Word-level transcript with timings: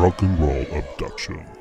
Rock 0.00 0.22
and 0.22 0.38
Roll 0.38 0.64
Abduction. 0.72 1.59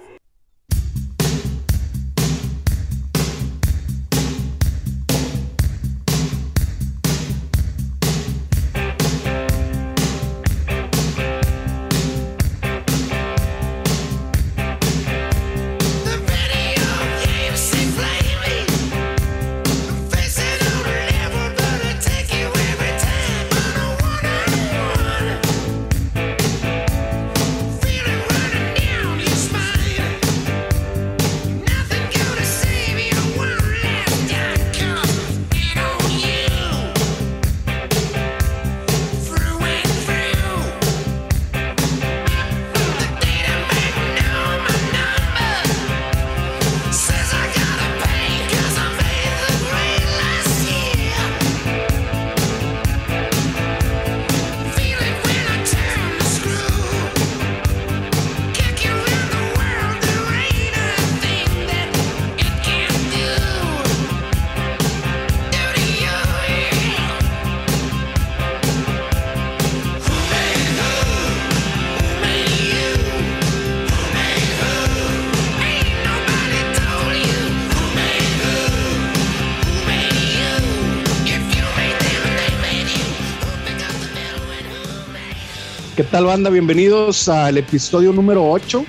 Tal, 86.20 86.26
banda? 86.26 86.50
Bienvenidos 86.50 87.30
al 87.30 87.58
episodio 87.58 88.12
número 88.12 88.46
8. 88.46 88.84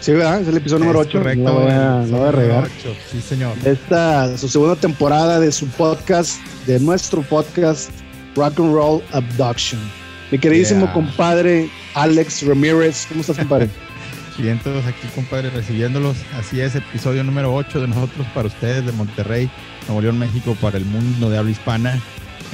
Sí, 0.00 0.12
¿verdad? 0.12 0.42
Es 0.42 0.48
el 0.48 0.58
episodio 0.58 0.80
número 0.80 0.98
8. 0.98 1.18
Correcto. 1.18 1.42
No 1.42 1.58
a, 1.70 2.04
no 2.04 2.18
voy 2.18 2.28
a 2.28 2.32
regar. 2.32 2.64
Ocho, 2.64 2.94
Sí, 3.10 3.22
señor. 3.22 3.56
Esta 3.64 4.36
su 4.36 4.50
segunda 4.50 4.76
temporada 4.76 5.40
de 5.40 5.50
su 5.50 5.66
podcast, 5.68 6.38
de 6.66 6.78
nuestro 6.80 7.22
podcast 7.22 7.88
Rock 8.36 8.60
and 8.60 8.74
Roll 8.74 9.02
Abduction. 9.12 9.80
Mi 10.30 10.38
queridísimo 10.38 10.82
Yeah. 10.82 10.92
compadre 10.92 11.70
Alex 11.94 12.46
Ramírez. 12.46 13.06
¿Cómo 13.08 13.22
estás, 13.22 13.38
compadre? 13.38 13.70
Bien, 14.36 14.60
todos 14.62 14.84
aquí, 14.84 15.08
compadre, 15.14 15.48
recibiéndolos. 15.48 16.14
Así 16.38 16.60
es, 16.60 16.74
episodio 16.74 17.24
número 17.24 17.54
8 17.54 17.80
de 17.80 17.88
nosotros 17.88 18.26
para 18.34 18.48
ustedes 18.48 18.84
de 18.84 18.92
Monterrey, 18.92 19.48
Nuevo 19.88 20.02
León, 20.02 20.18
México, 20.18 20.54
para 20.60 20.76
el 20.76 20.84
mundo 20.84 21.30
de 21.30 21.38
habla 21.38 21.52
hispana. 21.52 21.98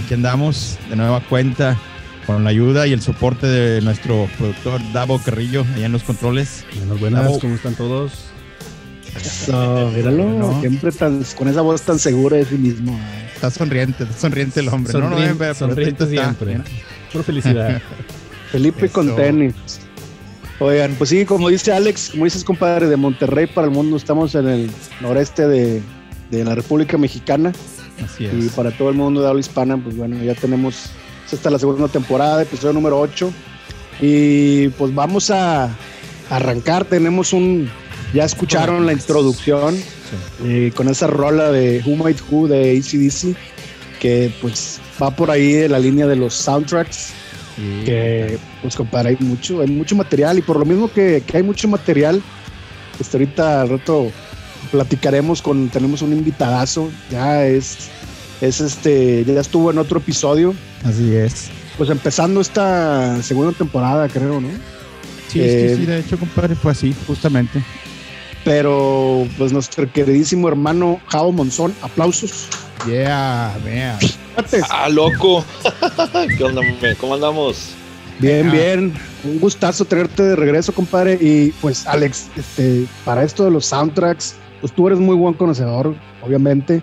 Aquí 0.05 0.15
andamos 0.15 0.79
de 0.89 0.95
nueva 0.95 1.21
cuenta 1.29 1.77
con 2.27 2.45
la 2.45 2.51
ayuda 2.51 2.87
y 2.87 2.93
el 2.93 3.01
soporte 3.01 3.47
de 3.47 3.81
nuestro 3.81 4.29
productor 4.39 4.81
Davo 4.93 5.19
Carrillo, 5.19 5.65
allá 5.75 5.87
en 5.87 5.93
los 5.93 6.03
controles. 6.03 6.65
Buenas. 6.99 7.39
¿cómo 7.39 7.55
están 7.55 7.75
todos? 7.75 8.13
Eso, 9.17 9.91
míralo. 9.95 10.25
No. 10.25 10.61
Siempre 10.61 10.93
tan, 10.93 11.23
con 11.37 11.49
esa 11.49 11.63
voz 11.63 11.83
tan 11.83 11.99
segura 11.99 12.37
de 12.37 12.45
sí 12.45 12.57
mismo. 12.57 12.93
eh. 12.93 13.27
Está 13.35 13.51
sonriente, 13.51 14.05
está 14.05 14.17
sonriente 14.17 14.61
el 14.61 14.69
hombre. 14.69 14.93
no, 14.93 15.11
no, 15.11 15.17
pero 15.39 15.55
sonriente 15.55 16.05
ahorita 16.05 16.05
está, 16.05 16.25
siempre. 16.25 16.47
mira. 16.59 16.65
Por 17.13 17.25
felicidad. 17.25 17.83
Felipe 18.53 18.89
con 18.89 19.07
Eso. 19.09 19.17
tenis. 19.17 19.55
Oigan, 20.59 20.95
pues 20.99 21.09
sí, 21.11 21.25
como 21.25 21.49
dice 21.49 21.73
Alex, 21.73 22.11
como 22.11 22.25
dices, 22.27 22.45
compadre, 22.45 22.87
de 22.87 22.97
Monterrey 22.97 23.47
para 23.47 23.67
el 23.67 23.73
mundo, 23.73 23.97
estamos 23.97 24.35
en 24.35 24.47
el 24.47 24.71
noreste 25.01 25.49
de, 25.49 25.81
de 26.31 26.45
la 26.45 26.55
República 26.55 26.99
Mexicana. 26.99 27.53
Así 28.05 28.25
Y 28.25 28.47
es. 28.47 28.53
para 28.53 28.71
todo 28.71 28.91
el 28.91 28.97
mundo 28.97 29.23
de 29.23 29.29
habla 29.29 29.41
hispana, 29.41 29.77
pues 29.83 29.97
bueno, 29.97 30.23
ya 30.23 30.35
tenemos 30.35 30.91
es 31.33 31.45
la 31.45 31.59
segunda 31.59 31.89
temporada, 31.89 32.43
episodio 32.43 32.73
número 32.73 32.99
8. 32.99 33.33
Y 34.01 34.69
pues 34.71 34.95
vamos 34.95 35.31
a 35.31 35.71
arrancar. 36.31 36.85
Tenemos 36.85 37.33
un. 37.33 37.71
Ya 38.15 38.25
escucharon 38.25 38.87
la 38.87 38.93
introducción 38.93 39.77
eh, 40.45 40.73
con 40.75 40.89
esa 40.89 41.07
rola 41.07 41.53
de 41.53 41.83
Who 41.87 41.97
Might 41.97 42.19
Who 42.29 42.49
de 42.49 42.77
ACDC, 42.77 43.37
que 44.01 44.33
pues 44.41 44.81
va 45.01 45.15
por 45.15 45.31
ahí 45.31 45.53
de 45.53 45.69
la 45.69 45.79
línea 45.79 46.07
de 46.07 46.17
los 46.17 46.35
soundtracks. 46.35 47.13
Sí. 47.57 47.83
Que 47.85 48.39
pues 48.63 48.75
compadre, 48.75 49.11
hay 49.11 49.17
mucho, 49.21 49.61
hay 49.61 49.69
mucho 49.69 49.95
material. 49.95 50.39
Y 50.39 50.43
por 50.43 50.59
lo 50.59 50.65
mismo 50.65 50.91
que, 50.91 51.23
que 51.27 51.37
hay 51.37 51.43
mucho 51.43 51.69
material, 51.69 52.23
pues 52.97 53.13
ahorita 53.15 53.63
al 53.63 53.69
rato 53.69 54.11
platicaremos 54.73 55.43
con. 55.43 55.69
Tenemos 55.69 56.03
un 56.03 56.13
invitadazo. 56.13 56.91
Ya 57.11 57.47
es. 57.47 57.91
Es 58.41 58.61
este. 58.61 59.25
Ya 59.25 59.41
estuvo 59.41 59.71
en 59.71 59.79
otro 59.79 59.99
episodio 59.99 60.55
Así 60.85 61.15
es. 61.15 61.51
pues 61.77 61.91
empezando 61.91 62.41
esta 62.41 63.23
segunda 63.23 63.53
temporada, 63.53 64.09
creo, 64.09 64.41
¿no? 64.41 64.49
Sí, 65.29 65.41
Eh, 65.43 65.75
sí, 65.75 65.83
sí, 65.83 65.87
de 65.87 66.01
hecho, 66.01 66.19
compadre, 66.19 66.55
fue 66.55 66.73
así, 66.73 66.95
justamente. 67.07 67.63
Pero 68.45 69.29
pues 69.37 69.53
nuestro 69.53 69.91
queridísimo 69.93 70.49
hermano 70.49 70.99
Jao 71.09 71.31
Monzón, 71.33 71.75
aplausos. 71.83 72.49
Yeah, 72.87 73.57
vea. 73.65 73.99
Fíjate. 73.99 74.63
Ah, 74.71 74.89
loco. 74.89 75.45
¿Qué 76.39 76.45
onda? 76.45 76.63
¿Cómo 76.99 77.15
andamos? 77.15 77.75
Bien, 78.19 78.51
bien. 78.51 78.95
Un 79.25 79.39
gustazo 79.39 79.85
tenerte 79.85 80.23
de 80.23 80.37
regreso, 80.37 80.73
compadre. 80.73 81.19
Y 81.21 81.51
pues, 81.61 81.87
Alex, 81.87 82.29
este, 82.37 82.87
para 83.05 83.23
esto 83.25 83.45
de 83.45 83.51
los 83.51 83.67
soundtracks, 83.67 84.35
pues 84.61 84.73
tú 84.73 84.87
eres 84.87 84.99
muy 84.99 85.17
buen 85.17 85.35
conocedor, 85.35 85.95
obviamente. 86.23 86.83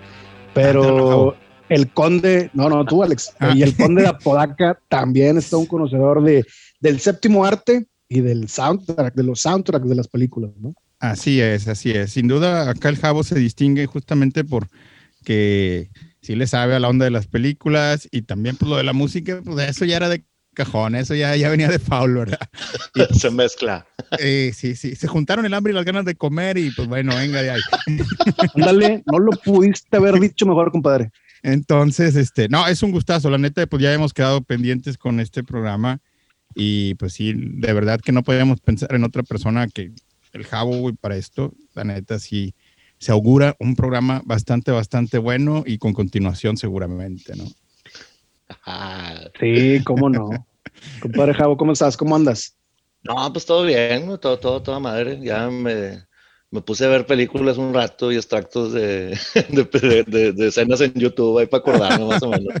Pero. 0.54 1.36
El 1.68 1.92
conde, 1.92 2.50
no, 2.54 2.68
no, 2.68 2.84
tú, 2.84 3.02
Alex. 3.02 3.32
Ah. 3.40 3.52
Y 3.54 3.62
el 3.62 3.76
conde 3.76 4.02
de 4.02 4.08
Apodaca 4.08 4.78
también 4.88 5.38
está 5.38 5.56
un 5.56 5.66
conocedor 5.66 6.22
de, 6.24 6.44
del 6.80 6.98
séptimo 7.00 7.44
arte 7.44 7.86
y 8.08 8.20
del 8.20 8.48
soundtrack, 8.48 9.14
de 9.14 9.22
los 9.22 9.40
soundtracks 9.42 9.88
de 9.88 9.94
las 9.94 10.08
películas, 10.08 10.50
¿no? 10.58 10.74
Así 10.98 11.40
es, 11.40 11.68
así 11.68 11.92
es. 11.92 12.12
Sin 12.12 12.26
duda, 12.26 12.68
acá 12.68 12.88
el 12.88 12.96
Jabo 12.96 13.22
se 13.22 13.38
distingue 13.38 13.86
justamente 13.86 14.44
por 14.44 14.66
que 15.24 15.90
sí 16.20 16.34
le 16.34 16.46
sabe 16.46 16.74
a 16.74 16.80
la 16.80 16.88
onda 16.88 17.04
de 17.04 17.10
las 17.10 17.26
películas 17.26 18.08
y 18.10 18.22
también 18.22 18.56
pues 18.56 18.68
lo 18.68 18.76
de 18.76 18.84
la 18.84 18.92
música, 18.92 19.40
pues 19.44 19.68
eso 19.68 19.84
ya 19.84 19.96
era 19.96 20.08
de 20.08 20.24
cajón, 20.54 20.96
eso 20.96 21.14
ya, 21.14 21.36
ya 21.36 21.48
venía 21.50 21.68
de 21.68 21.78
Paul, 21.78 22.14
¿verdad? 22.14 22.40
Se 23.12 23.30
mezcla. 23.30 23.86
Eh, 24.18 24.52
sí, 24.54 24.74
sí, 24.74 24.96
se 24.96 25.06
juntaron 25.06 25.44
el 25.44 25.52
hambre 25.52 25.70
y 25.70 25.76
las 25.76 25.84
ganas 25.84 26.06
de 26.06 26.14
comer 26.14 26.56
y 26.56 26.70
pues 26.70 26.88
bueno, 26.88 27.14
venga 27.14 27.42
de 27.42 27.50
ahí. 27.50 27.60
Ándale, 28.54 29.02
no 29.04 29.18
lo 29.18 29.32
pudiste 29.32 29.98
haber 29.98 30.18
dicho 30.18 30.46
mejor, 30.46 30.72
compadre. 30.72 31.10
Entonces, 31.42 32.16
este, 32.16 32.48
no, 32.48 32.66
es 32.66 32.82
un 32.82 32.90
gustazo, 32.90 33.30
la 33.30 33.38
neta, 33.38 33.66
pues 33.66 33.82
ya 33.82 33.92
hemos 33.92 34.12
quedado 34.12 34.42
pendientes 34.42 34.98
con 34.98 35.20
este 35.20 35.44
programa 35.44 36.00
y 36.54 36.94
pues 36.94 37.12
sí, 37.12 37.34
de 37.36 37.72
verdad 37.72 38.00
que 38.00 38.12
no 38.12 38.22
podíamos 38.22 38.60
pensar 38.60 38.94
en 38.94 39.04
otra 39.04 39.22
persona 39.22 39.68
que 39.68 39.92
el 40.32 40.44
Jabo, 40.44 40.76
güey, 40.78 40.94
para 40.94 41.16
esto, 41.16 41.54
la 41.74 41.84
neta, 41.84 42.18
sí, 42.18 42.54
se 42.98 43.12
augura 43.12 43.54
un 43.60 43.76
programa 43.76 44.22
bastante, 44.24 44.72
bastante 44.72 45.18
bueno 45.18 45.62
y 45.66 45.78
con 45.78 45.92
continuación 45.92 46.56
seguramente, 46.56 47.36
¿no? 47.36 47.44
Ah, 48.66 49.28
Sí, 49.38 49.80
cómo 49.84 50.10
no. 50.10 50.30
Compadre 51.00 51.34
Javo, 51.34 51.56
¿cómo 51.56 51.72
estás? 51.72 51.96
¿Cómo 51.96 52.16
andas? 52.16 52.56
No, 53.02 53.32
pues 53.32 53.46
todo 53.46 53.64
bien, 53.64 54.06
güey, 54.06 54.18
todo, 54.18 54.38
todo, 54.38 54.62
toda 54.62 54.80
madre. 54.80 55.20
Ya 55.20 55.48
me, 55.48 56.02
me 56.50 56.60
puse 56.62 56.84
a 56.84 56.88
ver 56.88 57.04
películas 57.06 57.58
un 57.58 57.74
rato 57.74 58.10
y 58.10 58.16
extractos 58.16 58.72
de, 58.72 59.18
de, 59.50 59.64
de- 59.80 60.04
de- 60.04 60.32
de 60.32 60.48
escenas 60.48 60.80
en 60.80 60.92
YouTube 60.94 61.38
ahí 61.38 61.46
para 61.46 61.60
acordarme 61.60 62.06
más 62.06 62.22
o 62.22 62.30
menos. 62.30 62.54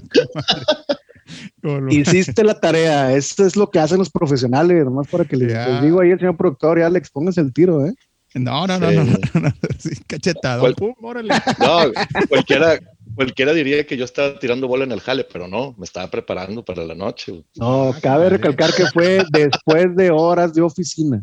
Hiciste 1.90 2.42
la 2.44 2.58
tarea, 2.58 3.12
esto 3.14 3.44
es 3.44 3.56
lo 3.56 3.70
que 3.70 3.78
hacen 3.78 3.98
los 3.98 4.10
profesionales, 4.10 4.84
nomás 4.84 5.08
para 5.08 5.24
que 5.24 5.36
les, 5.36 5.52
Ya. 5.52 5.68
les 5.68 5.82
digo 5.82 6.00
ahí 6.00 6.12
al 6.12 6.18
señor 6.18 6.36
productor 6.36 6.78
y 6.78 6.82
Alex, 6.82 7.10
pónganse 7.10 7.40
el 7.40 7.52
tiro, 7.52 7.84
¿eh? 7.86 7.92
No, 8.34 8.66
no, 8.66 8.78
no, 8.78 8.90
Sí. 8.90 8.96
no, 8.96 9.04
no, 9.04 9.10
no, 9.34 9.40
no, 9.40 9.52
sí, 9.78 9.90
cachetado. 10.06 10.60
¿Cuál? 10.60 10.74
Pum, 10.74 10.94
órale. 11.02 11.34
No, 11.58 11.80
cualquiera, 12.28 12.78
cualquiera 13.14 13.52
diría 13.52 13.86
que 13.86 13.96
yo 13.96 14.04
estaba 14.04 14.38
tirando 14.38 14.68
bola 14.68 14.84
en 14.84 14.92
el 14.92 15.00
jale, 15.00 15.24
pero 15.30 15.48
no, 15.48 15.74
me 15.78 15.84
estaba 15.84 16.08
preparando 16.10 16.64
para 16.64 16.84
la 16.84 16.94
noche. 16.94 17.42
No, 17.56 17.94
cabe 18.02 18.28
recalcar 18.30 18.72
que 18.74 18.86
fue 18.86 19.22
después 19.30 19.96
de 19.96 20.10
horas 20.10 20.52
de 20.54 20.62
oficina. 20.62 21.22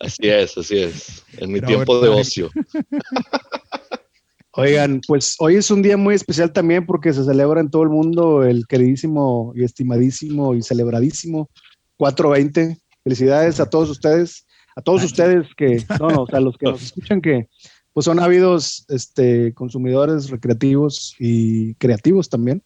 Así 0.00 0.28
es, 0.28 0.56
así 0.56 0.78
es. 0.78 1.22
En 1.38 1.52
mi 1.52 1.60
Pero 1.60 1.66
tiempo 1.68 2.00
de 2.00 2.08
ocio. 2.08 2.50
Oigan, 4.52 5.00
pues 5.06 5.36
hoy 5.38 5.54
es 5.56 5.70
un 5.70 5.82
día 5.82 5.96
muy 5.96 6.14
especial 6.16 6.52
también 6.52 6.84
porque 6.84 7.12
se 7.12 7.24
celebra 7.24 7.60
en 7.60 7.70
todo 7.70 7.84
el 7.84 7.90
mundo 7.90 8.42
el 8.42 8.66
queridísimo 8.66 9.52
y 9.54 9.62
estimadísimo 9.62 10.54
y 10.54 10.62
celebradísimo 10.62 11.48
420, 11.96 12.76
Felicidades 13.04 13.60
a 13.60 13.70
todos 13.70 13.88
ustedes, 13.88 14.46
a 14.74 14.82
todos 14.82 15.04
ustedes 15.04 15.46
que, 15.56 15.84
no, 16.00 16.08
no, 16.08 16.22
o 16.22 16.26
sea, 16.26 16.40
los 16.40 16.58
que 16.58 16.66
nos 16.66 16.82
escuchan 16.82 17.20
que 17.20 17.48
pues 17.92 18.04
son 18.04 18.20
ávidos 18.20 18.84
este, 18.88 19.54
consumidores 19.54 20.28
recreativos 20.30 21.14
y 21.18 21.74
creativos 21.74 22.28
también. 22.28 22.62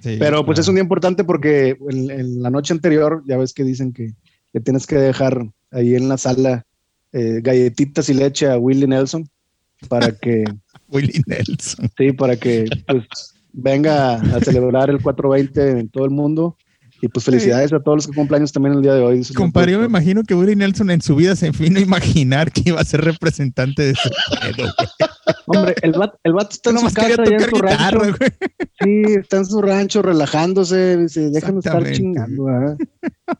Sí, 0.00 0.16
Pero 0.18 0.44
pues 0.44 0.56
claro. 0.56 0.60
es 0.60 0.68
un 0.68 0.74
día 0.74 0.82
importante 0.82 1.24
porque 1.24 1.76
en, 1.88 2.10
en 2.10 2.42
la 2.42 2.50
noche 2.50 2.72
anterior 2.72 3.22
ya 3.26 3.36
ves 3.36 3.52
que 3.52 3.64
dicen 3.64 3.92
que, 3.92 4.12
que 4.52 4.60
tienes 4.60 4.86
que 4.86 4.96
dejar 4.96 5.50
ahí 5.70 5.94
en 5.94 6.08
la 6.08 6.18
sala 6.18 6.66
eh, 7.12 7.40
galletitas 7.42 8.08
y 8.08 8.14
leche 8.14 8.48
a 8.48 8.58
Willie 8.58 8.86
Nelson 8.86 9.28
para 9.88 10.12
que, 10.12 10.44
Willie 10.88 11.22
Nelson. 11.26 11.90
sí, 11.96 12.12
para 12.12 12.36
que 12.36 12.66
pues, 12.86 13.04
venga 13.52 14.14
a 14.14 14.40
celebrar 14.40 14.90
el 14.90 15.02
420 15.02 15.80
en 15.80 15.88
todo 15.88 16.04
el 16.04 16.10
mundo. 16.10 16.56
Y 17.00 17.08
pues 17.08 17.24
felicidades 17.24 17.72
a 17.72 17.80
todos 17.80 17.98
los 17.98 18.06
que 18.08 18.12
cumpleaños 18.12 18.50
también 18.52 18.74
el 18.74 18.82
día 18.82 18.94
de 18.94 19.00
hoy. 19.02 19.22
Compadre, 19.34 19.72
yo 19.72 19.78
me 19.78 19.86
imagino 19.86 20.22
que 20.24 20.34
Willie 20.34 20.56
Nelson 20.56 20.90
en 20.90 21.00
su 21.00 21.14
vida 21.14 21.36
se 21.36 21.50
vino 21.52 21.78
a 21.78 21.82
imaginar 21.82 22.50
que 22.50 22.62
iba 22.66 22.80
a 22.80 22.84
ser 22.84 23.02
representante 23.04 23.82
de 23.82 23.90
ese 23.92 24.10
pedo. 24.56 24.72
Hombre, 25.46 25.74
el 25.82 25.92
vato, 25.92 26.18
el 26.24 26.32
vato 26.32 26.50
está 26.52 26.70
en 26.70 26.78
su 26.78 26.92
casa, 26.92 27.22
allá 27.22 27.36
en 27.36 27.38
tocar 27.38 27.50
su 27.50 27.56
rancho. 27.58 27.76
guitarra, 27.78 28.16
güey. 28.18 28.30
Sí, 28.82 29.12
está 29.18 29.36
en 29.38 29.46
su 29.46 29.62
rancho 29.62 30.02
relajándose, 30.02 30.96
dice, 30.96 31.30
déjame 31.30 31.58
estar 31.60 31.92
chingando. 31.92 32.44
¿verdad? 32.44 32.76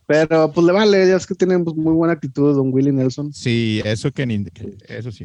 Pero 0.06 0.52
pues 0.52 0.66
le 0.66 0.72
vale, 0.72 1.08
ya 1.08 1.16
es 1.16 1.26
que 1.26 1.34
tienen 1.34 1.64
pues, 1.64 1.76
muy 1.76 1.93
buena 1.94 2.12
actitud 2.14 2.54
don 2.54 2.72
Willie 2.72 2.93
Nelson. 2.93 3.32
Sí, 3.32 3.82
eso 3.84 4.11
que 4.12 4.25
ni, 4.26 4.44
que- 4.44 4.76
eso 4.88 5.11
sí. 5.11 5.25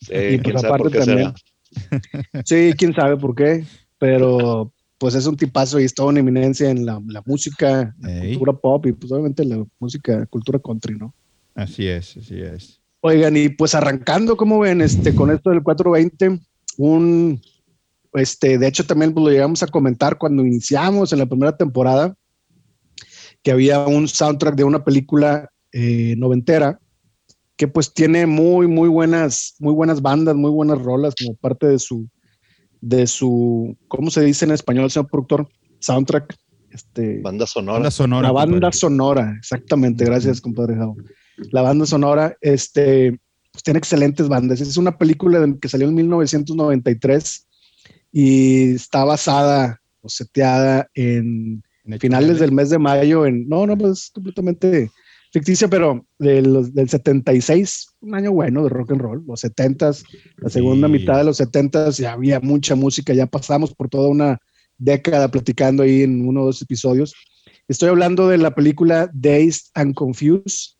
Sí, 0.00 0.12
Y, 0.32 0.38
pues, 0.38 0.62
aparte 0.64 0.90
también. 0.98 1.32
será. 1.34 2.42
Sí, 2.44 2.72
quién 2.78 2.94
sabe 2.94 3.16
por 3.16 3.34
qué, 3.34 3.64
pero 3.98 4.72
pues 5.04 5.16
es 5.16 5.26
un 5.26 5.36
tipazo 5.36 5.78
y 5.78 5.84
es 5.84 5.92
toda 5.92 6.08
una 6.08 6.20
eminencia 6.20 6.70
en 6.70 6.86
la, 6.86 6.98
la 7.08 7.22
música, 7.26 7.94
la 8.00 8.24
Ey. 8.24 8.38
cultura 8.38 8.58
pop 8.58 8.86
y 8.86 8.92
pues 8.92 9.12
obviamente 9.12 9.44
la 9.44 9.62
música, 9.78 10.24
cultura 10.24 10.58
country, 10.58 10.96
¿no? 10.96 11.14
Así 11.54 11.86
es, 11.86 12.16
así 12.16 12.40
es. 12.40 12.80
Oigan, 13.02 13.36
y 13.36 13.50
pues 13.50 13.74
arrancando, 13.74 14.34
como 14.34 14.60
ven, 14.60 14.80
este, 14.80 15.14
con 15.14 15.30
esto 15.30 15.50
del 15.50 15.62
420, 15.62 16.40
un, 16.78 17.38
este, 18.14 18.56
de 18.56 18.66
hecho 18.66 18.86
también 18.86 19.12
pues, 19.12 19.24
lo 19.24 19.30
llegamos 19.30 19.62
a 19.62 19.66
comentar 19.66 20.16
cuando 20.16 20.42
iniciamos 20.42 21.12
en 21.12 21.18
la 21.18 21.26
primera 21.26 21.54
temporada, 21.54 22.16
que 23.42 23.52
había 23.52 23.80
un 23.86 24.08
soundtrack 24.08 24.54
de 24.54 24.64
una 24.64 24.84
película 24.84 25.50
eh, 25.72 26.14
noventera, 26.16 26.80
que 27.56 27.68
pues 27.68 27.92
tiene 27.92 28.24
muy, 28.24 28.68
muy 28.68 28.88
buenas, 28.88 29.54
muy 29.58 29.74
buenas 29.74 30.00
bandas, 30.00 30.34
muy 30.34 30.50
buenas 30.50 30.80
rolas 30.80 31.14
como 31.14 31.36
parte 31.36 31.66
de 31.66 31.78
su, 31.78 32.08
de 32.84 33.06
su, 33.06 33.76
¿cómo 33.88 34.10
se 34.10 34.20
dice 34.20 34.44
en 34.44 34.50
español, 34.50 34.90
señor 34.90 35.08
productor? 35.08 35.48
Soundtrack, 35.78 36.36
este, 36.70 37.20
Banda 37.22 37.46
sonora. 37.46 37.78
Banda 37.78 37.90
sonora. 37.90 38.28
la 38.28 38.32
banda 38.32 38.54
compadre. 38.56 38.76
sonora, 38.76 39.34
exactamente, 39.38 40.04
gracias, 40.04 40.40
compadre 40.40 40.76
Jao. 40.76 40.94
La 41.50 41.62
banda 41.62 41.86
sonora, 41.86 42.36
este, 42.42 43.18
pues 43.52 43.62
tiene 43.62 43.78
excelentes 43.78 44.28
bandas. 44.28 44.60
Es 44.60 44.76
una 44.76 44.98
película 44.98 45.46
que 45.60 45.68
salió 45.68 45.88
en 45.88 45.94
1993 45.94 47.46
y 48.12 48.74
está 48.74 49.04
basada 49.04 49.80
o 50.02 50.08
seteada 50.08 50.88
en 50.94 51.62
En 51.86 51.98
finales 51.98 52.38
del 52.38 52.52
mes 52.52 52.68
de 52.68 52.78
mayo. 52.78 53.24
En, 53.24 53.48
no, 53.48 53.66
no, 53.66 53.78
pues 53.78 54.10
completamente 54.12 54.90
ficticia, 55.34 55.66
pero 55.68 56.06
de 56.18 56.40
los- 56.42 56.72
del 56.72 56.88
76, 56.88 57.88
un 58.00 58.14
año 58.14 58.30
bueno 58.32 58.62
de 58.62 58.68
rock 58.70 58.92
and 58.92 59.00
roll, 59.00 59.24
los 59.26 59.40
70s, 59.40 60.04
la 60.38 60.48
segunda 60.48 60.86
Sí. 60.86 60.92
mitad 60.92 61.18
de 61.18 61.24
los 61.24 61.36
70s, 61.38 61.98
ya 61.98 62.12
había 62.12 62.38
mucha 62.40 62.76
música, 62.76 63.12
ya 63.12 63.26
pasamos 63.26 63.74
por 63.74 63.88
toda 63.88 64.08
una 64.08 64.38
década 64.78 65.28
platicando 65.30 65.82
ahí 65.82 66.02
en 66.02 66.26
uno 66.26 66.42
o 66.42 66.46
dos 66.46 66.62
episodios. 66.62 67.14
Estoy 67.66 67.88
hablando 67.88 68.28
de 68.28 68.38
la 68.38 68.54
película 68.54 69.10
Dazed 69.12 69.70
and 69.74 69.94
Confused, 69.94 70.76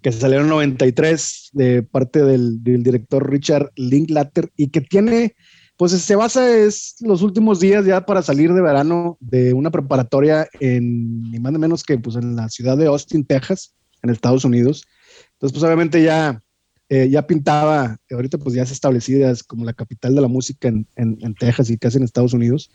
que 0.00 0.12
salió 0.12 0.38
en 0.38 0.44
el 0.44 0.48
93 0.50 1.50
de 1.52 1.82
parte 1.82 2.24
del, 2.24 2.62
del 2.64 2.82
director 2.82 3.28
Richard 3.30 3.70
Linklater 3.76 4.50
y 4.56 4.68
que 4.68 4.80
tiene, 4.80 5.34
pues 5.82 5.90
se 6.00 6.14
basa 6.14 6.48
es 6.56 6.94
los 7.00 7.22
últimos 7.22 7.58
días 7.58 7.84
ya 7.84 8.06
para 8.06 8.22
salir 8.22 8.52
de 8.52 8.62
verano 8.62 9.16
de 9.18 9.52
una 9.52 9.68
preparatoria 9.68 10.46
en 10.60 11.22
ni 11.28 11.40
más 11.40 11.50
ni 11.52 11.58
menos 11.58 11.82
que 11.82 11.98
pues 11.98 12.14
en 12.14 12.36
la 12.36 12.48
ciudad 12.48 12.76
de 12.78 12.86
Austin, 12.86 13.24
Texas, 13.24 13.74
en 14.00 14.10
Estados 14.10 14.44
Unidos. 14.44 14.84
Entonces, 15.32 15.52
pues 15.58 15.64
obviamente 15.64 16.00
ya, 16.00 16.40
eh, 16.88 17.08
ya 17.10 17.26
pintaba, 17.26 17.96
ahorita 18.12 18.38
pues 18.38 18.54
ya 18.54 18.62
es 18.62 18.70
establecida 18.70 19.32
es 19.32 19.42
como 19.42 19.64
la 19.64 19.72
capital 19.72 20.14
de 20.14 20.20
la 20.20 20.28
música 20.28 20.68
en, 20.68 20.86
en- 20.94 21.18
en 21.20 21.34
Texas 21.34 21.68
y 21.68 21.76
casi 21.76 21.96
en 21.98 22.04
Estados 22.04 22.32
Unidos. 22.32 22.70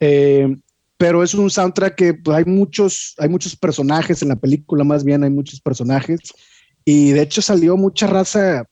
Eh, 0.00 0.54
pero 0.98 1.22
es 1.22 1.32
un 1.32 1.48
soundtrack 1.48 1.94
que 1.94 2.12
pues, 2.12 2.36
hay 2.36 2.44
muchos, 2.44 3.14
hay 3.16 3.30
muchos 3.30 3.56
personajes 3.56 4.20
en 4.20 4.28
la 4.28 4.36
película, 4.36 4.84
más 4.84 5.02
bien 5.02 5.24
hay 5.24 5.30
muchos 5.30 5.62
personajes. 5.62 6.20
Y 6.84 7.12
de 7.12 7.22
hecho 7.22 7.40
salió 7.40 7.78
mucha 7.78 8.06
raza, 8.06 8.66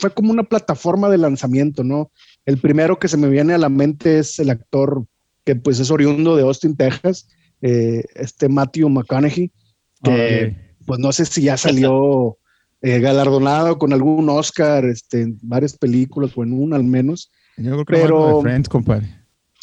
fue 0.00 0.14
como 0.14 0.32
una 0.32 0.44
plataforma 0.44 1.10
de 1.10 1.18
lanzamiento, 1.18 1.84
¿no? 1.84 2.10
El 2.46 2.58
primero 2.58 2.98
que 2.98 3.08
se 3.08 3.16
me 3.16 3.28
viene 3.28 3.54
a 3.54 3.58
la 3.58 3.68
mente 3.68 4.18
es 4.18 4.38
el 4.38 4.50
actor 4.50 5.04
que 5.44 5.54
pues 5.56 5.78
es 5.80 5.90
oriundo 5.90 6.36
de 6.36 6.42
Austin, 6.42 6.76
Texas, 6.76 7.28
eh, 7.60 8.04
este 8.14 8.48
Matthew 8.48 8.88
McConaughey, 8.88 9.50
que 10.02 10.54
Ok. 10.80 10.86
pues 10.86 11.00
no 11.00 11.12
sé 11.12 11.24
si 11.26 11.42
ya 11.42 11.56
salió 11.56 12.38
eh, 12.82 13.00
galardonado 13.00 13.78
con 13.78 13.92
algún 13.92 14.28
Oscar 14.28 14.84
este, 14.84 15.22
en 15.22 15.38
varias 15.42 15.76
películas 15.76 16.32
o 16.36 16.42
en 16.42 16.52
una 16.52 16.76
al 16.76 16.84
menos, 16.84 17.30
Yo 17.56 17.72
creo 17.72 17.84
que 17.84 17.92
pero- 17.92 18.06
pero... 18.24 18.36
de 18.36 18.42
Friends, 18.42 18.68
compadre. 18.68 19.08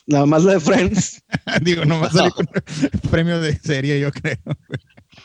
nada 0.07 0.25
más 0.25 0.43
la 0.43 0.53
de 0.53 0.59
Friends. 0.59 1.21
Digo, 1.63 1.85
nomás 1.85 2.11
salió 2.13 2.31
con 2.31 2.47
premio 3.11 3.39
de 3.39 3.55
serie, 3.59 3.99
yo 3.99 4.11
creo. 4.11 4.37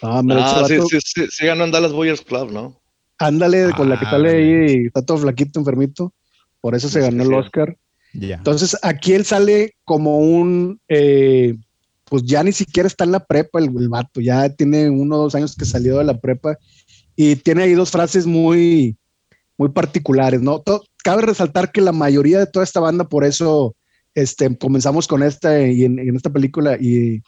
Ah, 0.02 0.20
hombre, 0.20 0.36
Ah, 0.40 0.64
sí, 0.68 0.76
sí, 0.90 0.98
sí, 1.04 1.26
sí 1.30 1.46
ganó 1.46 1.64
en 1.64 1.70
Dallas 1.72 1.92
Boyers 1.92 2.20
Club, 2.20 2.52
¿no? 2.52 2.80
Ándale, 3.18 3.70
con 3.76 3.88
la 3.88 3.98
que 3.98 4.06
Ah, 4.06 4.10
sale 4.10 4.30
ahí, 4.30 4.86
está 4.86 5.02
todo 5.02 5.18
flaquito, 5.18 5.58
enfermito. 5.58 6.14
Por 6.60 6.74
eso 6.74 6.88
se 6.88 7.00
ganó 7.00 7.22
el 7.22 7.28
Oscar. 7.34 7.76
Entonces, 8.36 8.76
aquí 8.82 9.12
él 9.12 9.24
sale 9.24 9.74
como 9.84 10.18
un, 10.18 10.80
eh, 10.88 11.54
pues 12.04 12.22
ya 12.24 12.42
ni 12.42 12.52
siquiera 12.52 12.86
está 12.86 13.04
en 13.04 13.12
la 13.12 13.24
prepa 13.24 13.58
el, 13.58 13.66
el 13.78 13.88
vato, 13.88 14.20
ya 14.20 14.48
tiene 14.48 14.88
uno 14.90 15.16
o 15.16 15.22
dos 15.24 15.34
años 15.34 15.54
que 15.54 15.64
salió 15.66 15.98
de 15.98 16.04
la 16.04 16.18
prepa 16.18 16.56
y 17.14 17.36
tiene 17.36 17.64
ahí 17.64 17.74
dos 17.74 17.90
frases 17.90 18.26
muy, 18.26 18.96
muy 19.58 19.68
particulares, 19.70 20.40
¿no? 20.40 20.60
To- 20.60 20.82
cabe 21.04 21.22
resaltar 21.22 21.70
que 21.70 21.80
la 21.80 21.92
mayoría 21.92 22.38
de 22.38 22.46
toda 22.46 22.64
esta 22.64 22.80
banda, 22.80 23.08
por 23.08 23.24
eso 23.24 23.76
este, 24.14 24.56
comenzamos 24.56 25.06
con 25.06 25.22
esta 25.22 25.60
y 25.66 25.84
en, 25.84 25.98
en 25.98 26.16
esta 26.16 26.30
película 26.30 26.76
y 26.80 27.20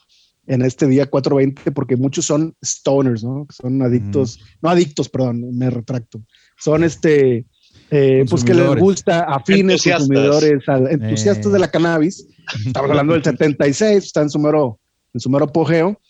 en 0.47 0.62
este 0.62 0.87
día 0.87 1.06
420, 1.08 1.70
porque 1.72 1.96
muchos 1.96 2.25
son 2.25 2.55
stoners, 2.65 3.22
¿no? 3.22 3.46
Son 3.51 3.81
adictos, 3.82 4.41
no 4.63 4.70
adictos, 4.70 5.08
perdón, 5.08 5.56
me 5.56 5.70
retracto. 5.70 6.22
Son 6.58 6.82
este, 6.82 7.44
eh, 7.91 8.25
pues 8.29 8.44
que 8.44 8.55
les 8.55 8.77
gusta, 8.77 9.20
afines, 9.25 9.85
Entusiastas. 9.87 10.06
consumidores, 10.09 10.69
al- 10.69 10.91
entusiastas 10.91 11.47
Eh. 11.47 11.51
de 11.51 11.59
la 11.59 11.70
cannabis. 11.70 12.27
Estamos 12.67 12.91
hablando 12.91 13.13
del 13.15 13.23
76, 13.25 14.05
está 14.05 14.23
en 14.23 14.31
su 14.31 14.39
mero, 14.39 14.79
en 15.15 15.20
su 15.20 15.29
mero 15.31 15.44
apogeo. 15.47 16.01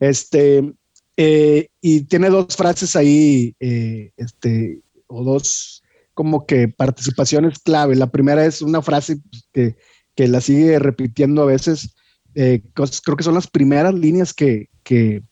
Este, 0.00 0.72
eh, 1.16 1.68
y 1.80 2.02
tiene 2.02 2.28
dos 2.30 2.54
frases 2.56 2.96
ahí, 2.96 3.54
eh, 3.60 4.10
este, 4.16 4.80
o 5.06 5.24
dos 5.24 5.82
como 6.14 6.46
que 6.46 6.68
participaciones 6.68 7.58
clave. 7.58 7.94
La 7.96 8.10
primera 8.10 8.44
es 8.46 8.62
una 8.62 8.80
frase 8.82 9.18
que, 9.52 9.76
que 10.14 10.28
la 10.28 10.40
sigue 10.40 10.78
repitiendo 10.78 11.42
a 11.42 11.46
veces. 11.46 11.94
eh, 12.38 12.60
cos- 12.74 13.00
creo 13.02 13.16
que 13.16 13.24
son 13.24 13.32
las 13.34 13.46
primeras 13.46 13.94
líneas 13.94 14.34
que, 14.34 14.68
que, 14.82 15.22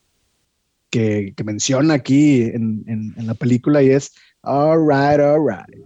que, 0.89 1.33
que 1.35 1.43
menciona 1.43 1.93
aquí 1.95 2.41
en, 2.41 2.83
en- 2.87 3.13
en 3.17 3.27
la 3.27 3.35
película 3.35 3.83
y 3.83 3.89
es 3.91 4.11
all 4.45 4.79
right, 4.79 5.19
all 5.19 5.39
right. 5.39 5.85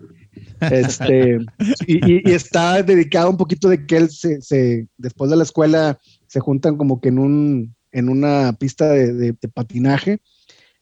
Este, 0.61 1.39
y, 1.87 2.29
está 2.31 2.83
dedicado 2.83 3.29
un 3.29 3.37
poquito 3.37 3.69
de 3.69 3.85
que 3.85 3.97
él 3.97 4.09
se, 4.09 4.41
se- 4.41 4.87
después 4.97 5.29
de 5.31 5.37
la 5.37 5.43
escuela 5.43 5.99
se 6.27 6.39
juntan 6.39 6.77
como 6.77 6.99
que 6.99 7.09
en 7.09 7.19
un 7.19 7.75
en 7.91 8.09
una 8.09 8.53
pista 8.53 8.89
de, 8.89 9.33
patinaje. 9.53 10.21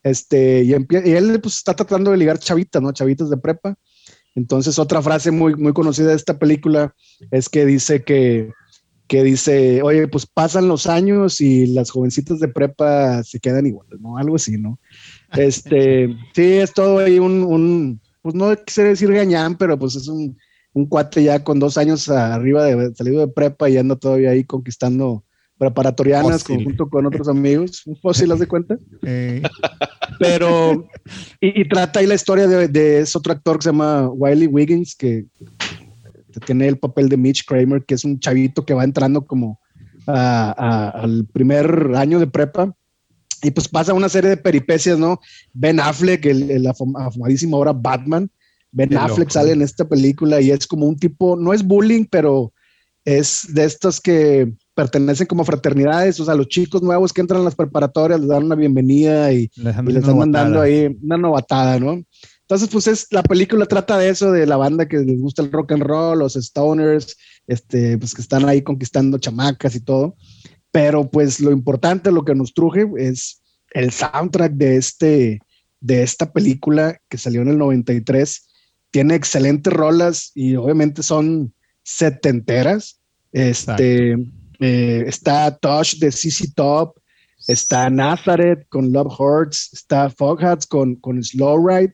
Este, 0.03 0.63
y, 0.63 0.72
y 0.72 1.12
él 1.12 1.39
pues 1.41 1.55
está 1.55 1.74
tratando 1.74 2.12
de 2.12 2.17
ligar 2.17 2.39
chavitas, 2.39 2.81
¿no? 2.81 2.91
Chavitas 2.91 3.29
de 3.29 3.38
prepa. 3.38 3.75
Entonces, 4.36 4.77
otra 4.77 5.01
frase 5.01 5.31
muy, 5.31 5.55
muy 5.55 5.74
conocida 5.74 6.10
de 6.10 6.15
esta 6.15 6.38
película 6.38 6.93
es 7.31 7.50
que 7.50 7.65
dice 7.65 8.03
que, 8.03 8.51
que 9.07 9.24
dice, 9.24 9.81
oye, 9.81 10.07
pues 10.07 10.25
pasan 10.27 10.67
los 10.67 10.86
años 10.86 11.41
y 11.41 11.67
las 11.67 11.89
jovencitas 11.89 12.39
de 12.39 12.48
prepa 12.48 13.24
se 13.24 13.39
quedan 13.39 13.65
iguales, 13.65 14.00
¿no? 14.00 14.17
Algo 14.17 14.36
así, 14.36 14.57
¿no? 14.57 14.79
Este, 15.36 16.15
sí, 16.34 16.43
es 16.53 16.74
todo 16.74 17.00
ahí 17.00 17.19
un, 17.19 17.43
un 17.43 18.01
pues 18.22 18.36
no 18.36 18.55
quisiera 18.55 18.89
decir 18.89 19.12
gañán, 19.12 19.57
pero 19.57 19.77
pues 19.77 19.96
es 19.96 20.07
un, 20.07 20.38
un 20.74 20.86
cuate 20.86 21.24
ya 21.24 21.43
con 21.43 21.60
dos 21.60 21.77
años 21.77 22.10
arriba 22.10 22.65
de 22.65 22.93
salido 22.96 23.19
de 23.19 23.27
prepa 23.31 23.69
y 23.69 23.77
anda 23.77 23.96
todavía 23.96 24.31
ahí 24.31 24.43
conquistando 24.43 25.24
preparatorianas 25.57 26.43
junto 26.65 26.88
con 26.89 27.05
otros 27.07 27.27
amigos, 27.27 27.81
un 27.88 27.96
fósil, 27.98 28.31
¿haz 28.31 28.39
de 28.39 28.48
cuenta? 28.48 28.77
Eh, 29.03 29.41
Pero, 30.19 30.88
y, 31.41 31.62
y 31.62 31.67
trata 31.67 32.00
ahí 32.00 32.05
la 32.07 32.15
historia 32.15 32.48
de, 32.48 32.67
de 32.67 33.00
ese 33.00 33.17
otro 33.17 33.34
actor 33.34 33.57
que 33.57 33.63
se 33.63 33.69
llama 33.69 34.07
Wiley 34.10 34.48
Wiggins, 34.48 34.96
que 34.96 35.25
tiene 36.46 36.67
el 36.67 36.77
papel 36.77 37.10
de 37.10 37.17
Mitch 37.17 37.46
Kramer, 37.46 37.84
que 37.86 37.96
es 37.96 38.03
un 38.05 38.19
chavito 38.19 38.65
que 38.65 38.74
va 38.74 38.84
entrando 38.84 39.25
como 39.25 39.60
a- 40.05 40.51
a- 40.57 40.89
al 41.01 41.25
primer 41.25 41.91
año 41.96 42.19
de 42.19 42.27
prepa 42.27 42.75
y 43.44 43.51
pues 43.51 43.67
pasa 43.67 43.94
una 43.94 44.10
serie 44.10 44.29
de 44.29 44.38
peripecias, 44.38 44.98
¿no? 44.98 45.20
Ben 45.53 45.79
Affleck, 45.79 46.25
el, 46.25 46.50
el 46.51 46.67
afamadísimo 46.67 47.58
ahora 47.58 47.74
Batman, 47.74 48.29
Ben 48.72 48.96
Affleck 48.98 49.29
sale 49.29 49.51
en 49.51 49.62
esta 49.62 49.88
película 49.88 50.41
y 50.41 50.51
es 50.51 50.67
como 50.67 50.86
un 50.86 50.98
tipo, 50.98 51.36
no 51.36 51.53
es 51.53 51.63
bullying, 51.63 52.06
pero 52.10 52.53
es 53.06 53.48
de 53.53 53.63
estos 53.63 54.01
que 54.01 54.51
pertenecen 54.75 55.27
como 55.27 55.46
fraternidades, 55.46 56.20
o 56.20 56.25
sea, 56.25 56.36
los 56.36 56.50
chicos 56.50 56.84
nuevos 56.84 57.13
que 57.13 57.22
entran 57.22 57.41
a 57.41 57.46
las 57.46 57.56
preparatorias 57.56 58.20
les 58.20 58.29
dan 58.29 58.44
una 58.44 58.56
bienvenida 58.56 59.32
y 59.32 59.50
les, 59.56 59.75
están 59.96 60.17
mandando 60.17 60.62
ahí 60.62 60.96
una 61.01 61.17
novatada, 61.17 61.79
¿no? 61.79 62.03
Entonces, 62.41 62.70
pues 62.70 62.88
es, 62.88 63.08
la 63.12 63.24
película 63.24 63.65
trata 63.65 63.98
de 63.98 64.10
eso, 64.10 64.32
de 64.32 64.46
la 64.46 64.58
banda 64.58 64.88
que 64.88 65.00
les 65.00 65.20
gusta 65.20 65.41
el 65.41 65.51
rock 65.51 65.72
and 65.72 65.84
roll, 65.84 66.20
los 66.20 66.34
stoners, 66.34 67.17
este, 67.48 67.98
pues 67.98 68.13
que 68.13 68.22
están 68.22 68.48
ahí 68.48 68.62
conquistando 68.62 69.17
chamacas 69.17 69.75
y 69.75 69.79
todo. 69.79 70.15
Pero 70.77 71.10
pues 71.10 71.39
lo 71.39 71.51
importante, 71.51 72.12
lo 72.12 72.24
que 72.24 72.36
nos 72.36 72.53
truje 72.53 72.86
es 72.98 73.41
el 73.72 73.89
soundtrack 73.89 74.51
de, 74.53 74.77
este, 74.77 75.39
de 75.79 76.03
esta 76.03 76.31
película 76.31 77.01
que 77.10 77.17
salió 77.17 77.41
en 77.41 77.48
el 77.48 77.57
93. 77.57 78.48
Tiene 78.91 79.15
excelentes 79.15 79.74
rolas 79.74 80.31
y 80.36 80.55
obviamente 80.55 81.01
son 81.01 81.51
setenteras. 81.81 83.01
Este, 83.31 84.17
eh, 84.60 85.03
está 85.07 85.57
Tosh 85.57 85.98
de 85.98 86.12
CC 86.12 86.53
Top, 86.55 86.93
está 87.48 87.89
Nazareth 87.89 88.67
con 88.69 88.91
Love 88.91 89.19
Hurts, 89.19 89.74
está 89.74 90.12
Foghats 90.12 90.67
con, 90.67 90.93
con 90.98 91.24
Slow 91.24 91.67
Ride, 91.67 91.93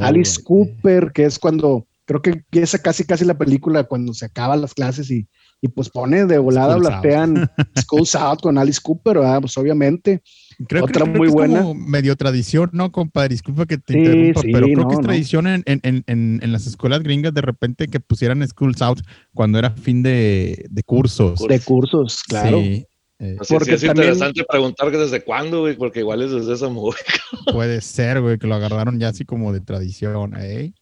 Alice 0.00 0.42
Cooper, 0.42 1.12
que 1.12 1.26
es 1.26 1.38
cuando 1.38 1.86
creo 2.04 2.20
que 2.20 2.30
empieza 2.30 2.80
casi 2.80 3.04
casi 3.04 3.24
la 3.24 3.38
película 3.38 3.84
cuando 3.84 4.12
se 4.12 4.26
acaban 4.26 4.60
las 4.60 4.74
clases 4.74 5.08
y, 5.08 5.28
y 5.64 5.68
pues 5.68 5.88
pone 5.88 6.26
de 6.26 6.36
volada, 6.36 6.76
blastean 6.76 7.50
Schools 7.80 8.14
Out 8.14 8.42
con 8.42 8.58
Alice 8.58 8.80
Cooper, 8.82 9.18
pues 9.40 9.56
obviamente. 9.56 10.22
Creo, 10.68 10.84
Otra 10.84 11.06
muy 11.06 11.28
buena. 11.28 11.62
Como 11.62 11.74
medio 11.74 12.14
tradición, 12.16 12.68
¿no, 12.74 12.92
compadre? 12.92 13.30
Disculpa 13.30 13.64
que 13.64 13.78
te 13.78 13.98
interrumpa, 13.98 14.42
pero 14.42 14.66
creo 14.66 14.88
que 14.88 14.94
es 14.94 15.00
tradición 15.00 15.46
en, 15.46 15.62
en, 15.64 15.80
en, 15.82 16.40
en, 16.42 16.52
las 16.52 16.66
escuelas 16.66 17.02
gringas 17.02 17.32
de 17.32 17.40
repente 17.40 17.88
que 17.88 17.98
pusieran 17.98 18.46
Schools 18.46 18.82
Out 18.82 19.00
cuando 19.32 19.58
era 19.58 19.70
fin 19.70 20.02
de, 20.02 20.66
de 20.68 20.82
cursos. 20.82 21.40
De 21.48 21.58
cursos, 21.60 22.22
claro. 22.24 22.60
Sí. 22.60 22.86
Eh, 23.20 23.38
porque 23.48 23.74
es 23.74 23.84
interesante 23.84 24.44
preguntar 24.46 24.90
que 24.90 24.98
desde 24.98 25.24
cuándo, 25.24 25.60
güey, 25.60 25.78
porque 25.78 26.00
igual 26.00 26.20
es 26.20 26.30
desde 26.30 26.52
esa 26.52 26.68
música. 26.68 27.14
Puede 27.54 27.80
ser, 27.80 28.20
güey, 28.20 28.36
que 28.36 28.46
lo 28.46 28.54
agarraron 28.54 29.00
ya 29.00 29.08
así 29.08 29.24
como 29.24 29.50
de 29.54 29.62
tradición, 29.62 30.34
¿eh? 30.38 30.74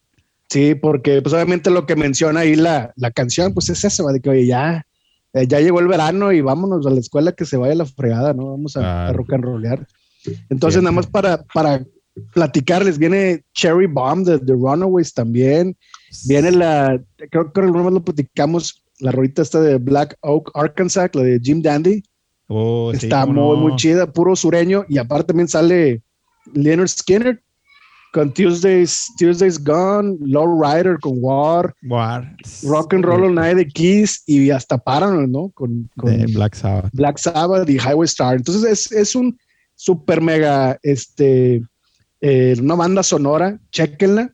Sí, 0.53 0.75
porque 0.75 1.19
pues 1.23 1.33
obviamente 1.33 1.71
lo 1.71 1.87
que 1.87 1.95
menciona 1.95 2.41
ahí 2.41 2.55
la, 2.55 2.93
la 2.95 3.09
canción, 3.09 3.55
pues 3.55 3.69
es 3.69 3.83
eso, 3.85 4.05
de 4.09 4.21
que 4.21 4.29
oye, 4.29 4.45
ya, 4.45 4.85
eh, 5.33 5.47
ya 5.47 5.59
llegó 5.59 5.79
el 5.79 5.87
verano 5.87 6.31
y 6.31 6.41
vámonos 6.41 6.85
a 6.85 6.91
la 6.91 6.99
escuela 6.99 7.31
que 7.31 7.43
se 7.43 7.57
vaya 7.57 7.73
la 7.73 7.87
fregada, 7.87 8.33
¿no? 8.33 8.51
Vamos 8.51 8.77
a, 8.77 9.11
rock 9.13 9.33
and 9.33 9.45
rollear. 9.45 9.87
Entonces, 10.51 10.83
nada 10.83 10.91
más 10.91 11.07
para, 11.07 11.43
para 11.55 11.83
platicarles, 12.33 12.99
viene 12.99 13.43
Cherry 13.55 13.87
Bomb 13.87 14.27
de 14.27 14.37
The 14.37 14.53
Runaways 14.53 15.15
también, 15.15 15.75
viene 16.27 16.51
la, 16.51 17.01
creo 17.31 17.51
que 17.51 17.61
más 17.63 17.91
lo 17.91 18.03
platicamos, 18.03 18.83
la 18.99 19.11
rolita 19.11 19.41
esta 19.41 19.59
de 19.59 19.79
Black 19.79 20.19
Oak, 20.21 20.51
Arkansas, 20.53 21.09
la 21.15 21.23
de 21.23 21.39
Jim 21.41 21.63
Dandy. 21.63 22.03
Oh, 22.45 22.91
Está 22.93 23.25
muy, 23.25 23.57
muy 23.57 23.75
chida, 23.75 24.05
puro 24.05 24.35
sureño, 24.35 24.85
y 24.87 24.99
aparte 24.99 25.29
también 25.29 25.47
sale 25.47 26.03
Leonard 26.53 26.89
Skinner, 26.89 27.41
con 28.13 28.31
Tuesdays, 28.31 29.11
Tuesdays 29.17 29.61
Gone, 29.61 30.17
Low 30.21 30.61
Rider 30.61 30.99
con 30.99 31.17
War, 31.19 31.73
War, 31.83 32.35
Rock 32.63 32.93
and 32.93 33.03
Roll 33.03 33.23
All 33.23 33.33
Night 33.33 33.57
de 33.57 33.67
Kiss 33.67 34.23
y 34.27 34.51
hasta 34.51 34.77
Paranoid, 34.77 35.29
¿no? 35.29 35.49
Con, 35.55 35.89
Black 35.95 36.53
Sabbath. 36.53 36.91
Black 36.93 37.17
Sabbath 37.17 37.67
y 37.67 37.79
Highway 37.79 38.05
Star. 38.05 38.35
Entonces 38.35 38.63
es, 38.71 38.91
es 38.91 39.15
un 39.15 39.35
super 39.75 40.21
mega, 40.21 40.77
este, 40.83 41.63
eh, 42.21 42.55
una 42.61 42.75
banda 42.75 43.01
sonora, 43.01 43.59
chequenla, 43.71 44.31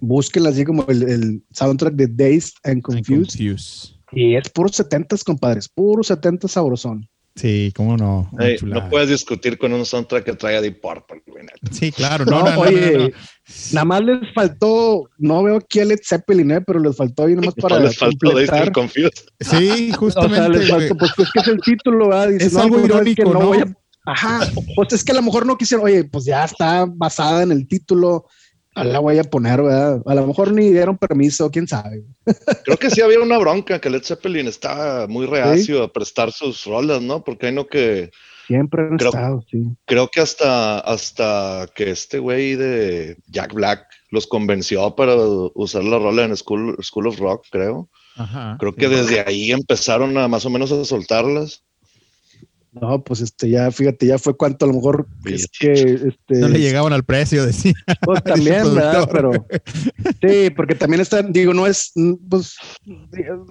búsquenla 0.00 0.48
así 0.48 0.64
como 0.64 0.86
el, 0.88 1.02
el 1.02 1.42
soundtrack 1.52 1.94
de 1.94 2.06
Dazed 2.06 2.54
and 2.64 2.80
Confused. 2.80 3.38
Y 4.12 4.34
es 4.34 4.48
puro 4.48 4.70
70s, 4.70 5.22
compadres, 5.24 5.68
puro 5.68 6.02
70s 6.02 6.48
sabrosón. 6.48 7.06
Sí, 7.36 7.72
cómo 7.74 7.96
no. 7.96 8.30
no 8.62 8.88
puedes 8.88 9.08
discutir 9.08 9.58
con 9.58 9.72
un 9.72 9.84
soundtrack 9.84 10.24
que 10.24 10.34
traiga 10.34 10.60
Deep 10.60 10.80
Purple, 10.80 11.22
Sí, 11.72 11.90
claro. 11.90 12.24
No, 12.24 12.44
oye, 12.60 13.12
nada 13.72 13.84
más 13.84 14.04
les 14.04 14.32
faltó, 14.32 15.10
no 15.18 15.42
veo 15.42 15.56
aquí 15.56 15.80
a 15.80 15.84
Led 15.84 15.98
Zeppelin, 16.04 16.52
¿eh? 16.52 16.60
pero 16.60 16.78
les 16.78 16.96
faltó 16.96 17.24
ahí 17.24 17.34
nomás 17.34 17.54
para 17.60 17.80
les 17.80 17.98
faltó 17.98 18.30
completar. 18.72 18.72
Sí, 19.40 19.92
justamente. 19.92 20.48
les 20.60 20.70
faltó, 20.70 20.96
pues 20.96 21.10
es 21.18 21.32
que 21.32 21.40
es 21.40 21.48
el 21.48 21.60
título, 21.60 22.08
¿verdad? 22.08 22.30
es 22.32 22.56
algo 22.56 22.76
pues, 22.76 22.86
irónico, 22.86 23.32
¿no? 23.32 23.46
Voy 23.46 23.58
a... 23.58 23.74
Ajá, 24.06 24.46
pues 24.76 24.92
es 24.92 25.02
que 25.02 25.12
a 25.12 25.14
lo 25.14 25.22
mejor 25.22 25.46
no 25.46 25.56
quisieron, 25.56 25.86
oye, 25.86 26.04
pues 26.04 26.26
ya 26.26 26.44
está 26.44 26.86
basada 26.86 27.42
en 27.42 27.50
el 27.50 27.66
título, 27.66 28.26
la 28.82 28.98
voy 28.98 29.18
a 29.18 29.24
poner, 29.24 29.62
¿verdad? 29.62 30.02
A 30.04 30.14
lo 30.14 30.26
mejor 30.26 30.52
ni 30.52 30.70
dieron 30.70 30.98
permiso, 30.98 31.50
quién 31.50 31.68
sabe. 31.68 32.02
Creo 32.64 32.76
que 32.76 32.90
sí 32.90 33.00
había 33.00 33.20
una 33.20 33.38
bronca, 33.38 33.80
que 33.80 33.90
Led 33.90 34.02
Zeppelin 34.02 34.48
estaba 34.48 35.06
muy 35.06 35.26
reacio 35.26 35.82
a 35.84 35.92
prestar 35.92 36.32
sus 36.32 36.64
rolas, 36.64 37.00
¿no? 37.00 37.22
Porque 37.22 37.46
hay 37.46 37.52
no 37.52 37.66
que... 37.66 38.10
Siempre 38.46 38.82
han 38.82 38.96
estado, 38.96 39.44
sí. 39.50 39.62
Creo 39.86 40.08
que 40.08 40.20
hasta, 40.20 40.80
hasta 40.80 41.66
que 41.74 41.90
este 41.90 42.18
güey 42.18 42.56
de 42.56 43.16
Jack 43.28 43.54
Black 43.54 43.86
los 44.10 44.26
convenció 44.26 44.94
para 44.94 45.14
usar 45.54 45.84
la 45.84 45.98
rola 45.98 46.24
en 46.24 46.36
School, 46.36 46.76
School 46.82 47.06
of 47.06 47.18
Rock, 47.18 47.46
creo. 47.50 47.88
Ajá, 48.16 48.56
creo 48.60 48.74
que 48.74 48.88
desde 48.88 49.20
ahí 49.20 49.50
empezaron 49.50 50.16
a 50.18 50.28
más 50.28 50.44
o 50.44 50.50
menos 50.50 50.70
a 50.72 50.84
soltarlas. 50.84 51.64
No, 52.80 53.04
pues 53.04 53.20
este, 53.20 53.48
ya 53.48 53.70
fíjate, 53.70 54.06
ya 54.06 54.18
fue 54.18 54.36
cuanto 54.36 54.64
a 54.64 54.68
lo 54.68 54.74
mejor 54.74 55.06
es 55.26 55.46
que 55.46 55.72
este, 55.72 56.34
no 56.40 56.48
le 56.48 56.58
llegaban 56.58 56.92
al 56.92 57.04
precio, 57.04 57.46
decía. 57.46 57.72
Pues 58.02 58.22
también, 58.24 58.74
¿verdad? 58.74 59.08
Pero 59.10 59.30
sí, 60.20 60.50
porque 60.50 60.74
también 60.74 61.00
está, 61.00 61.22
digo, 61.22 61.54
no 61.54 61.66
es, 61.66 61.92
pues, 62.28 62.56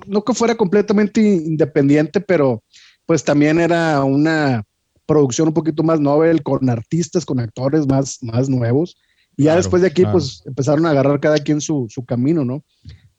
no 0.06 0.24
que 0.24 0.34
fuera 0.34 0.56
completamente 0.56 1.22
independiente, 1.22 2.20
pero 2.20 2.64
pues 3.06 3.24
también 3.24 3.60
era 3.60 4.04
una 4.04 4.64
producción 5.06 5.48
un 5.50 5.54
poquito 5.54 5.84
más 5.84 6.00
novel, 6.00 6.44
con 6.44 6.70
artistas, 6.70 7.26
con 7.26 7.40
actores 7.40 7.88
más, 7.88 8.20
más 8.22 8.50
nuevos. 8.50 8.98
Y 9.38 9.46
ya 9.46 9.56
después 9.56 9.82
de 9.82 9.88
aquí, 9.88 10.04
pues 10.06 10.44
empezaron 10.46 10.86
a 10.86 10.92
agarrar 10.92 11.20
cada 11.20 11.40
quien 11.40 11.60
su, 11.60 11.88
su 11.90 12.06
camino, 12.06 12.46
¿no? 12.46 12.64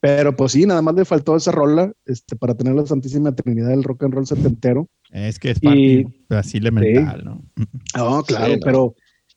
Pero 0.04 0.36
pues 0.36 0.52
sí, 0.52 0.66
nada 0.66 0.82
más 0.82 0.94
le 0.96 1.06
faltó 1.06 1.34
esa 1.34 1.50
rola 1.50 1.90
este, 2.04 2.36
para 2.36 2.54
tener 2.54 2.74
la 2.74 2.84
Santísima 2.84 3.34
Trinidad 3.34 3.70
del 3.70 3.82
rock 3.82 4.02
and 4.02 4.12
roll 4.12 4.26
setentero. 4.26 4.86
Es 5.10 5.38
que 5.38 5.52
es 5.52 5.60
parte 5.60 6.06
así 6.28 6.58
elemental, 6.58 7.24
¿no? 7.24 7.42
No, 7.96 8.22
claro, 8.22 8.52
pero 8.62 8.94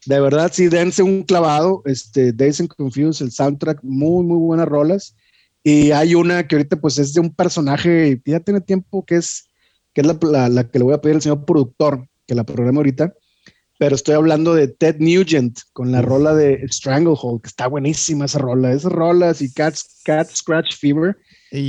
de 0.08 0.20
verdad 0.20 0.52
sí, 0.54 0.68
dense 0.68 1.02
un 1.02 1.24
clavado. 1.24 1.84
Este, 1.86 2.34
Days 2.34 2.60
and 2.60 2.68
Confused, 2.68 3.26
el 3.26 3.32
soundtrack, 3.32 3.80
muy, 3.82 4.26
muy 4.26 4.40
buenas 4.40 4.68
rolas. 4.68 5.16
Y 5.64 5.92
hay 5.92 6.16
una 6.16 6.46
que 6.46 6.58
ahorita 6.58 6.76
pues 6.82 7.00
es 7.00 7.14
de 7.14 7.22
un 7.22 7.34
personaje, 7.34 8.22
ya 8.26 8.42
tiene 8.42 8.60
tiempo 8.60 9.06
que 9.06 9.16
es, 9.16 9.48
que 9.94 10.02
es 10.02 10.08
la, 10.08 10.50
la 10.50 10.70
que 10.70 10.80
le 10.80 10.84
voy 10.84 10.96
a 10.96 11.00
pedir 11.00 11.16
al 11.16 11.22
señor 11.22 11.46
productor, 11.46 12.10
que 12.26 12.36
la 12.36 12.44
programa 12.44 12.80
ahorita 12.80 13.14
pero 13.78 13.96
estoy 13.96 14.16
hablando 14.16 14.54
de 14.56 14.68
Ted 14.68 14.98
Nugent 15.00 15.60
con 15.74 15.92
la 15.92 16.02
rola 16.02 16.34
de 16.34 16.66
Stranglehold, 16.68 17.42
que 17.42 17.48
está 17.48 17.68
buenísima 17.68 18.26
esa 18.26 18.40
rola. 18.40 18.72
Esas 18.72 18.92
rolas 18.92 19.42
y 19.42 19.54
Cat, 19.54 19.76
Cat 20.04 20.30
Scratch 20.30 20.76
Fever, 20.76 21.16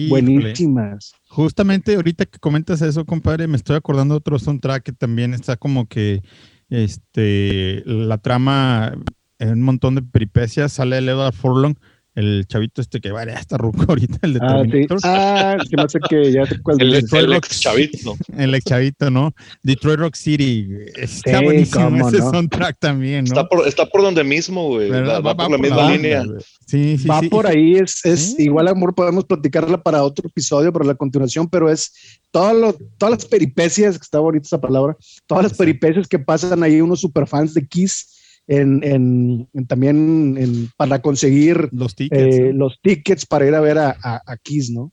buenísimas. 0.08 1.12
Justamente 1.28 1.94
ahorita 1.94 2.26
que 2.26 2.38
comentas 2.38 2.80
eso, 2.82 3.04
compadre, 3.04 3.46
me 3.46 3.56
estoy 3.56 3.76
acordando 3.76 4.14
de 4.14 4.18
otro 4.18 4.38
soundtrack 4.38 4.82
que 4.82 4.92
también 4.92 5.34
está 5.34 5.56
como 5.56 5.86
que 5.86 6.22
este 6.70 7.82
la 7.84 8.18
trama 8.18 8.94
en 9.38 9.50
un 9.50 9.62
montón 9.62 9.94
de 9.94 10.02
peripecias. 10.02 10.72
Sale 10.72 10.98
Edward 10.98 11.34
Furlong 11.34 11.74
el 12.18 12.46
chavito 12.48 12.80
este 12.80 13.00
que 13.00 13.12
vale 13.12 13.32
hasta 13.32 13.56
ruco 13.56 13.84
ahorita, 13.88 14.18
el 14.22 14.34
de 14.34 14.40
ah, 14.42 14.56
Terminator. 14.56 15.00
Sí. 15.00 15.08
Ah, 15.08 15.56
que 15.68 15.76
no 15.76 15.88
sé 15.88 15.98
qué, 16.08 16.32
ya 16.32 16.46
sé 16.46 16.60
cuál 16.60 16.80
el, 16.80 16.94
el, 16.94 17.04
el 17.12 17.32
ex 17.34 17.60
chavito. 17.60 18.16
El 18.36 18.54
ex 18.54 18.64
chavito, 18.64 19.10
¿no? 19.10 19.32
Detroit 19.62 20.00
Rock 20.00 20.16
City. 20.16 20.68
Está 20.96 21.40
buenísimo 21.40 22.08
ese 22.08 22.18
soundtrack 22.18 22.78
también, 22.78 23.24
¿no? 23.24 23.28
Está 23.28 23.48
por, 23.48 23.68
está 23.68 23.86
por 23.86 24.02
donde 24.02 24.24
mismo, 24.24 24.66
güey. 24.66 24.90
Va, 24.90 25.20
va, 25.20 25.36
por 25.36 25.50
la 25.50 25.58
misma 25.58 25.92
línea. 25.92 26.24
Sí, 26.66 26.98
sí, 26.98 27.08
va 27.08 27.22
por 27.22 27.46
ahí, 27.46 27.76
es, 27.76 28.04
es 28.04 28.38
igual, 28.38 28.68
amor, 28.68 28.94
podemos 28.94 29.24
platicarla 29.24 29.82
para 29.82 30.02
otro 30.02 30.28
episodio, 30.28 30.72
para 30.72 30.84
la 30.84 30.94
continuación, 30.94 31.48
pero 31.48 31.70
es 31.70 32.20
todo 32.30 32.52
lo, 32.52 32.72
todas 32.98 33.12
las 33.12 33.24
peripecias, 33.24 33.96
que 33.96 34.02
está 34.02 34.18
bonita 34.18 34.44
esa 34.44 34.60
palabra, 34.60 34.96
todas 35.26 35.44
las 35.44 35.54
peripecias 35.54 36.06
que 36.06 36.18
pasan 36.18 36.62
ahí 36.62 36.80
unos 36.80 37.00
superfans 37.00 37.54
de 37.54 37.66
Kiss 37.66 38.17
en, 38.48 39.46
también 39.66 40.70
para 40.76 41.00
conseguir 41.00 41.68
los 41.72 41.94
tickets, 41.94 42.38
eh, 42.38 42.52
los 42.54 42.80
tickets 42.80 43.26
para 43.26 43.46
ir 43.46 43.54
a 43.54 43.60
ver 43.60 43.78
a, 43.78 43.96
a, 44.02 44.36
Kiss, 44.42 44.70
¿no? 44.70 44.92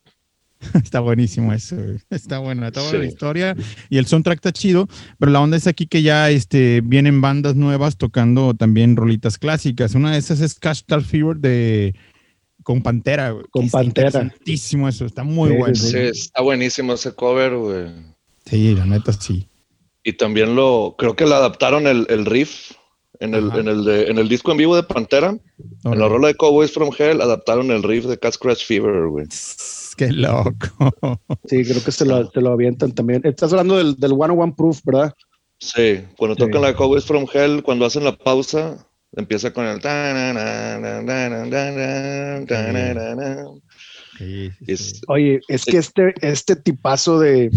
Está 0.83 0.99
buenísimo 0.99 1.53
eso, 1.53 1.75
está 2.09 2.39
buena, 2.39 2.67
está 2.67 2.81
buena 2.81 2.99
la 2.99 3.05
historia 3.05 3.55
y 3.89 3.97
el 3.97 4.07
soundtrack 4.07 4.37
está 4.37 4.51
chido, 4.51 4.87
pero 5.19 5.31
la 5.31 5.41
onda 5.41 5.57
es 5.57 5.67
aquí 5.67 5.85
que 5.85 6.01
ya 6.01 6.29
este, 6.31 6.81
vienen 6.81 7.21
bandas 7.21 7.55
nuevas 7.55 7.97
tocando 7.97 8.55
también 8.55 8.95
rolitas 8.95 9.37
clásicas. 9.37 9.95
Una 9.95 10.13
de 10.13 10.17
esas 10.17 10.41
es 10.41 10.55
Cash 10.55 10.81
Fever 11.05 11.37
de 11.37 11.93
con 12.63 12.81
Pantera, 12.81 13.35
Con 13.51 13.69
Pantera. 13.69 14.33
eso, 14.43 15.05
está 15.05 15.23
muy 15.23 15.51
bueno. 15.51 15.75
Sí, 15.75 15.97
está 15.97 16.41
buenísimo 16.41 16.93
ese 16.93 17.13
cover, 17.13 17.55
güey. 17.55 17.91
Sí, 18.45 18.73
la 18.73 18.85
neta 18.87 19.13
sí. 19.13 19.47
Y 20.03 20.13
también 20.13 20.55
lo, 20.55 20.95
creo 20.97 21.15
que 21.15 21.25
le 21.25 21.35
adaptaron 21.35 21.85
el, 21.85 22.07
el 22.09 22.25
riff 22.25 22.71
en 23.19 23.33
el, 23.33 23.51
en 23.55 23.67
el, 23.67 23.85
de, 23.85 24.07
en, 24.07 24.17
el 24.17 24.29
disco 24.29 24.51
en 24.51 24.57
vivo 24.57 24.75
de 24.75 24.83
Pantera. 24.83 25.37
En 25.83 25.99
la 25.99 26.07
rola 26.07 26.27
de 26.27 26.35
Cowboys 26.35 26.71
from 26.71 26.89
Hell 26.97 27.21
adaptaron 27.21 27.71
el 27.71 27.83
riff 27.83 28.05
de 28.05 28.17
Cat 28.17 28.35
Crash 28.39 28.65
Fever, 28.65 29.07
güey. 29.07 29.25
Qué 29.97 30.11
loco. 30.11 30.53
Sí, 31.47 31.63
creo 31.63 31.83
que 31.83 31.91
se 31.91 32.05
lo, 32.05 32.29
se 32.31 32.41
lo 32.41 32.51
avientan 32.51 32.91
también. 32.91 33.21
Estás 33.23 33.51
hablando 33.53 33.77
del, 33.77 33.95
del 33.97 34.13
One 34.13 34.33
One 34.33 34.53
Proof, 34.57 34.81
¿verdad? 34.83 35.13
Sí, 35.59 36.01
cuando 36.17 36.35
tocan 36.35 36.61
la 36.61 36.75
Cowboys 36.75 37.05
from 37.05 37.25
Hell, 37.31 37.63
cuando 37.63 37.85
hacen 37.85 38.03
la 38.03 38.17
pausa, 38.17 38.85
empieza 39.13 39.53
con 39.53 39.65
el. 39.65 39.79
Oye, 45.07 45.39
es 45.47 45.65
que 45.65 45.77
este, 45.77 46.13
este 46.21 46.55
tipazo 46.55 47.19
de. 47.19 47.51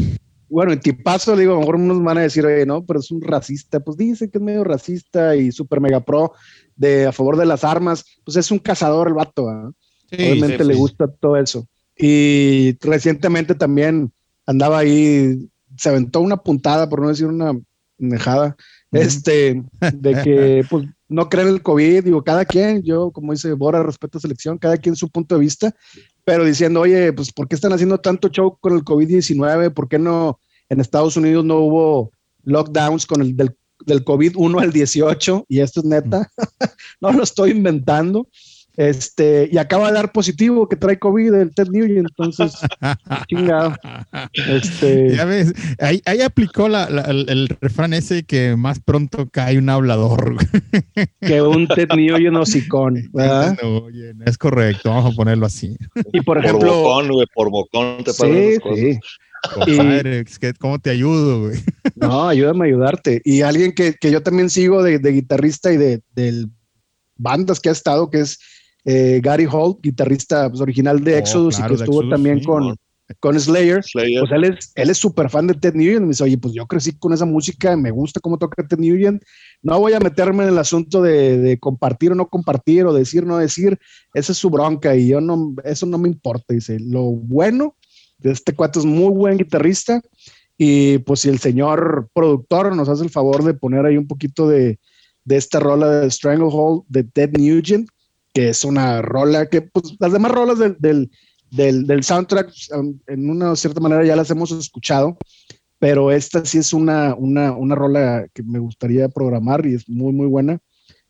Bueno, 0.48 0.72
el 0.72 0.80
tipazo, 0.80 1.36
digo, 1.36 1.52
a 1.52 1.54
lo 1.54 1.60
mejor 1.60 1.76
unos 1.76 2.02
van 2.02 2.18
a 2.18 2.22
decir, 2.22 2.44
oye, 2.46 2.64
no, 2.64 2.84
pero 2.84 3.00
es 3.00 3.10
un 3.10 3.20
racista. 3.20 3.80
Pues 3.80 3.96
dice 3.96 4.30
que 4.30 4.38
es 4.38 4.44
medio 4.44 4.64
racista 4.64 5.36
y 5.36 5.52
super 5.52 5.80
mega 5.80 6.00
pro 6.00 6.32
de 6.76 7.06
a 7.06 7.12
favor 7.12 7.36
de 7.36 7.46
las 7.46 7.64
armas. 7.64 8.04
Pues 8.24 8.36
es 8.36 8.50
un 8.50 8.58
cazador 8.58 9.08
el 9.08 9.14
vato, 9.14 9.46
Obviamente 10.10 10.64
le 10.64 10.74
gusta 10.74 11.06
todo 11.06 11.36
eso. 11.36 11.66
Y 11.96 12.76
recientemente 12.80 13.54
también 13.54 14.12
andaba 14.46 14.78
ahí, 14.78 15.50
se 15.76 15.88
aventó 15.90 16.20
una 16.20 16.38
puntada, 16.38 16.88
por 16.88 17.02
no 17.02 17.08
decir 17.08 17.26
una 17.26 17.52
mejada, 17.98 18.56
este, 18.92 19.62
de 19.92 20.22
que 20.22 20.64
pues 20.70 20.86
no 21.08 21.28
creen 21.28 21.48
el 21.48 21.62
COVID, 21.62 22.04
digo, 22.04 22.22
cada 22.22 22.44
quien, 22.44 22.82
yo 22.82 23.10
como 23.10 23.32
dice 23.32 23.52
Bora, 23.52 23.82
respeto 23.82 24.18
a 24.18 24.20
selección, 24.20 24.58
cada 24.58 24.76
quien 24.76 24.94
su 24.94 25.10
punto 25.10 25.34
de 25.34 25.40
vista, 25.40 25.74
pero 26.28 26.44
diciendo, 26.44 26.82
oye, 26.82 27.10
pues 27.14 27.32
¿por 27.32 27.48
qué 27.48 27.54
están 27.54 27.72
haciendo 27.72 27.96
tanto 27.96 28.28
show 28.28 28.58
con 28.60 28.74
el 28.74 28.84
COVID-19? 28.84 29.72
¿Por 29.72 29.88
qué 29.88 29.98
no 29.98 30.38
en 30.68 30.78
Estados 30.78 31.16
Unidos 31.16 31.42
no 31.42 31.56
hubo 31.60 32.12
lockdowns 32.42 33.06
con 33.06 33.22
el 33.22 33.34
del, 33.34 33.56
del 33.86 34.04
COVID 34.04 34.34
1 34.36 34.58
al 34.58 34.70
18? 34.70 35.46
Y 35.48 35.60
esto 35.60 35.80
es 35.80 35.86
neta, 35.86 36.30
no 37.00 37.12
lo 37.12 37.22
estoy 37.22 37.52
inventando. 37.52 38.28
Este, 38.78 39.48
y 39.50 39.58
acaba 39.58 39.88
de 39.88 39.94
dar 39.94 40.12
positivo 40.12 40.68
que 40.68 40.76
trae 40.76 41.00
COVID 41.00 41.34
el 41.34 41.52
Ted 41.52 41.66
Nugent, 41.66 42.10
entonces, 42.10 42.52
chingado. 43.28 43.74
Este, 44.32 45.16
ya 45.16 45.24
ves, 45.24 45.52
ahí, 45.80 46.00
ahí 46.06 46.20
aplicó 46.20 46.68
la, 46.68 46.84
el, 46.84 47.48
refrán 47.60 47.92
ese 47.92 48.22
que 48.22 48.54
más 48.54 48.78
pronto 48.78 49.28
cae 49.32 49.58
un 49.58 49.68
hablador. 49.68 50.36
que 51.20 51.42
un 51.42 51.66
Ted 51.66 51.88
Nugent 51.88 52.36
hocicón, 52.36 53.02
¿verdad? 53.12 53.58
es 54.24 54.38
correcto, 54.38 54.90
vamos 54.90 55.12
a 55.12 55.16
ponerlo 55.16 55.46
así. 55.46 55.76
Y 56.12 56.20
por 56.20 56.38
ejemplo. 56.38 56.68
Por 56.68 56.78
bocón, 56.78 57.08
güey, 57.08 57.26
por 57.34 57.50
bocón 57.50 58.04
te 58.04 58.12
sí, 58.12 58.58
sí. 58.76 58.98
Compadre, 59.54 60.24
¿cómo 60.60 60.78
te 60.78 60.90
ayudo, 60.90 61.48
güey? 61.48 61.58
No, 61.96 62.28
ayúdame 62.28 62.66
a 62.66 62.68
ayudarte. 62.68 63.22
Y 63.24 63.42
alguien 63.42 63.72
que, 63.72 63.94
que 64.00 64.12
yo 64.12 64.22
también 64.22 64.50
sigo 64.50 64.84
de, 64.84 65.00
de 65.00 65.10
guitarrista 65.10 65.72
y 65.72 65.76
de, 65.76 66.00
de 66.14 66.46
bandas 67.16 67.58
que 67.58 67.70
ha 67.70 67.72
estado, 67.72 68.08
que 68.08 68.20
es 68.20 68.38
eh, 68.84 69.20
Gary 69.22 69.46
Holt, 69.50 69.78
guitarrista 69.82 70.48
pues, 70.48 70.60
original 70.60 71.02
de 71.02 71.14
oh, 71.14 71.18
Exodus 71.18 71.58
y 71.58 71.62
que 71.62 71.74
estuvo 71.74 72.08
también 72.08 72.42
con, 72.42 72.76
con 73.20 73.38
Slayer, 73.38 73.82
pues 73.92 74.30
él 74.32 74.44
es 74.44 74.72
él 74.74 74.90
es 74.90 74.98
súper 74.98 75.30
fan 75.30 75.46
de 75.46 75.54
Ted 75.54 75.74
Nugent. 75.74 76.02
Me 76.02 76.08
dice, 76.08 76.24
oye, 76.24 76.38
pues 76.38 76.54
yo 76.54 76.66
crecí 76.66 76.92
con 76.92 77.12
esa 77.12 77.24
música, 77.24 77.76
me 77.76 77.90
gusta 77.90 78.20
cómo 78.20 78.38
toca 78.38 78.66
Ted 78.66 78.78
Nugent. 78.78 79.22
No 79.62 79.80
voy 79.80 79.94
a 79.94 80.00
meterme 80.00 80.44
en 80.44 80.50
el 80.50 80.58
asunto 80.58 81.02
de, 81.02 81.58
compartir 81.60 82.12
o 82.12 82.14
no 82.14 82.28
compartir 82.28 82.84
o 82.86 82.92
decir 82.92 83.24
o 83.24 83.26
no 83.26 83.38
decir. 83.38 83.78
Esa 84.14 84.32
es 84.32 84.38
su 84.38 84.50
bronca 84.50 84.94
y 84.94 85.08
yo 85.08 85.20
no, 85.20 85.54
eso 85.64 85.86
no 85.86 85.98
me 85.98 86.08
importa. 86.08 86.54
Dice, 86.54 86.78
lo 86.80 87.02
bueno 87.02 87.76
de 88.18 88.32
este 88.32 88.54
cuate 88.54 88.78
es 88.78 88.84
muy 88.84 89.12
buen 89.12 89.38
guitarrista 89.38 90.02
y 90.56 90.98
pues 90.98 91.20
si 91.20 91.28
el 91.28 91.38
señor 91.38 92.10
productor 92.12 92.74
nos 92.74 92.88
hace 92.88 93.04
el 93.04 93.10
favor 93.10 93.44
de 93.44 93.54
poner 93.54 93.86
ahí 93.86 93.96
un 93.96 94.08
poquito 94.08 94.48
de, 94.48 94.78
de 95.24 95.36
esta 95.36 95.60
rola 95.60 96.00
de 96.00 96.10
Stranglehold 96.10 96.82
de 96.88 97.04
Ted 97.04 97.30
Nugent, 97.38 97.88
que 98.38 98.50
es 98.50 98.64
una 98.64 99.02
rola 99.02 99.48
que, 99.48 99.62
pues, 99.62 99.96
las 99.98 100.12
demás 100.12 100.30
rolas 100.30 100.60
del, 100.60 100.76
del, 100.78 101.10
del, 101.50 101.88
del 101.88 102.04
soundtrack, 102.04 102.52
um, 102.72 102.96
en 103.08 103.28
una 103.28 103.56
cierta 103.56 103.80
manera 103.80 104.04
ya 104.04 104.14
las 104.14 104.30
hemos 104.30 104.52
escuchado, 104.52 105.18
pero 105.80 106.12
esta 106.12 106.44
sí 106.44 106.58
es 106.58 106.72
una, 106.72 107.16
una, 107.16 107.50
una 107.50 107.74
rola 107.74 108.28
que 108.32 108.44
me 108.44 108.60
gustaría 108.60 109.08
programar 109.08 109.66
y 109.66 109.74
es 109.74 109.88
muy, 109.88 110.12
muy 110.12 110.28
buena. 110.28 110.60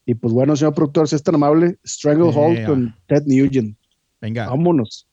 Y 0.06 0.14
pues 0.14 0.32
bueno, 0.32 0.56
señor 0.56 0.72
productor, 0.72 1.06
si 1.06 1.16
es 1.16 1.22
tan 1.22 1.34
amable, 1.34 1.76
Stranglehold 1.86 2.64
con 2.64 2.96
Ted 3.08 3.24
Nugent. 3.26 3.76
Venga. 4.22 4.48
Vámonos. 4.48 5.06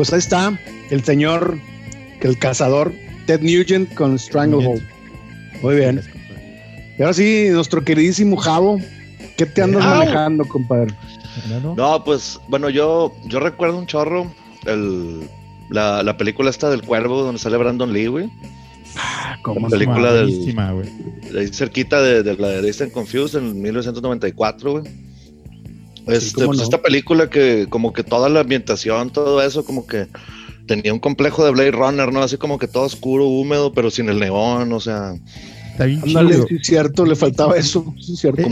Pues 0.00 0.14
ahí 0.14 0.18
está 0.18 0.58
el 0.88 1.04
señor, 1.04 1.58
el 2.22 2.38
cazador, 2.38 2.90
Ted 3.26 3.42
Nugent 3.42 3.92
con 3.92 4.18
Stranglehold. 4.18 4.80
Muy 5.60 5.74
bien. 5.74 6.00
Y 6.98 7.02
ahora 7.02 7.12
sí, 7.12 7.48
nuestro 7.50 7.84
queridísimo 7.84 8.38
Javo, 8.38 8.80
¿qué 9.36 9.44
te 9.44 9.60
andas 9.60 9.84
manejando, 9.84 10.48
compadre? 10.48 10.94
No, 11.76 12.02
pues, 12.02 12.40
bueno, 12.48 12.70
yo, 12.70 13.14
yo 13.26 13.40
recuerdo 13.40 13.76
un 13.76 13.84
chorro 13.84 14.32
el, 14.64 15.28
la, 15.68 16.16
película 16.16 16.48
esta 16.48 16.70
del 16.70 16.80
cuervo 16.80 17.22
donde 17.22 17.38
sale 17.38 17.58
Brandon 17.58 17.92
Lee, 17.92 18.06
güey. 18.06 18.30
Ah, 18.96 19.36
como 19.42 19.68
la 19.68 19.68
película 19.68 20.14
del, 20.14 20.46
de 21.30 21.40
ahí 21.40 21.48
cerquita 21.48 22.00
de, 22.00 22.36
la 22.38 22.48
de 22.48 22.62
Distant 22.62 22.90
Confused 22.90 23.38
en 23.38 23.60
1994, 23.60 24.80
güey. 24.80 24.84
Este, 26.06 26.44
pues, 26.44 26.60
Esta 26.60 26.82
película 26.82 27.28
que 27.30 27.66
como 27.68 27.92
que 27.92 28.02
toda 28.02 28.28
la 28.28 28.40
ambientación, 28.40 29.10
todo 29.10 29.42
eso, 29.42 29.64
como 29.64 29.86
que 29.86 30.06
tenía 30.66 30.92
un 30.92 31.00
complejo 31.00 31.44
de 31.44 31.50
Blade 31.50 31.72
Runner, 31.72 32.12
¿no? 32.12 32.22
Así 32.22 32.36
como 32.36 32.58
que 32.58 32.68
todo 32.68 32.84
oscuro, 32.84 33.26
húmedo, 33.26 33.72
pero 33.72 33.90
sin 33.90 34.08
el 34.08 34.18
neón, 34.18 34.72
o 34.72 34.80
sea, 34.80 35.14
Está 35.72 35.86
bien 35.86 36.02
chido. 36.02 36.46
Sí, 36.46 36.58
cierto, 36.62 37.06
le 37.06 37.16
faltaba 37.16 37.56
eso. 37.56 37.94
Sí, 37.98 38.14
cierto. 38.14 38.42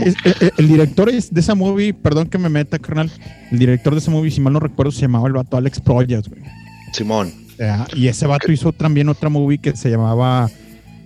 el 0.57 0.67
director 0.67 1.09
es 1.09 1.31
de 1.31 1.41
esa 1.41 1.53
movie, 1.53 1.93
perdón 1.93 2.27
que 2.27 2.39
me 2.39 2.49
meta, 2.49 2.79
carnal. 2.79 3.11
El 3.51 3.59
director 3.59 3.93
de 3.93 3.99
esa 3.99 4.09
movie, 4.09 4.31
si 4.31 4.41
mal 4.41 4.53
no 4.53 4.59
recuerdo, 4.59 4.91
se 4.91 5.01
llamaba 5.01 5.27
el 5.27 5.33
vato 5.33 5.55
Alex 5.55 5.79
Proyas, 5.79 6.27
güey. 6.27 6.41
Simón. 6.91 7.31
y 7.93 8.07
ese 8.07 8.25
vato 8.25 8.51
hizo 8.51 8.73
también 8.73 9.09
otra 9.09 9.29
movie 9.29 9.59
que 9.59 9.75
se 9.75 9.91
llamaba 9.91 10.49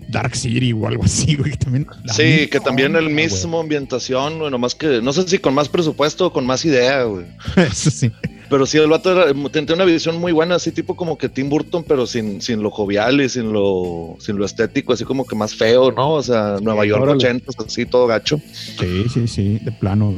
Dark 0.09 0.35
City 0.35 0.73
o 0.73 0.87
algo 0.87 1.03
así, 1.03 1.35
güey. 1.35 1.51
También, 1.53 1.87
sí, 2.07 2.47
que 2.47 2.59
también 2.59 2.95
el 2.95 3.09
mismo 3.09 3.59
ambientación, 3.59 4.39
bueno, 4.39 4.57
más 4.57 4.75
que, 4.75 5.01
no 5.01 5.13
sé 5.13 5.27
si 5.27 5.39
con 5.39 5.53
más 5.53 5.69
presupuesto 5.69 6.27
o 6.27 6.33
con 6.33 6.45
más 6.45 6.65
idea, 6.65 7.03
güey. 7.03 7.25
Eso 7.55 7.91
sí. 7.91 8.11
Pero 8.49 8.65
sí, 8.65 8.77
el 8.77 8.89
vato 8.89 9.11
era, 9.11 9.49
tenía 9.49 9.75
una 9.75 9.85
visión 9.85 10.19
muy 10.19 10.31
buena, 10.31 10.55
así 10.55 10.71
tipo 10.71 10.95
como 10.95 11.17
que 11.17 11.29
Tim 11.29 11.49
Burton, 11.49 11.83
pero 11.87 12.05
sin, 12.05 12.41
sin 12.41 12.61
lo 12.61 12.69
jovial 12.69 13.21
y 13.21 13.29
sin 13.29 13.51
lo, 13.51 14.15
sin 14.19 14.37
lo 14.37 14.45
estético, 14.45 14.93
así 14.93 15.05
como 15.05 15.25
que 15.25 15.35
más 15.35 15.55
feo, 15.55 15.91
¿no? 15.91 16.13
O 16.13 16.23
sea, 16.23 16.57
Nueva 16.61 16.85
York 16.85 17.07
80, 17.07 17.51
así 17.65 17.85
todo 17.85 18.05
gacho. 18.05 18.39
Sí, 18.79 19.05
sí, 19.11 19.27
sí, 19.27 19.59
de 19.59 19.71
plano. 19.71 20.15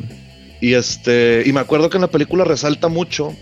Y 0.60 0.74
este, 0.74 1.44
y 1.46 1.54
me 1.54 1.60
acuerdo 1.60 1.90
que 1.90 1.98
en 1.98 2.02
la 2.02 2.10
película 2.10 2.44
resalta 2.44 2.88
mucho 2.88 3.34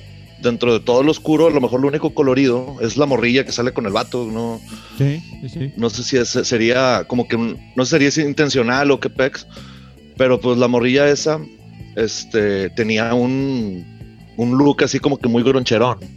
dentro 0.43 0.73
de 0.73 0.79
todo 0.79 1.01
lo 1.01 1.11
oscuro, 1.11 1.47
a 1.47 1.51
lo 1.51 1.61
mejor 1.61 1.81
lo 1.81 1.87
único 1.87 2.13
colorido 2.13 2.75
es 2.81 2.97
la 2.97 3.05
morrilla 3.05 3.45
que 3.45 3.51
sale 3.51 3.71
con 3.71 3.85
el 3.85 3.93
vato, 3.93 4.29
¿no? 4.31 4.59
Sí, 4.97 5.19
sí, 5.41 5.49
sí. 5.49 5.73
No 5.77 5.89
sé 5.89 6.03
si 6.03 6.43
sería 6.45 7.05
como 7.07 7.27
que, 7.27 7.37
no 7.37 7.85
sé 7.85 7.97
si 7.99 8.11
sería 8.11 8.29
intencional 8.29 8.91
o 8.91 8.99
qué 8.99 9.09
pex, 9.09 9.47
pero 10.17 10.39
pues 10.39 10.57
la 10.57 10.67
morrilla 10.67 11.07
esa, 11.07 11.39
este, 11.95 12.69
tenía 12.71 13.13
un, 13.13 13.85
un 14.37 14.57
look 14.57 14.83
así 14.83 14.99
como 14.99 15.17
que 15.17 15.27
muy 15.27 15.43
groncherón. 15.43 15.97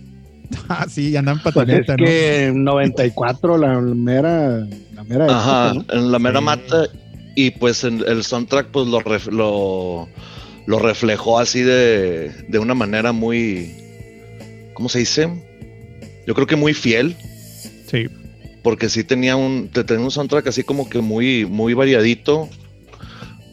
Ah, 0.68 0.86
sí, 0.88 1.16
andan 1.16 1.42
pues 1.42 1.56
patineta, 1.56 1.94
es 1.94 1.98
que 1.98 2.46
en 2.46 2.62
94 2.62 3.58
la 3.58 3.80
mera, 3.80 4.64
la 4.94 5.02
mera 5.02 5.26
Ajá, 5.28 5.72
en 5.90 6.12
la 6.12 6.20
mera 6.20 6.40
mata 6.40 6.86
y 7.34 7.50
pues 7.50 7.82
en 7.82 8.04
el 8.06 8.22
soundtrack 8.22 8.68
pues 8.68 8.86
lo, 8.86 9.02
lo, 9.32 10.08
lo 10.66 10.78
reflejó 10.78 11.40
así 11.40 11.62
de, 11.62 12.30
de 12.48 12.58
una 12.60 12.74
manera 12.74 13.10
muy, 13.10 13.74
¿cómo 14.76 14.90
se 14.90 14.98
dice? 14.98 15.28
Yo 16.26 16.34
creo 16.34 16.46
que 16.46 16.54
muy 16.54 16.74
fiel. 16.74 17.16
Sí. 17.90 18.06
Porque 18.62 18.90
sí 18.90 19.04
tenía 19.04 19.34
un, 19.34 19.70
tenía 19.70 20.04
un 20.04 20.10
soundtrack 20.10 20.48
así 20.48 20.62
como 20.64 20.88
que 20.88 21.00
muy, 21.00 21.46
muy 21.46 21.72
variadito, 21.72 22.48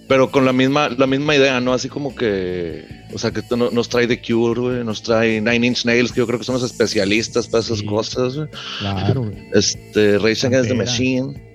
pero 0.09 0.31
con 0.31 0.43
la 0.43 0.51
misma, 0.51 0.89
la 0.89 1.07
misma 1.07 1.35
idea, 1.35 1.61
¿no? 1.61 1.71
Así 1.71 1.87
como 1.87 2.13
que, 2.13 2.83
o 3.13 3.17
sea, 3.17 3.31
que 3.31 3.41
nos 3.55 3.87
trae 3.87 4.05
The 4.05 4.21
Cure, 4.21 4.59
güey, 4.59 4.83
nos 4.83 5.01
trae 5.01 5.39
Nine 5.39 5.67
Inch 5.67 5.85
Nails, 5.85 6.11
que 6.11 6.19
yo 6.19 6.27
creo 6.27 6.39
que 6.39 6.45
son 6.45 6.55
los 6.55 6.63
especialistas 6.63 7.47
para 7.47 7.63
esas 7.63 7.81
cosas, 7.83 8.35
güey. 8.35 8.47
Claro, 8.79 9.21
güey. 9.21 9.47
Este, 9.53 10.17
Rage 10.17 10.47
Against 10.47 10.69
the 10.69 10.75
Machine. 10.75 11.52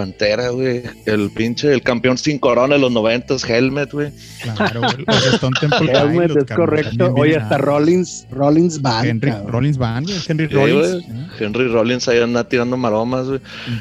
Pantera, 0.00 0.48
güey. 0.48 0.82
El 1.04 1.30
pinche, 1.30 1.70
el 1.70 1.82
campeón 1.82 2.16
sin 2.16 2.38
corona 2.38 2.76
de 2.76 2.80
los 2.80 2.90
noventas, 2.90 3.44
Helmet, 3.44 3.92
güey. 3.92 4.10
Claro, 4.40 4.80
güey. 4.80 5.04
Helmet 5.92 6.36
es 6.38 6.56
correcto. 6.56 7.12
Oye, 7.18 7.36
hasta 7.36 7.58
Rollins, 7.58 8.26
Rollins 8.30 8.80
Band. 8.80 9.06
Henry, 9.06 9.32
Rollins 9.46 9.76
Band, 9.76 10.06
güey. 10.06 10.18
Henry 10.26 10.46
Rollins. 10.46 11.04
Henry 11.38 11.68
Rollins 11.68 12.08
ahí 12.08 12.18
anda 12.18 12.48
tirando 12.48 12.78
maromas, 12.78 13.26
güey. 13.26 13.40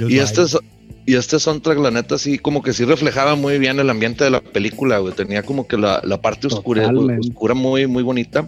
Y 0.10 0.20
este 0.20 0.42
es, 0.42 0.58
y 1.06 1.16
este 1.16 1.40
soundtrack, 1.40 1.80
la 1.80 1.92
neta, 1.92 2.18
sí, 2.18 2.38
como 2.38 2.62
que 2.62 2.74
sí 2.74 2.84
reflejaba 2.84 3.36
muy 3.36 3.58
bien 3.60 3.80
el 3.80 3.90
ambiente 3.90 4.26
de 4.26 4.32
la 4.32 4.42
película, 4.42 4.98
güey. 4.98 5.14
Tenía 5.14 5.44
como 5.44 5.68
que 5.68 5.78
la, 5.78 6.02
la 6.04 6.22
parte 6.22 6.48
oscura, 6.48 6.92
oscura 7.18 7.54
muy, 7.54 7.88
muy 7.88 8.04
bonita. 8.04 8.46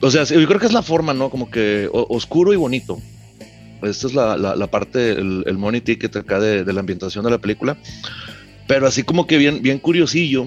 O 0.00 0.10
sea, 0.10 0.24
yo 0.24 0.44
creo 0.48 0.58
que 0.58 0.66
es 0.66 0.72
la 0.72 0.82
forma, 0.82 1.14
¿no? 1.14 1.30
Como 1.30 1.48
que 1.48 1.88
oscuro 1.92 2.52
y 2.52 2.56
bonito. 2.56 2.98
Esta 3.82 4.06
es 4.06 4.14
la, 4.14 4.36
la, 4.36 4.66
parte, 4.68 5.12
el, 5.12 5.44
el, 5.46 5.58
money 5.58 5.80
ticket 5.80 6.14
acá 6.16 6.40
de, 6.40 6.64
de, 6.64 6.72
la 6.72 6.80
ambientación 6.80 7.24
de 7.24 7.30
la 7.30 7.38
película. 7.38 7.76
Pero 8.66 8.86
así 8.86 9.02
como 9.02 9.26
que 9.26 9.38
bien, 9.38 9.62
bien 9.62 9.78
curiosillo. 9.78 10.46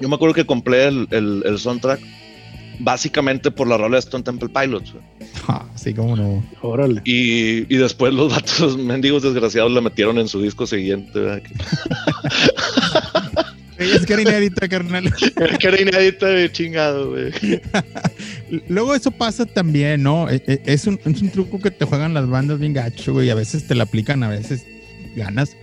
Yo 0.00 0.08
me 0.08 0.14
acuerdo 0.14 0.34
que 0.34 0.46
compré 0.46 0.88
el, 0.88 1.06
el, 1.10 1.42
el 1.44 1.58
soundtrack 1.58 2.00
básicamente 2.78 3.50
por 3.50 3.68
la 3.68 3.76
rola 3.76 3.96
de 3.96 4.00
Stone 4.00 4.24
Temple 4.24 4.48
Pilots. 4.48 4.94
Ah, 5.48 5.66
sí, 5.74 5.94
como 5.94 6.16
no. 6.16 6.44
Órale. 6.60 7.02
Y, 7.04 7.72
y, 7.72 7.76
después 7.76 8.12
los 8.12 8.32
vatos 8.34 8.76
mendigos 8.76 9.22
desgraciados 9.22 9.72
la 9.72 9.80
metieron 9.80 10.18
en 10.18 10.28
su 10.28 10.40
disco 10.40 10.66
siguiente. 10.66 11.20
es 13.90 14.06
que 14.06 14.12
era 14.12 14.22
inédita, 14.22 14.68
carnal. 14.68 15.12
que 15.58 15.68
era 15.68 15.80
inédita 15.80 16.26
de 16.26 16.50
chingado, 16.50 17.10
güey. 17.10 17.32
Luego 18.68 18.94
eso 18.94 19.10
pasa 19.10 19.46
también, 19.46 20.02
¿no? 20.02 20.30
E, 20.30 20.42
e, 20.46 20.60
es 20.64 20.86
un, 20.86 20.98
es 21.04 21.22
un 21.22 21.30
truco 21.30 21.60
que 21.60 21.70
te 21.70 21.84
juegan 21.84 22.14
las 22.14 22.28
bandas 22.28 22.58
bien 22.58 22.72
gacho, 22.72 23.12
güey. 23.12 23.30
A 23.30 23.34
veces 23.34 23.66
te 23.66 23.74
la 23.74 23.84
aplican, 23.84 24.22
a 24.22 24.28
veces 24.28 24.66
ganas. 25.16 25.56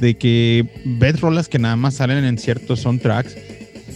De 0.00 0.14
que 0.14 0.66
ves 0.84 1.20
rolas 1.20 1.48
que 1.48 1.58
nada 1.58 1.76
más 1.76 1.94
salen 1.94 2.24
en 2.24 2.38
ciertos 2.38 2.80
soundtracks 2.80 3.36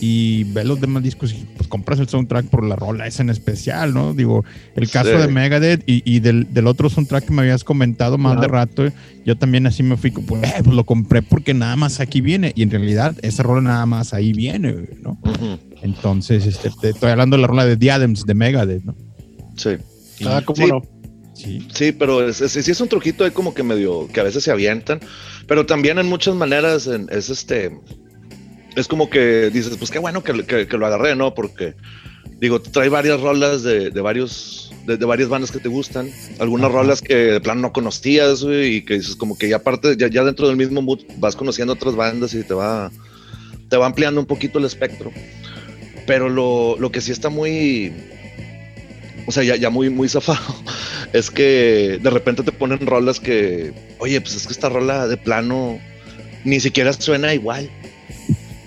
y 0.01 0.45
ves 0.45 0.65
los 0.65 0.81
demás 0.81 1.03
discos 1.03 1.33
y 1.33 1.47
pues 1.57 1.69
compras 1.69 1.99
el 1.99 2.09
soundtrack 2.09 2.47
por 2.47 2.65
la 2.65 2.77
rola 2.77 3.07
esa 3.07 3.23
en 3.23 3.31
especial, 3.31 3.95
¿no? 3.95 4.15
Digo, 4.15 4.45
el 4.75 4.91
caso 4.91 5.11
de 5.11 5.29
Megadeth 5.29 5.83
y, 5.87 6.03
y 6.05 6.21
del, 6.21 6.53
del, 6.53 6.67
otro 6.67 6.91
soundtrack 6.91 7.27
que 7.27 7.33
me 7.33 7.43
habías 7.43 7.65
comentado 7.65 8.19
más 8.19 8.41
de 8.41 8.49
rato, 8.49 8.93
yo 9.25 9.37
también 9.37 9.67
así 9.67 9.83
me 9.83 9.97
fui, 9.97 10.11
pues, 10.11 10.43
eh, 10.43 10.63
pues, 10.63 10.75
lo 10.75 10.85
compré 10.85 11.23
porque 11.23 11.55
nada 11.55 11.77
más 11.77 12.01
aquí 12.01 12.21
viene 12.21 12.53
y 12.55 12.63
en 12.63 12.71
realidad 12.71 13.17
esa 13.23 13.43
rola 13.43 13.61
nada 13.61 13.87
más 13.87 14.15
ahí 14.15 14.33
viene, 14.33 14.89
¿no? 15.03 15.19
Entonces, 15.83 16.47
este, 16.47 16.91
estoy 16.91 17.11
hablando 17.11 17.37
de 17.37 17.43
la 17.43 17.49
rola 17.49 17.65
de 17.65 17.77
Diadems 17.77 18.25
de 18.25 18.35
Megadeth, 18.35 18.85
¿no? 18.85 18.95
Sí. 19.57 19.71
ah, 20.27 20.43
¿cómo 20.45 20.67
no? 20.67 20.83
Sí. 21.35 21.67
sí, 21.73 21.93
pero 21.93 22.27
es, 22.27 22.41
es, 22.41 22.57
es, 22.57 22.81
un 22.81 22.89
truquito 22.89 23.23
ahí 23.25 23.31
como 23.31 23.53
que 23.53 23.63
medio, 23.63 24.09
que 24.09 24.21
a 24.21 24.23
veces 24.23 24.43
se 24.43 24.51
avientan, 24.51 25.01
pero 25.47 25.67
también 25.67 25.99
en 25.99 26.07
muchas 26.07 26.35
maneras 26.35 26.87
es 26.87 27.29
este, 27.29 27.79
es 28.77 28.89
como 28.89 29.09
que 29.09 29.51
dices, 29.51 29.77
pues 29.79 29.91
qué 29.91 29.99
bueno 29.99 30.23
que, 30.23 30.33
lo 30.33 30.87
agarré, 30.87 31.17
¿no? 31.17 31.35
Porque, 31.35 31.75
digo, 32.39 32.61
trae 32.61 32.91
varias 32.91 33.21
rolas 33.21 33.63
de, 33.63 33.91
varios, 34.03 34.73
de, 34.87 34.97
varias 34.97 35.31
bandas 35.31 35.51
que 35.51 35.59
te 35.59 35.71
gustan, 35.71 36.11
algunas 36.39 36.71
rolas 36.71 37.01
que 37.01 37.15
de 37.15 37.41
plano 37.41 37.63
no 37.63 37.73
conocías, 37.73 38.45
güey, 38.45 38.77
y 38.77 38.83
que 38.83 38.95
dices 38.95 39.17
como 39.17 39.39
que 39.39 39.49
ya 39.49 39.57
aparte, 39.57 39.97
ya, 39.97 40.09
ya 40.09 40.25
dentro 40.25 40.47
del 40.47 40.59
mismo 40.59 40.83
mood 40.83 41.01
vas 41.17 41.35
conociendo 41.35 41.73
otras 41.73 41.97
bandas 41.97 42.35
y 42.35 42.45
te 42.45 42.53
va, 42.53 42.93
te 43.71 43.79
va 43.79 43.87
ampliando 43.87 44.21
un 44.21 44.27
poquito 44.27 44.59
el 44.59 44.67
espectro. 44.67 45.11
Pero 46.07 46.29
lo, 46.29 46.77
lo 46.79 46.93
que 46.93 47.01
sí 47.01 47.13
está 47.13 47.31
muy, 47.31 47.93
o 49.27 49.33
sea, 49.33 49.43
ya, 49.43 49.57
ya 49.57 49.71
muy, 49.71 49.89
muy 49.89 50.09
zafado, 50.11 50.55
es 51.15 51.31
que 51.31 51.99
de 52.01 52.11
repente 52.11 52.43
te 52.43 52.53
ponen 52.53 52.87
rolas 52.87 53.21
que, 53.21 53.73
oye, 53.99 54.21
pues 54.21 54.37
es 54.37 54.47
que 54.47 54.53
esta 54.53 54.69
rola 54.69 55.09
de 55.09 55.17
plano 55.17 55.81
ni 56.45 56.61
siquiera 56.61 56.93
suena 56.93 57.33
igual. 57.33 57.71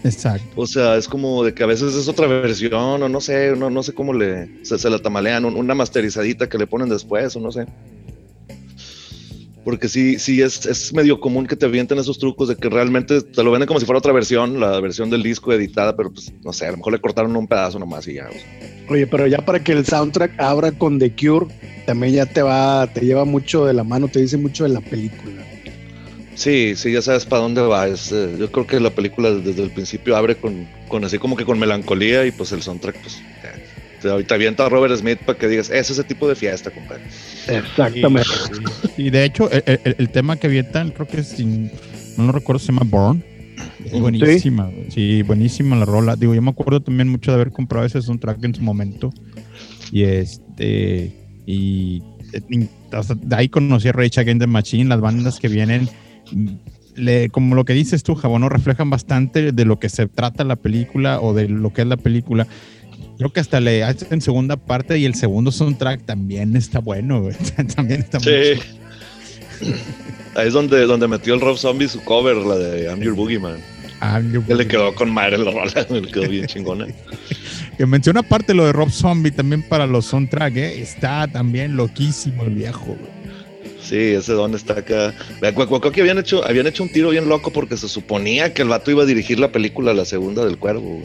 Exacto. 0.04 0.48
O 0.56 0.68
sea, 0.68 0.96
es 0.98 1.08
como 1.08 1.44
de 1.44 1.54
que 1.54 1.64
a 1.64 1.68
veces 1.68 1.94
es 1.94 2.08
otra 2.08 2.28
versión, 2.28 3.04
o 3.04 3.10
no 3.10 3.22
sé, 3.22 3.56
no, 3.56 3.70
no 3.70 3.84
sé 3.84 3.94
cómo 3.94 4.14
le 4.14 4.64
se, 4.64 4.90
la 4.90 5.00
tamalean, 5.00 5.46
una 5.46 5.76
masterizadita 5.76 6.48
que 6.48 6.58
le 6.58 6.68
ponen 6.68 6.90
después, 6.90 7.36
o 7.36 7.40
no 7.40 7.52
sé. 7.52 7.66
Porque 9.64 9.90
sí, 9.90 10.18
sí 10.20 10.42
es, 10.42 10.66
es 10.66 10.94
medio 10.94 11.20
común 11.20 11.46
que 11.46 11.56
te 11.56 11.66
avienten 11.66 12.00
esos 12.00 12.18
trucos 12.18 12.48
de 12.48 12.56
que 12.56 12.70
realmente 12.70 13.22
te 13.22 13.44
lo 13.44 13.52
venden 13.52 13.68
como 13.68 13.80
si 13.80 13.86
fuera 13.86 14.00
otra 14.00 14.14
versión, 14.14 14.60
la 14.60 14.80
versión 14.80 15.10
del 15.10 15.22
disco 15.22 15.52
editada, 15.52 15.96
pero 15.96 16.12
pues 16.12 16.32
no 16.44 16.54
sé, 16.54 16.66
a 16.66 16.72
lo 16.72 16.78
mejor 16.78 16.94
le 16.94 17.02
cortaron 17.02 17.36
un 17.36 17.48
pedazo 17.48 17.78
nomás 17.78 18.08
y 18.08 18.16
ya. 18.16 18.30
Oye, 18.88 19.06
pero 19.06 19.28
ya 19.28 19.40
para 19.46 19.62
que 19.62 19.74
el 19.74 19.86
soundtrack 19.86 20.40
abra 20.40 20.72
con 20.72 20.98
The 20.98 21.14
Cure, 21.14 21.48
también 21.86 22.14
ya 22.14 22.26
te 22.26 22.42
va, 22.42 22.88
te 22.92 23.02
lleva 23.02 23.26
mucho 23.26 23.66
de 23.66 23.74
la 23.74 23.84
mano, 23.84 24.08
te 24.08 24.22
dice 24.22 24.38
mucho 24.38 24.64
de 24.64 24.70
la 24.70 24.82
película. 24.82 25.44
Sí, 26.40 26.74
sí, 26.78 26.94
ya 26.94 27.02
sabes 27.02 27.26
para 27.26 27.42
dónde 27.42 27.60
va. 27.60 27.86
Eh, 27.90 28.36
yo 28.40 28.50
creo 28.50 28.66
que 28.66 28.80
la 28.80 28.92
película 28.92 29.30
desde 29.30 29.62
el 29.62 29.72
principio 29.72 30.16
abre 30.16 30.38
con, 30.38 30.66
con 30.88 31.04
así 31.04 31.18
como 31.18 31.36
que 31.36 31.44
con 31.44 31.60
melancolía 31.60 32.26
y 32.26 32.32
pues 32.32 32.54
el 32.54 32.62
soundtrack, 32.62 32.96
pues 33.02 33.22
te, 34.02 34.08
ahorita 34.10 34.36
avienta 34.36 34.66
a 34.66 34.70
Robert 34.70 34.96
Smith 34.96 35.20
para 35.26 35.38
que 35.38 35.50
digas, 35.50 35.70
es 35.70 35.90
ese 35.90 36.02
tipo 36.06 36.30
de 36.30 36.36
fiesta, 36.36 36.72
compadre. 36.72 37.04
Exactamente. 37.46 38.30
Y, 38.96 39.10
de 39.10 39.26
hecho, 39.26 39.50
el, 39.52 40.10
tema 40.12 40.38
que 40.38 40.48
avientan, 40.48 40.92
creo 40.92 41.08
que 41.08 41.20
es, 41.20 41.38
no 42.18 42.28
lo 42.28 42.32
recuerdo, 42.32 42.60
se 42.60 42.68
llama 42.68 42.84
Born. 42.86 43.22
buenísima, 44.00 44.72
¿Sí? 44.88 45.22
buenísima 45.24 45.76
la 45.76 45.84
rola. 45.84 46.16
Digo, 46.16 46.34
yo 46.34 46.42
me 46.42 46.52
acuerdo 46.52 46.80
también 46.80 47.10
mucho 47.10 47.32
de 47.32 47.36
haber 47.36 47.52
comprado 47.52 47.86
ese 47.86 48.02
soundtrack 48.02 48.42
en 48.46 48.56
su 48.56 48.62
momento. 48.62 49.12
Y 49.92 50.04
este, 50.04 51.12
y, 51.46 52.02
de 52.32 53.36
ahí 53.36 53.50
conocí 53.50 53.90
a 53.90 53.92
Rage 53.92 54.22
Against 54.22 54.40
the 54.40 54.48
Machine, 54.48 54.86
las 54.86 55.02
bandas 55.02 55.38
que 55.38 55.50
vienen 55.50 55.90
le, 56.96 57.30
como 57.30 57.56
lo 57.56 57.66
que 57.66 57.74
dices 57.74 58.04
tú, 58.04 58.16
Jabón, 58.16 58.48
reflejan 58.50 58.90
bastante 58.90 59.52
de 59.52 59.66
lo 59.66 59.80
que 59.80 59.90
se 59.90 60.08
trata 60.08 60.44
la 60.44 60.56
película 60.56 61.22
o 61.22 61.34
de 61.34 61.48
lo 61.48 61.74
que 61.74 61.82
es 61.82 61.88
la 61.88 61.98
película. 61.98 62.48
Creo 63.18 63.34
que 63.34 63.40
hasta 63.40 63.60
le 63.60 63.84
hacen 63.84 64.22
segunda 64.22 64.58
parte 64.58 64.98
y 64.98 65.06
el 65.06 65.16
segundo 65.16 65.52
soundtrack 65.52 66.06
también 66.06 66.56
está 66.56 66.80
bueno, 66.80 67.28
también 67.76 68.02
está 68.02 68.20
sí. 68.20 68.60
Ahí 70.36 70.48
es 70.48 70.54
donde, 70.54 70.86
donde 70.86 71.08
metió 71.08 71.34
el 71.34 71.42
Rob 71.42 71.58
Zombie 71.58 71.90
su 71.90 72.02
cover, 72.04 72.38
la 72.38 72.56
de 72.56 72.86
I'm 72.86 73.02
Your 73.02 73.16
Boogeyman. 73.16 73.58
Que 74.48 74.56
le 74.56 74.66
quedó 74.66 74.96
con 74.96 75.12
madre 75.12 75.38
la 75.38 75.52
rola, 75.52 75.74
le 75.90 76.02
quedó 76.04 76.30
bien 76.30 76.46
chingona. 76.46 76.88
que 77.78 77.86
menciona 77.86 78.22
aparte 78.22 78.54
lo 78.54 78.66
de 78.66 78.72
Rob 78.72 78.90
Zombie 78.90 79.32
también 79.32 79.62
para 79.64 79.86
los 79.86 80.06
soundtracks, 80.06 80.56
¿eh? 80.56 80.82
está 80.82 81.28
también 81.28 81.76
loquísimo 81.76 82.44
el 82.44 82.52
viejo. 82.52 82.96
Sí, 83.90 83.96
ese 83.96 84.34
don 84.34 84.54
está 84.54 84.74
acá. 84.74 85.16
Creo 85.40 85.92
que 85.92 86.02
habían 86.02 86.20
hecho, 86.20 86.46
habían 86.46 86.68
hecho 86.68 86.84
un 86.84 86.92
tiro 86.92 87.10
bien 87.10 87.28
loco 87.28 87.52
porque 87.52 87.76
se 87.76 87.90
suponía 87.90 88.54
que 88.54 88.62
el 88.62 88.68
vato 88.68 88.92
iba 88.92 89.02
a 89.02 89.06
dirigir 89.08 89.40
la 89.40 89.52
película, 89.52 89.96
la 89.96 90.06
segunda 90.06 90.46
del 90.46 90.60
cuervo. 90.60 91.02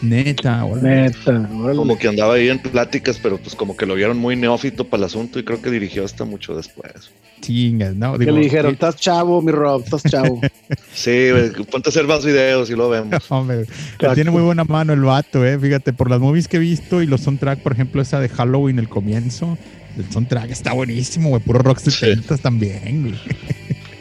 Neta, 0.00 0.64
Neta, 0.80 1.48
Como 1.76 1.98
que 1.98 2.08
andaba 2.08 2.34
ahí 2.34 2.48
en 2.48 2.58
pláticas, 2.58 3.20
pero 3.22 3.36
pues 3.36 3.54
como 3.54 3.76
que 3.76 3.84
lo 3.84 3.94
vieron 3.94 4.16
muy 4.16 4.34
neófito 4.34 4.84
para 4.84 5.02
el 5.02 5.04
asunto 5.04 5.38
y 5.38 5.44
creo 5.44 5.60
que 5.60 5.70
dirigió 5.70 6.06
hasta 6.06 6.24
mucho 6.24 6.56
después. 6.56 7.10
Chingas, 7.42 7.94
no. 7.96 8.16
le 8.16 8.32
dijeron, 8.32 8.72
estás 8.72 8.96
chavo, 8.96 9.42
mi 9.42 9.52
Rob, 9.52 9.82
estás 9.84 10.02
chavo. 10.04 10.40
sí, 10.94 11.28
ponte 11.70 11.88
a 11.88 11.90
hacer 11.90 12.06
más 12.06 12.24
videos 12.24 12.70
y 12.70 12.74
lo 12.74 12.88
vemos. 12.88 13.22
Hombre, 13.28 13.66
tiene 14.14 14.30
muy 14.30 14.42
buena 14.42 14.64
mano 14.64 14.94
el 14.94 15.02
vato, 15.02 15.44
eh. 15.44 15.58
Fíjate, 15.58 15.92
por 15.92 16.08
las 16.08 16.18
movies 16.18 16.48
que 16.48 16.56
he 16.56 16.60
visto 16.60 17.02
y 17.02 17.06
los 17.06 17.20
soundtrack, 17.20 17.58
por 17.58 17.72
ejemplo, 17.72 18.00
esa 18.00 18.20
de 18.20 18.30
Halloween, 18.30 18.78
el 18.78 18.88
comienzo, 18.88 19.58
el 19.96 20.10
soundtrack 20.10 20.50
está 20.50 20.72
buenísimo, 20.72 21.30
güey. 21.30 21.42
Puro 21.42 21.60
rock 21.60 21.78
70 21.78 22.38
también, 22.38 23.02
güey. 23.02 23.20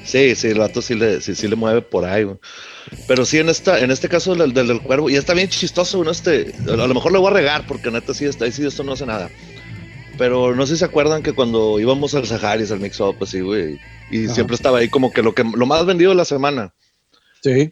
Sí, 0.03 0.35
sí, 0.35 0.47
el 0.47 0.59
vato 0.59 0.81
sí 0.81 0.95
le, 0.95 1.21
sí, 1.21 1.47
le 1.47 1.55
mueve 1.55 1.81
por 1.81 2.05
ahí, 2.05 2.23
güey. 2.23 2.37
Pero 3.07 3.23
sí, 3.23 3.37
en 3.37 3.49
esta, 3.49 3.79
en 3.79 3.91
este 3.91 4.09
caso 4.09 4.35
del, 4.35 4.53
del, 4.53 4.81
cuervo, 4.81 5.09
y 5.09 5.15
está 5.15 5.33
bien 5.33 5.47
chistoso, 5.47 6.03
¿no? 6.03 6.11
Este, 6.11 6.53
a 6.67 6.75
lo 6.75 6.93
mejor 6.93 7.11
le 7.11 7.19
voy 7.19 7.29
a 7.29 7.33
regar, 7.33 7.67
porque 7.67 7.91
neta 7.91 8.13
sí 8.13 8.25
está 8.25 8.45
ahí, 8.45 8.51
sí, 8.51 8.65
esto 8.65 8.83
no 8.83 8.93
hace 8.93 9.05
nada. 9.05 9.29
Pero 10.17 10.55
no 10.55 10.65
sé 10.65 10.73
si 10.73 10.79
se 10.79 10.85
acuerdan 10.85 11.23
que 11.23 11.33
cuando 11.33 11.79
íbamos 11.79 12.13
al 12.15 12.25
Saharis, 12.25 12.71
al 12.71 12.79
Mix 12.79 12.99
Up, 12.99 13.17
así, 13.21 13.41
güey, 13.41 13.79
y 14.11 14.27
siempre 14.27 14.55
estaba 14.55 14.79
ahí 14.79 14.89
como 14.89 15.11
que 15.11 15.21
lo 15.21 15.33
que 15.33 15.43
lo 15.43 15.65
más 15.65 15.85
vendido 15.85 16.11
de 16.11 16.17
la 16.17 16.25
semana. 16.25 16.73
Sí. 17.41 17.71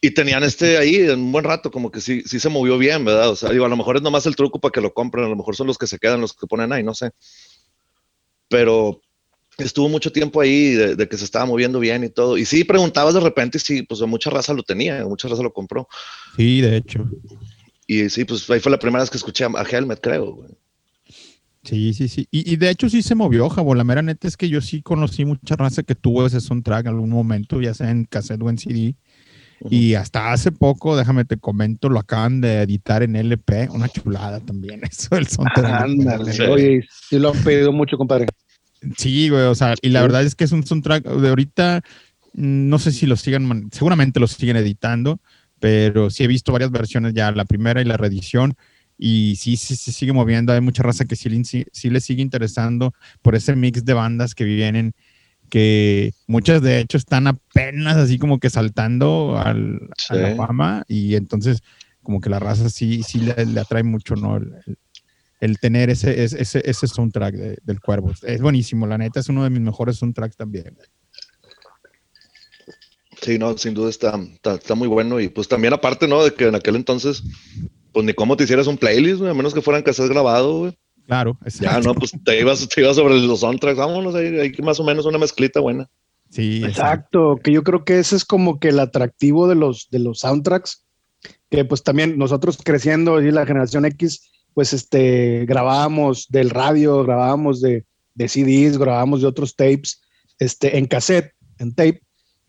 Y 0.00 0.10
tenían 0.12 0.44
este 0.44 0.78
ahí 0.78 0.96
en 0.96 1.18
un 1.18 1.32
buen 1.32 1.44
rato, 1.44 1.70
como 1.70 1.90
que 1.90 2.00
sí, 2.00 2.22
sí 2.24 2.38
se 2.38 2.48
movió 2.48 2.78
bien, 2.78 3.04
¿verdad? 3.04 3.30
O 3.30 3.36
sea, 3.36 3.50
digo, 3.50 3.64
a 3.64 3.68
lo 3.68 3.76
mejor 3.76 3.96
es 3.96 4.02
nomás 4.02 4.26
el 4.26 4.36
truco 4.36 4.60
para 4.60 4.70
que 4.70 4.80
lo 4.80 4.92
compren, 4.92 5.24
a 5.24 5.28
lo 5.28 5.36
mejor 5.36 5.56
son 5.56 5.66
los 5.66 5.78
que 5.78 5.86
se 5.86 5.98
quedan, 5.98 6.20
los 6.20 6.34
que 6.34 6.46
ponen 6.46 6.72
ahí, 6.72 6.82
no 6.82 6.94
sé. 6.94 7.10
Pero 8.48 9.00
estuvo 9.58 9.88
mucho 9.88 10.12
tiempo 10.12 10.40
ahí 10.40 10.72
de, 10.72 11.08
que 11.08 11.16
se 11.16 11.24
estaba 11.24 11.46
moviendo 11.46 11.80
bien 11.80 12.04
y 12.04 12.08
todo. 12.08 12.38
Y 12.38 12.44
sí, 12.44 12.64
preguntabas 12.64 13.14
de 13.14 13.20
repente, 13.20 13.58
sí, 13.58 13.82
pues 13.82 14.00
mucha 14.02 14.30
raza 14.30 14.52
lo 14.52 14.62
tenía, 14.62 15.04
mucha 15.04 15.28
raza 15.28 15.42
lo 15.42 15.52
compró. 15.52 15.88
Sí, 16.36 16.60
de 16.60 16.76
hecho. 16.76 17.08
Y 17.86 18.08
sí, 18.10 18.24
pues 18.24 18.48
ahí 18.50 18.60
fue 18.60 18.72
la 18.72 18.78
primera 18.78 19.02
vez 19.02 19.10
que 19.10 19.16
escuché 19.16 19.44
a, 19.44 19.62
Helmet, 19.62 20.00
creo. 20.00 20.46
Sí, 21.64 21.92
sí, 21.92 22.08
sí. 22.08 22.28
Y, 22.30 22.56
de 22.56 22.70
hecho 22.70 22.88
sí 22.88 23.02
se 23.02 23.14
movió, 23.14 23.48
Jabo. 23.48 23.74
La 23.74 23.84
mera 23.84 24.00
neta 24.00 24.28
es 24.28 24.36
que 24.36 24.48
yo 24.48 24.60
sí 24.60 24.80
conocí 24.80 25.24
mucha 25.24 25.56
raza 25.56 25.82
que 25.82 25.94
tuvo 25.94 26.24
ese 26.24 26.40
soundtrack 26.40 26.86
en 26.86 26.92
algún 26.92 27.10
momento, 27.10 27.60
ya 27.60 27.74
sea 27.74 27.90
en 27.90 28.04
cassette 28.04 28.42
o 28.42 28.48
en 28.48 28.58
CD. 28.58 28.96
Y 29.70 29.94
hasta 29.94 30.32
hace 30.32 30.52
poco, 30.52 30.96
déjame 30.96 31.24
te 31.24 31.36
comento, 31.36 31.88
lo 31.88 31.98
acaban 31.98 32.40
de 32.40 32.62
editar 32.62 33.02
en 33.02 33.16
LP, 33.16 33.68
una 33.70 33.88
chulada 33.88 34.40
también, 34.40 34.80
eso 34.90 35.16
el 35.16 35.26
soundtrack. 35.26 35.88
Oye, 36.48 36.86
sí 37.08 37.18
lo 37.18 37.32
han 37.32 37.42
pedido 37.42 37.72
mucho, 37.72 37.96
compadre. 37.96 38.26
Sí, 38.96 39.28
güey, 39.28 39.42
o 39.42 39.54
sea, 39.54 39.74
y 39.82 39.88
la 39.88 40.02
verdad 40.02 40.22
es 40.22 40.34
que 40.34 40.44
es 40.44 40.52
un 40.52 40.64
soundtrack 40.64 41.04
de 41.04 41.28
ahorita, 41.28 41.82
mm, 42.34 42.68
no 42.68 42.78
sé 42.78 42.92
si 42.92 43.06
lo 43.06 43.16
sigan, 43.16 43.68
seguramente 43.72 44.20
lo 44.20 44.28
siguen 44.28 44.56
editando, 44.56 45.20
pero 45.58 46.10
sí 46.10 46.24
he 46.24 46.28
visto 46.28 46.52
varias 46.52 46.70
versiones 46.70 47.14
ya, 47.14 47.32
la 47.32 47.44
primera 47.44 47.80
y 47.80 47.84
la 47.84 47.96
reedición, 47.96 48.54
y 48.96 49.36
sí, 49.36 49.56
sí 49.56 49.76
se 49.76 49.92
sigue 49.92 50.12
moviendo, 50.12 50.52
hay 50.52 50.60
mucha 50.60 50.82
raza 50.82 51.04
que 51.04 51.16
sí, 51.16 51.64
sí, 51.72 51.90
le 51.90 52.00
sigue 52.00 52.22
interesando 52.22 52.94
por 53.22 53.34
ese 53.36 53.54
mix 53.54 53.84
de 53.84 53.94
bandas 53.94 54.34
que 54.34 54.44
vienen, 54.44 54.92
que 55.48 56.12
muchas 56.26 56.62
de 56.62 56.80
hecho 56.80 56.96
están 56.96 57.26
apenas 57.26 57.96
así 57.96 58.18
como 58.18 58.38
que 58.38 58.50
saltando 58.50 59.38
al, 59.38 59.90
a 60.08 60.14
la 60.14 60.36
fama, 60.36 60.84
y 60.88 61.14
entonces 61.14 61.62
como 62.02 62.20
que 62.20 62.30
la 62.30 62.38
raza 62.38 62.70
sí, 62.70 63.02
sí 63.02 63.20
le, 63.20 63.60
atrae 63.60 63.82
mucho, 63.82 64.14
¿no? 64.16 64.36
El, 64.36 64.52
el 65.40 65.58
tener 65.58 65.90
ese, 65.90 66.24
ese, 66.24 66.62
ese 66.64 66.86
soundtrack 66.86 67.34
del 67.62 67.80
cuervo. 67.80 68.12
Es 68.22 68.40
buenísimo, 68.40 68.86
la 68.86 68.98
neta, 68.98 69.20
es 69.20 69.28
uno 69.28 69.44
de 69.44 69.50
mis 69.50 69.60
mejores 69.60 69.96
soundtracks 69.96 70.36
también. 70.36 70.76
Sí, 73.22 73.38
no, 73.38 73.56
sin 73.58 73.74
duda 73.74 73.90
está, 73.90 74.18
está, 74.54 74.74
muy 74.74 74.88
bueno. 74.88 75.20
Y 75.20 75.28
pues 75.28 75.48
también 75.48 75.72
aparte, 75.74 76.06
¿no? 76.06 76.24
De 76.24 76.32
que 76.34 76.46
en 76.46 76.54
aquel 76.54 76.76
entonces, 76.76 77.22
pues 77.92 78.04
ni 78.04 78.14
cómo 78.14 78.36
te 78.36 78.44
hicieras 78.44 78.66
un 78.66 78.78
playlist, 78.78 79.22
a 79.22 79.34
menos 79.34 79.54
que 79.54 79.62
fueran 79.62 79.82
cassettes 79.82 80.10
grabado, 80.10 80.58
güey. 80.60 80.78
Claro, 81.08 81.38
Ya, 81.58 81.80
no, 81.80 81.94
pues 81.94 82.12
te 82.22 82.38
ibas, 82.38 82.68
te 82.68 82.82
ibas 82.82 82.96
sobre 82.96 83.18
los 83.18 83.40
soundtracks, 83.40 83.78
vámonos, 83.78 84.14
hay, 84.14 84.26
hay 84.40 84.52
más 84.62 84.78
o 84.78 84.84
menos 84.84 85.06
una 85.06 85.16
mezclita 85.16 85.58
buena. 85.58 85.88
Sí, 86.28 86.62
exacto, 86.62 87.40
que 87.42 87.50
yo 87.50 87.64
creo 87.64 87.82
que 87.82 87.98
ese 87.98 88.14
es 88.14 88.26
como 88.26 88.60
que 88.60 88.68
el 88.68 88.78
atractivo 88.78 89.48
de 89.48 89.54
los, 89.54 89.88
de 89.90 90.00
los 90.00 90.18
soundtracks, 90.18 90.84
que 91.48 91.64
pues 91.64 91.82
también 91.82 92.18
nosotros 92.18 92.58
creciendo 92.62 93.22
y 93.22 93.30
la 93.30 93.46
generación 93.46 93.86
X, 93.86 94.30
pues 94.52 94.74
este, 94.74 95.46
grabábamos 95.46 96.26
del 96.28 96.50
radio, 96.50 97.02
grabábamos 97.02 97.62
de, 97.62 97.86
de 98.14 98.28
CDs, 98.28 98.76
grabábamos 98.76 99.22
de 99.22 99.28
otros 99.28 99.56
tapes, 99.56 100.02
este, 100.38 100.76
en 100.76 100.84
cassette, 100.84 101.32
en 101.58 101.74
tape, 101.74 102.02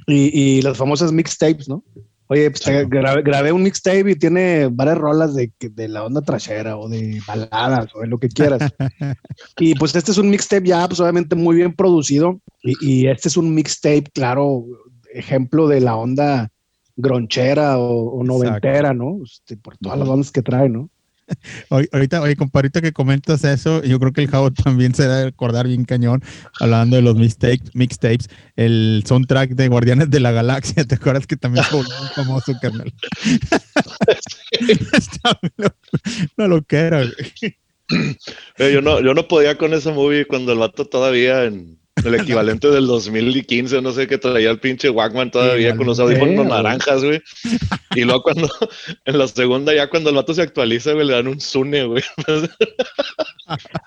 y, 0.05 0.37
y 0.37 0.61
las 0.63 0.77
famosas 0.77 1.13
mixtapes, 1.13 1.69
¿no? 1.69 1.85
Oye, 2.31 2.51
pues 2.51 2.63
grabé, 2.87 3.51
un 3.51 3.63
mixtape 3.63 4.11
y 4.11 4.15
tiene 4.15 4.67
varias 4.71 4.99
rolas 4.99 5.33
de, 5.33 5.51
de, 5.59 5.87
la 5.87 6.05
onda 6.05 6.21
trashera 6.21 6.77
o 6.77 6.87
de 6.87 7.19
baladas 7.27 7.87
o 7.95 8.01
de 8.01 8.07
lo 8.07 8.19
que 8.19 8.29
quieras. 8.29 8.71
y 9.57 9.73
pues 9.73 9.95
este 9.95 10.11
es 10.11 10.17
un 10.19 10.29
mixtape 10.29 10.67
ya, 10.67 10.87
pues 10.87 10.99
obviamente 10.99 11.35
muy 11.35 11.55
bien 11.55 11.73
producido. 11.73 12.39
Y, 12.61 12.75
y 12.81 13.07
este 13.07 13.29
es 13.29 13.37
un 13.37 13.55
mixtape, 13.55 14.11
claro, 14.13 14.63
ejemplo 15.11 15.67
de 15.67 15.81
la 15.81 15.95
onda 15.95 16.51
gronchera 16.95 17.79
o, 17.79 18.23
noventera, 18.23 18.93
¿no? 18.93 19.21
Este, 19.23 19.57
por 19.57 19.77
todas 19.77 19.97
las 19.97 20.07
ondas 20.07 20.31
que 20.31 20.41
trae, 20.41 20.69
¿no? 20.69 20.89
ahorita, 21.91 22.21
oye, 22.21 22.35
compadrito, 22.35 22.81
que 22.81 22.91
comentas 22.91 23.43
eso, 23.43 23.83
yo 23.83 23.99
creo 23.99 24.13
que 24.13 24.21
el 24.21 24.29
Javo 24.29 24.51
también 24.63 24.93
se 24.93 25.03
debe 25.03 25.25
recordar 25.25 25.67
bien 25.67 25.85
cañón, 25.85 26.23
hablando 26.59 26.95
de 26.95 27.01
los 27.01 27.15
mixtapes, 27.15 27.73
mixtapes, 27.73 28.29
el 28.55 29.03
soundtrack 29.05 29.51
de 29.51 29.67
Guardianes 29.67 30.09
de 30.09 30.19
la 30.19 30.31
Galaxia, 30.31 30.85
¿te 30.85 30.95
acuerdas 30.95 31.27
que 31.27 31.37
también 31.37 31.63
fue 31.65 31.79
muy 31.79 32.07
famoso, 32.15 32.53
carnal? 32.61 32.93
Está 34.93 35.39
una 36.37 36.47
loquera, 36.47 37.03
Yo 38.57 38.81
no, 38.81 39.01
yo 39.01 39.13
no 39.13 39.27
podía 39.27 39.57
con 39.57 39.73
ese 39.73 39.91
movie 39.91 40.25
cuando 40.25 40.51
el 40.51 40.59
vato 40.59 40.85
todavía 40.85 41.45
en 41.45 41.78
el 42.03 42.15
equivalente 42.15 42.69
del 42.69 42.87
2015, 42.87 43.81
no 43.81 43.91
sé 43.91 44.07
qué 44.07 44.17
traía 44.17 44.49
el 44.51 44.59
pinche 44.59 44.89
Walkman 44.89 45.31
todavía 45.31 45.75
con 45.75 45.87
los 45.87 45.99
audífonos 45.99 46.45
naranjas, 46.45 47.03
güey. 47.03 47.21
Y 47.95 48.01
luego 48.03 48.23
cuando, 48.23 48.49
en 49.05 49.17
la 49.17 49.27
segunda, 49.27 49.73
ya 49.73 49.89
cuando 49.89 50.09
el 50.09 50.15
vato 50.15 50.33
se 50.33 50.41
actualiza, 50.41 50.93
güey, 50.93 51.07
le 51.07 51.13
dan 51.13 51.27
un 51.27 51.39
Zune, 51.39 51.85
güey. 51.85 52.03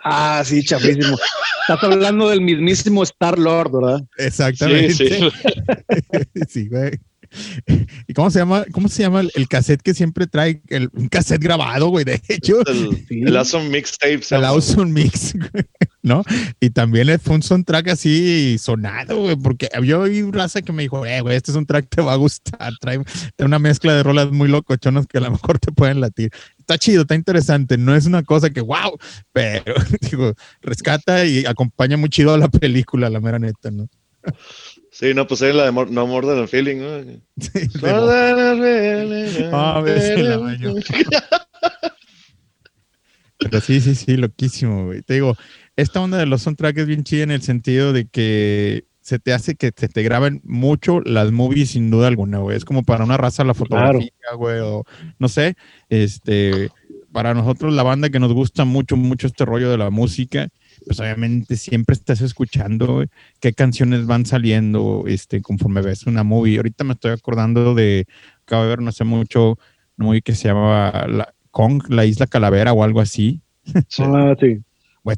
Ah, 0.02 0.42
sí, 0.44 0.64
chafísimo. 0.64 1.16
Estás 1.60 1.84
hablando 1.84 2.28
del 2.28 2.40
mismísimo 2.40 3.04
Star 3.04 3.38
Lord, 3.38 3.70
¿verdad? 3.70 4.00
Exactamente. 4.16 4.92
Sí, 4.92 5.08
sí. 5.08 5.30
sí 6.48 6.68
güey. 6.68 6.90
¿Y 8.06 8.14
cómo 8.14 8.30
se 8.30 8.38
llama, 8.38 8.64
cómo 8.72 8.88
se 8.88 9.02
llama 9.02 9.20
el, 9.20 9.48
cassette 9.48 9.82
que 9.82 9.94
siempre 9.94 10.26
trae? 10.26 10.62
El, 10.68 10.90
un 10.92 11.08
cassette 11.08 11.42
grabado, 11.42 11.88
güey, 11.88 12.04
de 12.04 12.20
hecho. 12.28 12.60
El, 12.66 13.36
Awesome 13.36 13.68
Mixtape. 13.68 14.20
El 14.30 14.44
Awesome 14.44 14.92
Mix, 14.92 15.34
¿no? 16.02 16.24
Y 16.60 16.70
también 16.70 17.18
fue 17.20 17.36
un 17.36 17.42
soundtrack 17.42 17.88
así 17.88 18.56
sonado, 18.58 19.18
güey, 19.18 19.36
porque 19.36 19.68
había 19.74 19.98
un 19.98 20.32
raza 20.32 20.62
que 20.62 20.72
me 20.72 20.82
dijo, 20.82 21.04
eh, 21.06 21.20
güey, 21.20 21.36
este 21.36 21.50
es 21.50 21.56
un 21.56 21.66
track 21.66 21.88
te 21.88 22.02
va 22.02 22.12
a 22.12 22.16
gustar. 22.16 22.72
Trae, 22.80 23.00
una 23.38 23.58
mezcla 23.58 23.94
de 23.94 24.02
rolas 24.02 24.30
muy 24.30 24.48
locochonas 24.48 25.06
que 25.06 25.18
a 25.18 25.22
lo 25.22 25.30
mejor 25.30 25.58
te 25.58 25.72
pueden 25.72 26.00
latir. 26.00 26.30
Está 26.58 26.78
chido, 26.78 27.02
está 27.02 27.14
interesante. 27.14 27.76
No 27.76 27.94
es 27.94 28.06
una 28.06 28.22
cosa 28.22 28.50
que, 28.50 28.60
wow, 28.60 28.98
pero, 29.32 29.74
digo, 30.10 30.34
rescata 30.60 31.24
y 31.24 31.44
acompaña 31.46 31.96
muy 31.96 32.08
chido 32.08 32.34
a 32.34 32.38
la 32.38 32.48
película, 32.48 33.10
la 33.10 33.20
mera 33.20 33.38
neta, 33.38 33.70
¿no? 33.70 33.88
Sí, 34.92 35.14
no, 35.14 35.26
pues 35.26 35.40
es 35.40 35.54
la 35.54 35.64
de 35.64 35.72
No 35.72 36.06
More 36.06 36.26
Than 36.26 36.42
a 36.44 36.46
Feeling, 36.46 36.76
¿no? 36.76 37.00
Sí, 37.40 37.60
ah, 39.50 39.82
Pero 43.38 43.60
sí, 43.60 43.80
sí, 43.80 43.94
sí, 43.94 44.16
loquísimo, 44.18 44.84
güey. 44.84 45.00
Te 45.00 45.14
digo, 45.14 45.34
esta 45.76 46.00
onda 46.00 46.18
de 46.18 46.26
los 46.26 46.42
soundtracks 46.42 46.80
es 46.80 46.86
bien 46.86 47.04
chida 47.04 47.22
en 47.22 47.30
el 47.30 47.40
sentido 47.40 47.94
de 47.94 48.06
que 48.06 48.84
se 49.00 49.18
te 49.18 49.32
hace 49.32 49.56
que 49.56 49.72
se 49.74 49.88
te 49.88 50.02
graben 50.02 50.42
mucho 50.44 51.00
las 51.00 51.32
movies 51.32 51.70
sin 51.70 51.90
duda 51.90 52.08
alguna, 52.08 52.38
güey. 52.38 52.56
Es 52.56 52.66
como 52.66 52.82
para 52.82 53.04
una 53.04 53.16
raza 53.16 53.44
la 53.44 53.54
fotografía, 53.54 54.12
güey, 54.36 54.60
o 54.60 54.84
no 55.18 55.28
sé, 55.28 55.56
este, 55.88 56.70
para 57.12 57.32
nosotros 57.32 57.72
la 57.72 57.82
banda 57.82 58.10
que 58.10 58.20
nos 58.20 58.34
gusta 58.34 58.66
mucho, 58.66 58.96
mucho 58.96 59.26
este 59.26 59.46
rollo 59.46 59.70
de 59.70 59.78
la 59.78 59.88
música, 59.88 60.50
pues 60.86 61.00
obviamente 61.00 61.56
siempre 61.56 61.94
estás 61.94 62.20
escuchando 62.20 63.04
qué 63.40 63.52
canciones 63.52 64.06
van 64.06 64.26
saliendo 64.26 65.04
este, 65.06 65.40
conforme 65.42 65.82
ves 65.82 66.06
una 66.06 66.22
movie. 66.22 66.56
Ahorita 66.56 66.84
me 66.84 66.94
estoy 66.94 67.12
acordando 67.12 67.74
de, 67.74 68.06
acabo 68.42 68.64
de 68.64 68.68
ver 68.68 68.82
no 68.82 68.92
sé 68.92 69.04
mucho, 69.04 69.58
una 69.98 70.06
movie 70.06 70.22
que 70.22 70.34
se 70.34 70.48
llama 70.48 71.06
la, 71.08 71.34
Kong, 71.50 71.82
la 71.88 72.04
Isla 72.04 72.26
Calavera 72.26 72.72
o 72.72 72.84
algo 72.84 73.00
así. 73.00 73.40
Ah, 73.98 74.34
sí. 74.40 74.60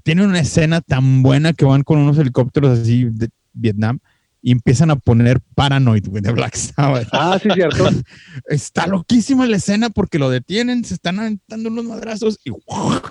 tiene 0.03 0.25
una 0.25 0.41
escena 0.41 0.81
tan 0.81 1.23
buena 1.23 1.53
que 1.55 1.65
van 1.65 1.83
con 1.83 1.99
unos 1.99 2.19
helicópteros 2.19 2.79
así 2.79 3.05
de 3.05 3.31
Vietnam 3.53 4.01
y 4.47 4.53
empiezan 4.53 4.91
a 4.91 4.97
poner 4.97 5.41
Paranoid, 5.55 6.07
güey, 6.07 6.23
de 6.23 6.31
Black 6.31 6.55
Sabbath. 6.55 7.09
Ah, 7.13 7.39
sí, 7.43 7.49
cierto. 7.55 7.89
Está 8.49 8.87
loquísima 8.87 9.47
la 9.47 9.57
escena 9.57 9.89
porque 9.89 10.19
lo 10.19 10.29
detienen, 10.29 10.85
se 10.85 10.93
están 10.93 11.19
aventando 11.19 11.71
unos 11.71 11.87
madrazos 11.87 12.39
y 12.45 12.51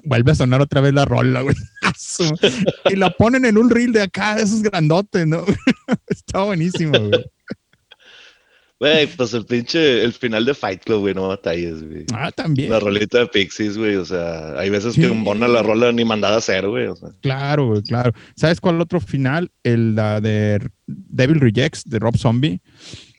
vuelve 0.04 0.32
a 0.32 0.36
sonar 0.36 0.62
otra 0.62 0.80
vez 0.80 0.94
la 0.94 1.06
rola, 1.06 1.42
güey. 1.42 1.56
y 2.92 2.96
la 2.96 3.10
ponen 3.10 3.46
en 3.46 3.58
un 3.58 3.72
reel 3.72 3.94
de 3.94 4.04
acá, 4.04 4.36
de 4.36 4.44
esos 4.44 4.62
grandotes, 4.62 5.26
¿no? 5.26 5.44
Está 6.08 6.44
buenísimo, 6.44 7.00
güey. 7.00 7.26
Güey, 8.84 9.08
pues 9.08 9.34
el 9.34 9.46
pinche, 9.46 10.04
el 10.04 10.12
final 10.12 10.44
de 10.44 10.54
Fight 10.54 10.84
Club, 10.84 11.00
güey, 11.00 11.14
no 11.14 11.30
batalles, 11.30 11.88
güey. 11.88 12.06
Ah, 12.14 12.34
también. 12.34 12.70
La 12.70 12.82
rolita 12.82 13.20
de 13.20 13.28
Pixies, 13.28 13.78
güey, 13.78 13.96
o 13.96 14.04
sea, 14.04 14.60
hay 14.60 14.70
veces 14.70 14.96
que 14.96 15.10
un 15.10 15.24
Bona 15.24 15.48
la 15.48 15.64
rola 15.64 15.94
ni 15.94 16.04
mandada 16.04 16.36
a 16.36 16.40
hacer, 16.40 16.68
güey. 16.68 16.88
O 16.88 16.96
sea. 16.98 17.08
Claro, 17.22 17.68
güey, 17.68 17.82
claro. 17.84 18.12
¿Sabes 18.36 18.60
cuál 18.60 18.82
otro 18.82 19.00
final? 19.00 19.52
El 19.64 19.96
la 19.96 20.20
de 20.20 20.60
Devil 20.86 21.40
Rejects 21.40 21.86
de 21.86 21.98
Rob 21.98 22.18
Zombie. 22.18 22.60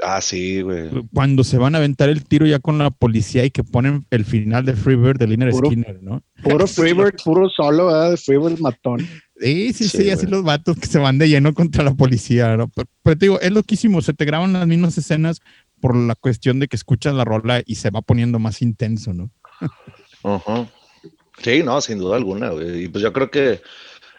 Ah, 0.03 0.21
sí, 0.21 0.61
güey. 0.61 0.91
Cuando 1.15 1.43
se 1.45 1.57
van 1.57 1.75
a 1.75 1.79
aventar 1.79 2.11
el 2.11 2.25
tiro 2.25 2.45
ya 2.45 2.59
con 2.59 2.77
la 2.77 2.91
policía 2.91 3.47
y 3.47 3.51
que 3.51 3.65
ponen 3.65 4.05
el 4.11 4.27
final 4.27 4.67
de 4.67 4.75
Freebird 4.75 5.19
de 5.19 5.29
Liner 5.29 5.51
Skinner, 5.51 6.03
¿no? 6.03 6.23
Puro 6.43 6.67
Freebird, 6.67 7.23
puro 7.25 7.49
solo, 7.49 7.87
¿verdad? 7.87 8.11
De 8.11 8.17
Freebird 8.19 8.59
matón. 8.59 8.99
Sí, 9.45 9.75
sí, 9.75 9.89
sí, 9.89 10.11
así 10.11 10.27
los 10.27 10.43
vatos 10.43 10.79
que 10.79 10.87
se 10.87 10.99
van 10.99 11.19
de 11.19 11.29
lleno 11.29 11.53
contra 11.53 11.85
la 11.85 11.93
policía, 11.93 12.57
¿no? 12.57 12.69
Pero, 12.69 12.89
te 13.19 13.27
digo, 13.27 13.39
es 13.41 13.53
loquísimo, 13.53 14.01
se 14.01 14.15
te 14.15 14.25
graban 14.25 14.55
las 14.55 14.67
mismas 14.67 14.97
escenas 14.97 15.43
por 15.83 15.95
la 15.95 16.15
cuestión 16.15 16.61
de 16.61 16.69
que 16.69 16.77
escuchas 16.77 17.13
la 17.15 17.27
rola 17.27 17.63
y 17.67 17.75
se 17.75 17.91
va 17.91 18.01
poniendo 18.01 18.39
más 18.39 18.63
intenso, 18.63 19.13
¿no? 19.13 19.31
Ajá. 20.23 20.67
Sí, 21.43 21.63
no, 21.63 21.79
sin 21.83 21.99
duda 21.99 22.17
alguna, 22.17 22.51
güey. 22.51 22.85
Y 22.85 22.89
pues 22.89 23.03
yo 23.03 23.13
creo 23.13 23.31
que 23.31 23.61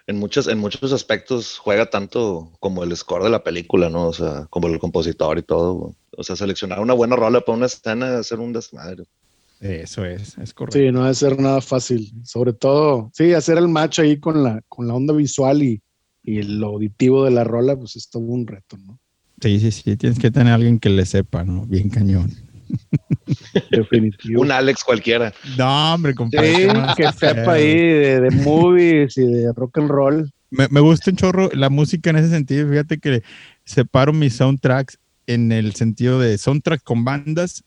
en 0.06 0.18
muchos, 0.18 0.48
en 0.48 0.60
muchos 0.60 0.94
aspectos 0.94 1.58
juega 1.58 1.90
tanto 1.90 2.52
como 2.60 2.84
el 2.84 2.96
score 2.96 3.24
de 3.24 3.32
la 3.32 3.44
película, 3.44 3.90
¿no? 3.90 4.10
O 4.10 4.14
sea, 4.14 4.46
como 4.52 4.68
el 4.68 4.78
compositor 4.78 5.40
y 5.40 5.44
todo. 5.44 5.96
O 6.16 6.24
sea, 6.24 6.36
seleccionar 6.36 6.80
una 6.82 6.94
buena 6.94 7.16
rola 7.16 7.42
para 7.42 7.58
una 7.58 7.66
escena, 7.66 8.20
hacer 8.20 8.40
un 8.40 8.54
desmadre. 8.54 9.06
Eso 9.60 10.06
es, 10.06 10.38
es 10.38 10.54
correcto. 10.54 10.78
Sí, 10.78 10.92
no 10.92 11.04
debe 11.04 11.16
ser 11.16 11.40
nada 11.40 11.62
fácil. 11.62 12.12
Sobre 12.24 12.54
todo, 12.54 13.12
sí, 13.14 13.34
hacer 13.34 13.58
el 13.58 13.68
match 13.68 14.00
ahí 14.00 14.20
con 14.20 14.44
la, 14.44 14.62
con 14.68 14.88
la 14.88 14.94
onda 14.94 15.14
visual 15.14 15.64
y, 15.64 15.82
y 16.24 16.44
lo 16.44 16.68
auditivo 16.68 17.26
de 17.26 17.32
la 17.32 17.44
rola, 17.44 17.76
pues 17.76 17.96
es 17.96 18.10
todo 18.10 18.24
un 18.24 18.46
reto, 18.48 18.78
¿no? 18.78 19.00
Sí, 19.42 19.60
sí, 19.60 19.72
sí, 19.72 19.98
tienes 19.98 20.20
que 20.20 20.32
tener 20.32 20.52
a 20.52 20.56
alguien 20.56 20.80
que 20.80 20.90
le 20.90 21.06
sepa, 21.06 21.44
¿no? 21.44 21.66
Bien 21.66 21.90
cañón. 21.90 22.32
Definitivo. 23.70 24.42
Un 24.44 24.52
Alex 24.52 24.84
cualquiera. 24.84 25.34
No, 25.58 25.94
hombre, 25.94 26.16
compadre. 26.16 26.56
Sí, 26.56 26.68
que 26.96 27.12
sepa 27.12 27.54
ahí 27.54 27.76
de, 27.76 28.22
de, 28.22 28.32
movies 28.32 29.18
y 29.18 29.26
de 29.26 29.54
rock 29.54 29.78
and 29.80 29.90
roll. 29.90 30.32
Me, 30.52 30.68
me, 30.70 30.80
gusta 30.80 31.12
un 31.12 31.18
chorro 31.18 31.50
la 31.54 31.70
música 31.70 32.10
en 32.12 32.18
ese 32.18 32.30
sentido. 32.30 32.70
Fíjate 32.70 32.98
que 32.98 33.24
separo 33.66 34.14
mis 34.14 34.36
soundtracks 34.36 35.00
en 35.28 35.52
el 35.52 35.76
sentido 35.76 36.20
de 36.20 36.38
soundtrack 36.38 36.82
con 36.84 37.04
bandas 37.04 37.64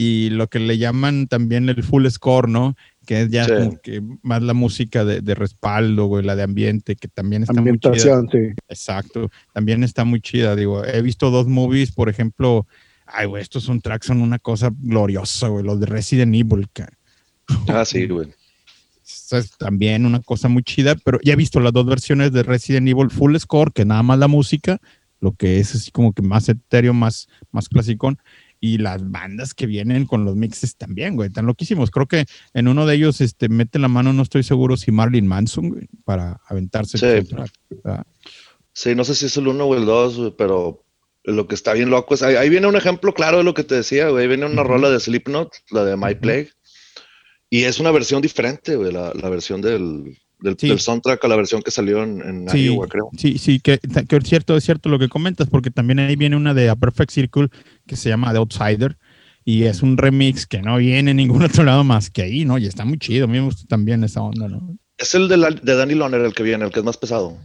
y 0.00 0.30
lo 0.30 0.46
que 0.46 0.60
le 0.60 0.78
llaman 0.78 1.26
también 1.26 1.68
el 1.68 1.82
full 1.82 2.06
score, 2.06 2.48
¿no? 2.48 2.76
Que 3.04 3.22
es 3.22 3.30
ya 3.30 3.48
como 3.48 3.80
que 3.80 4.00
más 4.22 4.40
la 4.42 4.54
música 4.54 5.04
de, 5.04 5.20
de, 5.20 5.34
respaldo, 5.34 6.06
güey, 6.06 6.24
la 6.24 6.36
de 6.36 6.44
ambiente, 6.44 6.94
que 6.94 7.08
también 7.08 7.42
está 7.42 7.60
muy 7.60 7.80
chida. 7.80 8.22
Sí. 8.30 8.38
Exacto, 8.68 9.28
también 9.52 9.82
está 9.82 10.04
muy 10.04 10.20
chida. 10.20 10.54
Digo, 10.54 10.84
he 10.84 11.02
visto 11.02 11.30
dos 11.30 11.48
movies, 11.48 11.90
por 11.90 12.08
ejemplo, 12.08 12.64
ay, 13.06 13.26
güey, 13.26 13.42
estos 13.42 13.64
son 13.64 13.80
tracks, 13.80 14.06
son 14.06 14.22
una 14.22 14.38
cosa 14.38 14.70
gloriosa, 14.78 15.48
güey, 15.48 15.64
los 15.64 15.80
de 15.80 15.86
Resident 15.86 16.32
Evil. 16.32 16.68
Que... 16.72 16.84
Ah, 17.66 17.84
sí, 17.84 18.06
güey. 18.06 18.28
Es 19.04 19.50
también 19.58 20.06
una 20.06 20.20
cosa 20.20 20.48
muy 20.48 20.62
chida, 20.62 20.94
pero 21.04 21.18
ya 21.24 21.32
he 21.32 21.36
visto 21.36 21.58
las 21.58 21.72
dos 21.72 21.86
versiones 21.86 22.30
de 22.30 22.44
Resident 22.44 22.86
Evil 22.86 23.10
Full 23.10 23.36
Score, 23.38 23.72
que 23.72 23.84
nada 23.84 24.04
más 24.04 24.20
la 24.20 24.28
música, 24.28 24.78
lo 25.18 25.32
que 25.32 25.58
es 25.58 25.74
así 25.74 25.90
como 25.90 26.12
que 26.12 26.22
más 26.22 26.48
etéreo, 26.48 26.94
más, 26.94 27.26
más 27.50 27.68
clasicón 27.68 28.20
y 28.60 28.78
las 28.78 29.08
bandas 29.10 29.54
que 29.54 29.66
vienen 29.66 30.06
con 30.06 30.24
los 30.24 30.36
mixes 30.36 30.76
también, 30.76 31.16
güey, 31.16 31.28
están 31.28 31.46
loquísimos. 31.46 31.90
Creo 31.90 32.06
que 32.06 32.26
en 32.54 32.68
uno 32.68 32.86
de 32.86 32.94
ellos 32.94 33.20
este, 33.20 33.48
mete 33.48 33.78
la 33.78 33.88
mano, 33.88 34.12
no 34.12 34.22
estoy 34.22 34.42
seguro 34.42 34.76
si 34.76 34.90
Marlin 34.90 35.26
Manson, 35.26 35.70
güey, 35.70 35.88
para 36.04 36.40
aventarse. 36.46 36.98
Sí. 36.98 37.36
sí, 38.72 38.94
no 38.94 39.04
sé 39.04 39.14
si 39.14 39.26
es 39.26 39.36
el 39.36 39.48
uno 39.48 39.64
o 39.64 39.74
el 39.74 39.84
dos, 39.84 40.34
pero 40.36 40.84
lo 41.24 41.46
que 41.46 41.54
está 41.54 41.74
bien 41.74 41.90
loco 41.90 42.14
es, 42.14 42.22
ahí, 42.22 42.36
ahí, 42.36 42.48
viene 42.48 42.66
un 42.66 42.76
ejemplo 42.76 43.12
claro 43.12 43.38
de 43.38 43.44
lo 43.44 43.54
que 43.54 43.64
te 43.64 43.74
decía, 43.74 44.08
güey, 44.08 44.22
ahí 44.22 44.28
viene 44.28 44.46
una 44.46 44.62
uh 44.62 44.64
-huh. 44.64 44.68
rola 44.68 44.90
de 44.90 45.00
Slipknot, 45.00 45.52
la 45.70 45.84
de 45.84 45.96
My 45.96 46.14
Plague, 46.14 46.50
y 47.50 47.64
es 47.64 47.80
una 47.80 47.90
versión 47.90 48.22
diferente, 48.22 48.76
güey, 48.76 48.92
la, 48.92 49.12
la 49.14 49.28
versión 49.28 49.60
del, 49.60 50.18
del, 50.40 50.56
sí. 50.58 50.68
del, 50.68 50.80
soundtrack 50.80 51.24
a 51.24 51.28
la 51.28 51.36
versión 51.36 51.62
que 51.62 51.70
salió 51.70 52.02
en, 52.02 52.20
en 52.20 52.48
sí, 52.48 52.64
Iowa, 52.64 52.86
creo. 52.86 53.10
Sí, 53.16 53.38
sí, 53.38 53.60
que, 53.60 53.78
que, 53.78 54.16
es 54.16 54.24
cierto, 54.24 54.56
es 54.56 54.64
cierto 54.64 54.88
lo 54.88 54.98
que 54.98 55.08
comentas, 55.08 55.48
porque 55.48 55.70
también 55.70 55.98
ahí 55.98 56.16
viene 56.16 56.36
una 56.36 56.54
de 56.54 56.68
A 56.68 56.76
Perfect 56.76 57.10
Circle 57.10 57.48
que 57.86 57.96
se 57.96 58.08
llama 58.08 58.32
The 58.32 58.38
Outsider, 58.38 58.96
y 59.44 59.64
es 59.64 59.82
un 59.82 59.96
remix 59.96 60.46
que 60.46 60.60
no 60.60 60.76
viene 60.76 61.12
en 61.12 61.16
ningún 61.16 61.42
otro 61.44 61.64
lado 61.64 61.84
más 61.84 62.10
que 62.10 62.22
ahí, 62.22 62.44
¿no? 62.44 62.58
Y 62.58 62.66
está 62.66 62.84
muy 62.84 62.98
chido, 62.98 63.24
a 63.24 63.28
mí 63.28 63.38
me 63.38 63.44
gusta 63.44 63.66
también 63.66 64.04
esa 64.04 64.20
onda, 64.22 64.48
¿no? 64.48 64.76
Es 64.96 65.14
el 65.14 65.28
de, 65.28 65.36
la, 65.36 65.50
de 65.50 65.74
Danny 65.74 65.94
Loner 65.94 66.20
el 66.20 66.34
que 66.34 66.42
viene, 66.42 66.64
el 66.64 66.70
que 66.70 66.80
es 66.80 66.84
más 66.84 66.96
pesado. 66.96 67.38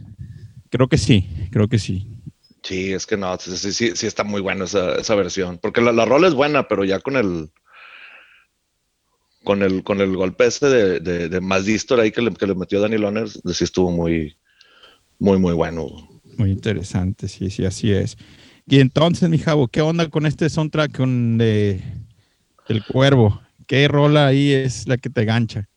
Creo 0.70 0.88
que 0.88 0.98
sí, 0.98 1.28
creo 1.52 1.68
que 1.68 1.78
sí. 1.78 2.08
Sí, 2.62 2.92
es 2.92 3.06
que 3.06 3.16
no, 3.16 3.36
sí, 3.38 3.56
sí, 3.56 3.92
sí 3.94 4.06
está 4.06 4.24
muy 4.24 4.40
buena 4.40 4.64
esa, 4.64 4.96
esa 4.96 5.14
versión, 5.14 5.58
porque 5.62 5.80
la, 5.80 5.92
la 5.92 6.04
rola 6.04 6.28
es 6.28 6.34
buena, 6.34 6.66
pero 6.66 6.84
ya 6.84 6.98
con 6.98 7.16
el 7.16 7.50
con 9.44 9.62
el, 9.62 9.84
con 9.84 10.00
el 10.00 10.16
golpe 10.16 10.46
este 10.46 10.66
de, 10.66 11.00
de, 11.00 11.28
de 11.28 11.40
más 11.40 11.64
distor 11.66 12.00
ahí 12.00 12.10
que 12.10 12.22
le, 12.22 12.32
que 12.32 12.46
le 12.46 12.54
metió 12.54 12.80
Danny 12.80 12.98
Loner, 12.98 13.28
sí 13.28 13.64
estuvo 13.64 13.90
muy, 13.90 14.36
muy, 15.18 15.38
muy 15.38 15.52
bueno. 15.52 15.86
Muy 16.36 16.50
interesante, 16.50 17.28
sí, 17.28 17.50
sí, 17.50 17.64
así 17.64 17.92
es. 17.92 18.16
Y 18.66 18.80
entonces, 18.80 19.28
mi 19.28 19.38
Javo, 19.38 19.68
¿qué 19.68 19.82
onda 19.82 20.08
con 20.08 20.26
este 20.26 20.48
soundtrack 20.48 20.96
con 20.96 21.38
de, 21.38 21.82
El 22.66 22.84
Cuervo? 22.84 23.40
¿Qué 23.66 23.86
rola 23.88 24.26
ahí 24.26 24.52
es 24.52 24.88
la 24.88 24.96
que 24.96 25.10
te 25.10 25.24
gancha? 25.24 25.68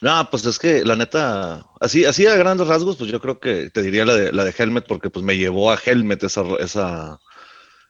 No, 0.00 0.28
pues 0.30 0.44
es 0.44 0.58
que 0.58 0.84
la 0.84 0.96
neta, 0.96 1.64
así, 1.80 2.04
así 2.04 2.26
a 2.26 2.36
grandes 2.36 2.66
rasgos, 2.66 2.96
pues 2.96 3.10
yo 3.10 3.20
creo 3.20 3.38
que 3.38 3.70
te 3.70 3.82
diría 3.82 4.04
la 4.04 4.14
de, 4.14 4.32
la 4.32 4.44
de 4.44 4.54
Helmet, 4.56 4.86
porque 4.86 5.08
pues 5.08 5.24
me 5.24 5.36
llevó 5.36 5.70
a 5.70 5.78
Helmet 5.82 6.22
esa, 6.24 6.42
esa, 6.58 7.20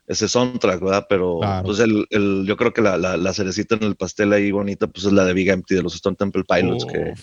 ese 0.06 0.28
soundtrack, 0.28 0.80
¿verdad? 0.80 1.06
Pero 1.08 1.38
claro. 1.40 1.66
pues 1.66 1.78
el, 1.78 2.06
el, 2.10 2.44
yo 2.46 2.56
creo 2.56 2.72
que 2.72 2.82
la, 2.82 2.98
la, 2.98 3.16
la, 3.16 3.32
cerecita 3.32 3.76
en 3.76 3.84
el 3.84 3.96
pastel 3.96 4.32
ahí 4.32 4.50
bonita, 4.50 4.86
pues 4.86 5.06
es 5.06 5.12
la 5.12 5.24
de 5.24 5.32
Big 5.32 5.48
Empty 5.48 5.74
de 5.74 5.82
los 5.82 5.94
Stone 5.94 6.16
Temple 6.16 6.44
Pilots, 6.46 6.84
oh. 6.84 6.86
que, 6.88 7.14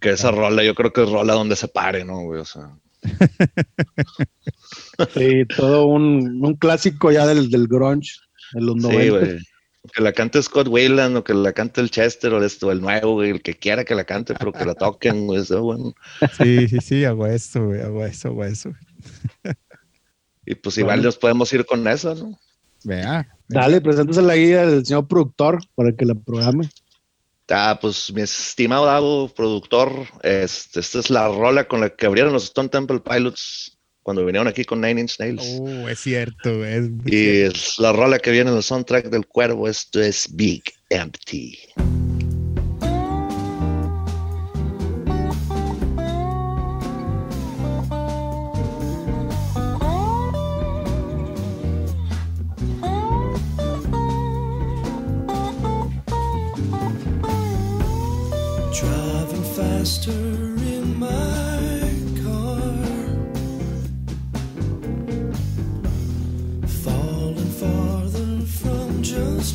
que 0.00 0.10
esa 0.10 0.30
rola, 0.30 0.62
yo 0.62 0.74
creo 0.74 0.92
que 0.92 1.02
es 1.02 1.10
rola 1.10 1.34
donde 1.34 1.56
se 1.56 1.68
pare, 1.68 2.04
¿no, 2.04 2.22
güey? 2.22 2.40
O 2.40 2.44
sea. 2.44 2.70
sí, 5.14 5.44
todo 5.56 5.86
un, 5.86 6.44
un, 6.44 6.54
clásico 6.54 7.10
ya 7.10 7.26
del, 7.26 7.50
del 7.50 7.66
grunge 7.66 8.12
de 8.52 8.60
los 8.60 8.76
90. 8.76 9.02
Sí, 9.02 9.10
güey. 9.10 9.38
Que 9.92 10.00
la 10.00 10.12
cante 10.12 10.40
Scott 10.40 10.68
Wayland 10.68 11.16
o 11.16 11.24
que 11.24 11.34
la 11.34 11.52
cante 11.52 11.80
el 11.80 11.90
Chester 11.90 12.32
o 12.32 12.44
esto, 12.44 12.70
el 12.70 12.80
nuevo, 12.80 13.14
güey, 13.14 13.30
el 13.30 13.42
que 13.42 13.54
quiera 13.54 13.84
que 13.84 13.96
la 13.96 14.04
cante, 14.04 14.32
pero 14.34 14.52
que 14.52 14.64
la 14.64 14.74
toquen, 14.74 15.26
güey, 15.26 15.42
eso, 15.42 15.60
bueno. 15.60 15.92
Sí, 16.40 16.68
sí, 16.68 16.78
sí, 16.80 17.04
hago 17.04 17.26
eso, 17.26 17.66
güey, 17.66 17.80
hago 17.80 18.06
eso, 18.06 18.28
hago 18.28 18.44
eso. 18.44 18.72
Y 20.44 20.54
pues 20.54 20.78
igual 20.78 20.96
bueno. 20.96 21.08
nos 21.08 21.16
podemos 21.16 21.52
ir 21.52 21.64
con 21.64 21.86
eso, 21.86 22.14
¿no? 22.14 22.38
Vea. 22.84 23.28
Dale, 23.48 23.80
preséntase 23.80 24.22
la 24.22 24.36
guía 24.36 24.66
del 24.66 24.84
señor 24.84 25.06
productor 25.06 25.58
para 25.74 25.92
que 25.92 26.04
la 26.04 26.14
programe. 26.14 26.68
Ah, 27.48 27.78
pues 27.80 28.12
mi 28.12 28.22
estimado 28.22 28.86
Davo, 28.86 29.28
productor, 29.28 29.90
este, 30.22 30.80
esta 30.80 30.98
es 30.98 31.10
la 31.10 31.28
rola 31.28 31.68
con 31.68 31.80
la 31.80 31.90
que 31.90 32.06
abrieron 32.06 32.32
los 32.32 32.44
Stone 32.44 32.70
Temple 32.70 33.00
Pilots 33.00 33.76
cuando 34.02 34.24
vinieron 34.24 34.48
aquí 34.48 34.64
con 34.64 34.80
Nine 34.80 35.02
Inch 35.02 35.18
Nails. 35.18 35.58
Oh, 35.60 35.88
es 35.88 36.00
cierto, 36.00 36.64
es 36.64 36.88
Y 37.04 37.42
es 37.42 37.78
la 37.78 37.92
rola 37.92 38.18
que 38.18 38.30
viene 38.30 38.50
en 38.50 38.56
el 38.56 38.62
soundtrack 38.62 39.10
del 39.10 39.26
cuervo, 39.26 39.68
esto 39.68 40.00
es 40.00 40.28
Big 40.34 40.62
Empty. 40.88 41.58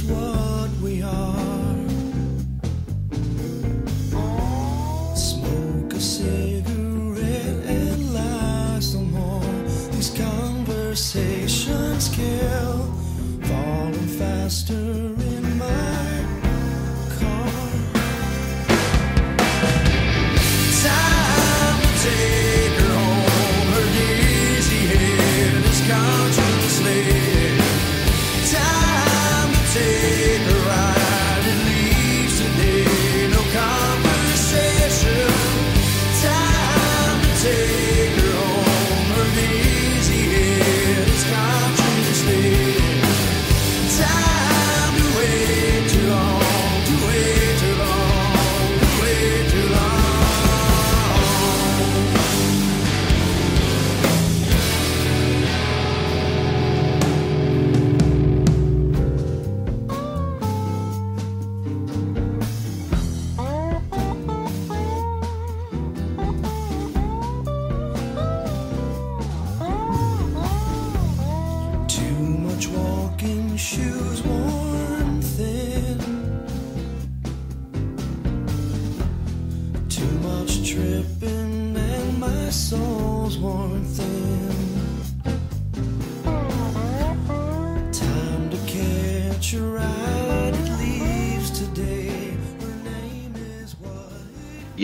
What 0.09 0.69
we 0.81 1.01
are. 1.01 1.75
Smoke 5.15 5.93
a 5.93 5.99
cigarette 5.99 7.65
and 7.65 8.13
lie 8.13 8.79
some 8.79 9.11
more. 9.11 9.41
These 9.91 10.11
conversations 10.17 12.09
kill. 12.09 12.93
Falling 13.41 14.07
faster 14.19 14.86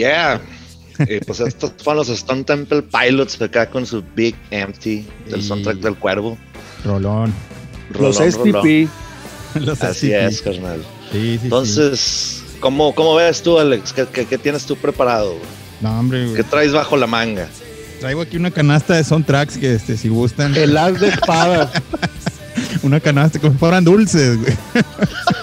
Yeah. 0.04 0.42
Eh, 1.00 1.22
pues 1.26 1.40
estos 1.40 1.72
fueron 1.84 1.98
los 2.06 2.10
Stone 2.10 2.44
Temple 2.44 2.84
Pilots 2.84 3.42
acá 3.42 3.70
con 3.70 3.86
su 3.86 4.04
Big 4.16 4.36
Empty 4.52 5.06
del 5.30 5.40
Y- 5.40 5.44
soundtrack 5.44 5.78
del 5.78 5.96
cuervo. 5.96 6.38
Rolón. 6.86 7.34
Los 7.98 8.18
Rolón, 8.18 8.32
STP. 8.32 8.90
Los 9.66 9.82
Así 9.82 10.08
STP. 10.10 10.14
es, 10.16 10.42
carnal. 10.42 10.82
Sí, 11.12 11.20
sí, 11.20 11.38
sí. 11.38 11.40
Entonces, 11.44 12.44
¿cómo, 12.60 12.94
¿cómo 12.94 13.16
ves 13.16 13.42
tú, 13.42 13.58
Alex? 13.60 13.94
¿Qué, 13.94 14.06
qué, 14.12 14.26
qué 14.26 14.38
tienes 14.38 14.66
tú 14.66 14.76
preparado? 14.76 15.30
güey? 15.32 15.42
No, 15.82 16.00
hombre, 16.00 16.24
güey. 16.26 16.36
¿Qué 16.36 16.44
traes 16.44 16.72
bajo 16.74 16.98
la 16.98 17.08
manga? 17.08 17.48
Traigo 18.00 18.22
aquí 18.22 18.36
una 18.38 18.52
canasta 18.52 18.96
de 18.96 19.04
soundtracks 19.04 19.58
que, 19.58 19.76
este, 19.76 19.96
si 19.98 20.10
gustan, 20.10 20.56
El 20.56 20.76
as 20.78 21.00
de 21.00 21.08
espadas. 21.10 21.70
una 22.84 23.00
canasta 23.00 23.40
como 23.40 23.54
si 23.54 23.60
fueran 23.60 23.84
dulces, 23.86 24.38
güey. 24.40 24.54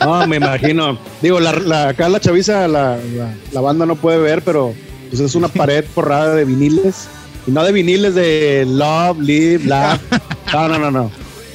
No, 0.01 0.27
me 0.27 0.37
imagino. 0.37 0.99
Digo, 1.23 1.41
la, 1.41 1.53
la- 1.53 1.89
acá 1.89 2.09
la 2.09 2.21
chaviza, 2.21 2.67
la, 2.69 2.97
la, 2.97 3.35
la 3.53 3.61
banda 3.61 3.87
no 3.87 3.97
puede 3.97 4.19
ver, 4.19 4.43
pero 4.43 4.75
pues 5.09 5.21
es 5.21 5.35
una 5.35 5.49
pared 5.49 5.85
forrada 5.85 6.35
de 6.35 6.45
viniles. 6.45 7.09
Y 7.47 7.51
no 7.51 7.65
de 7.65 7.73
viniles 7.73 8.15
de 8.15 8.65
Love, 8.69 9.19
Live, 9.21 9.65
Laugh. 9.65 10.01
No, 10.53 10.69
no, 10.69 10.79
no, 10.79 10.91
no. 10.91 11.11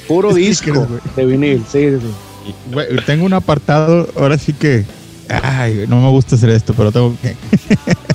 Puro 0.08 0.34
disco 0.34 0.88
de 1.16 1.26
vinil. 1.26 1.64
Sí, 1.72 1.90
sí. 1.90 2.54
Güey, 2.72 2.88
tengo 3.06 3.26
un 3.26 3.34
apartado, 3.34 4.08
ahora 4.16 4.38
sí 4.38 4.54
que. 4.54 4.86
Ay, 5.30 5.86
no 5.88 6.00
me 6.02 6.10
gusta 6.10 6.36
hacer 6.36 6.50
esto, 6.52 6.74
pero 6.76 6.92
tengo 6.92 7.16
que. 7.22 7.36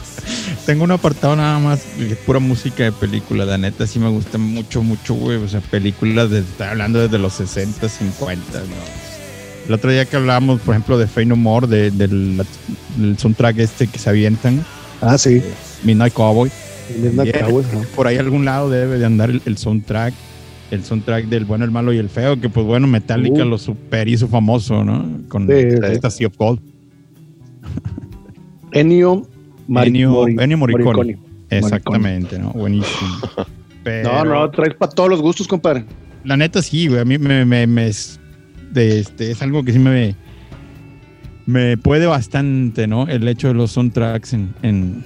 tengo 0.67 0.85
un 0.85 0.93
apartado 0.93 1.35
nada 1.35 1.59
más 1.59 1.81
de 1.99 2.15
pura 2.15 2.39
música 2.39 2.85
de 2.85 2.93
película. 2.93 3.45
La 3.45 3.59
neta 3.59 3.87
sí 3.87 3.99
me 3.99 4.09
gusta 4.09 4.39
mucho, 4.39 4.83
mucho, 4.83 5.15
güey. 5.15 5.37
O 5.39 5.49
sea, 5.49 5.61
películas 5.61 6.31
de. 6.31 6.41
Estoy 6.41 6.69
hablando 6.69 7.01
desde 7.01 7.19
los 7.19 7.33
60, 7.35 7.89
50, 7.89 8.59
¿no? 8.61 9.10
El 9.67 9.75
otro 9.75 9.91
día 9.91 10.05
que 10.05 10.17
hablábamos, 10.17 10.61
por 10.61 10.75
ejemplo, 10.75 10.99
de 10.99 11.07
Fey 11.07 11.27
No 11.27 11.37
More, 11.37 11.67
de- 11.67 11.91
del, 11.91 12.43
del 12.97 13.19
soundtrack 13.19 13.59
este 13.59 13.87
que 13.87 13.99
se 13.99 14.09
avientan, 14.11 14.65
Ah, 15.01 15.17
sí. 15.17 15.43
Midnight 15.85 16.13
Cowboy. 16.13 16.51
Bien, 17.01 17.15
Cowboy, 17.41 17.65
¿no? 17.73 17.81
Por 17.95 18.07
ahí 18.07 18.17
a 18.17 18.21
algún 18.21 18.45
lado 18.45 18.69
debe 18.69 18.99
de 18.99 19.07
andar 19.07 19.31
el, 19.31 19.41
el 19.47 19.57
soundtrack. 19.57 20.13
El 20.71 20.85
soundtrack 20.85 21.27
del 21.27 21.45
bueno, 21.47 21.65
el 21.65 21.71
malo 21.73 21.93
y 21.93 21.99
el 21.99 22.09
feo, 22.09 22.41
que 22.41 22.49
pues 22.49 22.65
bueno, 22.67 22.87
Metallica 22.87 23.43
Uh. 23.45 23.49
lo 23.49 23.59
super 23.59 24.09
hizo 24.09 24.29
famoso, 24.29 24.85
¿no? 24.85 25.21
Con 25.29 25.47
Sí, 25.49 25.55
sí. 25.71 25.79
esta 25.91 26.11
Sea 26.11 26.27
of 26.29 26.37
Gold. 26.37 26.61
Ennio, 28.73 29.27
Ennio- 29.69 30.29
Ennio 30.41 30.59
Morricone. 30.59 30.85
Morricone. 30.85 31.19
Exactamente, 31.51 32.39
¿no? 32.39 32.51
Buenísimo. 32.53 33.11
Pero, 33.83 34.13
No, 34.25 34.25
no, 34.25 34.51
traes 34.51 34.75
para 34.75 34.93
todos 34.93 35.11
los 35.11 35.21
gustos, 35.21 35.49
compadre. 35.49 35.85
La 36.25 36.37
neta 36.37 36.63
sí, 36.63 36.87
güey. 36.87 37.01
A 37.01 37.05
mí 37.05 37.19
me, 37.19 37.45
me- 37.45 37.67
me 37.67 37.91
este, 38.75 39.31
es 39.31 39.43
algo 39.43 39.65
que 39.65 39.73
sí 39.73 39.79
me, 39.79 40.15
me 41.47 41.77
puede 41.77 42.07
bastante, 42.07 42.87
¿no? 42.87 43.07
El 43.09 43.27
hecho 43.29 43.49
de 43.49 43.55
los 43.55 43.73
soundtracks 43.73 44.33
en, 44.33 44.55
en, 44.63 45.05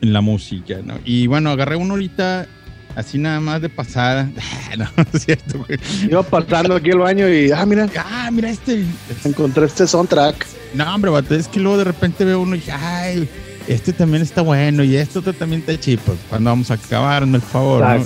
en 0.00 0.12
la 0.12 0.20
música, 0.20 0.76
¿no? 0.84 0.94
Y 1.04 1.26
bueno, 1.26 1.50
agarré 1.50 1.76
uno 1.76 1.94
ahorita 1.94 2.46
así 2.94 3.18
nada 3.18 3.40
más 3.40 3.60
de 3.62 3.68
pasada. 3.68 4.30
no, 4.78 4.86
no 4.96 5.06
es 5.12 5.22
cierto, 5.24 5.58
güey. 5.58 5.78
Iba 6.10 6.22
pasando 6.22 6.74
aquí 6.76 6.90
el 6.90 6.98
baño 6.98 7.28
y, 7.28 7.50
ah, 7.52 7.64
mira, 7.66 7.88
Ah, 7.98 8.30
mira 8.32 8.50
este. 8.50 8.84
encontré 9.24 9.66
este 9.66 9.86
soundtrack. 9.86 10.46
No, 10.74 10.94
hombre, 10.94 11.10
es 11.30 11.48
que 11.48 11.60
luego 11.60 11.78
de 11.78 11.84
repente 11.84 12.24
veo 12.24 12.40
uno 12.40 12.56
y 12.56 12.62
ay, 12.72 13.28
este 13.68 13.92
también 13.92 14.22
está 14.22 14.42
bueno 14.42 14.84
y 14.84 14.96
este 14.96 15.18
otro 15.18 15.32
también 15.32 15.60
está 15.60 15.78
chido. 15.78 16.02
Pues, 16.04 16.18
¿Cuándo 16.28 16.50
vamos 16.50 16.70
a 16.70 16.74
acabar? 16.74 17.26
No, 17.26 17.36
el 17.36 17.42
favor, 17.42 17.82
¿no? 17.82 18.04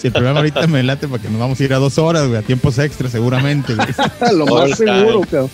Si 0.00 0.06
el 0.06 0.12
programa 0.12 0.40
ahorita 0.40 0.66
me 0.66 0.82
late 0.82 1.06
para 1.08 1.22
que 1.22 1.28
nos 1.28 1.38
vamos 1.40 1.60
a 1.60 1.64
ir 1.64 1.74
a 1.74 1.78
dos 1.78 1.98
horas, 1.98 2.26
güey, 2.26 2.38
a 2.38 2.42
tiempos 2.42 2.78
extra 2.78 3.08
seguramente, 3.10 3.74
güey. 3.74 3.88
Lo 4.36 4.46
más 4.46 4.76
seguro, 4.76 5.20
cabrón. 5.22 5.50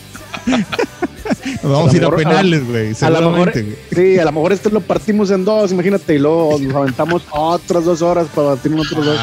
Nos 1.62 1.72
vamos 1.72 1.92
a 1.92 1.96
ir 1.96 2.04
a 2.04 2.08
mejor- 2.10 2.16
penales, 2.16 2.66
güey, 2.68 2.92
A 3.00 3.10
lo 3.10 3.30
mejor, 3.30 3.52
sí, 3.94 4.18
a 4.18 4.24
lo 4.24 4.32
mejor 4.32 4.52
este 4.52 4.70
lo 4.70 4.80
partimos 4.80 5.30
en 5.30 5.44
dos, 5.44 5.72
imagínate, 5.72 6.14
y 6.14 6.18
luego 6.18 6.58
nos 6.60 6.74
aventamos 6.74 7.22
otras 7.30 7.84
dos 7.84 8.02
horas 8.02 8.28
para 8.34 8.50
partirnos 8.50 8.92
otros 8.92 9.06
dos. 9.06 9.18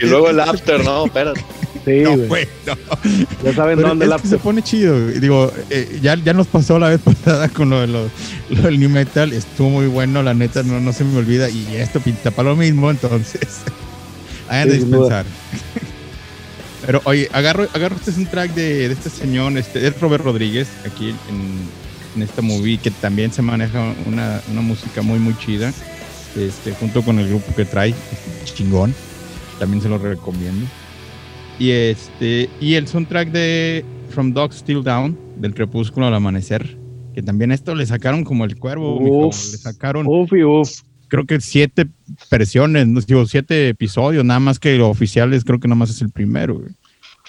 Y 0.00 0.06
luego 0.06 0.30
el 0.30 0.38
after, 0.40 0.84
no, 0.84 1.06
espérate. 1.06 1.44
Sí, 1.84 2.00
No, 2.02 2.16
güey. 2.16 2.28
güey, 2.28 2.48
no. 2.66 2.74
Ya 3.42 3.54
saben 3.54 3.76
Pero 3.76 3.88
dónde 3.88 4.04
es 4.04 4.08
la 4.10 4.18
que 4.18 4.28
se 4.28 4.38
pone 4.38 4.62
chido. 4.62 5.08
Digo, 5.08 5.52
eh, 5.70 5.98
ya, 6.00 6.14
ya 6.14 6.32
nos 6.32 6.46
pasó 6.46 6.78
la 6.78 6.88
vez 6.90 7.00
pasada 7.04 7.48
con 7.48 7.70
lo, 7.70 7.80
de 7.80 7.86
lo- 7.88 8.10
lo 8.50 8.62
del 8.62 8.78
New 8.78 8.88
Metal. 8.90 9.32
Estuvo 9.32 9.68
muy 9.70 9.86
bueno, 9.86 10.22
la 10.22 10.32
neta, 10.34 10.62
no, 10.62 10.80
no 10.80 10.92
se 10.92 11.02
me 11.04 11.16
olvida. 11.18 11.48
Y 11.50 11.66
esto 11.76 12.00
pinta 12.00 12.30
para 12.30 12.50
lo 12.50 12.56
mismo, 12.56 12.90
entonces. 12.90 13.40
Sí, 14.52 14.70
sin 14.70 14.90
duda. 14.90 15.22
dispensar. 15.22 15.26
Pero 16.86 17.00
oye, 17.04 17.28
agarro, 17.32 17.66
agarro 17.72 17.96
este 17.96 18.12
soundtrack 18.12 18.52
de, 18.54 18.88
de 18.88 18.92
este 18.92 19.08
señor, 19.08 19.56
este, 19.56 19.86
es 19.86 19.98
Robert 20.00 20.24
Rodríguez, 20.24 20.68
aquí 20.84 21.10
en, 21.30 21.68
en 22.16 22.22
esta 22.22 22.42
movie, 22.42 22.76
que 22.78 22.90
también 22.90 23.32
se 23.32 23.40
maneja 23.40 23.94
una, 24.04 24.42
una 24.50 24.60
música 24.60 25.00
muy, 25.00 25.18
muy 25.18 25.34
chida. 25.38 25.72
Este, 26.36 26.72
junto 26.72 27.02
con 27.02 27.18
el 27.18 27.28
grupo 27.28 27.54
que 27.54 27.64
trae, 27.64 27.94
chingón. 28.44 28.94
También 29.58 29.82
se 29.82 29.88
lo 29.88 29.96
recomiendo. 29.98 30.66
Y 31.62 31.70
este 31.70 32.50
y 32.60 32.74
el 32.74 32.88
soundtrack 32.88 33.30
de 33.30 33.84
From 34.10 34.32
Dog 34.32 34.52
Still 34.52 34.82
Down, 34.82 35.16
del 35.36 35.54
crepúsculo 35.54 36.06
al 36.08 36.14
amanecer, 36.14 36.76
que 37.14 37.22
también 37.22 37.52
esto 37.52 37.76
le 37.76 37.86
sacaron 37.86 38.24
como 38.24 38.44
el 38.44 38.56
cuervo, 38.58 38.98
mijo, 38.98 39.28
Uf. 39.28 39.52
le 39.52 39.58
sacaron 39.58 40.06
Uf 40.08 40.32
y 40.32 40.42
uf. 40.42 40.80
creo 41.06 41.24
que 41.24 41.40
siete 41.40 41.86
versiones, 42.28 43.06
digo 43.06 43.24
siete 43.26 43.68
episodios, 43.68 44.24
nada 44.24 44.40
más 44.40 44.58
que 44.58 44.76
los 44.76 44.88
oficiales 44.90 45.44
creo 45.44 45.60
que 45.60 45.68
nada 45.68 45.76
más 45.78 45.90
es 45.90 46.02
el 46.02 46.10
primero, 46.10 46.54
güey. 46.58 46.72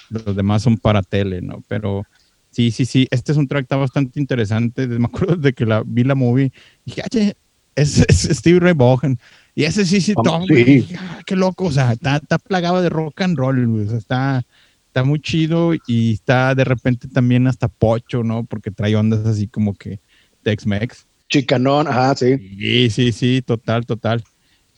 los 0.09 0.35
demás 0.35 0.63
son 0.63 0.77
para 0.77 1.03
tele, 1.03 1.39
¿no? 1.43 1.63
Pero 1.67 2.03
sí, 2.49 2.71
sí, 2.71 2.85
sí, 2.85 3.07
este 3.11 3.35
soundtrack 3.35 3.65
está 3.65 3.75
bastante 3.75 4.19
interesante, 4.19 4.87
me 4.87 5.05
acuerdo 5.05 5.35
de 5.35 5.53
que 5.53 5.67
la 5.67 5.83
vi 5.85 6.03
la 6.05 6.15
movie, 6.15 6.51
y 6.85 6.89
dije, 6.89 7.03
"Ah, 7.03 7.33
es, 7.75 7.99
es 8.07 8.29
Steve 8.35 8.59
Ray 8.59 8.73
Vaughan. 8.73 9.19
Y 9.55 9.65
ese 9.65 9.85
sí, 9.85 10.01
sí, 10.01 10.13
Tom, 10.15 10.45
sí. 10.47 10.87
"Ah, 10.97 11.19
qué 11.25 11.35
loco, 11.35 11.65
o 11.65 11.71
sea, 11.71 11.93
está, 11.93 12.17
está 12.17 12.39
plagado 12.39 12.81
de 12.81 12.89
rock 12.89 13.21
and 13.21 13.37
roll, 13.37 13.67
güey, 13.67 13.85
o 13.85 13.89
sea, 13.89 13.97
está, 13.99 14.43
está 14.87 15.03
muy 15.03 15.19
chido 15.19 15.73
y 15.87 16.13
está 16.13 16.55
de 16.55 16.63
repente 16.63 17.07
también 17.07 17.45
hasta 17.47 17.67
pocho, 17.67 18.23
¿no? 18.23 18.45
Porque 18.45 18.71
trae 18.71 18.95
ondas 18.95 19.25
así 19.25 19.47
como 19.47 19.75
que 19.75 19.99
Tex-Mex. 20.43 21.05
Chicanón, 21.29 21.87
ajá, 21.87 22.15
sí. 22.15 22.37
Sí, 22.59 22.89
sí, 22.89 23.11
sí, 23.11 23.41
total, 23.45 23.85
total. 23.85 24.23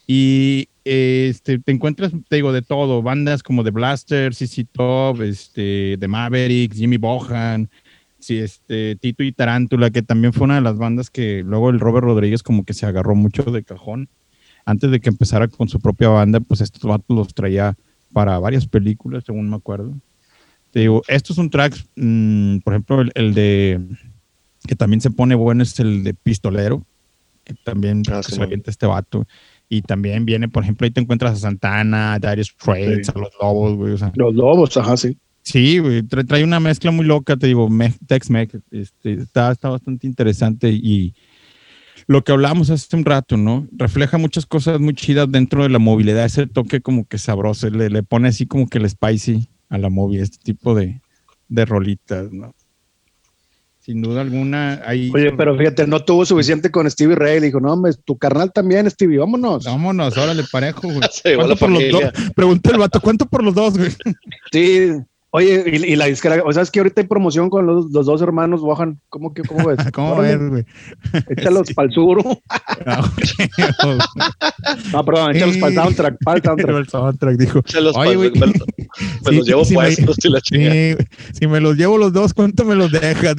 Y 0.08 0.68
este, 0.84 1.58
te 1.60 1.72
encuentras, 1.72 2.12
te 2.30 2.36
digo, 2.36 2.54
de 2.54 2.62
todo, 2.62 3.02
bandas 3.02 3.44
como 3.44 3.64
The 3.64 3.72
Blaster, 3.72 4.36
CC 4.36 4.66
Top, 4.72 5.22
este, 5.22 5.98
The 6.00 6.08
Mavericks, 6.08 6.78
Jimmy 6.78 6.98
Bohan, 6.98 7.70
sí, 8.20 8.38
este, 8.38 8.96
Tito 8.98 9.24
y 9.24 9.32
Tarántula, 9.32 9.90
que 9.90 10.04
también 10.04 10.32
fue 10.34 10.46
una 10.46 10.56
de 10.56 10.62
las 10.62 10.78
bandas 10.78 11.10
que 11.10 11.44
luego 11.44 11.70
el 11.72 11.80
Robert 11.80 12.06
Rodríguez 12.06 12.44
como 12.44 12.64
que 12.66 12.74
se 12.74 12.86
agarró 12.86 13.16
mucho 13.16 13.44
de 13.44 13.64
cajón. 13.64 14.10
Antes 14.66 14.90
de 14.92 15.00
que 15.00 15.10
empezara 15.10 15.48
con 15.48 15.68
su 15.70 15.80
propia 15.80 16.10
banda, 16.10 16.40
pues 16.40 16.62
estos 16.62 16.82
vatos 16.82 17.16
los 17.16 17.34
traía 17.34 17.76
para 18.12 18.40
varias 18.40 18.66
películas, 18.68 19.24
según 19.26 19.50
me 19.50 19.56
acuerdo. 19.58 19.94
Te 20.72 20.80
digo, 20.82 21.02
estos 21.08 21.36
son 21.36 21.50
tracks, 21.50 21.86
mm, 21.96 22.58
por 22.60 22.74
ejemplo, 22.74 23.02
el, 23.02 23.12
el 23.16 23.34
de 23.34 23.80
que 24.68 24.76
también 24.76 25.02
se 25.02 25.12
pone 25.12 25.36
bueno 25.36 25.62
es 25.64 25.80
el 25.80 26.04
de 26.04 26.14
Pistolero, 26.16 26.84
que 27.44 27.54
también 27.64 28.02
Ah, 28.12 28.24
sí, 28.24 28.32
se 28.32 28.40
man. 28.40 28.48
avienta 28.48 28.72
este 28.72 28.86
vato. 28.88 29.28
Y 29.70 29.82
también 29.84 30.26
viene, 30.26 30.48
por 30.50 30.64
ejemplo, 30.64 30.86
ahí 30.86 30.92
te 30.92 31.02
encuentras 31.02 31.34
a 31.34 31.36
Santana, 31.36 32.14
a 32.14 32.20
Dire 32.20 32.44
Straits, 32.44 33.08
Sí. 33.08 33.14
a 33.16 33.20
los 33.20 33.30
Lobos, 33.40 33.76
güey. 33.76 33.94
O 33.94 33.98
sea, 33.98 34.12
Los 34.16 34.34
lobos, 34.34 34.76
ajá, 34.78 34.98
sí. 34.98 35.18
sí, 35.44 35.80
güey, 35.80 36.02
trae, 36.04 36.24
trae 36.24 36.44
una 36.44 36.60
mezcla 36.60 36.90
muy 36.92 37.06
loca, 37.06 37.36
te 37.38 37.48
digo, 37.48 37.70
me- 37.70 37.94
Tex-Mex. 38.08 38.58
Este, 38.72 39.14
está, 39.14 39.52
está 39.52 39.70
bastante 39.70 40.08
interesante 40.08 40.70
y 40.72 41.14
lo 42.08 42.24
que 42.24 42.32
hablábamos 42.32 42.70
hace 42.70 42.96
un 42.96 43.06
rato, 43.06 43.38
¿no? 43.38 43.68
Refleja 43.72 44.18
muchas 44.18 44.46
cosas 44.46 44.80
muy 44.80 44.94
chidas 44.94 45.32
dentro 45.32 45.64
de 45.64 45.70
la 45.70 45.80
movilidad, 45.80 46.26
ese 46.26 46.48
toque 46.48 46.82
como 46.82 47.08
que 47.08 47.18
sabroso, 47.18 47.70
le, 47.70 47.90
le 47.90 48.04
pone 48.04 48.30
así 48.30 48.46
como 48.46 48.68
que 48.68 48.78
el 48.78 48.90
spicy 48.90 49.50
a 49.70 49.78
la 49.78 49.90
movie, 49.90 50.22
este 50.22 50.38
tipo 50.44 50.76
de, 50.76 51.02
de 51.48 51.66
rolitas, 51.66 52.32
¿no? 52.32 52.54
Sin 53.80 54.02
duda 54.02 54.22
alguna, 54.22 54.82
hay... 54.84 55.12
Oye, 55.14 55.32
pero 55.34 55.56
fíjate, 55.56 55.86
no 55.86 56.04
tuvo 56.04 56.26
suficiente 56.26 56.72
con 56.72 56.90
Stevie 56.90 57.16
Ray. 57.16 57.40
Le 57.40 57.46
dijo, 57.46 57.60
no, 57.60 57.72
hombre, 57.72 57.92
tu 58.04 58.18
carnal 58.18 58.52
también, 58.52 58.90
Stevie, 58.90 59.20
vámonos. 59.20 59.64
Vámonos, 59.64 60.18
órale, 60.18 60.44
parejo, 60.52 60.82
güey. 60.88 61.02
¿Cuánto 61.36 61.56
por 61.56 61.70
los 61.70 61.84
dos? 61.92 62.04
Preguntó 62.36 62.72
el 62.72 62.80
vato, 62.80 63.00
¿cuánto 63.00 63.28
por 63.28 63.44
los 63.44 63.54
dos, 63.54 63.78
güey? 63.78 63.92
Sí, 64.52 64.90
Oye, 65.38 65.64
y, 65.68 65.92
y 65.92 65.96
la 65.98 66.06
disquera, 66.06 66.42
o 66.46 66.54
sea, 66.54 66.64
es 66.64 66.72
que 66.72 66.80
ahorita 66.80 67.02
hay 67.02 67.08
promoción 67.08 67.50
con 67.50 67.66
los, 67.66 67.92
los 67.92 68.06
dos 68.06 68.22
hermanos 68.22 68.62
Bohan. 68.62 69.02
¿Cómo, 69.10 69.34
que, 69.34 69.42
cómo 69.44 69.68
ves? 69.68 69.78
¿Cómo 69.94 70.14
Órale, 70.14 70.38
ves, 70.38 70.50
güey? 70.50 70.66
Échalos 71.30 71.68
Sí. 71.68 71.74
para 71.74 71.88
el 71.90 71.94
sur. 71.94 72.20
Ah, 72.88 73.00
ok. 73.04 74.00
No, 74.94 75.04
perdón, 75.06 75.36
échalos 75.36 75.58
para 75.58 75.68
el 75.70 75.76
soundtrack. 75.76 76.18
Para 76.24 76.38
el 76.38 76.44
soundtrack. 76.44 76.78
el 76.78 76.88
soundtrack 76.90 77.38
dijo. 77.38 77.62
Oye, 77.96 78.16
güey. 78.16 78.32
me, 78.32 78.46
me 78.48 78.54
Sí, 78.54 79.36
los 79.36 79.48
llevo 79.48 79.66
sí 79.66 79.72
me- 79.76 79.82
puestos 79.84 80.18
y 80.24 80.30
la 80.30 80.42
chingada. 80.42 80.74
Sí, 80.74 80.96
si 81.34 81.48
me 81.48 81.60
los 81.60 81.76
llevo 81.76 81.98
los 81.98 82.14
dos, 82.14 82.34
¿cuánto 82.34 82.64
me 82.66 82.76
los 82.76 82.92
deja? 82.92 83.34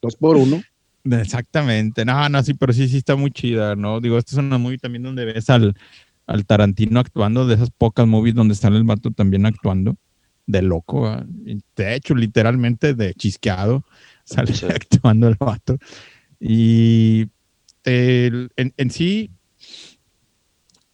Dos 0.00 0.16
por 0.16 0.36
uno. 0.36 0.62
Exactamente. 1.10 2.04
No, 2.04 2.28
no, 2.28 2.42
sí, 2.42 2.54
pero 2.54 2.72
sí, 2.72 2.88
sí 2.88 2.98
está 2.98 3.16
muy 3.16 3.30
chida, 3.30 3.74
¿no? 3.76 4.00
Digo, 4.00 4.18
esta 4.18 4.32
es 4.32 4.38
una 4.38 4.58
movie 4.58 4.78
también 4.78 5.02
donde 5.02 5.24
ves 5.24 5.48
al, 5.50 5.74
al 6.26 6.44
Tarantino 6.46 7.00
actuando, 7.00 7.46
de 7.46 7.54
esas 7.54 7.70
pocas 7.70 8.06
movies 8.06 8.34
donde 8.34 8.54
sale 8.54 8.76
el 8.76 8.84
vato 8.84 9.10
también 9.10 9.46
actuando, 9.46 9.96
de 10.48 10.62
loco. 10.62 11.16
Y 11.46 11.60
De 11.76 11.94
hecho, 11.94 12.16
literalmente 12.16 12.94
de 12.94 13.14
chisqueado, 13.14 13.84
sale 14.24 14.52
Sí. 14.54 14.66
actuando 14.66 15.28
el 15.28 15.36
vato. 15.36 15.78
Y 16.40 17.28
el- 17.84 18.50
en, 18.56 18.74
en 18.76 18.90
sí, 18.90 19.30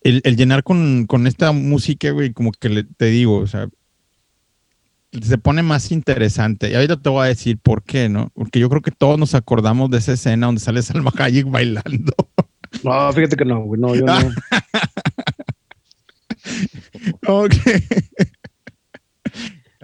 el, 0.02 0.20
el 0.24 0.36
llenar 0.36 0.62
con, 0.64 1.06
con 1.06 1.26
esta 1.26 1.52
música, 1.52 2.10
güey, 2.10 2.32
como 2.34 2.52
que 2.52 2.68
le- 2.68 2.84
te 2.84 3.06
digo, 3.06 3.38
o 3.38 3.46
sea, 3.46 3.68
se 5.22 5.38
pone 5.38 5.62
más 5.62 5.92
interesante. 5.92 6.70
Y 6.70 6.74
ahorita 6.74 7.00
te 7.00 7.08
voy 7.08 7.24
a 7.24 7.28
decir 7.28 7.56
por 7.58 7.82
qué, 7.84 8.08
¿no? 8.08 8.30
Porque 8.34 8.58
yo 8.58 8.68
creo 8.68 8.82
que 8.82 8.90
todos 8.90 9.18
nos 9.18 9.34
acordamos 9.34 9.88
de 9.90 9.98
esa 9.98 10.12
escena 10.14 10.46
donde 10.46 10.60
sale 10.60 10.82
Salma 10.82 11.12
Hayek 11.16 11.48
bailando. 11.48 12.12
No, 12.82 13.12
fíjate 13.12 13.36
que 13.36 13.44
no, 13.44 13.60
güey. 13.62 13.80
No, 13.80 13.94
yo 13.94 14.04
no. 14.04 14.14
Ok. 17.26 17.54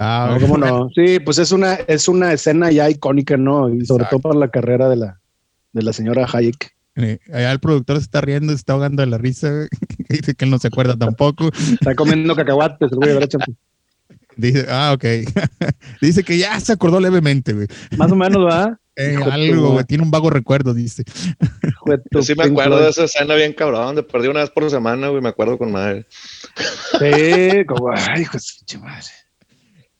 Ah, 0.03 0.30
No, 0.32 0.40
¿Cómo 0.40 0.57
no? 0.57 0.88
Sí, 0.94 1.20
pues 1.20 1.38
es 1.38 1.53
una, 1.53 1.74
es 1.74 2.09
una 2.09 2.32
escena 2.32 2.70
ya 2.70 2.88
icónica, 2.88 3.36
¿no? 3.36 3.68
Y 3.68 3.84
sobre 3.84 4.05
Exacto. 4.05 4.16
todo 4.22 4.30
para 4.30 4.40
la 4.40 4.51
carrera 4.51 4.88
de 4.88 4.96
la, 4.96 5.20
de 5.72 5.82
la 5.82 5.92
señora 5.92 6.26
Hayek. 6.32 6.74
eh, 6.96 7.18
Allá 7.30 7.53
el 7.53 7.61
productor 7.61 7.98
se 7.98 8.05
está 8.05 8.22
riendo, 8.22 8.51
se 8.55 8.57
está 8.57 8.72
ahogando 8.72 9.03
de 9.03 9.09
la 9.11 9.18
risa. 9.18 9.51
güey. 9.53 9.68
Dice 10.09 10.34
que 10.34 10.46
él 10.46 10.51
no 10.51 10.59
se 10.59 10.68
acuerda 10.68 10.96
tampoco. 10.96 11.51
Está 11.72 11.94
comiendo 11.94 12.34
cacahuates, 12.34 12.90
el 12.90 12.96
güey. 12.96 13.18
Dice, 14.36 14.66
ah, 14.70 14.92
ok. 14.94 15.05
Dice 16.01 16.24
que 16.24 16.38
ya 16.38 16.59
se 16.61 16.72
acordó 16.72 16.98
levemente, 16.98 17.53
güey. 17.53 17.66
Más 17.98 18.11
o 18.11 18.16
menos, 18.16 18.42
¿va? 18.46 18.78
Eh, 18.96 19.16
algo, 19.30 19.72
güey. 19.72 19.84
Tiene 19.84 20.03
un 20.03 20.11
vago 20.11 20.30
recuerdo, 20.30 20.72
dice. 20.72 21.05
Yo 22.11 22.22
sí 22.22 22.34
me 22.34 22.44
acuerdo 22.44 22.80
de 22.80 22.88
esa 22.88 23.05
escena 23.05 23.34
bien 23.34 23.53
cabrón, 23.53 23.84
donde 23.84 24.03
perdí 24.03 24.28
una 24.28 24.40
vez 24.40 24.51
por 24.51 24.68
semana, 24.70 25.09
güey, 25.09 25.22
me 25.22 25.28
acuerdo 25.28 25.59
con 25.59 25.72
madre. 25.72 26.07
Sí, 26.98 27.64
como, 27.66 27.92
ay, 27.94 28.22
hijo 28.22 28.38
de 28.38 28.78
madre. 28.78 29.07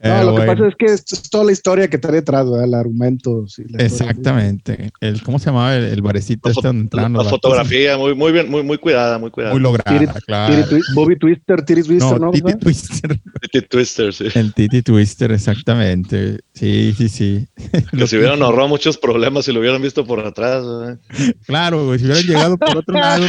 No, 0.03 0.21
Eh, 0.21 0.25
lo 0.25 0.35
que 0.35 0.47
pasa 0.47 0.67
es 0.67 0.75
que 0.79 0.87
esto 0.87 1.15
es 1.15 1.29
toda 1.29 1.45
la 1.45 1.53
historia 1.53 1.89
que 1.91 1.99
trae 1.99 2.15
detrás, 2.17 2.49
¿verdad? 2.51 2.65
El 2.65 2.73
argumento. 2.73 3.47
sí, 3.47 3.65
la 3.69 3.85
historia, 3.85 3.87
Exactamente. 3.87 4.91
El, 4.99 5.23
¿Cómo 5.23 5.39
se 5.39 5.47
llamaba 5.47 5.77
el, 5.77 5.85
el 5.85 6.01
barecito 6.01 6.49
La, 6.49 6.53
este 6.53 6.67
donde 6.67 6.97
la 6.97 7.25
fotografía, 7.25 7.99
muy, 7.99 8.15
muy 8.15 8.33
bien, 8.33 8.51
muy, 8.51 8.63
muy 8.63 8.79
cuidada, 8.79 9.19
muy 9.19 9.31
cuidada. 9.31 9.53
Muy 9.53 9.61
lograda, 9.63 9.91
Tiri- 9.99 10.25
claro. 10.25 10.55
Tiri 10.55 10.69
Twi- 10.69 10.95
Bobby 10.95 11.19
Twister, 11.19 11.63
Tiri 11.63 11.83
Twister, 11.83 12.19
no, 12.19 12.27
¿no? 12.27 12.31
Titi. 12.31 12.55
Twister. 12.59 13.21
Titi 13.53 13.67
Twister, 13.69 14.15
sí. 14.15 14.25
El 14.35 14.55
Titi 14.55 14.81
Twister, 14.81 15.33
exactamente. 15.33 16.39
Sí, 16.55 16.95
sí, 16.97 17.09
sí. 17.11 17.47
Que 17.97 18.07
se 18.07 18.17
hubieran 18.17 18.43
ahorrado 18.43 18.69
muchos 18.69 18.97
problemas 18.97 19.45
si 19.45 19.53
lo 19.53 19.61
hubieran 19.61 19.83
visto 19.83 20.07
por 20.07 20.21
atrás. 20.27 20.65
Claro, 21.47 21.85
güey, 21.85 21.99
si 21.99 22.07
hubieran 22.07 22.25
llegado 22.25 22.57
por 22.57 22.77
otro 22.79 22.95
lado. 22.95 23.27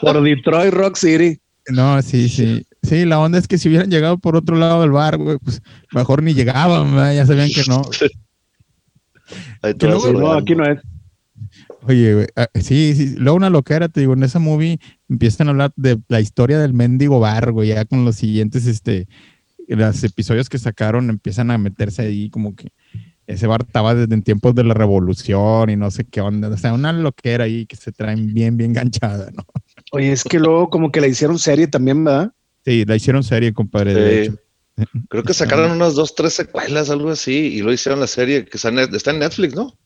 Por 0.00 0.22
Detroit 0.22 0.72
Rock 0.72 0.96
City. 0.96 1.40
No, 1.68 2.00
sí, 2.02 2.28
sí. 2.28 2.64
Sí, 2.82 3.04
la 3.04 3.20
onda 3.20 3.38
es 3.38 3.46
que 3.46 3.58
si 3.58 3.68
hubieran 3.68 3.90
llegado 3.90 4.18
por 4.18 4.34
otro 4.36 4.56
lado 4.56 4.80
del 4.82 4.90
bar, 4.90 5.16
güey, 5.16 5.38
pues 5.38 5.62
mejor 5.92 6.22
ni 6.22 6.34
llegaban, 6.34 6.90
¿verdad? 6.92 7.14
ya 7.14 7.26
sabían 7.26 7.48
que 7.50 7.62
no. 7.68 7.82
Ahí 9.62 9.74
luego- 9.80 10.12
no, 10.12 10.32
aquí 10.32 10.54
no 10.54 10.64
es. 10.66 10.80
Oye, 11.84 12.14
güey, 12.14 12.26
ah, 12.36 12.48
sí, 12.54 12.94
sí. 12.94 13.14
Luego 13.18 13.36
una 13.36 13.50
loquera, 13.50 13.88
te 13.88 14.00
digo, 14.00 14.12
en 14.12 14.22
esa 14.22 14.38
movie 14.38 14.78
empiezan 15.08 15.48
a 15.48 15.50
hablar 15.50 15.72
de 15.76 15.98
la 16.08 16.20
historia 16.20 16.58
del 16.58 16.74
mendigo 16.74 17.18
bar, 17.18 17.50
güey, 17.52 17.68
ya 17.68 17.84
con 17.84 18.04
los 18.04 18.16
siguientes, 18.16 18.66
este, 18.66 19.08
los 19.68 20.02
episodios 20.04 20.48
que 20.48 20.58
sacaron 20.58 21.10
empiezan 21.10 21.50
a 21.50 21.58
meterse 21.58 22.02
ahí 22.02 22.30
como 22.30 22.54
que 22.54 22.68
ese 23.26 23.46
bar 23.46 23.62
estaba 23.66 23.94
desde 23.94 24.14
en 24.14 24.22
tiempos 24.22 24.54
de 24.54 24.64
la 24.64 24.74
revolución 24.74 25.70
y 25.70 25.76
no 25.76 25.90
sé 25.90 26.04
qué 26.04 26.20
onda. 26.20 26.48
O 26.48 26.56
sea, 26.56 26.72
una 26.74 26.92
loquera 26.92 27.44
ahí 27.44 27.66
que 27.66 27.76
se 27.76 27.90
traen 27.92 28.32
bien, 28.34 28.56
bien 28.56 28.72
ganchada, 28.72 29.30
¿no? 29.32 29.44
Oye, 29.92 30.12
es 30.12 30.22
que 30.24 30.38
luego 30.38 30.70
como 30.70 30.90
que 30.92 31.00
la 31.00 31.08
hicieron 31.08 31.38
serie 31.38 31.66
también, 31.66 32.04
¿verdad? 32.04 32.32
Sí, 32.64 32.84
la 32.84 32.96
hicieron 32.96 33.24
serie, 33.24 33.52
compadre. 33.52 33.94
de 33.94 34.22
hecho. 34.22 34.38
Creo 35.08 35.22
que 35.22 35.34
sacaron 35.34 35.70
unas 35.70 35.94
dos, 35.94 36.14
tres 36.14 36.32
secuelas, 36.32 36.90
algo 36.90 37.10
así, 37.10 37.32
y 37.32 37.62
lo 37.62 37.72
hicieron 37.72 38.00
la 38.00 38.06
serie 38.06 38.44
que 38.44 38.56
está 38.56 38.70
en, 38.70 39.18
Netflix, 39.18 39.54
¿no? 39.54 39.76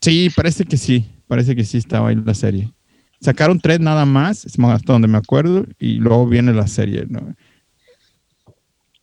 Sí, 0.00 0.30
parece 0.34 0.64
que 0.64 0.76
sí. 0.76 1.10
Parece 1.26 1.54
que 1.54 1.64
sí 1.64 1.78
estaba 1.78 2.08
ahí 2.08 2.16
la 2.16 2.34
serie. 2.34 2.72
Sacaron 3.20 3.60
tres 3.60 3.80
nada 3.80 4.04
más, 4.04 4.46
hasta 4.46 4.92
donde 4.92 5.08
me 5.08 5.18
acuerdo, 5.18 5.66
y 5.78 5.94
luego 5.96 6.26
viene 6.26 6.52
la 6.54 6.66
serie, 6.66 7.04
¿no? 7.08 7.34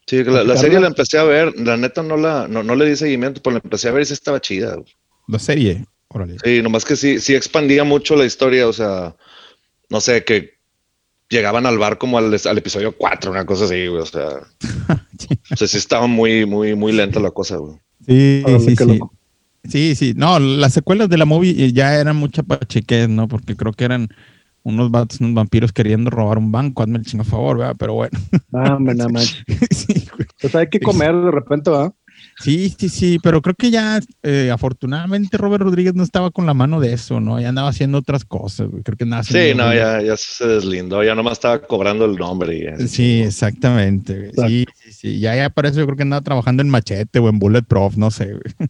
Sí, 0.07 0.23
la, 0.23 0.55
serie 0.55 0.79
la 0.79 0.87
empecé 0.87 1.17
a 1.17 1.23
ver, 1.23 1.59
la 1.59 1.75
neta 1.75 2.01
no 2.01 2.15
la, 2.15 2.47
no, 2.47 2.63
no 2.63 2.75
le 2.75 2.85
di 2.85 2.95
seguimiento, 2.95 3.41
pero 3.41 3.55
la 3.55 3.61
empecé 3.61 3.89
a 3.89 3.91
ver 3.91 4.03
y 4.03 4.05
sí 4.05 4.13
estaba 4.13 4.39
chida. 4.39 4.75
güey. 4.75 4.87
La 5.27 5.37
serie, 5.37 5.85
órale. 6.07 6.37
Sí, 6.41 6.61
nomás 6.61 6.85
que 6.85 6.95
sí, 6.95 7.19
sí 7.19 7.35
expandía 7.35 7.83
mucho 7.83 8.15
la 8.15 8.23
historia, 8.25 8.69
o 8.69 8.73
sea, 8.73 9.17
no 9.89 9.99
sé, 9.99 10.23
que 10.23 10.56
llegaban 11.29 11.65
al 11.65 11.77
bar 11.77 11.97
como 11.97 12.17
al, 12.17 12.33
al 12.33 12.57
episodio 12.57 12.95
4, 12.97 13.31
una 13.31 13.45
cosa 13.45 13.65
así, 13.65 13.87
güey, 13.87 14.01
o 14.01 14.05
sea, 14.05 14.27
o 15.51 15.55
sea, 15.55 15.67
sí 15.67 15.77
estaba 15.77 16.07
muy, 16.07 16.45
muy, 16.45 16.75
muy 16.75 16.91
lenta 16.91 17.19
la 17.19 17.31
cosa, 17.31 17.57
güey. 17.57 17.77
Sí, 18.05 18.43
sí, 18.59 18.75
sí. 18.75 18.99
Sí, 19.67 19.95
sí. 19.95 20.13
No, 20.15 20.39
las 20.39 20.73
secuelas 20.73 21.09
de 21.09 21.17
la 21.17 21.25
movie 21.25 21.51
eh, 21.65 21.73
ya 21.73 21.95
eran 21.95 22.15
mucha 22.15 22.41
pachequez, 22.43 23.09
¿no? 23.09 23.27
Porque 23.27 23.55
creo 23.55 23.73
que 23.73 23.83
eran 23.83 24.07
unos 24.63 24.91
vatos, 24.91 25.19
unos 25.19 25.33
vampiros 25.33 25.73
queriendo 25.73 26.09
robar 26.09 26.37
un 26.37 26.51
banco, 26.51 26.83
hazme 26.83 26.99
el 26.99 27.05
chingo 27.05 27.23
a 27.23 27.25
favor, 27.25 27.57
¿verdad? 27.57 27.75
Pero 27.77 27.93
bueno. 27.95 28.17
Ah, 28.53 28.77
nada 28.79 29.09
más. 29.13 29.43
sí, 29.71 30.07
güey. 30.15 30.27
Pues 30.41 30.55
hay 30.55 30.69
que 30.69 30.79
comer 30.79 31.13
de 31.15 31.31
repente, 31.31 31.69
¿verdad? 31.69 31.93
Sí, 32.39 32.73
sí, 32.77 32.89
sí, 32.89 33.19
pero 33.21 33.41
creo 33.41 33.55
que 33.55 33.71
ya, 33.71 33.99
eh, 34.23 34.49
afortunadamente, 34.51 35.37
Robert 35.37 35.63
Rodríguez 35.63 35.93
no 35.95 36.03
estaba 36.03 36.31
con 36.31 36.45
la 36.45 36.53
mano 36.53 36.79
de 36.79 36.93
eso, 36.93 37.19
¿no? 37.19 37.39
Ya 37.39 37.49
andaba 37.49 37.69
haciendo 37.69 37.97
otras 37.97 38.25
cosas, 38.25 38.69
güey. 38.69 38.83
Creo 38.83 38.97
que 38.97 39.03
andaba 39.05 39.23
Sí, 39.23 39.53
no, 39.55 39.73
ya, 39.73 40.01
ya 40.01 40.15
se 40.17 40.45
deslindó, 40.47 41.03
ya 41.03 41.15
nomás 41.15 41.33
estaba 41.33 41.59
cobrando 41.61 42.05
el 42.05 42.15
nombre 42.15 42.55
y 42.57 42.63
ya. 42.65 42.87
Sí, 42.87 43.21
exactamente. 43.21 44.31
güey. 44.33 44.49
Sí, 44.49 44.65
sí, 44.75 44.91
sí. 44.93 45.19
Ya, 45.19 45.35
ya 45.35 45.49
para 45.49 45.69
eso 45.69 45.79
yo 45.79 45.85
creo 45.85 45.97
que 45.97 46.03
andaba 46.03 46.21
trabajando 46.23 46.61
en 46.61 46.69
Machete 46.69 47.19
o 47.19 47.29
en 47.29 47.39
Bulletproof, 47.39 47.97
no 47.97 48.11
sé, 48.11 48.25
güey. 48.33 48.69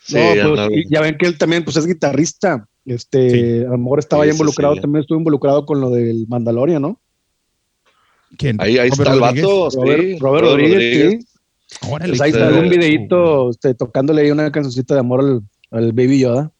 Sí, 0.00 0.14
no, 0.16 0.34
ya 0.34 0.48
pues, 0.48 0.60
no- 0.60 0.68
ya 0.90 1.00
ven 1.02 1.16
que 1.18 1.26
él 1.26 1.36
también 1.38 1.64
pues 1.64 1.76
es 1.76 1.86
guitarrista. 1.86 2.66
Este, 2.86 3.30
Sí. 3.30 3.64
a 3.66 3.70
lo 3.72 3.78
mejor 3.78 3.98
estaba 3.98 4.22
Sí, 4.24 4.28
ya 4.28 4.32
involucrado, 4.32 4.74
sí. 4.76 4.80
también 4.80 5.02
estuvo 5.02 5.18
involucrado 5.18 5.66
con 5.66 5.78
lo 5.80 5.90
del 5.90 6.26
Mandalorian, 6.28 6.80
¿no? 6.80 6.98
¿Quién? 8.38 8.60
Ahí, 8.60 8.78
ahí 8.78 8.88
está 8.88 9.12
el 9.14 9.20
Rodríguez. 9.20 9.44
vato, 9.44 9.70
sí, 9.70 9.76
Robert, 9.78 10.20
Robert 10.20 10.44
Rodríguez, 10.46 11.10
sí. 11.22 11.26
Órale, 11.88 12.12
Pues 12.12 12.20
ahí 12.22 12.30
está 12.30 12.46
algún 12.48 12.68
videito 12.68 13.50
este, 13.50 13.74
tocándole 13.74 14.22
ahí 14.22 14.30
una 14.30 14.50
cancioncita 14.50 14.94
de 14.94 15.00
amor 15.00 15.20
al, 15.20 15.42
al 15.70 15.92
Baby 15.92 16.20
Yoda. 16.20 16.50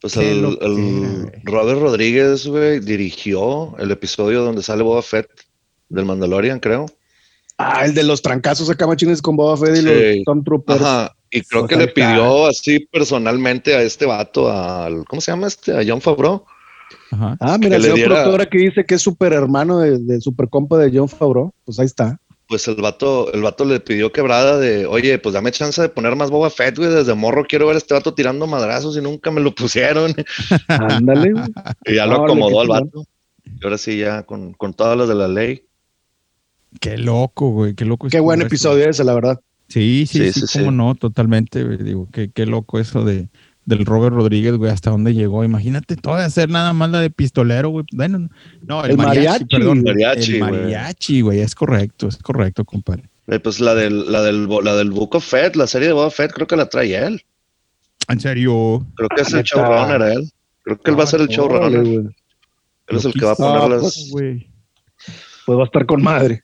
Pues 0.00 0.16
el. 0.16 0.56
Robert 1.44 1.80
Rodríguez, 1.80 2.46
güey, 2.46 2.80
dirigió 2.80 3.76
el 3.78 3.90
episodio 3.90 4.42
donde 4.42 4.62
sale 4.62 4.82
Boba 4.82 5.02
Fett 5.02 5.28
del 5.88 6.04
Mandalorian, 6.04 6.60
creo. 6.60 6.86
Ah, 7.58 7.84
el 7.84 7.94
de 7.94 8.04
los 8.04 8.22
trancazos 8.22 8.70
acá 8.70 8.86
machines 8.86 9.20
con 9.20 9.36
Boba 9.36 9.56
Fett 9.56 9.76
y 9.76 9.80
Sí. 9.80 9.84
los 9.84 10.22
Stormtroopers. 10.22 10.80
Ajá. 10.80 11.14
Y 11.30 11.42
creo 11.42 11.66
que 11.66 11.76
le 11.76 11.88
pidió 11.88 12.46
así 12.46 12.78
personalmente 12.90 13.74
a 13.74 13.82
este 13.82 14.06
vato, 14.06 14.50
al, 14.50 15.04
¿cómo 15.04 15.20
se 15.20 15.30
llama 15.32 15.48
este? 15.48 15.72
A 15.76 15.82
John 15.86 16.00
Favreau. 16.00 16.44
Ajá. 17.10 17.36
Ah, 17.40 17.58
mira, 17.58 17.70
que 17.70 17.76
el 17.76 17.82
señor 17.82 17.96
diera- 17.96 18.14
productor 18.22 18.40
aquí 18.42 18.58
dice 18.58 18.84
que 18.86 18.94
es 18.94 19.02
super 19.02 19.32
hermano 19.34 19.80
de, 19.80 19.98
de 19.98 20.20
super 20.22 20.48
compa 20.48 20.78
de 20.78 20.96
John 20.96 21.08
Favreau. 21.08 21.52
Pues 21.64 21.78
ahí 21.80 21.86
está. 21.86 22.18
Pues 22.48 22.66
el 22.66 22.76
vato, 22.76 23.30
el 23.32 23.42
vato 23.42 23.64
le 23.66 23.78
pidió 23.78 24.10
quebrada 24.10 24.58
de, 24.58 24.86
oye, 24.86 25.18
pues 25.18 25.34
dame 25.34 25.52
chance 25.52 25.82
de 25.82 25.90
poner 25.90 26.16
más 26.16 26.30
Boba 26.30 26.48
Fett, 26.48 26.78
güey. 26.78 26.88
Desde 26.90 27.14
morro 27.14 27.44
quiero 27.46 27.66
ver 27.66 27.74
a 27.74 27.78
este 27.78 27.92
vato 27.92 28.14
tirando 28.14 28.46
madrazos 28.46 28.96
y 28.96 29.02
nunca 29.02 29.30
me 29.30 29.42
lo 29.42 29.54
pusieron. 29.54 30.14
Ándale. 30.68 31.32
güey. 31.32 31.44
Y 31.84 31.94
ya 31.96 32.06
lo 32.06 32.14
Órale, 32.22 32.24
acomodó 32.24 32.60
al 32.62 32.68
vato. 32.68 33.04
Y 33.44 33.64
ahora 33.64 33.76
sí, 33.76 33.98
ya 33.98 34.22
con, 34.22 34.54
con 34.54 34.72
todas 34.72 34.96
las 34.96 35.08
de 35.08 35.14
la 35.14 35.28
ley. 35.28 35.64
Qué 36.80 36.96
loco, 36.96 37.50
güey. 37.50 37.74
Qué 37.74 37.84
loco. 37.84 38.08
Qué 38.08 38.20
buen 38.20 38.40
episodio 38.40 38.88
ese, 38.88 39.04
la 39.04 39.14
verdad. 39.14 39.40
Sí, 39.68 40.06
sí, 40.06 40.32
sí, 40.32 40.40
Sí, 40.40 40.46
sí, 40.46 40.58
cómo 40.60 40.70
sí. 40.70 40.76
no, 40.76 40.94
totalmente. 40.94 41.64
Digo, 41.78 42.08
qué, 42.12 42.30
qué 42.30 42.46
loco 42.46 42.78
eso 42.78 43.04
de 43.04 43.28
del 43.68 43.84
Robert 43.84 44.14
Rodríguez, 44.16 44.54
güey, 44.56 44.70
hasta 44.72 44.90
dónde 44.90 45.12
llegó. 45.14 45.44
Imagínate 45.44 45.96
todo 45.96 46.16
de 46.16 46.24
hacer 46.24 46.48
nada 46.48 46.72
más 46.72 46.90
la 46.90 47.00
de 47.00 47.10
pistolero, 47.10 47.68
güey. 47.68 47.84
Bueno, 47.92 48.28
no, 48.66 48.84
el, 48.84 48.92
El 48.92 48.96
mariachi, 48.96 49.18
mariachi, 49.20 49.44
perdón. 49.56 49.82
mariachi, 49.82 50.32
el 50.34 50.38
güey. 50.38 50.50
mariachi, 50.52 51.20
güey, 51.20 51.40
es 51.40 51.54
correcto, 51.54 52.08
es 52.08 52.16
correcto, 52.16 52.64
compadre. 52.64 53.04
Eh, 53.26 53.38
pues 53.40 53.60
la 53.60 53.74
del, 53.74 54.10
la 54.10 54.22
del, 54.22 54.48
la 54.64 54.74
del 54.74 54.90
Book 54.90 55.16
of 55.16 55.24
Fett, 55.26 55.54
la 55.54 55.66
serie 55.66 55.88
de 55.88 55.94
Boba 55.94 56.10
Fett, 56.10 56.32
creo 56.32 56.46
que 56.46 56.56
la 56.56 56.66
trae 56.68 56.94
él. 56.96 57.22
En 58.08 58.20
serio, 58.20 58.86
Creo 58.96 59.08
que 59.10 59.20
es 59.20 59.32
el 59.34 59.42
showrunner 59.42 60.00
él. 60.12 60.30
Creo 60.62 60.80
que 60.80 60.90
él 60.90 60.98
va 60.98 61.04
a 61.04 61.06
ser 61.06 61.20
el 61.20 61.26
Órale, 61.26 61.36
showrunner. 61.36 61.80
güey. 61.84 62.14
Él 62.86 62.96
es 62.96 63.04
el 63.04 63.12
que 63.12 63.24
va 63.26 63.32
a 63.32 63.36
poner 63.36 63.60
Ah, 63.62 63.68
las. 63.68 63.80
pues, 63.82 64.08
güey. 64.10 64.50
Pues 65.44 65.58
va 65.58 65.62
a 65.62 65.66
estar 65.66 65.84
con 65.84 66.02
madre. 66.02 66.42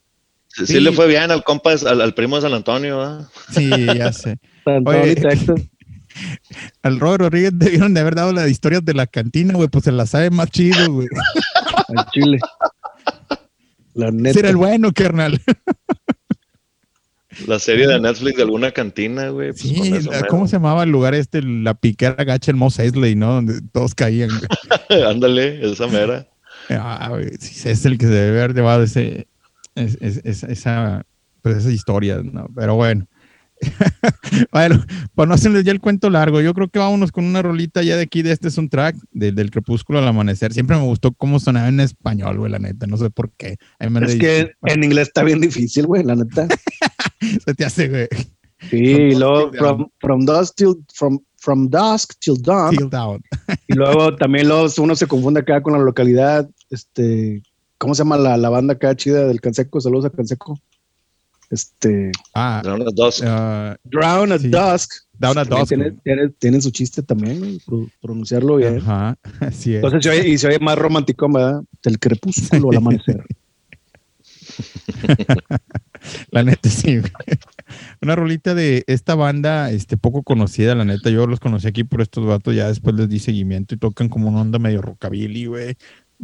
Sí, 0.49 0.67
Sí. 0.67 0.81
le 0.81 0.93
fue 0.93 1.09
bien 1.09 1.31
al 1.31 1.43
compa, 1.43 1.73
al, 1.73 2.01
al 2.03 2.15
primo 2.15 2.37
de 2.37 2.43
San 2.43 2.53
Antonio, 2.55 3.01
¿ah? 3.01 3.29
Sí, 3.51 3.71
ya 3.71 4.13
sé. 4.13 4.37
San 4.65 4.87
Oye. 4.87 4.99
Antonio, 5.11 5.15
Texas. 5.31 5.61
Al 6.83 7.01
Robert 7.01 7.21
Rodríguez 7.23 7.53
debieron 7.55 7.95
de 7.95 8.01
haber 8.01 8.15
dado 8.15 8.33
las 8.33 8.49
historias 8.51 8.85
de 8.85 8.95
la 8.95 9.07
cantina, 9.07 9.55
güey, 9.55 9.69
pues 9.69 9.85
se 9.85 9.93
la 9.93 10.07
sabe 10.07 10.31
más 10.31 10.51
chido, 10.51 10.93
güey. 10.93 11.09
al 11.97 12.07
Chile. 12.13 12.39
La 13.95 14.09
Ese 14.09 14.17
neta. 14.17 14.39
era 14.41 14.49
el 14.51 14.57
bueno, 14.57 14.93
carnal. 14.93 15.41
La 17.49 17.59
serie 17.59 17.89
de 17.89 17.99
Netflix 17.99 18.37
de 18.37 18.43
alguna 18.43 18.71
cantina, 18.71 19.29
güey. 19.31 19.51
pues, 19.51 19.61
Sí, 19.63 19.91
mero. 19.91 20.11
¿cómo 20.29 20.47
se 20.47 20.53
llamaba 20.57 20.85
el 20.85 20.91
lugar 20.91 21.15
este? 21.15 21.43
La 21.43 21.75
piquera 21.75 22.23
gacha, 22.23 22.53
el 22.53 22.57
Mos 22.57 22.79
Eisley, 22.79 23.17
¿no? 23.17 23.33
Donde 23.35 23.61
todos 23.73 23.95
caían. 23.95 24.31
güey. 24.31 25.03
Ándale, 25.11 25.69
esa 25.69 25.89
mera. 25.89 26.29
Ah, 26.71 27.09
güey, 27.11 27.31
sí, 27.41 27.69
es 27.69 27.85
el 27.85 27.99
que 27.99 28.07
se 28.07 28.13
debe 28.13 28.39
haber 28.39 28.55
llevado 28.55 28.85
ese, 28.85 29.27
es- 29.75 29.99
es- 30.01 30.21
es- 30.25 30.45
esa, 30.45 31.05
pues 31.43 31.57
esa 31.59 31.71
historia, 31.73 32.21
¿no? 32.23 32.47
Pero 32.55 32.77
bueno. 32.77 33.07
bueno, 34.53 34.85
para 35.15 35.29
no 35.29 35.35
hacerles 35.35 35.65
ya 35.65 35.73
el 35.73 35.81
cuento 35.81 36.11
largo, 36.11 36.41
yo 36.41 36.55
creo 36.55 36.69
que 36.69 36.79
vámonos 36.79 37.13
con 37.13 37.25
una 37.25 37.43
rolita 37.43 37.83
ya 37.83 37.97
de 37.97 38.03
aquí, 38.03 38.23
de 38.23 38.33
este 38.33 38.49
es 38.49 38.59
un 38.59 38.69
track, 38.69 38.97
de- 39.13 39.33
del 39.33 39.51
crepúsculo 39.51 39.99
al 39.99 40.09
amanecer. 40.09 40.53
Siempre 40.53 40.77
me 40.77 40.83
gustó 40.85 41.13
cómo 41.13 41.39
sonaba 41.41 41.69
en 41.69 41.81
español, 41.81 42.39
güey, 42.39 42.51
la 42.51 42.59
neta, 42.59 42.87
no 42.87 42.97
sé 42.97 43.11
por 43.11 43.31
qué. 43.33 43.57
Es 43.79 44.17
que 44.19 44.53
en 44.67 44.85
inglés 44.85 45.09
está 45.09 45.23
bien 45.23 45.41
difícil, 45.41 45.87
güey, 45.87 46.05
la 46.05 46.17
neta. 46.17 46.47
se 47.45 47.55
te 47.55 47.65
hace, 47.65 47.89
güey. 47.89 48.09
Sí, 48.71 49.11
luego 49.15 49.53
from, 49.53 49.89
from 50.01 50.25
dusk 50.25 50.55
till 50.57 50.75
from, 50.95 51.21
from 51.37 51.69
dusk 51.69 52.15
till 52.21 52.41
dawn. 52.41 52.75
Till. 52.77 52.89
Y 53.69 53.75
luego 53.75 54.17
también 54.17 54.49
luego 54.49 54.67
uno 54.79 54.97
se 54.97 55.07
confunde 55.07 55.41
acá 55.41 55.63
con 55.63 55.75
la 55.75 55.79
localidad. 55.81 56.49
Este, 56.71 57.43
¿cómo 57.77 57.95
se 57.95 58.01
llama 58.03 58.17
la, 58.17 58.37
la 58.39 58.49
banda 58.49 58.75
acá 58.75 58.97
chida 58.97 59.27
del 59.27 59.41
Canseco? 59.43 59.81
Saludos 59.81 60.07
a 60.07 60.11
Canseco. 60.11 60.59
Este, 61.55 62.11
Ah, 62.35 62.61
unas 62.67 62.95
dos. 62.95 63.23
ah, 63.25 63.77
Drown 63.85 64.33
at 64.33 64.41
Sí. 64.41 64.49
Dusk. 64.49 64.91
Down 65.17 65.39
at 65.39 65.47
Dusk, 65.47 65.69
Tiene, 65.69 65.91
güey. 65.91 66.01
tiene- 66.03 66.29
tienen 66.41 66.61
su 66.61 66.71
chiste 66.73 67.01
también, 67.03 67.59
pro- 67.65 67.87
pronunciarlo 68.03 68.57
bien. 68.57 68.79
ajá, 68.79 69.17
así 69.41 69.71
es. 69.71 69.77
Entonces 69.77 70.03
se 70.03 70.11
oye, 70.11 70.29
y 70.29 70.37
se 70.39 70.49
oye 70.49 70.59
más 70.59 70.77
romántico, 70.77 71.33
¿verdad? 71.33 71.63
Del 71.85 71.99
crepúsculo 72.01 72.71
al 72.71 72.77
amanecer. 72.79 73.25
La 76.31 76.43
neta, 76.43 76.69
sí. 76.69 77.01
Una 78.03 78.17
rolita 78.17 78.55
de 78.55 78.85
esta 78.87 79.15
banda, 79.15 79.71
este, 79.71 79.97
poco 79.97 80.23
conocida, 80.23 80.75
la 80.75 80.85
neta. 80.85 81.11
Yo 81.11 81.27
los 81.27 81.41
conocí 81.41 81.67
aquí 81.67 81.85
por 81.85 82.03
estos 82.03 82.27
vatos, 82.27 82.55
ya 82.55 82.69
después 82.69 82.95
les 82.97 83.09
di 83.09 83.19
seguimiento 83.21 83.75
y 83.75 83.79
tocan 83.79 84.09
como 84.09 84.29
una 84.29 84.41
onda 84.43 84.59
medio 84.59 84.83
rockabilly, 84.83 85.47
güey. 85.47 85.77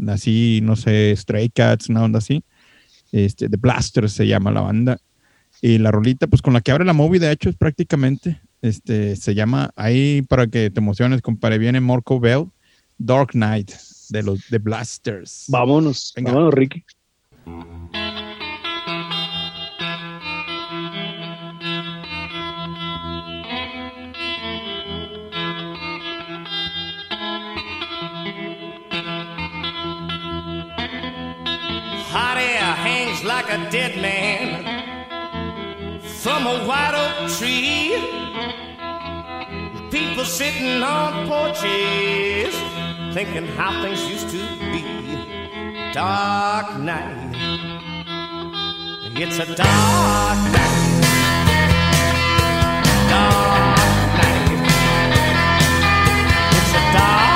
Así, 0.08 0.60
no 0.62 0.76
sé, 0.76 1.14
Stray 1.16 1.48
Cats, 1.48 1.88
una 1.88 2.04
onda 2.04 2.18
así. 2.18 2.44
Este, 3.12 3.48
The 3.48 3.56
Blasters 3.56 4.12
se 4.12 4.26
llama 4.26 4.50
la 4.50 4.60
banda. 4.60 4.98
Y 5.62 5.78
la 5.78 5.90
rolita, 5.90 6.26
pues 6.26 6.42
con 6.42 6.54
la 6.54 6.60
que 6.60 6.72
abre 6.72 6.84
la 6.84 6.92
movie, 6.92 7.20
de 7.20 7.30
hecho, 7.32 7.50
es 7.50 7.56
prácticamente, 7.56 8.40
este, 8.62 9.16
se 9.16 9.34
llama, 9.34 9.70
ahí 9.76 10.22
para 10.22 10.46
que 10.46 10.70
te 10.70 10.80
emociones, 10.80 11.20
compadre, 11.20 11.58
viene 11.58 11.80
Marco 11.80 12.18
Bell, 12.18 12.46
Dark 12.96 13.32
Knight, 13.32 13.72
de 14.08 14.22
los 14.22 14.46
The 14.48 14.58
Blasters. 14.58 15.44
Vámonos, 15.48 16.12
Venga. 16.16 16.32
vámonos, 16.32 16.54
Ricky. 16.54 16.84
Hot 32.12 32.36
air 32.38 32.58
hangs 32.58 33.22
like 33.24 33.48
a 33.50 33.70
dead 33.70 33.96
man 34.00 34.69
from 36.20 36.46
a 36.46 36.66
white 36.66 36.94
oak 36.94 37.30
tree. 37.38 37.96
People 39.90 40.24
sitting 40.24 40.82
on 40.82 41.26
porches 41.26 42.54
thinking 43.14 43.46
how 43.56 43.82
things 43.82 44.04
used 44.06 44.28
to 44.28 44.42
be. 44.70 44.82
Dark 45.94 46.78
night. 46.78 47.34
It's 49.16 49.38
a 49.38 49.46
dark 49.46 50.38
night. 50.56 50.76
Dark 53.08 53.78
night. 54.18 54.50
It's 56.52 56.74
a 56.74 56.92
dark 56.92 57.29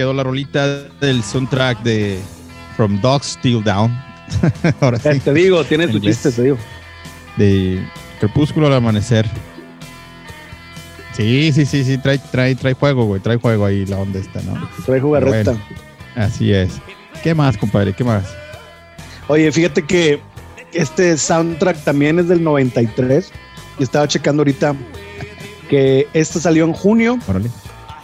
quedó 0.00 0.14
la 0.14 0.22
rolita 0.22 0.84
del 0.98 1.22
soundtrack 1.22 1.82
de 1.82 2.18
From 2.74 3.02
Dogs 3.02 3.38
Till 3.42 3.62
Down. 3.62 3.94
Ahora 4.80 4.98
sí, 4.98 5.20
Te 5.20 5.34
digo, 5.34 5.62
tiene 5.64 5.84
inglés. 5.84 6.22
chiste, 6.22 6.32
te 6.32 6.42
digo. 6.42 6.56
de 7.36 7.86
Crepúsculo 8.18 8.68
al 8.68 8.72
amanecer. 8.72 9.28
Sí, 11.12 11.52
sí, 11.52 11.66
sí, 11.66 11.84
sí, 11.84 11.98
trae, 11.98 12.16
trae, 12.16 12.54
trae 12.54 12.72
juego, 12.72 13.04
güey, 13.04 13.20
trae 13.20 13.36
juego 13.36 13.66
ahí 13.66 13.84
la 13.84 13.98
onda 13.98 14.20
esta, 14.20 14.40
¿no? 14.40 14.70
Trae 14.86 15.02
jugarreta. 15.02 15.50
Bueno. 15.50 15.64
Así 16.16 16.50
es. 16.50 16.80
¿Qué 17.22 17.34
más, 17.34 17.58
compadre? 17.58 17.92
¿Qué 17.92 18.02
más? 18.02 18.24
Oye, 19.28 19.52
fíjate 19.52 19.82
que 19.82 20.18
este 20.72 21.18
soundtrack 21.18 21.84
también 21.84 22.18
es 22.18 22.26
del 22.26 22.42
93. 22.42 23.30
Y 23.78 23.82
estaba 23.82 24.08
checando 24.08 24.40
ahorita 24.40 24.74
que 25.68 26.08
esta 26.14 26.40
salió 26.40 26.64
en 26.64 26.72
junio 26.72 27.18
Órale. 27.28 27.50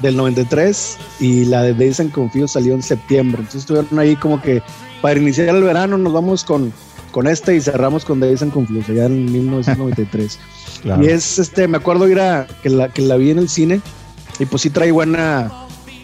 Del 0.01 0.17
93 0.17 0.99
y 1.21 1.45
la 1.47 1.63
de 1.63 1.75
Days 1.75 2.01
and 2.01 2.13
Confused 2.13 2.49
salió 2.49 2.75
en 2.75 2.83
septiembre. 2.83 3.39
Entonces 3.41 3.63
estuvieron 3.63 3.99
ahí 3.99 4.17
como 4.17 4.41
que 4.41 4.63
para 5.01 5.19
iniciar 5.19 5.55
el 5.55 5.63
verano 5.63 5.97
nos 5.99 6.13
vamos 6.13 6.45
con, 6.45 6.73
con 7.13 7.27
este 7.27 7.57
y 7.57 7.61
cerramos 7.61 8.05
con 8.05 8.21
Days 8.21 8.43
and 8.43 8.53
Confused 8.53 8.91
allá 8.91 9.07
en 9.07 9.31
1993. 9.33 10.39
Claro. 10.83 11.03
Y 11.03 11.07
es 11.09 11.39
este, 11.39 11.67
me 11.69 11.79
acuerdo 11.79 12.09
ir 12.09 12.21
a 12.21 12.47
que 12.63 12.71
la, 12.71 12.89
que 12.89 13.03
la 13.03 13.17
vi 13.17 13.31
en 13.31 13.39
el 13.39 13.49
cine 13.49 13.81
y 14.39 14.45
pues 14.47 14.63
sí 14.63 14.71
trae 14.71 14.93
buena 14.93 15.51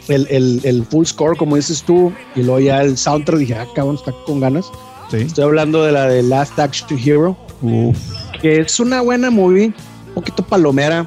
el, 0.09 0.26
el, 0.30 0.61
el 0.64 0.84
full 0.84 1.05
score, 1.05 1.36
como 1.36 1.57
dices 1.57 1.82
tú, 1.82 2.12
y 2.34 2.43
luego 2.43 2.61
ya 2.61 2.82
el 2.82 2.97
soundtrack 2.97 3.38
dije, 3.38 3.55
ah, 3.55 3.66
cabrón, 3.74 3.97
está 3.97 4.12
con 4.26 4.40
ganas. 4.40 4.66
Sí. 5.11 5.18
Estoy 5.18 5.45
hablando 5.45 5.84
de 5.84 5.93
la 5.93 6.09
de 6.09 6.22
Last 6.22 6.59
Action 6.59 6.99
Hero, 6.99 7.36
Uf. 7.61 7.99
que 8.40 8.61
es 8.61 8.80
una 8.80 9.03
buena 9.03 9.30
movie, 9.30 9.66
un 10.09 10.14
poquito 10.14 10.43
palomera. 10.43 11.07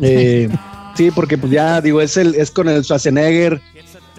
eh, 0.00 0.48
sí, 0.96 1.10
porque 1.10 1.36
pues 1.38 1.52
ya 1.52 1.80
digo, 1.80 2.00
es, 2.00 2.16
el, 2.16 2.34
es 2.34 2.50
con 2.50 2.68
el 2.68 2.82
Schwarzenegger 2.84 3.60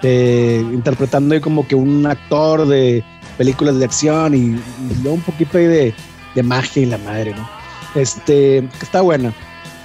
eh, 0.03 0.63
interpretando 0.73 1.39
como 1.41 1.67
que 1.67 1.75
un 1.75 2.05
actor 2.05 2.67
de 2.67 3.03
películas 3.37 3.77
de 3.79 3.85
acción 3.85 4.33
y, 4.35 4.37
y 4.37 4.95
luego 5.01 5.15
un 5.15 5.21
poquito 5.21 5.57
ahí 5.57 5.65
de, 5.65 5.93
de 6.35 6.43
magia 6.43 6.83
y 6.83 6.85
la 6.85 6.97
madre, 6.99 7.33
¿no? 7.35 7.49
Este, 7.95 8.67
que 8.77 8.83
está 8.85 9.01
buena. 9.01 9.33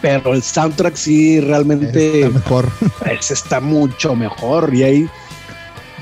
Pero 0.03 0.35
el 0.35 0.43
soundtrack 0.43 0.97
sí 0.97 1.41
realmente 1.41 2.23
Está 2.23 2.39
mejor. 2.39 2.69
pues, 2.99 3.31
está 3.31 3.61
mucho 3.61 4.15
mejor 4.17 4.75
y 4.75 4.83
hay 4.83 5.09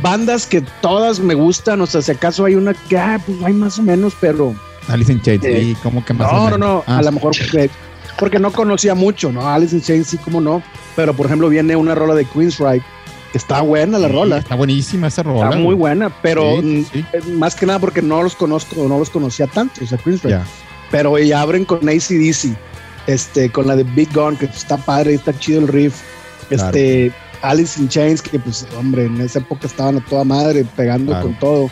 bandas 0.02 0.46
que 0.46 0.62
todas 0.80 1.20
me 1.20 1.34
gustan, 1.34 1.80
o 1.82 1.86
sea, 1.86 2.00
si 2.00 2.10
acaso 2.12 2.44
hay 2.46 2.54
una 2.54 2.72
que 2.72 2.96
ah, 2.98 3.20
pues 3.24 3.38
hay 3.44 3.52
más 3.52 3.78
o 3.78 3.82
menos, 3.82 4.14
pero 4.20 4.54
Alice 4.88 5.12
in 5.12 5.20
Chains, 5.20 5.44
Eh, 5.44 5.76
¿cómo 5.82 6.02
que 6.04 6.14
más? 6.14 6.32
o 6.32 6.34
no, 6.34 6.40
no, 6.40 6.50
menos? 6.50 6.58
no, 6.58 6.84
Ah, 6.86 6.98
a 6.98 7.02
lo 7.02 7.12
mejor 7.12 7.34
porque, 8.18 8.38
no 8.38 8.52
conocía 8.52 8.94
mucho, 8.94 9.32
¿no? 9.32 9.48
Alice 9.48 9.74
in 9.74 9.82
Chains 9.82 10.06
sí, 10.08 10.18
como 10.18 10.40
no, 10.40 10.62
pero 10.96 11.14
por 11.14 11.26
ejemplo 11.26 11.48
viene 11.48 11.76
una 11.76 11.94
rola 11.94 12.14
de 12.14 12.24
Queensryche 12.24 12.84
Está 13.32 13.60
buena 13.60 13.96
la 13.98 14.08
rola. 14.08 14.38
Está 14.38 14.56
buenísima 14.56 15.06
esa 15.06 15.22
rola. 15.22 15.44
Está 15.50 15.56
muy 15.60 15.74
buena, 15.76 16.10
pero 16.20 16.56
Sí, 16.60 16.62
mm, 16.66 16.84
sí. 16.92 17.04
eh, 17.12 17.20
más 17.34 17.54
que 17.54 17.64
nada 17.64 17.78
porque 17.78 18.02
no 18.02 18.22
los 18.22 18.34
conozco, 18.34 18.88
no 18.88 18.98
los 18.98 19.08
conocía 19.08 19.46
tanto, 19.46 19.84
o 19.84 19.86
sea, 19.86 19.98
Queensrÿche. 19.98 20.30
Ya. 20.30 20.44
Pero 20.90 21.16
ya 21.18 21.40
abren 21.40 21.64
con 21.64 21.88
ACDC, 21.88 22.56
este, 23.06 23.50
con 23.52 23.68
la 23.68 23.76
de 23.76 23.84
Big 23.84 24.12
Gun, 24.12 24.36
que 24.36 24.46
está 24.46 24.76
padre, 24.76 25.14
está 25.14 25.32
chido 25.38 25.60
el 25.60 25.68
riff. 25.68 26.00
Este, 26.50 27.12
Alice 27.42 27.80
in 27.80 27.88
Chains, 27.88 28.20
que 28.20 28.40
pues, 28.40 28.66
hombre, 28.76 29.04
en 29.04 29.20
esa 29.20 29.38
época 29.38 29.68
estaban 29.68 29.98
a 29.98 30.04
toda 30.04 30.24
madre, 30.24 30.64
pegando 30.76 31.12
Claro. 31.12 31.26
con 31.26 31.38
todo. 31.38 31.70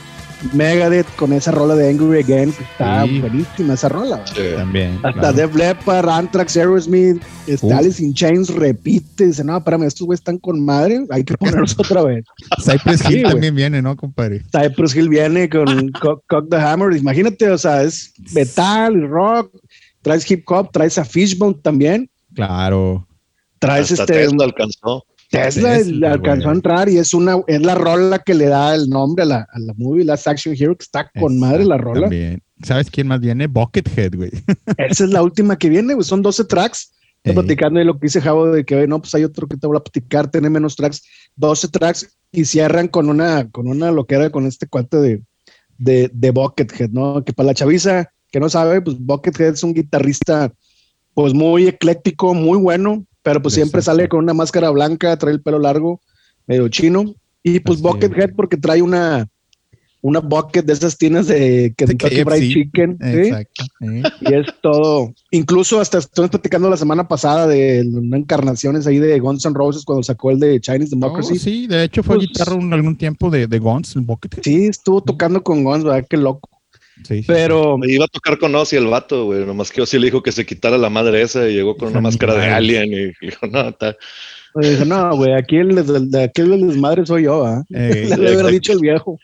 Megadeth 0.53 1.07
con 1.17 1.33
esa 1.33 1.51
rola 1.51 1.75
de 1.75 1.89
Angry 1.91 2.21
Again, 2.21 2.53
que 2.53 2.63
está 2.63 3.05
Sí. 3.05 3.21
buenísima 3.21 3.75
esa 3.75 3.89
rola. 3.89 4.25
Sí. 4.27 4.41
También. 4.57 4.95
Hasta 5.03 5.13
claro. 5.13 5.33
Def 5.37 5.55
Leppard, 5.57 6.09
Anthrax, 6.09 6.57
Aerosmith, 6.57 7.23
este. 7.47 7.73
Alice 7.73 8.03
in 8.03 8.15
Chains 8.15 8.49
repite, 8.55 9.27
dice, 9.27 9.43
no, 9.45 9.57
espérame, 9.59 9.85
estos 9.85 10.07
güeyes 10.07 10.21
están 10.21 10.39
con 10.39 10.65
madre, 10.65 11.05
hay 11.11 11.25
que 11.25 11.35
ponerlos 11.37 11.75
otra 11.79 12.03
vez. 12.03 12.25
Cypress 12.65 13.09
Hill 13.11 13.23
también 13.25 13.55
viene, 13.55 13.83
¿no, 13.83 13.97
compadre? 13.97 14.43
Cypress 14.53 14.95
Hill 14.95 15.09
viene 15.09 15.49
con 15.49 15.91
Co- 15.93 16.23
Cock 16.29 16.49
the 16.51 16.57
Hammer. 16.57 16.97
Imagínate, 16.97 17.51
o 17.51 17.59
sea, 17.59 17.83
es 17.83 18.13
metal 18.33 18.97
y 18.97 19.07
rock. 19.07 19.51
Traes 20.03 20.31
hip 20.31 20.45
hop, 20.49 20.71
traes 20.73 20.97
a 20.99 21.05
Fishbone 21.05 21.55
también. 21.63 22.09
Claro. 22.35 23.07
Traes 23.59 23.91
Hasta 23.91 24.05
este. 24.05 24.15
Tesla 24.27 24.45
alcanzó. 24.45 25.05
Tesla, 25.31 26.13
alcanzó 26.13 26.49
a 26.49 26.53
entrar 26.53 26.89
y 26.89 26.97
es 26.97 27.13
una 27.13 27.37
es 27.47 27.61
la 27.61 27.75
rola 27.75 28.19
que 28.19 28.35
le 28.35 28.47
da 28.47 28.75
el 28.75 28.89
nombre 28.89 29.25
a 29.25 29.27
la, 29.27 29.49
a 29.53 29.59
la 29.59 29.75
movie, 29.77 30.05
Last 30.05 30.27
Action 30.27 30.55
Hero, 30.59 30.77
que 30.77 30.85
está 30.85 31.11
con 31.19 31.39
madre 31.39 31.65
la 31.65 31.77
rola. 31.77 32.03
También. 32.03 32.43
¿Sabes 32.63 32.91
quién 32.91 33.07
más 33.07 33.21
viene? 33.21 33.47
Buckethead, 33.47 34.15
güey. 34.15 34.31
Esa 34.79 35.05
es 35.05 35.11
la 35.11 35.23
última 35.23 35.57
que 35.57 35.69
viene, 35.69 35.95
güey. 35.95 36.05
Son 36.05 36.23
12 36.23 36.45
tracks. 36.45 36.93
Estoy 37.19 37.35
platicando 37.35 37.79
de 37.79 37.85
lo 37.85 37.95
que 37.99 38.07
dice 38.07 38.21
Javo 38.21 38.47
de 38.47 38.65
que 38.65 38.87
no, 38.87 39.01
pues 39.01 39.15
hay 39.15 39.25
otro 39.25 39.47
que 39.49 39.57
te 39.57 39.67
voy 39.67 39.77
a 39.77 39.81
platicar, 39.81 40.31
tiene 40.31 40.49
menos 40.49 40.77
tracks, 40.77 41.03
12 41.37 41.69
tracks 41.69 42.17
y 42.33 42.45
cierran 42.45 42.89
con 42.89 43.09
una, 43.11 43.51
con 43.51 43.69
una 43.69 43.91
loquera 43.91 44.31
con 44.31 44.47
este 44.47 44.67
cuate 44.67 44.97
de, 44.99 45.23
de, 45.77 46.11
de 46.13 46.31
Buckethead, 46.31 46.91
¿no? 46.91 47.25
Que 47.25 47.33
para 47.33 47.49
la 47.49 47.55
chaviza 47.55 48.11
que 48.31 48.41
no 48.41 48.49
sabe, 48.49 48.81
pues 48.81 48.99
Buckethead 48.99 49.55
es 49.55 49.63
un 49.63 49.75
guitarrista 49.75 50.53
pues 51.13 51.35
muy 51.35 51.67
ecléctico, 51.67 52.35
muy 52.35 52.57
bueno, 52.59 53.05
pero 53.29 53.43
pues 53.43 53.53
siempre 53.53 53.83
sale 53.83 54.09
con 54.09 54.21
una 54.21 54.33
máscara 54.33 54.71
blanca, 54.71 55.15
trae 55.19 55.35
el 55.35 55.43
pelo 55.43 55.59
largo, 55.59 56.01
medio 56.47 56.67
chino, 56.71 57.15
y 57.43 57.61
pues 57.61 57.77
Así 57.79 57.87
Buckethead 57.87 58.31
porque 58.35 58.57
trae 58.57 58.81
una, 58.81 59.29
una 60.01 60.21
bucket 60.21 60.65
de 60.65 60.73
esas 60.73 60.97
tiendas 60.97 61.27
de 61.27 61.75
Kentucky. 61.77 62.25
Fried 62.25 62.51
Chicken, 62.55 62.97
¿sí? 62.99 63.07
Exacto. 63.07 63.65
¿eh? 63.83 64.03
Y 64.23 64.33
es 64.33 64.47
todo. 64.63 65.13
Incluso 65.31 65.79
hasta 65.79 65.99
estoy 65.99 66.29
platicando 66.29 66.71
la 66.71 66.79
semana 66.79 67.07
pasada 67.07 67.47
de 67.47 67.87
una 67.93 68.17
encarnaciones 68.17 68.87
ahí 68.87 68.97
de 68.97 69.21
Guns 69.21 69.45
N' 69.45 69.53
Roses 69.55 69.85
cuando 69.85 70.03
sacó 70.03 70.31
el 70.31 70.41
de 70.41 70.59
Chinese 70.59 70.89
Democracy. 70.97 71.35
sí. 71.35 71.39
sí, 71.39 71.67
de 71.67 71.85
hecho 71.85 72.03
fue 72.03 72.17
Pues- 72.17 72.29
guitarra 72.29 72.55
un, 72.55 72.73
algún 72.73 72.97
tiempo 72.97 73.29
de, 73.29 73.47
de 73.47 73.59
Guns, 73.59 73.95
el 73.95 74.03
Buckethead. 74.07 74.43
estuvo 74.71 75.03
tocando 75.03 75.43
con 75.43 75.65
Guns, 75.65 75.85
¿verdad? 75.85 76.07
Qué 76.09 76.17
loco. 76.17 76.49
Sí, 77.07 77.19
sí, 77.19 77.25
Pero 77.27 77.79
Me 77.79 77.93
iba 77.93 78.05
a 78.05 78.09
tocar 78.09 78.39
con 78.39 78.55
Ozzy 78.55 78.77
el 78.77 78.87
vato, 78.87 79.27
güey. 79.27 79.45
Nomás 79.45 79.71
que 79.71 79.81
Ozzy 79.81 79.99
le 79.99 80.07
dijo 80.07 80.23
que 80.23 80.33
se 80.33 80.45
quitara 80.45 80.79
la 80.79 80.91
madre 80.91 81.23
esa 81.23 81.49
y 81.49 81.55
llegó 81.55 81.77
con 81.77 81.89
una 81.89 82.01
máscara 82.01 82.35
de 82.35 82.47
alien 82.47 82.93
y 82.93 83.27
dijo, 83.27 83.47
no, 83.47 83.69
está. 83.69 83.97
pues, 84.53 84.71
dije, 84.71 84.85
no, 84.85 85.17
güey, 85.17 85.33
aquí 85.33 85.57
el, 85.57 86.11
de 86.11 86.23
aquel 86.23 86.51
del 86.51 86.69
desmadre 86.69 87.07
soy 87.07 87.25
yo, 87.25 87.45
¿ah? 87.47 87.65
Eh, 87.71 88.09
Le 88.19 88.33
exacto. 88.33 88.49
dicho 88.49 88.73
el 88.73 88.81
viejo. 88.81 89.19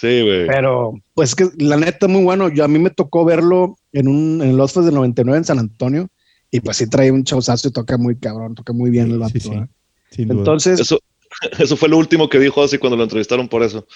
Sí, 0.00 0.22
güey. 0.22 0.46
Pero, 0.46 0.94
pues 1.14 1.34
que 1.34 1.48
la 1.58 1.76
neta, 1.76 2.08
muy 2.08 2.22
bueno. 2.24 2.48
Yo 2.48 2.64
a 2.64 2.68
mí 2.68 2.78
me 2.78 2.90
tocó 2.90 3.24
verlo 3.24 3.76
en 3.92 4.08
un 4.08 4.42
en 4.42 4.50
el 4.50 4.60
Osfest 4.60 4.86
del 4.86 4.94
99 4.94 5.38
en 5.38 5.44
San 5.44 5.58
Antonio. 5.58 6.08
Y 6.50 6.60
pues 6.60 6.76
sí 6.76 6.88
trae 6.88 7.10
un 7.10 7.24
chauzazo 7.24 7.68
y 7.68 7.72
toca 7.72 7.96
muy 7.96 8.16
cabrón, 8.16 8.54
toca 8.54 8.72
muy 8.72 8.90
bien 8.90 9.10
el 9.10 9.18
vato. 9.18 9.32
sí, 9.32 9.40
sí, 9.40 9.48
¿verdad? 9.50 9.68
sin 10.10 10.28
duda. 10.28 10.38
Entonces, 10.38 10.80
Eso, 10.80 11.00
eso 11.58 11.76
fue 11.76 11.88
lo 11.88 11.98
último 11.98 12.28
que 12.28 12.38
dijo 12.38 12.60
Ozzy 12.60 12.78
cuando 12.78 12.96
lo 12.96 13.02
entrevistaron 13.02 13.48
por 13.48 13.62
eso. 13.62 13.86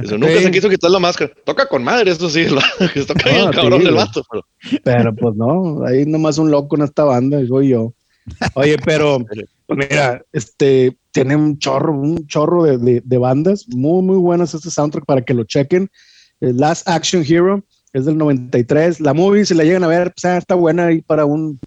Dice, 0.00 0.18
nunca 0.18 0.36
Sí. 0.38 0.44
se 0.44 0.50
quiso 0.50 0.68
quitar 0.68 0.90
la 0.90 0.98
máscara. 0.98 1.32
Toca 1.44 1.66
con 1.68 1.82
madre, 1.84 2.10
eso 2.10 2.28
sí. 2.28 2.46
que 2.94 3.02
toca 3.04 3.30
bien 3.30 3.44
No, 3.46 3.50
cabrón 3.52 3.80
sí, 3.80 3.86
el 3.86 3.94
güey. 3.94 4.06
vato. 4.06 4.22
Pero, 4.30 4.42
Pero 4.84 5.14
pues 5.14 5.36
no, 5.36 5.84
hay 5.86 6.04
nomás 6.06 6.38
un 6.38 6.50
loco 6.50 6.76
en 6.76 6.82
esta 6.82 7.04
banda, 7.04 7.38
soy 7.46 7.68
yo. 7.68 7.92
Oye, 8.54 8.76
pero 8.84 9.24
mira, 9.68 10.20
este 10.32 10.96
tiene 11.12 11.36
un 11.36 11.58
chorro, 11.58 11.92
un 11.92 12.26
chorro 12.26 12.64
de, 12.64 12.76
de- 12.78 13.02
de 13.04 13.18
bandas 13.18 13.66
muy, 13.68 14.02
muy 14.02 14.16
buenas 14.16 14.52
este 14.52 14.70
soundtrack 14.70 15.04
para 15.06 15.22
que 15.22 15.32
lo 15.34 15.44
chequen. 15.44 15.88
El 16.40 16.56
Last 16.58 16.88
Action 16.88 17.24
Hero 17.26 17.64
es 17.92 18.04
del 18.04 18.18
93. 18.18 19.00
La 19.00 19.14
movie, 19.14 19.46
si 19.46 19.54
la 19.54 19.62
llegan 19.64 19.84
a 19.84 19.86
ver, 19.86 20.12
pues, 20.12 20.24
ah, 20.24 20.36
está 20.38 20.54
buena 20.56 20.86
ahí 20.86 21.00
para 21.02 21.24
un, 21.24 21.58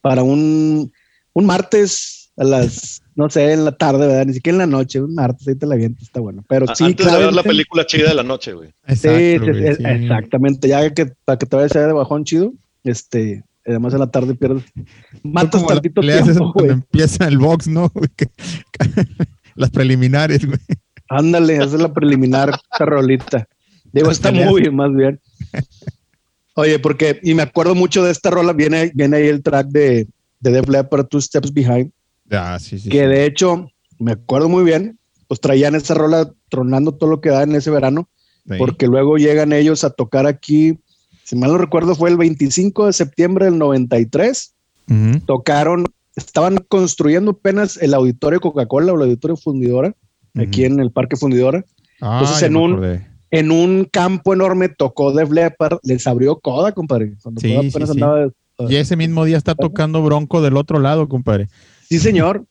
para 0.00 0.22
un, 0.22 0.90
un 1.34 1.44
martes 1.44 2.30
a 2.36 2.44
las, 2.44 3.02
no 3.16 3.30
sé, 3.30 3.52
en 3.52 3.64
la 3.64 3.72
tarde, 3.72 4.06
¿verdad? 4.06 4.26
Ni 4.26 4.34
siquiera 4.34 4.54
en 4.56 4.70
la 4.70 4.76
noche, 4.76 5.00
un 5.00 5.14
martes, 5.14 5.48
ahí 5.48 5.54
te 5.54 5.66
la 5.66 5.74
avientas, 5.74 6.02
está 6.02 6.20
bueno. 6.20 6.44
Pero 6.48 6.66
sí, 6.74 6.84
antes 6.84 7.10
de 7.10 7.18
ver 7.18 7.32
la 7.32 7.42
película 7.42 7.86
chida 7.86 8.10
de 8.10 8.14
la 8.14 8.22
noche, 8.22 8.52
güey. 8.52 8.68
Sí, 8.68 9.08
Exacto, 9.08 9.10
sí, 9.10 9.38
güey, 9.38 9.74
sí, 9.74 9.82
sí. 9.82 9.84
exactamente. 9.88 10.68
Ya 10.68 10.94
que 10.94 11.06
para 11.24 11.38
que 11.38 11.46
te 11.46 11.56
vayas 11.56 11.74
allá 11.74 11.86
de 11.86 11.92
bajón 11.94 12.24
chido, 12.24 12.52
este, 12.84 13.42
además 13.66 13.94
en 13.94 14.00
la 14.00 14.10
tarde 14.10 14.34
pierdes, 14.34 14.64
matas 15.22 15.62
como 15.62 15.70
la 15.70 15.80
tantito 15.80 16.02
esa 16.02 16.22
tiempo, 16.24 16.52
cuando 16.52 16.52
güey. 16.52 16.70
empieza 16.72 17.26
el 17.26 17.38
box, 17.38 17.68
¿no? 17.68 17.90
Las 19.54 19.70
preliminares, 19.70 20.44
güey. 20.44 20.58
Ándale, 21.08 21.54
esa 21.54 21.64
es 21.64 21.80
la 21.80 21.92
preliminar, 21.92 22.50
esta 22.72 22.84
rolita. 22.84 23.48
Digo, 23.92 24.10
está 24.10 24.30
muy 24.30 24.60
bien, 24.60 24.76
más 24.76 24.94
bien. 24.94 25.20
Oye, 26.54 26.78
porque, 26.78 27.18
y 27.22 27.32
me 27.34 27.42
acuerdo 27.42 27.74
mucho 27.74 28.04
de 28.04 28.10
esta 28.10 28.30
rola, 28.30 28.52
viene, 28.52 28.90
viene 28.94 29.16
ahí 29.16 29.28
el 29.28 29.42
track 29.42 29.68
de, 29.68 30.06
de 30.40 30.50
Def 30.50 30.68
Leppard, 30.68 31.06
Two 31.06 31.20
Steps 31.20 31.52
Behind, 31.52 31.90
Ah, 32.30 32.58
sí, 32.60 32.78
sí. 32.78 32.88
que 32.88 33.02
sí. 33.02 33.06
de 33.08 33.24
hecho, 33.26 33.68
me 33.98 34.12
acuerdo 34.12 34.48
muy 34.48 34.64
bien, 34.64 34.98
pues 35.28 35.40
traían 35.40 35.74
esa 35.74 35.94
rola 35.94 36.30
tronando 36.48 36.92
todo 36.92 37.10
lo 37.10 37.20
que 37.20 37.30
da 37.30 37.42
en 37.42 37.54
ese 37.54 37.70
verano, 37.70 38.08
Sí. 38.48 38.54
porque 38.58 38.86
luego 38.86 39.16
llegan 39.16 39.52
ellos 39.52 39.82
a 39.84 39.90
tocar 39.90 40.26
aquí, 40.26 40.78
si 41.24 41.34
mal 41.36 41.50
no 41.50 41.58
recuerdo, 41.58 41.94
fue 41.94 42.10
el 42.10 42.16
25 42.16 42.86
de 42.86 42.92
septiembre 42.92 43.46
del 43.46 43.58
93, 43.58 44.54
Ujú. 44.88 45.20
tocaron, 45.26 45.86
estaban 46.14 46.58
construyendo 46.68 47.32
apenas 47.32 47.76
el 47.76 47.92
auditorio 47.94 48.40
Coca-Cola 48.40 48.92
o 48.92 48.96
el 48.96 49.02
auditorio 49.02 49.36
fundidora, 49.36 49.94
aquí 50.36 50.64
en 50.64 50.78
el 50.80 50.90
Parque 50.92 51.16
Fundidora. 51.16 51.64
Ah, 52.00 52.18
entonces 52.20 52.42
en 52.44 52.56
un- 52.56 52.72
acordé. 52.74 53.06
En 53.32 53.50
un 53.50 53.88
campo 53.90 54.32
enorme 54.34 54.68
tocó 54.68 55.12
Def 55.12 55.30
Leppard, 55.32 55.78
les 55.82 56.06
abrió 56.06 56.38
coda, 56.38 56.70
compadre. 56.72 57.14
Cuando 57.20 57.40
Sí, 57.40 57.54
Coda 57.54 57.68
apenas 57.68 57.90
andaba. 57.90 58.28
Y 58.68 58.76
ese 58.76 58.96
mismo 58.96 59.24
día 59.24 59.36
está 59.36 59.54
tocando 59.56 60.00
Bronco 60.02 60.40
del 60.40 60.56
otro 60.56 60.78
lado, 60.78 61.08
compadre. 61.08 61.48
Sí, 61.88 61.98
señor. 61.98 62.44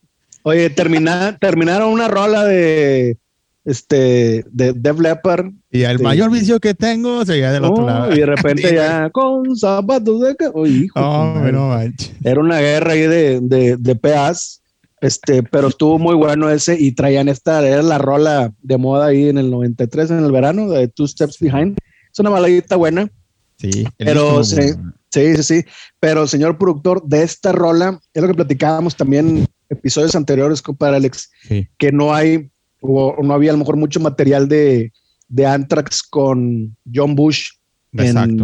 Oye, 0.44 0.70
termina, 0.70 1.38
terminaron 1.40 1.92
una 1.92 2.08
rola 2.08 2.44
de 2.46 3.18
este 3.64 4.46
de 4.52 4.74
Def 4.74 5.00
Leppard. 5.00 5.48
Y 5.72 5.82
el 5.84 5.98
Sí. 5.98 6.04
mayor 6.04 6.30
vicio 6.32 6.60
que 6.60 6.74
tengo 6.76 7.26
sería 7.26 7.52
del 7.52 7.66
otro 7.66 7.84
Oh, 7.84 7.88
lado. 7.88 8.14
y 8.14 8.20
de 8.20 8.26
repente 8.28 8.62
ya 8.76 9.10
con 9.10 9.56
zapatos 9.58 10.22
de 10.22 10.36
Oye, 10.54 10.86
hijo, 10.86 11.00
Oh, 11.00 11.34
no. 11.52 11.76
Era 12.24 12.40
una 12.40 12.60
guerra 12.60 12.92
ahí 12.94 13.02
de, 13.02 13.40
de, 13.42 13.76
de 13.78 13.96
PAs, 13.96 14.62
este, 15.02 15.42
pero 15.44 15.68
estuvo 15.70 15.98
muy 15.98 16.14
bueno 16.16 16.50
ese 16.50 16.78
y 16.80 16.92
traían 16.92 17.28
esta, 17.28 17.66
era 17.68 17.82
la 17.82 17.98
rola 17.98 18.54
de 18.62 18.78
moda 18.78 19.08
ahí 19.08 19.30
en 19.30 19.38
el 19.40 19.50
93, 19.50 20.12
en 20.12 20.24
el 20.24 20.32
verano, 20.32 20.70
de 20.70 20.88
Two 20.88 21.08
Steps 21.08 21.40
Behind. 21.40 21.76
Es 22.12 22.20
una 22.20 22.30
baladita 22.30 22.76
buena, 22.76 23.10
Sí. 23.58 23.88
Pero 23.98 24.44
sí. 24.44 24.56
bueno. 24.58 24.94
Sí, 25.16 25.36
sí, 25.38 25.44
sí, 25.44 25.66
pero 26.00 26.28
señor 26.28 26.58
productor, 26.58 27.04
de 27.06 27.24
esta 27.24 27.52
rola, 27.52 28.00
es 28.14 28.22
lo 28.22 28.28
que 28.28 28.34
platicábamos 28.36 28.96
también 28.96 29.30
en 29.38 29.48
episodios 29.70 30.16
anteriores, 30.16 30.62
compadre 30.62 30.98
Alex, 30.98 31.32
Sí. 31.48 31.68
que 31.78 31.92
no 31.92 32.14
hay, 32.14 32.50
o 32.82 33.16
no 33.24 33.34
había 33.34 33.50
a 33.52 33.54
lo 33.54 33.60
mejor 33.60 33.78
mucho 33.78 34.00
material 34.00 34.48
de, 34.48 34.92
de 35.28 35.46
Anthrax 35.46 36.04
con 36.04 36.76
John 36.94 37.16
Bush 37.16 37.50
Exacto. 37.94 38.44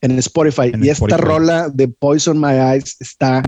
en, 0.00 0.12
en 0.12 0.18
Spotify. 0.18 0.70
En 0.72 0.84
y 0.84 0.88
esta 0.88 1.16
rola 1.16 1.68
de 1.68 1.88
Poison 1.88 2.40
My 2.40 2.52
Eyes 2.54 2.96
está 3.00 3.42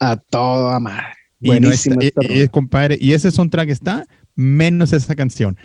a 0.00 0.16
toda 0.16 0.78
madre. 0.80 1.04
Y, 1.40 1.48
no 1.60 1.70
está- 1.70 1.94
esta 2.00 2.04
y- 2.04 2.10
rola. 2.28 2.42
y, 2.44 2.48
compadre, 2.48 2.98
y 3.00 3.12
ese 3.12 3.30
soundtrack 3.30 3.68
está 3.70 4.06
menos 4.38 4.92
esa 4.92 5.16
canción. 5.16 5.56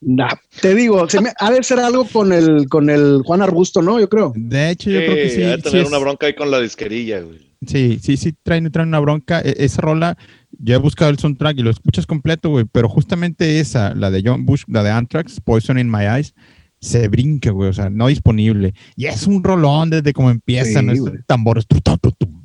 Nah, 0.00 0.30
te 0.62 0.74
digo, 0.74 1.08
se 1.10 1.20
me- 1.20 1.32
ha 1.38 1.50
de 1.50 1.62
ser 1.62 1.78
algo 1.78 2.06
con 2.06 2.32
el, 2.32 2.66
con 2.70 2.88
el 2.88 3.20
Juan 3.24 3.42
Arbusto, 3.42 3.82
¿no? 3.82 4.00
Yo 4.00 4.08
creo. 4.08 4.32
De 4.34 4.70
hecho, 4.70 4.88
yo 4.90 4.98
creo 5.00 5.14
que 5.14 5.28
sí. 5.30 5.42
ha 5.42 5.48
de 5.50 5.56
sí 5.58 5.62
tener 5.62 5.82
es- 5.82 5.88
una 5.88 5.98
bronca 5.98 6.26
ahí 6.26 6.34
con 6.34 6.50
la 6.50 6.58
disquerilla, 6.60 7.20
güey. 7.20 7.38
Sí, 7.66 7.98
sí, 8.02 8.16
sí, 8.16 8.34
traen, 8.42 8.72
traen 8.72 8.88
una 8.88 9.00
bronca. 9.00 9.40
E- 9.42 9.56
esa 9.58 9.82
rola, 9.82 10.16
yo 10.52 10.74
he 10.74 10.78
buscado 10.78 11.10
el 11.10 11.18
soundtrack 11.18 11.58
y 11.58 11.62
lo 11.62 11.70
escuchas 11.70 12.06
completo, 12.06 12.48
güey, 12.48 12.64
pero 12.72 12.88
justamente 12.88 13.60
esa, 13.60 13.94
la 13.94 14.10
de 14.10 14.22
John 14.24 14.46
Bush, 14.46 14.62
la 14.66 14.82
de 14.82 14.90
Anthrax, 14.90 15.40
Poison 15.42 15.78
in 15.78 15.90
My 15.90 16.04
Eyes, 16.06 16.34
se 16.80 17.08
brinca, 17.08 17.50
güey, 17.50 17.68
o 17.68 17.72
sea, 17.74 17.90
no 17.90 18.06
disponible. 18.06 18.72
Y 18.96 19.04
es 19.04 19.26
un 19.26 19.44
rolón 19.44 19.90
desde 19.90 20.14
como 20.14 20.30
empiezan 20.30 20.88
Sí, 20.94 20.98
güey. 21.00 21.12
tambores. 21.26 21.66
Tu, 21.66 21.78
tu, 21.82 21.98
tu, 21.98 22.10
tu. 22.12 22.40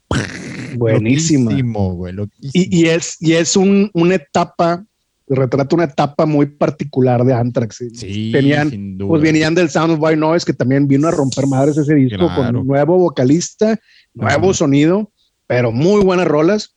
Buenísima. 0.78 1.52
Loquísimo, 1.52 1.94
güey, 1.96 2.14
loquísimo. 2.14 2.52
Y, 2.54 2.82
y 2.82 2.86
es, 2.90 3.16
y 3.22 3.32
es 3.34 3.56
un, 3.56 3.90
una 3.94 4.16
etapa, 4.16 4.86
retrata 5.28 5.76
una 5.76 5.86
etapa 5.86 6.26
muy 6.26 6.46
particular 6.46 7.24
de 7.26 7.34
Anthrax. 7.34 7.84
sí, 7.94 8.32
tenían, 8.32 8.70
sin 8.70 8.98
duda. 8.98 9.10
Pues 9.10 9.22
venían 9.24 9.56
del 9.56 9.70
Sound 9.70 9.94
of 9.94 10.00
White 10.02 10.18
Noise, 10.18 10.46
que 10.46 10.54
también 10.54 10.88
vino 10.88 11.08
a 11.08 11.12
romper 11.12 11.48
madres 11.48 11.78
ese 11.78 11.96
disco 11.96 12.28
Claro. 12.28 12.60
con 12.60 12.68
nuevo 12.68 12.98
vocalista, 12.98 13.80
nuevo 14.14 14.54
sonido, 14.54 15.12
pero 15.48 15.72
muy 15.72 16.04
buenas 16.04 16.28
rolas. 16.28 16.76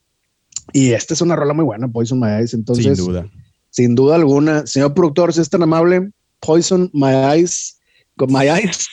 Y 0.73 0.93
esta 0.93 1.15
es 1.15 1.21
una 1.21 1.37
rola 1.37 1.55
muy 1.55 1.65
buena, 1.65 1.89
Poison 1.89 2.19
My 2.21 2.29
Eyes. 2.39 2.55
Entonces, 2.55 2.97
Sin 2.97 3.07
duda. 3.07 3.27
sin 3.71 3.95
duda 3.95 4.17
alguna, 4.17 4.67
señor 4.67 4.95
productor, 4.95 5.33
si 5.33 5.41
es 5.41 5.49
tan 5.51 5.63
amable, 5.63 6.11
Poison 6.41 6.91
My 6.93 7.13
Eyes, 7.35 7.79
con 8.17 8.33
My 8.33 8.47
Eyes. 8.49 8.87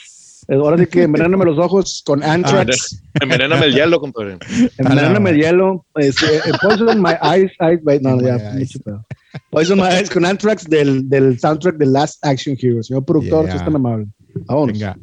Ahora 0.48 0.78
sí 0.78 0.86
que 0.86 1.02
envenename 1.02 1.44
los 1.44 1.58
ojos 1.58 2.02
con 2.06 2.22
Anthrax. 2.22 3.02
Envenéname 3.20 3.66
el 3.66 3.74
hielo, 3.74 3.98
compadre. 4.00 4.38
Envenename 4.78 5.30
el 5.30 5.36
hielo. 5.38 5.84
este, 5.96 6.36
eh, 6.36 6.52
Poison 6.62 7.02
My 7.02 7.14
Eyes. 7.20 7.50
Eyes 7.60 7.80
no, 8.02 8.20
ya, 8.20 8.36
Eyes. 8.36 8.54
mucho 8.54 8.78
pedo. 8.80 9.04
My 9.52 9.88
Eyes 9.90 10.10
con 10.10 10.24
Anthrax 10.24 10.64
del, 10.64 11.08
del 11.08 11.38
soundtrack 11.38 11.76
de 11.76 11.86
Last 11.86 12.24
Action 12.24 12.56
Hero. 12.60 12.82
Señor 12.82 13.04
productor, 13.04 13.44
si 13.44 13.50
es 13.50 13.54
Yeah. 13.56 13.64
tan 13.64 13.76
amable. 13.76 14.06
Vámonos. 14.46 14.72
Venga. 14.78 14.98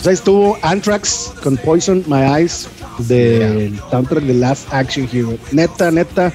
Pues 0.00 0.08
ahí 0.08 0.14
estuvo 0.14 0.58
Anthrax 0.62 1.30
con 1.42 1.58
Poison 1.58 2.02
My 2.06 2.22
Eyes 2.22 2.70
del 3.00 3.78
soundtrack 3.90 4.24
de 4.24 4.32
Last 4.32 4.72
Action 4.72 5.06
Hero. 5.12 5.36
Neta, 5.52 5.90
neta, 5.90 6.32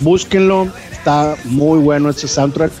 búsquenlo. 0.00 0.66
Está 0.90 1.36
muy 1.44 1.78
bueno 1.78 2.10
ese 2.10 2.26
soundtrack 2.26 2.72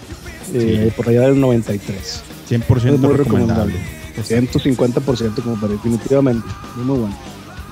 eh, 0.52 0.92
por 0.96 1.08
allá 1.08 1.20
del 1.28 1.38
93. 1.38 2.20
100% 2.50 2.94
Es 2.94 2.98
muy 2.98 3.14
recomendable. 3.14 3.74
recomendable. 4.16 4.50
150% 4.50 5.40
como 5.40 5.54
para 5.60 5.74
definitivamente. 5.74 6.48
Muy, 6.74 6.84
muy 6.84 6.98
bueno. 6.98 7.16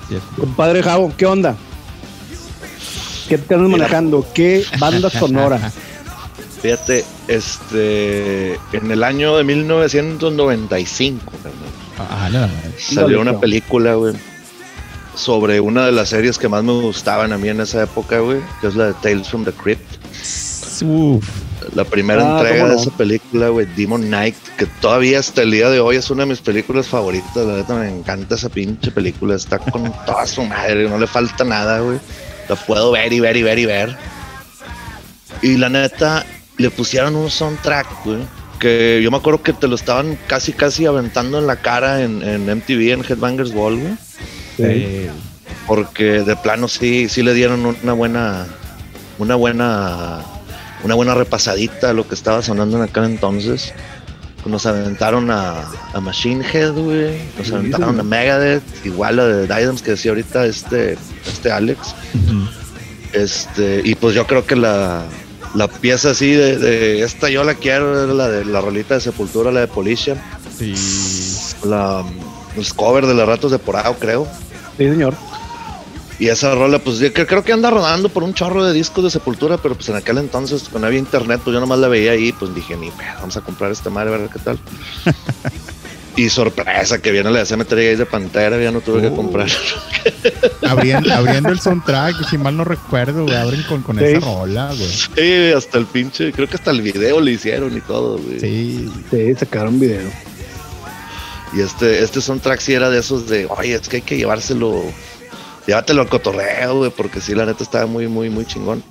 Es. 0.09 0.23
Compadre 0.39 0.81
Javo, 0.81 1.11
¿qué 1.17 1.25
onda? 1.25 1.57
¿Qué 3.27 3.39
te 3.39 3.55
andas 3.55 3.71
manejando? 3.71 4.25
¿Qué 4.33 4.63
banda 4.79 5.09
sonora? 5.09 5.69
Fíjate, 6.61 7.03
este, 7.27 8.53
en 8.71 8.89
el 8.89 9.03
año 9.03 9.35
de 9.35 9.43
1995, 9.43 11.29
carnal, 11.43 11.62
Ah, 11.99 12.29
salió 12.79 13.21
una 13.21 13.39
película, 13.39 13.93
güey, 13.95 14.13
sobre 15.15 15.59
una 15.59 15.85
de 15.85 15.91
las 15.91 16.09
series 16.09 16.37
que 16.37 16.49
más 16.49 16.63
me 16.63 16.71
gustaban 16.73 17.31
a 17.33 17.37
mí 17.37 17.49
en 17.49 17.61
esa 17.61 17.83
época, 17.83 18.19
güey, 18.19 18.39
que 18.61 18.67
es 18.67 18.75
la 18.75 18.87
de 18.87 18.93
Tales 18.95 19.27
from 19.29 19.45
the 19.45 19.51
Crypt. 19.51 19.81
Uf, 20.81 21.23
La 21.75 21.85
primera 21.85 22.21
Ah, 22.23 22.31
entrega 22.39 22.57
¿cómo 22.61 22.69
de 22.69 22.75
no? 22.75 22.81
esa 22.81 22.91
película, 22.97 23.47
güey, 23.49 23.67
Demon 23.77 24.01
Knight, 24.01 24.35
que 24.57 24.65
todavía 24.65 25.19
hasta 25.19 25.43
el 25.43 25.51
día 25.51 25.69
de 25.69 25.79
hoy 25.79 25.95
es 25.97 26.09
una 26.09 26.23
de 26.23 26.29
mis 26.29 26.39
películas 26.41 26.87
favoritas. 26.87 27.35
La 27.45 27.53
neta 27.57 27.75
me 27.75 27.89
encanta 27.89 28.35
esa 28.35 28.49
pinche 28.49 28.91
película. 28.91 29.35
Está 29.35 29.59
con 29.59 29.93
toda 30.05 30.25
su 30.25 30.43
madre, 30.43 30.89
no 30.89 30.97
le 30.97 31.07
falta 31.07 31.43
nada, 31.43 31.79
güey. 31.79 31.99
La 32.49 32.55
puedo 32.55 32.91
ver 32.91 33.13
y 33.13 33.19
ver 33.19 33.37
y 33.37 33.43
ver 33.43 33.59
y 33.59 33.65
ver. 33.65 33.95
Y 35.41 35.57
la 35.57 35.69
neta, 35.69 36.25
le 36.57 36.69
pusieron 36.69 37.15
un 37.15 37.29
soundtrack, 37.29 38.03
güey. 38.03 38.19
Que 38.63 39.01
yo 39.03 39.11
me 39.11 39.17
acuerdo 39.17 39.43
que 39.43 39.51
te 39.51 39.67
lo 39.67 39.75
estaban 39.75 40.17
casi, 40.27 40.53
casi 40.53 40.85
aventando 40.85 41.37
en 41.37 41.47
la 41.47 41.57
cara 41.57 42.01
en, 42.01 42.21
en 42.23 42.45
MTV, 42.45 42.93
en 42.93 43.03
Headbangers 43.03 43.53
Ball, 43.53 43.77
güey. 43.77 43.93
eh, 44.59 45.09
Porque 45.67 46.21
de 46.23 46.35
plano 46.37 46.69
sí, 46.69 47.09
sí 47.09 47.23
le 47.23 47.33
dieron 47.33 47.65
una 47.65 47.91
buena, 47.91 48.47
una 49.19 49.35
buena, 49.35 50.19
una 50.85 50.95
buena 50.95 51.13
repasadita 51.13 51.89
a 51.89 51.93
lo 51.93 52.07
que 52.07 52.15
estaba 52.15 52.41
sonando 52.41 52.77
en 52.77 52.83
aquel 52.83 53.03
entonces. 53.03 53.73
Nos 54.45 54.65
aventaron 54.65 55.29
a, 55.29 55.65
a 55.93 55.99
Machine 55.99 56.43
Head, 56.53 56.71
güey. 56.73 57.17
Nos 57.37 57.47
Sí, 57.47 57.53
aventaron 57.53 57.95
sí. 57.95 57.99
a 57.99 58.03
Megadeth, 58.03 58.63
igual 58.85 59.17
la 59.17 59.25
de 59.27 59.45
Diadems 59.47 59.81
que 59.81 59.91
decía 59.91 60.11
ahorita 60.11 60.45
este, 60.45 60.97
este 61.25 61.51
Alex. 61.51 61.95
Este, 63.13 63.81
y 63.83 63.95
pues 63.95 64.15
yo 64.15 64.25
creo 64.25 64.45
que 64.45 64.55
la, 64.55 65.03
la 65.53 65.67
pieza 65.67 66.11
así 66.11 66.31
de, 66.31 66.57
de 66.57 67.03
esta 67.03 67.29
yo 67.29 67.43
la 67.43 67.55
quiero, 67.55 68.03
era 68.03 68.13
la 68.13 68.27
de 68.29 68.45
la 68.45 68.61
rolita 68.61 68.95
de 68.95 69.01
Sepultura, 69.01 69.51
la 69.51 69.61
de 69.61 69.67
Policia. 69.67 70.21
Sí. 70.57 70.73
La, 71.63 72.03
los 72.55 72.73
cover 72.73 73.05
de 73.05 73.13
los 73.13 73.27
ratos 73.27 73.51
de 73.51 73.59
Porao, 73.59 73.95
creo. 73.95 74.27
Sí, 74.77 74.89
señor. 74.89 75.13
Y 76.19 76.29
esa 76.29 76.53
rola, 76.53 76.79
pues 76.79 76.99
yo 76.99 77.11
creo 77.11 77.25
creo 77.25 77.43
que 77.43 77.53
anda 77.53 77.69
rodando 77.69 78.07
por 78.09 78.23
un 78.23 78.33
chorro 78.33 78.63
de 78.63 78.73
discos 78.73 79.03
de 79.03 79.09
Sepultura, 79.09 79.57
pero 79.57 79.75
pues 79.75 79.89
en 79.89 79.95
aquel 79.95 80.19
entonces, 80.19 80.63
cuando 80.63 80.81
no 80.81 80.87
había 80.87 80.99
internet, 80.99 81.41
pues 81.43 81.53
yo 81.53 81.59
nomás 81.59 81.79
la 81.79 81.87
veía 81.87 82.11
ahí, 82.11 82.31
pues 82.31 82.53
dije, 82.53 82.77
ni 82.77 82.91
pedo, 82.91 83.13
vamos 83.19 83.35
a 83.35 83.41
comprar 83.41 83.71
esta 83.71 83.89
madre, 83.89 84.13
a 84.13 84.17
ver 84.17 84.29
qué 84.29 84.39
tal. 84.39 84.59
y 86.15 86.29
sorpresa, 86.29 87.01
que 87.01 87.11
viene 87.11 87.31
la 87.31 87.39
Gates 87.43 87.97
de 87.97 88.05
Pantera, 88.05 88.61
ya 88.61 88.71
no 88.71 88.81
tuve 88.81 89.01
que 89.01 89.07
Oh. 89.07 89.15
comprar. 89.15 89.47
Abriendo, 90.67 91.13
abriendo 91.13 91.49
el 91.49 91.59
soundtrack, 91.59 92.29
si 92.29 92.37
mal 92.37 92.55
no 92.55 92.63
recuerdo, 92.63 93.23
güey, 93.23 93.35
abren 93.35 93.63
con, 93.63 93.81
con 93.81 93.97
Sí. 93.97 94.05
esa 94.05 94.19
rola, 94.19 94.67
güey. 94.67 94.89
Sí, 94.89 95.51
hasta 95.55 95.77
el 95.77 95.85
pinche, 95.85 96.31
creo 96.31 96.47
que 96.47 96.55
hasta 96.55 96.71
el 96.71 96.81
video 96.81 97.19
le 97.19 97.31
hicieron 97.31 97.75
y 97.75 97.81
todo, 97.81 98.17
güey. 98.19 98.39
Sí, 98.39 98.91
Sí, 99.11 99.33
sacaron 99.35 99.79
video. 99.79 100.07
Y 101.53 101.61
este, 101.61 102.03
este 102.03 102.21
soundtrack 102.21 102.59
sí 102.59 102.73
era 102.73 102.89
de 102.89 102.99
esos 102.99 103.27
de, 103.27 103.45
oye, 103.45 103.75
es 103.75 103.87
que 103.87 103.97
hay 103.97 104.01
que 104.01 104.17
llevárselo, 104.17 104.83
llévatelo 105.67 106.01
al 106.01 106.09
cotorreo, 106.09 106.77
güey, 106.77 106.91
porque 106.91 107.21
sí, 107.21 107.33
la 107.35 107.45
neta 107.45 107.63
estaba 107.63 107.85
muy, 107.85 108.07
muy, 108.07 108.29
muy 108.29 108.45
chingón. 108.45 108.83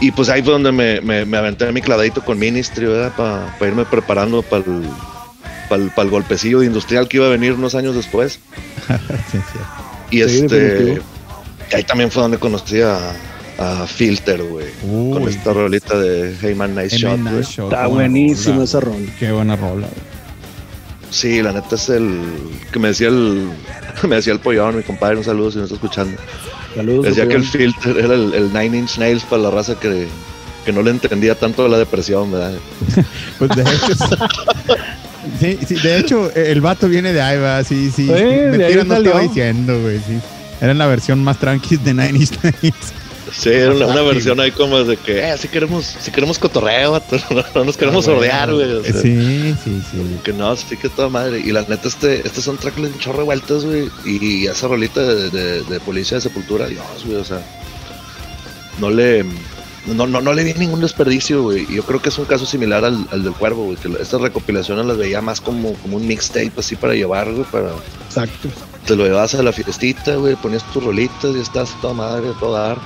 Y 0.00 0.10
pues 0.12 0.28
ahí 0.28 0.42
fue 0.42 0.52
donde 0.52 0.70
me, 0.72 1.00
me, 1.00 1.24
me 1.24 1.36
aventé 1.38 1.70
mi 1.72 1.80
clavadito 1.82 2.24
con 2.24 2.38
Ministry, 2.38 2.86
¿verdad? 2.86 3.12
Para 3.16 3.68
irme 3.68 3.84
preparando 3.84 4.42
para 4.42 4.62
el, 4.64 4.82
golpecillo 6.10 6.62
industrial 6.62 7.08
que 7.08 7.18
iba 7.18 7.26
a 7.26 7.30
venir 7.30 7.52
unos 7.52 7.74
años 7.74 7.94
después. 7.94 8.40
sí, 9.30 9.38
sí. 9.38 9.58
Y 10.10 10.22
Sí, 10.28 10.44
este, 10.44 11.00
ahí 11.74 11.84
también 11.84 12.10
fue 12.10 12.22
donde 12.22 12.38
conocí 12.38 12.80
a, 12.80 12.96
a 13.58 13.86
Filter, 13.86 14.42
güey. 14.42 14.66
Con 15.12 15.28
esta 15.28 15.52
rolita 15.52 15.98
de 15.98 16.34
Hey 16.40 16.54
Man 16.54 16.74
Nice 16.74 16.96
Hey, 16.96 17.02
Shot, 17.02 17.18
man, 17.18 17.36
nice 17.36 17.50
shot, 17.52 17.72
Está 17.72 17.84
rola. 17.86 18.64
esa 18.64 18.80
rola. 18.80 19.06
Qué 19.18 19.32
buena 19.32 19.56
rola, 19.56 19.86
güey. 19.86 20.08
Sí, 21.10 21.42
la 21.42 21.52
neta 21.52 21.74
es 21.74 21.88
el 21.88 22.20
que 22.70 22.78
me 22.78 22.88
decía 22.88 23.08
el 23.08 23.48
me 24.08 24.16
decía 24.16 24.32
el 24.32 24.40
pollón, 24.40 24.76
mi 24.76 24.82
compadre, 24.82 25.16
un 25.16 25.24
saludo 25.24 25.50
si 25.50 25.58
no 25.58 25.64
está 25.64 25.74
escuchando. 25.74 26.18
Saludos. 26.74 27.06
Decía 27.06 27.26
que 27.26 27.34
el 27.34 27.44
filter 27.44 27.96
era 27.96 28.14
el, 28.14 28.34
el 28.34 28.52
Nine 28.52 28.78
Inch 28.78 28.98
Nails 28.98 29.22
para 29.24 29.42
la 29.42 29.50
raza 29.50 29.78
que, 29.80 30.06
que 30.64 30.72
no 30.72 30.82
le 30.82 30.90
entendía 30.90 31.34
tanto 31.34 31.62
de 31.64 31.68
la 31.70 31.78
depresión, 31.78 32.30
¿verdad? 32.32 32.52
Pues 33.38 33.50
de 33.56 33.62
hecho. 33.62 33.94
Sí, 35.40 35.58
sí, 35.66 35.74
de 35.76 35.98
hecho, 35.98 36.30
el 36.34 36.60
vato 36.60 36.88
viene 36.88 37.12
de 37.12 37.20
ahí, 37.20 37.38
va, 37.38 37.62
sí, 37.64 37.90
sí. 37.94 38.10
Ahí 38.10 38.24
Mentira 38.50 38.84
no 38.84 38.96
estaba 38.96 39.20
diciendo, 39.20 39.80
güey, 39.80 39.98
sí. 39.98 40.18
Era 40.60 40.74
la 40.74 40.86
versión 40.86 41.22
más 41.22 41.38
tranqui 41.38 41.76
de 41.76 41.94
Nine 41.94 42.18
Inch 42.18 42.32
Nails. 42.42 42.92
Sí, 43.30 43.50
era 43.50 43.72
una, 43.72 43.86
una 43.88 44.00
versión 44.02 44.40
ahí 44.40 44.50
como 44.52 44.82
de 44.84 44.96
que, 44.96 45.18
eh, 45.30 45.36
si 45.38 45.48
queremos, 45.48 45.84
si 46.00 46.10
queremos 46.10 46.38
cotorreo, 46.38 46.92
vato, 46.92 47.16
no, 47.30 47.44
no 47.54 47.64
nos 47.66 47.76
queremos 47.76 48.08
Ah, 48.08 48.12
güey. 48.12 48.28
sordear, 48.30 48.52
güey. 48.54 48.72
o 48.72 48.82
sea, 48.82 48.92
Sí, 48.94 49.54
sí, 49.62 49.82
sí. 49.92 49.98
Que 50.24 50.32
no, 50.32 50.56
sí 50.56 50.76
que 50.78 50.88
toda 50.88 51.10
madre. 51.10 51.38
Y 51.38 51.52
la 51.52 51.60
neta, 51.62 51.88
este, 51.88 52.26
este 52.26 52.40
soundtrack 52.40 52.76
le 52.78 52.86
dio 52.86 52.94
un 52.94 53.00
chorro 53.00 53.18
de 53.18 53.24
vueltas, 53.24 53.64
güey. 53.66 53.90
Y 54.06 54.46
esa 54.46 54.66
rolita 54.66 55.02
de, 55.02 55.28
de, 55.30 55.62
de 55.62 55.80
Policía 55.80 56.16
de 56.16 56.22
Sepultura, 56.22 56.66
Dios, 56.68 56.82
güey, 57.04 57.18
o 57.18 57.24
sea. 57.24 57.40
No 58.80 58.88
le. 58.90 59.24
No, 59.94 60.06
no, 60.06 60.20
no 60.20 60.32
le 60.32 60.44
di 60.44 60.54
ningún 60.54 60.80
desperdicio, 60.80 61.42
güey. 61.42 61.66
Y 61.68 61.76
Yo 61.76 61.82
creo 61.84 62.00
que 62.00 62.08
es 62.08 62.18
un 62.18 62.24
caso 62.24 62.46
similar 62.46 62.84
al, 62.84 63.06
al 63.10 63.22
del 63.22 63.32
Cuervo, 63.32 63.64
güey. 63.64 63.76
Que 63.76 63.88
estas 64.00 64.20
recopilaciones 64.20 64.86
las 64.86 64.96
veía 64.96 65.20
más 65.20 65.40
como, 65.40 65.74
como 65.74 65.96
un 65.96 66.06
mixtape 66.06 66.52
así 66.56 66.76
para 66.76 66.94
llevar, 66.94 67.32
güey. 67.32 67.44
Para, 67.44 67.70
Exacto. 68.06 68.48
te 68.86 68.96
lo 68.96 69.04
llevabas 69.04 69.34
a 69.34 69.42
la 69.42 69.52
fiestita, 69.52 70.16
güey. 70.16 70.36
Ponías 70.36 70.62
tus 70.72 70.84
rolitas 70.84 71.34
y 71.36 71.40
estás 71.40 71.74
toda 71.80 71.94
madre, 71.94 72.28
a 72.28 72.38
todo 72.38 72.52
dar. 72.52 72.78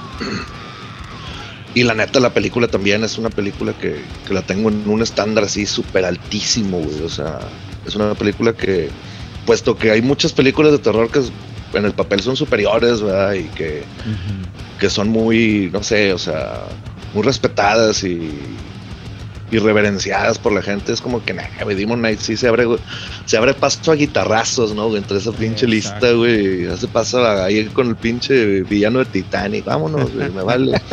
Y 1.74 1.84
la 1.84 1.94
neta, 1.94 2.20
la 2.20 2.34
película 2.34 2.68
también 2.68 3.02
es 3.02 3.16
una 3.16 3.30
película 3.30 3.72
que, 3.72 4.02
que 4.26 4.34
la 4.34 4.42
tengo 4.42 4.68
en 4.68 4.88
un 4.88 5.00
estándar 5.02 5.44
así 5.44 5.64
súper 5.66 6.04
altísimo, 6.04 6.78
güey. 6.78 7.02
O 7.02 7.08
sea, 7.08 7.40
es 7.86 7.96
una 7.96 8.14
película 8.14 8.52
que, 8.52 8.90
puesto 9.46 9.76
que 9.76 9.90
hay 9.90 10.02
muchas 10.02 10.32
películas 10.32 10.72
de 10.72 10.78
terror 10.78 11.10
que 11.10 11.20
en 11.74 11.84
el 11.84 11.92
papel 11.92 12.20
son 12.20 12.36
superiores, 12.36 13.00
¿verdad? 13.00 13.32
Y 13.34 13.44
que, 13.44 13.84
que 14.78 14.90
son 14.90 15.08
muy, 15.08 15.70
no 15.72 15.82
sé, 15.82 16.12
o 16.12 16.18
sea, 16.18 16.64
muy 17.14 17.22
respetadas 17.22 18.04
y, 18.04 18.30
y 19.50 19.58
reverenciadas 19.58 20.38
por 20.38 20.52
la 20.52 20.62
gente. 20.62 20.92
Es 20.92 21.00
como 21.00 21.22
que, 21.24 21.34
nah, 21.34 21.44
güey, 21.62 21.76
Demon 21.76 21.98
Knight 21.98 22.20
sí 22.20 22.36
se 22.36 22.48
abre, 22.48 22.66
se 23.26 23.36
abre 23.36 23.54
paso 23.54 23.92
a 23.92 23.94
guitarrazos, 23.94 24.74
¿no? 24.74 24.96
Entre 24.96 25.18
esa 25.18 25.30
pinche 25.30 25.66
lista, 25.66 26.12
güey. 26.12 26.64
Ya 26.64 26.76
se 26.76 26.88
pasa 26.88 27.44
ahí 27.44 27.66
con 27.66 27.88
el 27.88 27.96
pinche 27.96 28.62
villano 28.62 29.00
de 29.00 29.04
Titanic. 29.04 29.66
Vámonos, 29.66 30.12
güey, 30.12 30.30
me 30.30 30.42
vale. 30.42 30.80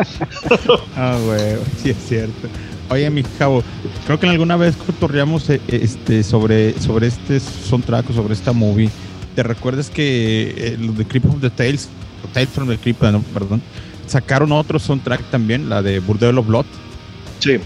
Ah, 0.96 1.18
güey, 1.26 1.58
sí 1.82 1.92
es 1.92 1.98
cierto. 2.08 2.50
Oye, 2.90 3.10
mi 3.12 3.24
chavo, 3.38 3.64
creo 4.06 4.20
que 4.20 4.26
en 4.26 4.32
alguna 4.32 4.58
vez 4.58 4.76
cotorreamos 4.76 5.50
eh, 5.50 5.62
este, 5.68 6.24
sobre, 6.24 6.78
sobre 6.80 7.08
este 7.08 7.40
soundtrack 7.40 8.10
o 8.10 8.14
sobre 8.14 8.34
esta 8.34 8.52
movie. 8.52 8.90
¿Te 9.36 9.44
recuerdas 9.44 9.90
que 9.92 10.54
eh, 10.58 10.78
los 10.80 10.98
de 10.98 11.06
Creep 11.06 11.26
of 11.26 11.40
the 11.40 11.52
Tales, 11.52 11.88
o 12.26 12.28
Tales 12.34 12.50
from 12.50 12.68
the 12.68 12.78
Creep, 12.78 13.02
no, 13.04 13.22
perdón, 13.22 13.62
sacaron 14.10 14.52
otro 14.52 14.80
soundtrack 14.80 15.24
también, 15.32 15.70
la 15.70 15.82
de 15.82 16.00
Burdel 16.00 16.38
of 16.38 16.48
Blood? 16.48 16.66
Sí, 17.40 17.58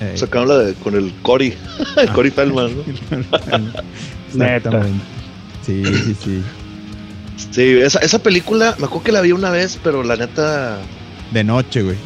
Eh, 0.00 0.12
sacaron 0.16 0.48
la 0.48 0.58
de, 0.58 0.74
con 0.74 0.94
el 0.96 1.12
Cory, 1.22 1.54
el 1.96 2.08
Ah. 2.08 2.12
Cory 2.12 2.30
Feldman, 2.30 2.72
¿no? 2.76 2.82
Exactamente. 4.34 5.04
Sí, 5.64 5.82
sí, 5.84 6.16
sí. 6.22 6.42
Sí, 7.50 7.62
esa, 7.80 7.98
esa 8.00 8.18
película, 8.18 8.74
me 8.78 8.86
acuerdo 8.86 9.04
que 9.04 9.12
la 9.12 9.20
vi 9.20 9.32
una 9.32 9.50
vez, 9.50 9.78
pero 9.82 10.02
la 10.02 10.16
neta, 10.16 10.78
De 11.30 11.44
noche, 11.44 11.82
güey. 11.82 11.96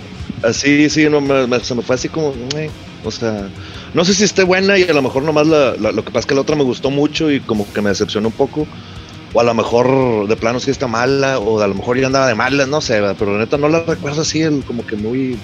así, 0.42 0.88
sí, 0.90 1.08
no, 1.08 1.20
me- 1.20 1.46
me- 1.46 1.60
se 1.60 1.74
me 1.74 1.82
fue 1.82 1.94
así 1.94 2.08
como, 2.08 2.34
eh, 2.56 2.70
o 3.04 3.10
sea, 3.10 3.48
no 3.94 4.04
sé 4.04 4.14
si 4.14 4.24
esté 4.24 4.42
buena 4.42 4.76
y 4.78 4.84
a 4.84 4.92
lo 4.92 5.02
mejor 5.02 5.22
nomás 5.22 5.46
la, 5.46 5.74
la- 5.76 5.92
lo 5.92 6.04
que 6.04 6.10
pasa 6.10 6.20
es 6.20 6.26
que 6.26 6.34
la 6.34 6.40
otra 6.42 6.56
me 6.56 6.64
gustó 6.64 6.90
mucho 6.90 7.30
y 7.30 7.40
como 7.40 7.70
que 7.72 7.80
me 7.82 7.90
decepcionó 7.90 8.28
un 8.28 8.34
poco. 8.34 8.66
O 9.32 9.40
a 9.40 9.44
lo 9.44 9.54
mejor 9.54 10.28
de 10.28 10.36
plano 10.36 10.60
sí 10.60 10.70
está 10.70 10.86
mala, 10.86 11.38
o 11.38 11.60
a 11.60 11.66
lo 11.68 11.74
mejor 11.74 11.98
ya 11.98 12.06
andaba 12.06 12.26
de 12.28 12.34
malas, 12.34 12.68
no 12.68 12.80
sé, 12.80 13.00
¿verdad? 13.00 13.16
pero 13.18 13.36
neta 13.38 13.58
no 13.58 13.68
la 13.68 13.80
recuerdo 13.82 14.22
así, 14.22 14.40
el- 14.42 14.64
como 14.64 14.86
que 14.86 14.96
muy. 14.96 15.36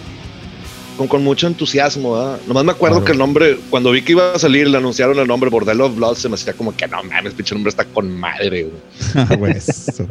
Con, 0.97 1.09
con 1.09 1.25
mucho 1.25 1.47
entusiasmo, 1.47 2.13
¿verdad? 2.19 2.39
Nomás 2.47 2.65
me 2.65 2.73
acuerdo 2.73 2.97
Claro. 2.97 3.07
que 3.07 3.13
el 3.13 3.19
nombre, 3.19 3.59
cuando 3.71 3.91
vi 3.93 4.03
que 4.03 4.13
iba 4.13 4.33
a 4.35 4.39
salir, 4.39 4.69
le 4.69 4.77
anunciaron 4.77 5.19
el 5.19 5.27
nombre 5.27 5.49
Bordello 5.49 5.87
of 5.87 5.97
Blood, 5.97 6.17
se 6.17 6.29
me 6.29 6.35
hacía 6.35 6.53
como 6.53 6.77
que 6.77 6.87
no 6.87 7.03
mames, 7.03 7.33
pinche 7.33 7.55
nombre 7.55 7.71
está 7.71 7.85
con 7.87 8.15
madre, 8.19 8.65
güey. 8.65 8.83
Ah, 9.31 9.35
güey, 9.37 9.53
eso. 9.57 10.07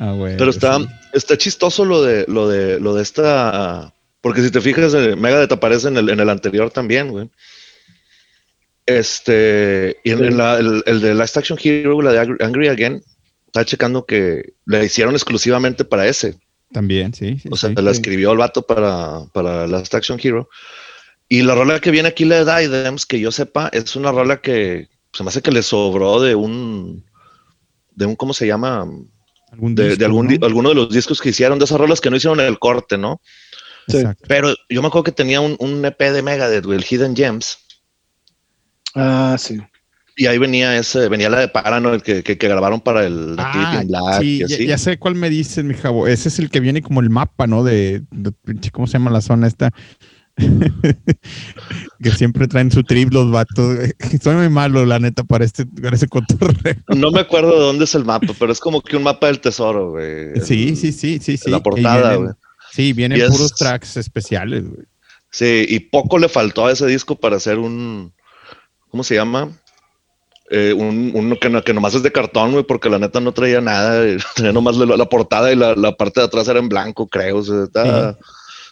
Ah, 0.00 0.12
güey. 0.12 0.36
Pero 0.36 0.50
está, 0.50 0.78
está 1.12 1.36
chistoso 1.36 1.84
lo 1.84 2.02
de, 2.02 2.24
lo 2.26 2.48
de, 2.48 2.80
lo 2.80 2.94
de 2.94 3.02
esta. 3.02 3.92
Porque 4.22 4.42
si 4.42 4.50
te 4.50 4.60
fijas, 4.62 4.94
eh, 4.94 5.14
Megadeth 5.14 5.52
aparece 5.52 5.88
en 5.88 5.98
el, 5.98 6.08
en 6.08 6.18
el 6.20 6.30
anterior 6.30 6.70
también, 6.70 7.10
güey. 7.10 7.28
Este. 8.86 9.96
Y 10.04 10.10
en, 10.10 10.18
Sí. 10.18 10.24
en 10.26 10.36
la- 10.36 10.58
el, 10.58 10.82
el 10.86 11.00
de 11.00 11.14
Last 11.14 11.36
Action 11.36 11.58
Hero, 11.62 12.00
la 12.02 12.12
de 12.12 12.20
Angry- 12.20 12.68
Again, 12.68 13.02
estaba 13.46 13.64
checando 13.64 14.04
que 14.06 14.54
la 14.66 14.82
hicieron 14.84 15.14
exclusivamente 15.14 15.84
para 15.84 16.06
ese. 16.06 16.36
También, 16.72 17.14
sí. 17.14 17.38
sí, 17.40 17.48
O 17.50 17.56
sea, 17.56 17.70
sí. 17.70 17.76
la 17.80 17.90
escribió 17.90 18.32
el 18.32 18.38
vato 18.38 18.62
para, 18.66 19.20
para 19.32 19.66
Last 19.66 19.94
Action 19.94 20.18
Hero. 20.22 20.48
Y 21.28 21.42
la 21.42 21.54
rola 21.54 21.80
que 21.80 21.90
viene 21.90 22.08
aquí, 22.08 22.24
la 22.24 22.44
de 22.44 22.68
Diadems, 22.68 23.06
que 23.06 23.20
yo 23.20 23.30
sepa, 23.32 23.68
es 23.72 23.96
una 23.96 24.12
rola 24.12 24.40
que 24.40 24.88
se 25.12 25.22
me 25.22 25.28
hace 25.28 25.40
que 25.42 25.52
le 25.52 25.62
sobró 25.62 26.20
de 26.20 26.34
un. 26.34 27.04
De 27.92 28.06
un, 28.06 28.16
¿cómo 28.16 28.34
se 28.34 28.46
llama? 28.46 28.86
Algún 29.52 29.74
de, 29.76 29.84
de 29.84 29.88
disco, 29.90 30.04
algún 30.06 30.26
¿no? 30.26 30.32
di- 30.32 30.38
alguno 30.44 30.68
de 30.70 30.74
los 30.74 30.90
discos 30.90 31.20
que 31.20 31.28
hicieron, 31.28 31.58
de 31.60 31.64
esas 31.64 31.78
rolas 31.78 32.00
que 32.00 32.10
no 32.10 32.16
hicieron 32.16 32.40
el 32.40 32.58
corte, 32.58 32.98
¿no? 32.98 33.20
Sí. 33.86 34.02
Pero 34.26 34.52
yo 34.68 34.82
me 34.82 34.88
acuerdo 34.88 35.04
que 35.04 35.12
tenía 35.12 35.40
un, 35.40 35.56
un 35.60 35.84
EP 35.84 35.98
de 36.10 36.22
Megadeth, 36.22 36.64
el 36.64 36.84
Hidden 36.84 37.14
Gems, 37.14 37.58
Ah, 38.94 39.36
sí. 39.38 39.58
y 40.16 40.26
ahí 40.26 40.38
venía 40.38 40.76
ese, 40.78 41.08
venía 41.08 41.28
la 41.28 41.40
de 41.40 41.48
Paranoid 41.48 42.00
que, 42.02 42.22
que, 42.22 42.38
que 42.38 42.48
grabaron 42.48 42.80
para 42.80 43.04
el 43.04 43.34
Ah, 43.38 43.82
Black 43.84 44.20
sí, 44.20 44.26
y 44.36 44.38
ya, 44.38 44.46
así. 44.46 44.66
ya 44.66 44.78
sé 44.78 44.98
cuál 44.98 45.14
me 45.16 45.28
dices, 45.30 45.64
mi 45.64 45.74
jabo. 45.74 46.06
Ese 46.06 46.28
es 46.28 46.38
el 46.38 46.50
que 46.50 46.60
viene 46.60 46.82
como 46.82 47.00
el 47.00 47.10
mapa, 47.10 47.46
¿no? 47.46 47.64
De, 47.64 48.02
de- 48.10 48.32
pinche, 48.32 48.70
¿cómo 48.70 48.86
se 48.86 48.94
llama 48.94 49.10
la 49.10 49.20
zona 49.20 49.46
esta? 49.48 49.72
que 52.02 52.10
siempre 52.10 52.48
traen 52.48 52.70
su 52.70 52.82
trip 52.82 53.12
los 53.12 53.30
vatos. 53.30 53.78
Soy 54.22 54.34
muy 54.36 54.48
malo, 54.48 54.84
la 54.84 54.98
neta, 54.98 55.24
para 55.24 55.44
este, 55.44 55.66
para 55.66 55.96
ese 55.96 56.08
cotorreo. 56.08 56.76
No 56.88 57.10
me 57.10 57.20
acuerdo 57.20 57.52
de 57.52 57.60
dónde 57.66 57.84
es 57.84 57.94
el 57.94 58.04
mapa, 58.04 58.32
pero 58.38 58.52
es 58.52 58.60
como 58.60 58.80
que 58.82 58.96
un 58.96 59.02
mapa 59.04 59.26
del 59.28 59.40
tesoro, 59.40 59.90
güey. 59.92 60.40
Sí, 60.42 60.76
sí, 60.76 60.92
sí, 60.92 61.18
sí, 61.20 61.36
sí. 61.36 61.50
La 61.50 61.60
portada, 61.62 62.10
vienen- 62.16 62.22
güey. 62.22 62.34
Sí, 62.72 62.92
vienen 62.92 63.18
Y 63.18 63.22
es- 63.22 63.30
puros 63.30 63.54
tracks 63.54 63.96
especiales, 63.96 64.64
güey. 64.68 64.86
Sí, 65.30 65.66
y 65.68 65.80
poco 65.80 66.18
le 66.18 66.28
faltó 66.28 66.66
a 66.66 66.72
ese 66.72 66.86
disco 66.86 67.16
para 67.16 67.36
hacer 67.36 67.58
un, 67.58 68.12
¿cómo 68.94 69.02
se 69.02 69.16
llama? 69.16 69.50
Eh, 70.52 70.72
un, 70.72 71.10
uno 71.14 71.36
que, 71.40 71.50
no- 71.50 71.64
que 71.64 71.74
nomás 71.74 71.96
es 71.96 72.04
de 72.04 72.12
cartón, 72.12 72.52
güey, 72.52 72.62
porque 72.62 72.88
la 72.88 73.00
neta 73.00 73.18
no 73.18 73.32
traía 73.32 73.60
nada, 73.60 74.06
traía 74.36 74.52
nomás 74.52 74.76
la, 74.76 74.96
la 74.96 75.08
portada 75.08 75.52
y 75.52 75.56
la, 75.56 75.74
la 75.74 75.96
parte 75.96 76.20
de 76.20 76.26
atrás 76.26 76.46
era 76.46 76.60
en 76.60 76.68
blanco, 76.68 77.08
creo, 77.08 77.38
o 77.38 77.42
sea, 77.42 77.64
estaba, 77.64 78.16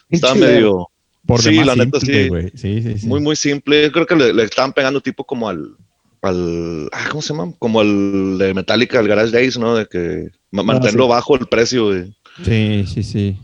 estaba 0.09 0.33
Chilero. 0.35 0.53
medio... 0.53 0.87
Por 1.25 1.41
Sí, 1.41 1.61
la 1.61 1.75
neta, 1.75 1.99
simple, 1.99 2.51
sí. 2.53 2.57
Sí, 2.57 2.81
sí, 2.83 2.99
sí. 2.99 3.07
Muy, 3.07 3.19
muy 3.19 3.35
simple. 3.35 3.81
Yo 3.83 3.91
creo 3.91 4.05
que 4.05 4.15
le, 4.15 4.33
le 4.33 4.43
estaban 4.43 4.71
pegando 4.71 5.01
tipo 5.01 5.25
como 5.25 5.49
al, 5.49 5.75
al, 6.21 6.89
ah, 6.93 7.07
¿cómo 7.09 7.21
se 7.21 7.33
llama? 7.33 7.51
Como 7.59 7.81
al 7.81 8.37
de 8.37 8.53
Metallica, 8.53 8.99
al 8.99 9.07
Garage 9.09 9.31
Days, 9.31 9.57
¿no? 9.57 9.75
De 9.75 9.85
que 9.87 10.29
ma- 10.51 10.63
mantenerlo 10.63 11.03
sí. 11.03 11.09
bajo 11.09 11.35
el 11.35 11.47
precio, 11.47 11.87
güey, 11.87 12.15
Sí, 12.45 12.85
sí, 12.87 13.03
sí. 13.03 13.37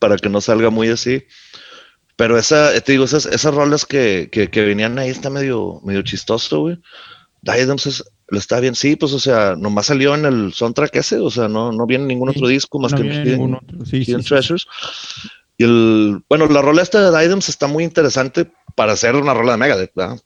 para 0.00 0.16
que 0.16 0.28
no 0.28 0.40
salga 0.40 0.70
muy 0.70 0.88
así. 0.88 1.22
Pero 2.16 2.38
esa, 2.38 2.78
te 2.80 2.92
digo, 2.92 3.04
esas, 3.04 3.26
esas 3.26 3.54
rolas 3.54 3.86
que, 3.86 4.28
que, 4.30 4.48
que 4.48 4.64
venían 4.64 4.98
ahí 4.98 5.10
está 5.10 5.30
medio, 5.30 5.80
medio 5.84 6.02
chistoso, 6.02 6.60
güey. 6.60 6.78
Diadems 7.42 8.04
lo 8.28 8.38
está 8.38 8.60
bien, 8.60 8.74
sí, 8.74 8.96
pues, 8.96 9.12
o 9.12 9.18
sea, 9.18 9.54
nomás 9.56 9.86
salió 9.86 10.14
en 10.14 10.24
el 10.24 10.52
soundtrack 10.54 10.96
ese, 10.96 11.18
o 11.18 11.30
sea, 11.30 11.48
no, 11.48 11.72
no 11.72 11.86
viene 11.86 12.06
ningún 12.06 12.30
Sí, 12.32 12.38
otro 12.38 12.48
disco 12.48 12.78
más 12.78 12.92
No 12.92 12.98
que 12.98 13.04
Hidden-. 13.04 13.60
Sí, 13.84 14.04
sí. 14.04 14.14
Treasures. 14.16 14.66
Y 15.58 15.64
el, 15.64 16.22
bueno, 16.28 16.46
la 16.46 16.62
rola 16.62 16.82
esta 16.82 17.00
de 17.00 17.16
Diadems 17.16 17.48
está 17.48 17.66
muy 17.66 17.84
interesante 17.84 18.50
para 18.74 18.92
hacer 18.92 19.14
una 19.14 19.34
rola 19.34 19.52
de 19.52 19.58
Megadeth, 19.58 19.92
¿verdad? 19.94 20.18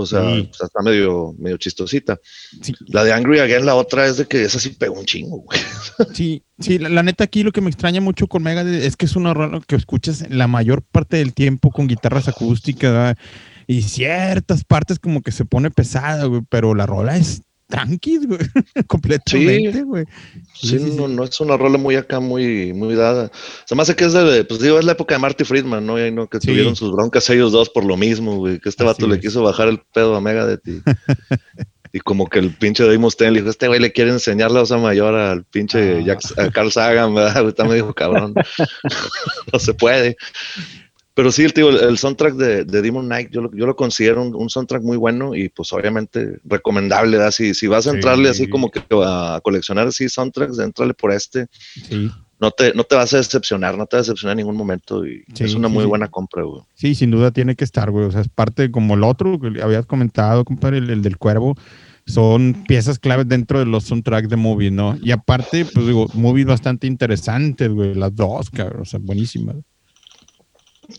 O 0.00 0.06
sea, 0.06 0.20
pues, 0.20 0.60
está 0.60 0.82
medio, 0.82 1.34
medio 1.38 1.56
chistosita. 1.56 2.18
Sí. 2.60 2.74
La 2.88 3.04
de 3.04 3.12
Angry 3.12 3.40
Again, 3.40 3.66
la 3.66 3.74
otra 3.74 4.06
es 4.06 4.16
de 4.16 4.26
que 4.26 4.42
esa 4.42 4.58
sí 4.58 4.70
pegó 4.70 4.98
un 4.98 5.06
chingo, 5.06 5.38
güey. 5.38 5.60
Sí, 6.14 6.42
sí, 6.58 6.78
la, 6.78 6.88
la 6.88 7.02
neta 7.02 7.24
aquí 7.24 7.42
lo 7.42 7.52
que 7.52 7.60
me 7.60 7.70
extraña 7.70 8.00
mucho 8.00 8.26
con 8.26 8.42
Megadeth 8.42 8.82
es 8.82 8.96
que 8.96 9.06
es 9.06 9.16
una 9.16 9.34
rola 9.34 9.60
que 9.66 9.76
escuchas 9.76 10.28
la 10.30 10.46
mayor 10.46 10.82
parte 10.82 11.18
del 11.18 11.34
tiempo 11.34 11.70
con 11.70 11.86
guitarras 11.86 12.28
acústicas 12.28 12.92
¿verdad? 12.92 13.18
y 13.66 13.82
ciertas 13.82 14.64
partes 14.64 14.98
como 14.98 15.22
que 15.22 15.32
se 15.32 15.44
pone 15.44 15.70
pesada, 15.70 16.24
güey, 16.24 16.42
pero 16.48 16.74
la 16.74 16.86
rola 16.86 17.16
es 17.16 17.42
tranqui, 17.70 18.18
güey, 18.26 18.40
completamente, 18.88 19.82
güey. 19.84 20.04
Sí, 20.54 20.76
no, 20.96 21.08
no 21.08 21.24
es 21.24 21.40
una 21.40 21.56
rola 21.56 21.78
muy 21.78 21.94
acá, 21.96 22.20
muy, 22.20 22.72
muy 22.74 22.94
dada. 22.94 23.30
Se 23.64 23.74
me 23.74 23.82
hace 23.82 23.96
que 23.96 24.04
es 24.04 24.12
de, 24.12 24.44
pues 24.44 24.60
digo, 24.60 24.78
es 24.78 24.84
la 24.84 24.92
época 24.92 25.14
de 25.14 25.20
Marty 25.20 25.44
Friedman, 25.44 25.86
¿no? 25.86 26.04
Y 26.04 26.10
¿no? 26.12 26.28
Que 26.28 26.40
Sí. 26.40 26.48
tuvieron 26.48 26.76
sus 26.76 26.92
broncas 26.92 27.30
ellos 27.30 27.52
dos 27.52 27.70
por 27.70 27.84
lo 27.84 27.96
mismo, 27.96 28.36
güey. 28.36 28.58
Que 28.58 28.68
este 28.68 28.82
Así 28.84 28.88
vato 29.02 29.06
le 29.08 29.20
quiso 29.20 29.42
bajar 29.42 29.68
el 29.68 29.80
pedo 29.94 30.14
a 30.16 30.20
Megadeth 30.20 30.66
y, 30.68 30.82
y 31.92 32.00
como 32.00 32.28
que 32.28 32.38
el 32.40 32.50
pinche 32.54 32.84
Dave 32.84 32.98
Mustaine 32.98 33.32
le 33.32 33.40
dijo, 33.40 33.50
este 33.50 33.68
güey 33.68 33.80
le 33.80 33.92
quiere 33.92 34.10
enseñar 34.10 34.50
la 34.50 34.62
osa 34.62 34.76
mayor 34.76 35.14
al 35.14 35.44
pinche 35.44 35.98
Ah. 36.00 36.02
Jack- 36.04 36.38
a 36.38 36.50
Carl 36.50 36.70
Sagan, 36.70 37.14
¿verdad? 37.14 37.48
Está 37.48 37.64
medio 37.64 37.92
cabrón. 37.94 38.34
no 39.52 39.58
se 39.58 39.74
puede. 39.74 40.16
Pero 41.20 41.32
sí, 41.32 41.42
el, 41.44 41.52
tío, 41.52 41.68
el, 41.68 41.76
el 41.90 41.98
soundtrack 41.98 42.34
de, 42.34 42.64
de 42.64 42.80
Demon 42.80 43.04
Knight, 43.04 43.30
yo 43.30 43.42
lo, 43.42 43.54
yo 43.54 43.66
lo 43.66 43.76
considero 43.76 44.22
un, 44.22 44.34
un 44.34 44.48
soundtrack 44.48 44.82
muy 44.82 44.96
bueno 44.96 45.34
y 45.34 45.50
pues 45.50 45.70
obviamente 45.74 46.38
recomendable, 46.44 47.18
¿verdad? 47.18 47.30
Si, 47.30 47.52
si 47.52 47.66
vas 47.66 47.86
a 47.86 47.90
Sí. 47.90 47.96
entrarle 47.96 48.30
así 48.30 48.48
como 48.48 48.70
que 48.70 48.80
a 49.04 49.38
coleccionar 49.44 49.86
así 49.86 50.08
soundtracks, 50.08 50.58
entrale 50.58 50.94
por 50.94 51.12
este. 51.12 51.46
Sí, 51.88 52.10
No 52.40 52.50
te, 52.52 52.72
no 52.72 52.84
te 52.84 52.94
vas 52.94 53.12
a 53.12 53.18
decepcionar, 53.18 53.76
no 53.76 53.84
te 53.84 53.96
vas 53.98 54.06
a 54.06 54.12
decepcionar 54.12 54.32
en 54.32 54.38
ningún 54.38 54.56
momento 54.56 55.06
y 55.06 55.22
Sí, 55.34 55.44
es 55.44 55.54
una 55.54 55.68
muy 55.68 55.84
buena 55.84 56.08
compra, 56.08 56.42
güey. 56.42 56.62
sí, 56.74 56.94
sin 56.94 57.10
duda 57.10 57.30
tiene 57.32 57.54
que 57.54 57.64
estar, 57.64 57.90
güey. 57.90 58.06
O 58.06 58.10
sea, 58.10 58.22
es 58.22 58.30
parte 58.30 58.70
como 58.70 58.94
el 58.94 59.02
otro 59.04 59.38
que 59.38 59.60
habías 59.62 59.84
comentado, 59.84 60.42
compadre, 60.46 60.78
el, 60.78 60.88
el 60.88 61.02
del 61.02 61.18
cuervo. 61.18 61.54
Son 62.06 62.64
piezas 62.66 62.98
claves 62.98 63.28
dentro 63.28 63.58
de 63.58 63.66
los 63.66 63.84
soundtracks 63.84 64.30
de 64.30 64.36
movies, 64.36 64.72
¿no? 64.72 64.96
Y 65.02 65.10
aparte, 65.10 65.66
pues 65.66 65.86
digo, 65.86 66.06
movies 66.14 66.46
bastante 66.46 66.86
interesantes, 66.86 67.68
güey. 67.68 67.94
Las 67.94 68.16
dos, 68.16 68.48
cabrón. 68.48 68.80
O 68.80 68.84
sea, 68.86 68.98
buenísimas. 69.02 69.56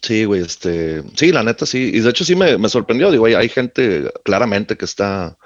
Sí, 0.02 0.26
güey, 0.26 0.42
este, 0.42 1.04
sí, 1.16 1.32
la 1.32 1.44
neta 1.44 1.66
sí, 1.66 1.92
y 1.94 2.00
de 2.00 2.10
hecho 2.10 2.24
sí 2.24 2.36
me, 2.36 2.58
me 2.58 2.70
sorprendió, 2.70 3.12
digo, 3.12 3.26
hay, 3.26 3.34
hay 3.34 3.50
gente 3.50 4.12
claramente 4.24 4.78
que 4.78 4.86
está, 4.86 5.38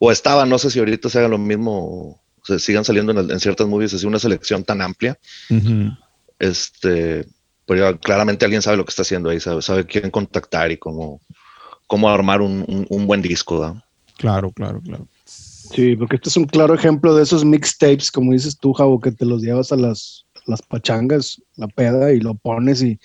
o 0.00 0.10
estaba, 0.10 0.44
no 0.46 0.58
sé 0.58 0.70
si 0.70 0.78
ahorita 0.78 1.08
se 1.08 1.18
haga 1.18 1.28
lo 1.28 1.38
mismo, 1.38 1.78
o 1.84 2.20
se 2.44 2.58
sigan 2.58 2.84
saliendo 2.84 3.12
en, 3.12 3.18
el- 3.18 3.30
en 3.30 3.40
ciertas 3.40 3.66
movies, 3.68 3.94
así 3.94 4.06
una 4.06 4.18
selección 4.18 4.64
tan 4.64 4.80
amplia, 4.82 5.18
este, 6.38 7.26
pero 7.66 7.92
ya 7.92 7.98
claramente 7.98 8.44
alguien 8.44 8.62
sabe 8.62 8.76
lo 8.76 8.84
que 8.84 8.90
está 8.90 9.02
haciendo 9.02 9.30
ahí, 9.30 9.40
sabe, 9.40 9.62
sabe 9.62 9.86
quién 9.86 10.10
contactar 10.10 10.70
y 10.72 10.76
cómo, 10.78 11.20
cómo 11.86 12.08
armar 12.08 12.40
un, 12.40 12.64
un- 12.68 12.86
un 12.88 13.06
buen 13.06 13.22
disco, 13.22 13.60
¿verdad? 13.60 13.82
Claro, 14.18 14.50
claro, 14.52 14.80
claro. 14.80 15.06
Sí, 15.24 15.96
porque 15.96 16.16
este 16.16 16.28
es 16.28 16.36
un 16.36 16.44
claro 16.44 16.74
ejemplo 16.74 17.14
de 17.14 17.22
esos 17.22 17.44
mixtapes, 17.44 18.10
como 18.10 18.32
dices 18.32 18.58
tú, 18.58 18.72
Javo, 18.72 19.00
que 19.00 19.12
te 19.12 19.24
los 19.24 19.40
llevas 19.42 19.72
a 19.72 19.76
las, 19.76 20.26
las 20.46 20.60
pachangas, 20.62 21.40
la 21.56 21.68
peda, 21.68 22.12
y 22.12 22.20
lo 22.20 22.34
pones 22.34 22.82
y 22.82 22.98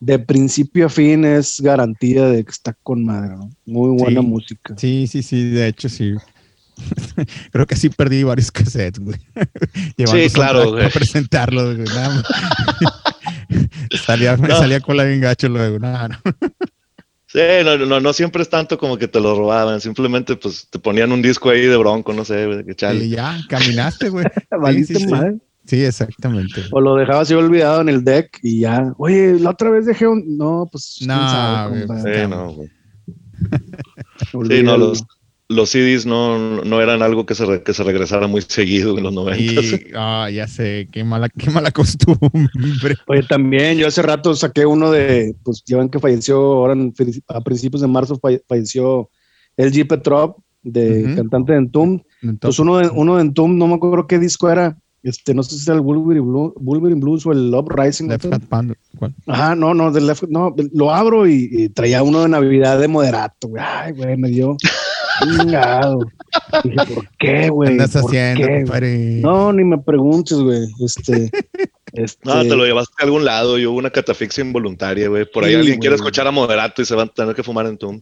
de 0.00 0.18
principio 0.18 0.86
a 0.86 0.88
fin 0.88 1.24
es 1.24 1.60
garantía 1.60 2.24
de 2.26 2.42
que 2.44 2.50
está 2.50 2.74
con 2.82 3.04
madre, 3.04 3.36
¿no? 3.36 3.50
Muy 3.66 3.96
buena 3.98 4.20
Sí. 4.22 4.26
música. 4.26 4.74
Sí, 4.76 5.06
sí, 5.06 5.22
sí, 5.22 5.50
de 5.50 5.68
hecho 5.68 5.88
sí. 5.88 6.14
Creo 7.52 7.66
que 7.66 7.76
sí 7.76 7.90
perdí 7.90 8.22
varios 8.22 8.50
cassettes, 8.52 8.98
güey. 8.98 9.18
Sí, 9.98 10.30
claro, 10.32 10.70
güey. 10.70 10.84
Para 10.84 10.94
presentarlos, 10.94 11.76
güey. 11.76 11.88
nada 11.88 12.08
más. 12.14 12.24
salía, 14.06 14.36
me 14.36 14.48
salía 14.48 14.80
con 14.80 14.96
la 14.96 15.04
bien 15.04 15.20
gacho 15.20 15.48
luego. 15.48 15.78
Nada, 15.78 16.08
no. 16.08 16.18
Sí, 17.26 17.38
no, 17.64 17.76
no, 17.78 18.00
no 18.00 18.12
siempre 18.12 18.42
es 18.42 18.48
tanto 18.48 18.76
como 18.76 18.98
que 18.98 19.06
te 19.06 19.20
lo 19.20 19.36
robaban, 19.36 19.80
simplemente 19.80 20.34
pues 20.34 20.66
te 20.68 20.80
ponían 20.80 21.12
un 21.12 21.22
disco 21.22 21.50
ahí 21.50 21.60
de 21.60 21.76
bronco, 21.76 22.12
no 22.12 22.24
sé, 22.24 22.46
güey, 22.46 22.64
que 22.64 22.74
chale. 22.74 23.04
Y 23.04 23.10
ya, 23.10 23.38
caminaste, 23.48 24.08
güey. 24.08 24.26
Valiste 24.50 24.96
sí. 24.96 25.06
Sí, 25.66 25.82
exactamente. 25.84 26.62
O 26.72 26.80
lo 26.80 26.96
dejabas 26.96 27.30
ahí 27.30 27.36
olvidado 27.36 27.80
en 27.80 27.88
el 27.88 28.02
deck 28.02 28.38
y 28.42 28.60
ya, 28.60 28.92
oye, 28.98 29.38
la 29.38 29.50
otra 29.50 29.70
vez 29.70 29.86
dejé 29.86 30.06
un. 30.06 30.36
No, 30.36 30.68
pues. 30.70 30.98
No, 31.06 31.14
sabe, 31.14 31.70
güey, 31.70 31.86
compadre. 31.86 32.22
Sí, 32.22 32.28
no, 32.30 32.52
güey. 32.54 32.68
Sí, 34.48 34.62
no, 34.62 34.76
los, 34.76 35.02
los 35.48 35.70
CDs 35.70 36.06
no, 36.06 36.62
no 36.62 36.80
eran 36.80 37.02
algo 37.02 37.24
que 37.26 37.34
se, 37.34 37.44
re- 37.46 37.62
que 37.62 37.72
se 37.72 37.82
regresara 37.82 38.26
muy 38.26 38.42
seguido 38.42 38.96
en 38.98 39.04
los 39.04 39.12
90. 39.12 39.60
Y, 39.62 39.84
ah, 39.96 40.28
ya 40.30 40.46
sé, 40.46 40.88
qué 40.92 41.02
mala, 41.04 41.28
qué 41.28 41.50
mala 41.50 41.70
costumbre. 41.70 42.30
Oye, 43.06 43.22
también, 43.24 43.78
yo 43.78 43.86
hace 43.88 44.02
rato 44.02 44.34
saqué 44.34 44.66
uno 44.66 44.90
de, 44.90 45.34
pues 45.42 45.62
ya 45.66 45.78
ven 45.78 45.88
que 45.88 45.98
falleció, 45.98 46.36
ahora 46.38 46.74
en 46.74 46.92
a 47.28 47.40
principios 47.40 47.80
de 47.80 47.88
marzo 47.88 48.16
falle- 48.20 48.42
falleció 48.46 49.08
LG 49.56 49.88
Petrov, 49.88 50.36
de 50.62 51.14
cantante 51.16 51.54
de. 51.54 51.66
Pues 51.70 52.02
Entonces, 52.22 52.58
uno 52.60 52.78
de, 52.78 52.88
uno 52.90 53.16
de 53.16 53.22
Entombed, 53.22 53.56
no 53.58 53.66
me 53.66 53.74
acuerdo 53.74 54.06
qué 54.06 54.18
disco 54.18 54.50
era, 54.50 54.78
este, 55.02 55.34
no 55.34 55.42
sé 55.42 55.56
si 55.58 55.64
era 55.70 55.74
el 55.76 55.80
Wolverine 55.80 56.24
Blues, 56.26 56.52
Wolverine 56.56 57.00
Blues 57.00 57.24
o 57.26 57.32
el 57.32 57.54
Uprising. 57.54 58.08
¿no? 58.08 58.12
Left 58.14 58.44
Panda, 58.48 58.74
¿cuál? 58.98 59.14
Ajá, 59.26 59.54
no, 59.54 59.72
no, 59.74 59.90
del 59.90 60.04
Left- 60.08 60.28
no, 60.28 60.54
lo 60.72 60.92
abro 60.92 61.26
y, 61.26 61.48
y 61.50 61.68
traía 61.70 62.02
uno 62.02 62.22
de 62.22 62.28
Navidad 62.28 62.78
de 62.78 62.88
moderato, 62.88 63.48
güey. 63.48 63.62
Ay, 63.66 63.92
güey, 63.92 64.16
me 64.16 64.28
dio 64.28 64.56
chingado. 65.22 65.98
Dije, 66.64 66.76
¿por 66.94 67.08
qué, 67.08 67.16
¿Qué 67.18 67.48
güey? 67.50 67.70
andas 67.72 67.92
¿Por 67.92 68.02
haciendo, 68.06 68.46
qué? 68.46 69.20
No, 69.22 69.52
ni 69.52 69.64
me 69.64 69.78
preguntes, 69.78 70.38
güey. 70.38 70.62
Este, 70.84 71.30
este, 71.92 72.20
No, 72.28 72.42
te 72.42 72.56
lo 72.56 72.64
llevaste 72.64 72.94
a 72.98 73.04
algún 73.04 73.24
lado 73.24 73.58
y 73.58 73.66
hubo 73.66 73.78
una 73.78 73.90
catafixia 73.90 74.42
involuntaria, 74.44 75.08
güey. 75.08 75.24
Por 75.30 75.44
ahí 75.44 75.50
Sí, 75.52 75.56
alguien 75.56 75.78
quiere 75.80 75.96
escuchar 75.96 76.26
a 76.26 76.30
Moderato 76.30 76.82
y 76.82 76.84
se 76.84 76.94
van 76.94 77.08
a 77.08 77.12
tener 77.12 77.34
que 77.34 77.42
fumar 77.42 77.66
en 77.66 77.76
Tum. 77.78 78.00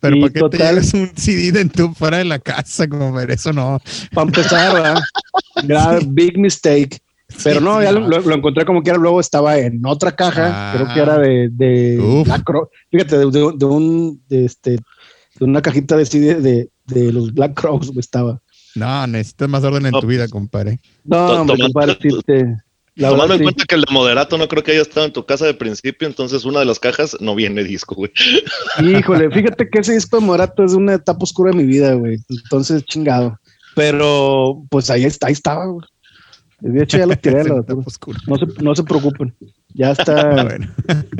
Pero 0.00 0.14
Sí, 0.16 0.20
¿para 0.20 0.32
qué 0.32 0.34
te 0.34 0.40
total. 0.40 0.58
llevas 0.74 0.94
un 0.94 1.10
CD 1.16 1.52
de 1.52 1.64
tu 1.66 1.92
fuera 1.94 2.18
de 2.18 2.24
la 2.24 2.38
casa, 2.38 2.88
compadre? 2.88 3.34
Eso 3.34 3.52
no. 3.52 3.80
para 4.14 4.26
empezar, 4.26 4.74
¿verdad? 4.74 5.00
Grave, 5.64 6.00
big 6.08 6.38
mistake. 6.38 6.98
Pero 7.44 7.60
Sí, 7.60 7.64
no, 7.64 7.78
sí, 7.78 7.84
ya 7.84 7.92
no. 7.92 8.00
lo, 8.08 8.18
lo 8.20 8.34
encontré 8.34 8.64
como 8.64 8.82
que 8.82 8.90
era, 8.90 8.98
luego 8.98 9.20
estaba 9.20 9.56
en 9.58 9.84
otra 9.86 10.10
caja, 10.16 10.72
Ah. 10.72 10.74
creo 10.74 10.92
que 10.92 11.00
era 11.00 11.18
de, 11.18 11.48
de 11.52 12.00
Uf. 12.00 12.26
Black 12.26 12.42
Crow. 12.44 12.68
Fíjate, 12.90 13.18
de, 13.18 13.26
de- 13.30 13.52
de 13.56 13.64
un, 13.66 14.20
de 14.28 14.44
este, 14.46 14.70
de 14.72 15.44
una 15.44 15.62
cajita 15.62 15.96
de 15.96 16.06
CD 16.06 16.34
de, 16.40 16.70
de 16.86 17.12
los 17.12 17.32
Black 17.32 17.54
Crows 17.54 17.86
güey, 17.88 18.00
estaba. 18.00 18.42
No, 18.74 19.06
necesitas 19.06 19.48
más 19.48 19.62
orden 19.62 19.86
en 19.86 19.92
No. 19.92 20.00
tu 20.00 20.06
vida, 20.08 20.26
compadre. 20.28 20.80
No, 21.04 21.40
hombre, 21.42 21.56
compadre, 21.58 21.96
sí, 22.02 22.08
te- 22.26 22.56
Tomando 23.08 23.34
en 23.34 23.38
sí. 23.38 23.44
cuenta 23.44 23.64
que 23.64 23.74
el 23.74 23.82
de 23.82 23.92
Moderato 23.92 24.36
no 24.36 24.48
creo 24.48 24.62
que 24.62 24.72
haya 24.72 24.82
estado 24.82 25.06
en 25.06 25.12
tu 25.12 25.24
casa 25.24 25.46
de 25.46 25.54
principio, 25.54 26.06
entonces 26.06 26.44
una 26.44 26.60
de 26.60 26.66
las 26.66 26.78
cajas 26.78 27.16
no 27.20 27.34
viene 27.34 27.64
disco, 27.64 27.94
güey. 27.94 28.10
Híjole, 28.82 29.30
fíjate 29.30 29.68
que 29.68 29.78
ese 29.78 29.94
disco 29.94 30.18
de 30.18 30.26
Morato 30.26 30.64
es 30.64 30.74
una 30.74 30.94
etapa 30.94 31.22
oscura 31.22 31.50
de 31.52 31.56
mi 31.56 31.64
vida, 31.64 31.94
güey. 31.94 32.18
Entonces, 32.28 32.84
chingado. 32.84 33.38
Pero, 33.74 34.62
pues 34.70 34.90
ahí 34.90 35.04
está, 35.04 35.28
ahí 35.28 35.32
estaba, 35.32 35.66
güey. 35.66 35.86
De 36.60 36.82
hecho, 36.82 36.98
ya 36.98 37.06
lo 37.06 37.16
tiré 37.18 37.40
a 37.40 37.44
la. 37.44 37.64
No 38.26 38.36
se, 38.36 38.46
no 38.62 38.74
se 38.74 38.84
preocupen. 38.84 39.34
Ya 39.72 39.90
está, 39.92 40.44
bueno. 40.44 40.68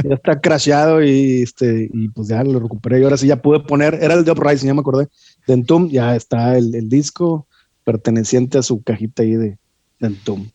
ya 0.05 0.15
está 0.15 0.41
crasheado 0.41 1.03
y 1.03 1.43
este, 1.43 1.89
y 1.93 2.09
pues 2.09 2.29
ya 2.29 2.45
lo 2.45 2.61
recuperé. 2.61 3.01
Y 3.01 3.05
ahora 3.05 3.17
sí 3.17 3.27
ya 3.27 3.41
pude 3.41 3.61
poner, 3.61 3.95
era 3.95 4.15
el 4.15 4.25
de 4.25 4.33
Uprising, 4.33 4.67
ya 4.67 4.75
me 4.75 4.81
acordé. 4.81 5.09
De 5.47 5.55
Entomb, 5.55 5.91
ya 5.91 6.15
está 6.15 6.59
el, 6.59 6.75
el 6.75 6.89
disco 6.89 7.47
perteneciente 7.85 8.59
a 8.59 8.63
su 8.63 8.83
cajita 8.83 9.23
ahí 9.23 9.33
de, 9.33 9.59
de 9.99 10.07
Entomb. 10.07 10.49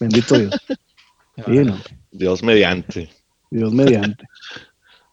Bendito 0.00 0.38
Dios. 0.38 0.54
Sí, 1.46 1.52
no, 1.64 1.80
Dios 2.10 2.42
mediante. 2.42 3.08
Dios 3.50 3.72
mediante. 3.72 4.24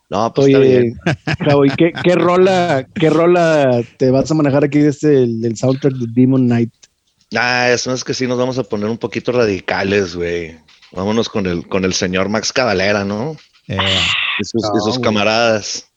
No, 0.10 0.34
pues 0.34 0.48
está 0.48 0.60
Oye, 0.60 0.80
bien. 0.80 0.94
Javo, 1.46 1.66
¿y 1.66 1.70
qué, 1.72 1.92
qué 2.02 2.16
rola, 2.16 2.88
qué 2.96 3.10
rola 3.10 3.84
te 3.98 4.10
vas 4.10 4.32
a 4.32 4.36
manejar 4.36 4.64
aquí 4.64 4.80
desde 4.80 5.22
el, 5.24 5.44
el 5.44 5.58
soundtrack 5.58 5.94
de 5.96 6.06
Demon 6.14 6.46
Knight? 6.46 6.72
Ah, 7.36 7.70
eso 7.72 7.94
es 7.94 8.06
que 8.06 8.14
sí 8.14 8.26
nos 8.26 8.38
vamos 8.38 8.58
a 8.58 8.64
poner 8.64 8.88
un 8.90 8.98
poquito 8.98 9.34
radicales, 9.34 10.16
güey. 10.16 10.56
Vámonos 10.94 11.28
con 11.28 11.46
el, 11.46 11.68
con 11.68 11.84
el 11.84 11.92
señor 11.94 12.30
Max 12.30 12.54
Cavalera, 12.54 13.04
¿no? 13.04 13.36
Eh, 13.68 13.78
Y 14.40 14.44
sus, 14.46 14.64
y 14.64 14.68
No, 14.78 14.80
sus 14.80 14.98
güey. 14.98 15.02
camaradas. 15.02 15.90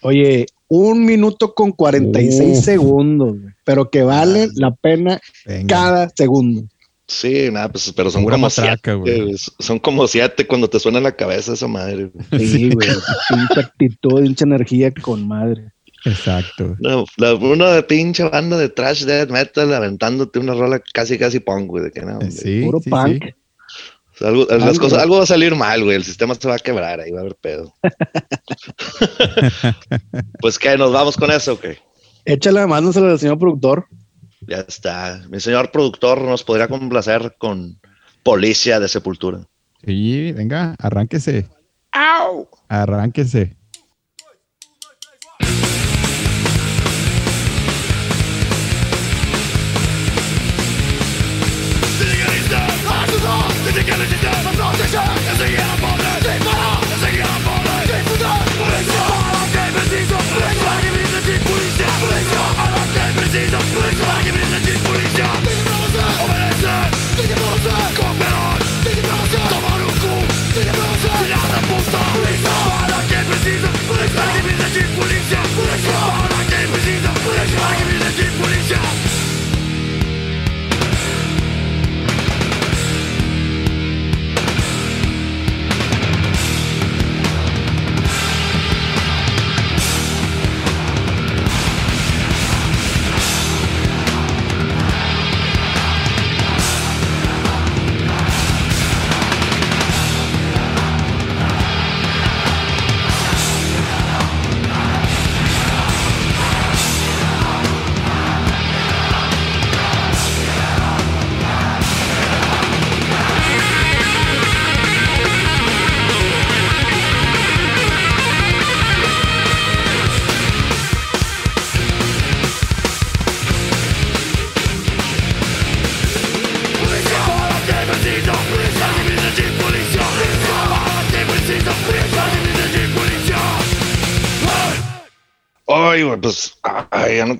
Oye, 0.00 0.46
un 0.68 1.04
minuto 1.04 1.52
con 1.52 1.72
46 1.72 2.58
Uf. 2.60 2.64
segundos, 2.64 3.36
pero 3.64 3.90
que 3.90 4.02
vale 4.04 4.48
la 4.54 4.70
pena 4.70 5.20
venga. 5.44 5.66
cada 5.66 6.08
segundo. 6.16 6.62
Sí, 7.10 7.50
nada, 7.50 7.68
pues, 7.68 7.92
pero 7.96 8.08
son 8.08 8.22
Pura 8.22 8.36
como 8.36 8.46
matraca, 8.46 8.96
siete. 9.04 9.34
Son 9.58 9.80
como 9.80 10.06
siete 10.06 10.46
cuando 10.46 10.70
te 10.70 10.78
suena 10.78 10.98
en 10.98 11.04
la 11.04 11.16
cabeza 11.16 11.54
esa 11.54 11.66
madre. 11.66 12.08
güey. 12.30 12.30
Sí, 12.46 12.70
güey, 12.70 12.88
pinche 13.28 13.60
actitud, 13.60 14.22
pinche 14.22 14.44
energía 14.44 14.92
con 14.92 15.26
madre. 15.26 15.72
Exacto. 16.04 16.76
No, 16.78 17.04
la, 17.16 17.34
una 17.34 17.72
de 17.72 17.82
pinche 17.82 18.22
banda 18.22 18.56
de 18.56 18.68
trash 18.68 19.04
death 19.04 19.28
metal 19.28 19.74
aventándote 19.74 20.38
una 20.38 20.54
rola 20.54 20.80
casi 20.94 21.18
casi 21.18 21.40
punk, 21.40 21.66
güey. 21.66 21.82
De 21.82 21.90
que 21.90 22.00
no, 22.02 22.12
hombre. 22.12 22.30
Sí, 22.30 22.62
Puro 22.62 22.78
sí, 22.80 22.90
punk. 22.90 23.24
sí. 23.24 23.34
O 24.14 24.16
sea, 24.16 24.28
algo, 24.28 24.46
las 24.48 24.62
Algo. 24.62 24.80
cosas, 24.80 24.98
algo 25.00 25.16
va 25.16 25.24
a 25.24 25.26
salir 25.26 25.56
mal, 25.56 25.82
güey. 25.82 25.96
El 25.96 26.04
sistema 26.04 26.36
se 26.36 26.46
va 26.46 26.54
a 26.54 26.58
quebrar, 26.60 27.00
ahí 27.00 27.10
va 27.10 27.18
a 27.18 27.22
haber 27.22 27.34
pedo. 27.34 27.74
pues 30.40 30.60
que 30.60 30.78
nos 30.78 30.92
vamos 30.92 31.16
con 31.16 31.32
eso, 31.32 31.54
ok. 31.54 31.64
Échala, 32.24 32.68
mándasela 32.68 33.10
al 33.10 33.18
señor 33.18 33.38
productor. 33.38 33.86
Ya 34.40 34.58
está. 34.58 35.22
Mi 35.28 35.40
señor 35.40 35.70
productor 35.70 36.20
nos 36.22 36.44
podría 36.44 36.68
complacer 36.68 37.34
con 37.38 37.78
Policía 38.22 38.80
de 38.80 38.88
Sepultura. 38.88 39.46
Sí, 39.84 40.32
venga, 40.32 40.74
arránquese. 40.78 41.46
¡Au! 41.92 42.48
Arránquese. 42.68 43.56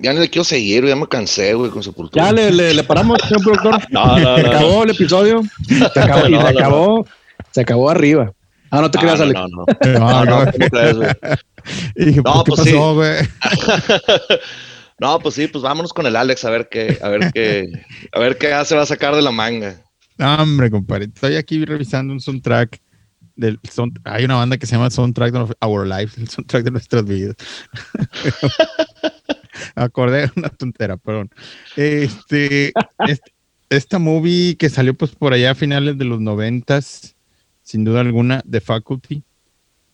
Ya, 0.03 0.13
no, 0.13 0.21
le 0.21 0.29
quiero 0.29 0.45
seguir, 0.45 0.83
güey, 0.83 0.93
ya 0.95 1.01
me 1.01 1.07
cansé, 1.07 1.55
güey, 1.55 1.71
con 1.71 1.83
Sepultura. 1.83 2.27
Ya 2.27 2.33
le, 2.33 2.51
le, 2.53 2.75
le 2.75 2.83
paramos, 2.85 3.19
señor 3.29 3.43
productor. 3.43 3.81
No, 3.91 4.19
no, 4.19 4.37
Se 4.37 4.43
no. 4.43 4.49
acabó 4.51 4.85
el 4.85 4.91
episodio. 4.91 5.43
Se 5.69 6.01
acabó, 6.01 6.27
y 6.29 6.33
No, 6.33 6.39
se 6.39 6.45
no, 6.45 6.53
no. 6.53 6.59
acabó. 6.59 7.07
Se 7.53 7.61
acabó 7.63 7.91
arriba. 7.91 8.33
Ah, 8.71 8.81
no 8.81 8.91
te 8.91 8.99
No, 8.99 9.03
creas, 9.03 9.19
no, 9.19 9.25
Alex. 9.25 9.41
no, 9.41 9.49
no. 9.49 9.65
No, 9.93 9.99
No, 9.99 10.25
no, 10.25 10.45
no. 10.45 10.53
¿cómo 10.53 10.69
crees, 10.71 10.97
güey? 10.97 11.11
No, 12.25 12.33
"¿Por 12.33 12.45
¿qué 12.45 12.51
pues 12.53 12.61
sí. 12.63 12.73
pasó, 12.73 12.95
güey? 12.95 13.17
No, 14.99 15.19
pues 15.19 15.35
sí, 15.35 15.47
pues 15.47 15.63
vámonos 15.63 15.95
con 15.95 16.05
el 16.07 16.15
Alex 16.15 16.45
a 16.45 16.51
ver 16.51 16.69
qué, 16.71 16.99
a 17.03 17.09
ver 17.09 17.33
qué, 17.33 17.73
a 18.13 18.19
ver 18.21 18.37
qué 18.37 18.49
se 18.67 18.77
va 18.77 18.83
a 18.83 18.87
sacar 18.87 19.15
de 19.17 19.23
la 19.23 19.31
manga. 19.31 19.83
No, 20.19 20.35
hombre, 20.43 20.71
compadre. 20.71 21.07
Estoy 21.07 21.37
aquí 21.37 21.65
revisando 21.65 22.13
un 22.13 22.21
soundtrack. 22.21 22.79
Del 23.35 23.59
son- 23.73 23.95
hay 24.05 24.27
una 24.27 24.35
banda 24.35 24.59
que 24.59 24.67
se 24.67 24.73
llama 24.77 24.91
Soundtrack 24.91 25.35
of 25.37 25.53
Our 25.63 25.87
Lives, 25.87 26.19
el 26.19 26.29
soundtrack 26.29 26.65
de 26.65 26.71
nuestras 26.73 27.05
vidas. 27.07 27.35
Acordé 29.75 30.23
de 30.23 30.31
una 30.37 30.49
tontera, 30.49 30.97
perdón. 30.97 31.31
Este, 31.77 32.73
este- 33.07 33.33
esta 33.69 33.99
movie 33.99 34.57
que 34.57 34.69
salió 34.69 34.95
pues 34.95 35.13
por 35.13 35.33
allá 35.33 35.53
a 35.53 35.55
finales 35.55 35.97
de 35.97 36.05
los 36.05 36.21
noventas, 36.21 37.15
sin 37.63 37.85
duda 37.85 38.01
alguna, 38.01 38.43
The 38.51 38.61
Faculty, 38.61 39.23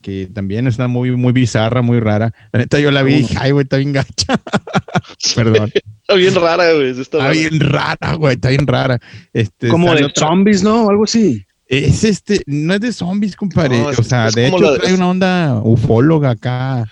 que 0.01 0.31
también 0.33 0.67
es 0.67 0.77
una 0.79 0.89
movie 0.89 1.13
muy 1.13 1.33
bizarra, 1.33 1.83
muy 1.83 2.01
rara. 2.01 2.33
La 2.53 2.61
neta 2.61 2.81
yo 2.81 2.91
la 2.91 3.03
vi 3.03 3.15
y 3.15 3.19
dije, 3.19 3.37
ay, 3.39 3.51
güey, 3.51 3.65
está 3.65 3.77
bien 3.77 3.93
gacha. 3.93 4.41
Perdón. 5.35 5.71
Está 5.75 6.15
bien 6.15 6.35
rara, 6.35 6.73
güey. 6.73 6.91
Está 7.01 7.29
bien 7.31 7.61
rara, 7.61 8.15
güey, 8.15 8.35
está 8.35 8.49
bien 8.51 8.67
rara. 8.67 8.99
Este, 9.33 9.69
Como 9.69 9.95
de 9.95 10.05
otra- 10.05 10.27
zombies, 10.29 10.63
¿no? 10.63 10.89
Algo 10.89 11.05
así. 11.05 11.45
Es 11.67 12.05
este, 12.05 12.43
no 12.47 12.75
es 12.75 12.81
de 12.81 12.93
zombies, 12.93 13.35
compadre. 13.37 13.79
No, 13.81 13.91
es- 13.91 13.99
o 13.99 14.03
sea, 14.05 14.31
de 14.31 14.47
hecho 14.47 14.59
la 14.59 14.73
de- 14.73 14.79
trae 14.79 14.95
una 14.95 15.11
onda 15.11 15.61
ufóloga 15.65 16.31
acá, 16.31 16.87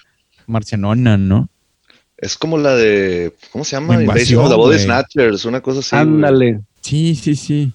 marcianona, 0.47 1.17
¿no? 1.17 1.49
Es 2.25 2.39
como 2.39 2.57
la 2.57 2.75
de, 2.75 3.35
¿cómo 3.51 3.65
se 3.65 3.73
llama? 3.77 4.01
Invasión, 4.01 4.41
Invasion 4.41 4.45
of 4.45 4.51
the 4.51 4.57
Body. 4.57 4.79
Snatchers, 4.79 5.45
una 5.45 5.61
cosa 5.61 5.81
así. 5.81 5.95
Ándale. 5.95 6.61
Sí, 6.81 7.15
sí, 7.15 7.37
sí. 7.37 7.73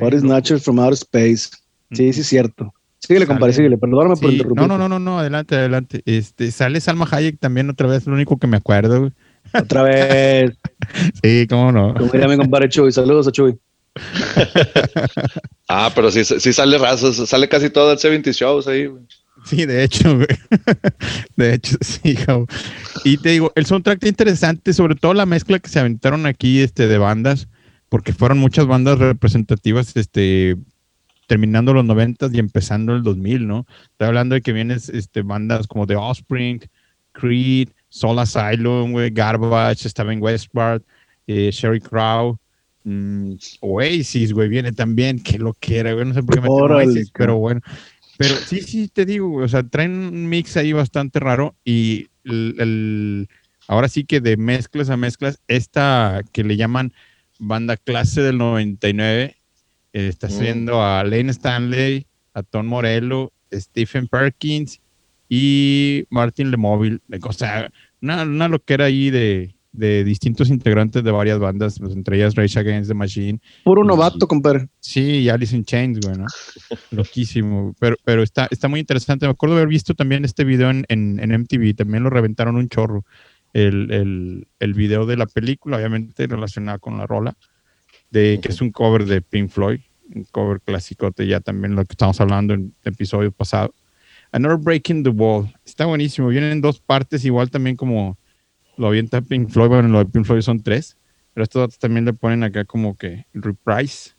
What 0.00 0.12
is 0.12 0.20
Snatchers 0.20 0.62
from 0.62 0.78
Outer 0.78 0.92
Space. 0.94 1.50
Sí, 1.90 2.12
sí, 2.12 2.20
es 2.20 2.26
cierto. 2.28 2.72
Síguele, 3.00 3.26
compadre, 3.26 3.52
síguele. 3.54 3.76
Perdóname 3.76 4.16
por 4.16 4.28
Sí, 4.30 4.36
interrumpir. 4.36 4.62
No, 4.62 4.68
no, 4.68 4.78
no, 4.78 4.88
no, 4.88 4.98
no, 5.00 5.18
adelante, 5.18 5.56
adelante. 5.56 6.02
Este, 6.06 6.50
sale 6.52 6.80
Salma 6.80 7.08
Hayek 7.10 7.38
también 7.40 7.68
otra 7.68 7.88
vez, 7.88 8.06
lo 8.06 8.14
único 8.14 8.38
que 8.38 8.46
me 8.46 8.56
acuerdo. 8.56 9.00
güey. 9.00 9.12
Otra 9.52 9.82
vez. 9.82 10.52
Sí, 11.22 11.46
cómo 11.48 11.72
no. 11.72 11.94
Como 11.94 12.12
diría 12.12 12.28
mi 12.28 12.36
compadre 12.36 12.68
Chuy. 12.68 12.92
Saludos 12.92 13.26
a 13.26 13.32
Chuy. 13.32 13.58
Ah, 15.68 15.90
pero 15.94 16.12
sí, 16.12 16.24
sí 16.24 16.52
sale 16.52 16.78
raso, 16.78 17.12
sale 17.12 17.48
casi 17.48 17.70
todo 17.70 17.90
el 17.90 17.98
70 17.98 18.30
shows 18.30 18.68
ahí, 18.68 18.86
güey. 18.86 19.02
Sí, 19.46 19.64
de 19.64 19.84
hecho, 19.84 20.14
güey. 20.16 20.26
De 21.36 21.54
hecho, 21.54 21.76
sí. 21.80 22.16
Y 23.04 23.16
te 23.18 23.30
digo, 23.30 23.52
el 23.54 23.64
soundtrack 23.66 23.98
está 23.98 24.08
interesante, 24.08 24.72
sobre 24.72 24.96
todo 24.96 25.14
la 25.14 25.26
mezcla 25.26 25.58
que 25.58 25.68
se 25.68 25.78
aventaron 25.78 26.26
aquí 26.26 26.60
este, 26.60 26.88
de 26.88 26.98
bandas, 26.98 27.48
porque 27.88 28.12
fueron 28.12 28.38
muchas 28.38 28.66
bandas 28.66 28.98
representativas, 28.98 29.96
este, 29.96 30.56
terminando 31.28 31.72
los 31.72 31.84
90 31.84 32.28
y 32.32 32.38
empezando 32.40 32.94
el 32.94 33.02
2000, 33.04 33.46
¿no? 33.46 33.66
Estoy 33.92 34.08
hablando 34.08 34.34
de 34.34 34.42
que 34.42 34.52
vienen 34.52 34.78
este, 34.92 35.22
bandas 35.22 35.68
como 35.68 35.86
The 35.86 35.96
Offspring, 35.96 36.60
Creed, 37.12 37.68
Soul 37.88 38.18
Asylum, 38.18 38.92
güey, 38.92 39.10
Garbage, 39.10 39.86
estaba 39.86 40.12
en 40.12 40.20
Westbard, 40.20 40.82
eh, 41.28 41.50
Sherry 41.52 41.80
Crow, 41.80 42.36
mm, 42.82 43.34
Oasis, 43.60 44.32
güey, 44.32 44.48
viene 44.48 44.72
también, 44.72 45.20
que 45.20 45.38
lo 45.38 45.54
quiera, 45.54 45.92
güey, 45.92 46.04
no 46.04 46.14
sé 46.14 46.22
por 46.24 46.34
qué 46.34 46.40
me 46.40 46.48
Oasis, 46.48 47.12
pero 47.12 47.38
bueno. 47.38 47.60
Pero 48.18 48.36
sí, 48.44 48.60
sí, 48.62 48.88
te 48.88 49.04
digo, 49.04 49.34
o 49.36 49.48
sea, 49.48 49.62
traen 49.62 49.92
un 49.92 50.28
mix 50.28 50.56
ahí 50.56 50.72
bastante 50.72 51.20
raro 51.20 51.56
y 51.64 52.08
el, 52.24 52.54
el- 52.58 53.28
ahora 53.68 53.88
sí 53.88 54.04
que 54.04 54.20
de 54.20 54.36
mezclas 54.36 54.90
a 54.90 54.96
mezclas, 54.96 55.40
esta 55.48 56.22
que 56.32 56.44
le 56.44 56.56
llaman 56.56 56.92
banda 57.38 57.76
clase 57.76 58.22
del 58.22 58.38
99, 58.38 59.36
eh, 59.92 60.08
está 60.08 60.28
Mm. 60.28 60.30
haciendo 60.30 60.82
a 60.82 61.02
Lane 61.04 61.30
Stanley, 61.32 62.06
a 62.32 62.42
Tom 62.42 62.66
Morello, 62.66 63.32
Stephen 63.52 64.06
Perkins 64.08 64.80
y 65.28 66.04
Martin 66.10 66.50
Lemobile. 66.50 67.00
O 67.22 67.32
sea, 67.32 67.70
una, 68.00 68.22
una 68.22 68.48
loquera 68.48 68.84
ahí 68.86 69.10
de, 69.10 69.55
de 69.76 70.04
distintos 70.04 70.48
integrantes 70.48 71.04
de 71.04 71.10
varias 71.10 71.38
bandas, 71.38 71.78
pues, 71.78 71.94
entre 71.94 72.16
ellas 72.16 72.34
Rage 72.34 72.58
Against 72.58 72.88
the 72.88 72.94
Machine 72.94 73.40
Puro 73.64 73.84
novato, 73.84 74.26
compadre. 74.26 74.68
Sí, 74.80 75.18
y 75.18 75.28
Alice 75.28 75.54
in 75.54 75.64
Chains, 75.64 76.00
güey, 76.00 76.16
¿no? 76.16 76.26
Loquísimo. 76.90 77.74
Pero, 77.78 77.96
pero 78.04 78.22
está, 78.22 78.48
está 78.50 78.68
muy 78.68 78.80
interesante. 78.80 79.26
Me 79.26 79.32
acuerdo 79.32 79.56
haber 79.56 79.68
visto 79.68 79.94
también 79.94 80.24
este 80.24 80.44
video 80.44 80.70
en, 80.70 80.84
en, 80.88 81.20
en 81.20 81.40
MTV. 81.40 81.74
También 81.74 82.02
lo 82.02 82.10
reventaron 82.10 82.56
un 82.56 82.68
chorro. 82.68 83.04
El, 83.52 83.90
el, 83.90 84.48
el 84.60 84.74
video 84.74 85.06
de 85.06 85.16
la 85.16 85.26
película, 85.26 85.78
obviamente 85.78 86.26
relacionado 86.26 86.78
con 86.78 86.98
la 86.98 87.06
rola, 87.06 87.36
de 88.10 88.38
que 88.42 88.48
es 88.48 88.60
un 88.60 88.70
cover 88.70 89.06
de 89.06 89.22
Pink 89.22 89.48
Floyd, 89.48 89.80
un 90.14 90.24
cover 90.24 90.60
clasicote, 90.60 91.26
ya 91.26 91.40
también 91.40 91.74
lo 91.74 91.84
que 91.84 91.92
estamos 91.92 92.20
hablando 92.20 92.54
en 92.54 92.74
el 92.82 92.92
episodio 92.92 93.32
pasado. 93.32 93.74
Another 94.32 94.58
Breaking 94.58 95.02
the 95.02 95.10
Wall. 95.10 95.52
Está 95.64 95.86
buenísimo. 95.86 96.28
Vienen 96.28 96.52
en 96.52 96.60
dos 96.60 96.80
partes, 96.80 97.24
igual 97.24 97.50
también 97.50 97.76
como 97.76 98.18
lo 98.76 98.88
avienta 98.88 99.20
Pink 99.20 99.50
Floyd. 99.50 99.68
Bueno, 99.68 99.88
lo 99.88 99.98
de 99.98 100.06
Pink 100.06 100.26
Floyd 100.26 100.42
son 100.42 100.62
tres. 100.62 100.96
Pero 101.34 101.44
estos 101.44 101.60
datos 101.60 101.78
también 101.78 102.04
le 102.04 102.12
ponen 102.12 102.42
acá 102.44 102.64
como 102.64 102.96
que 102.96 103.26
reprise. 103.34 104.12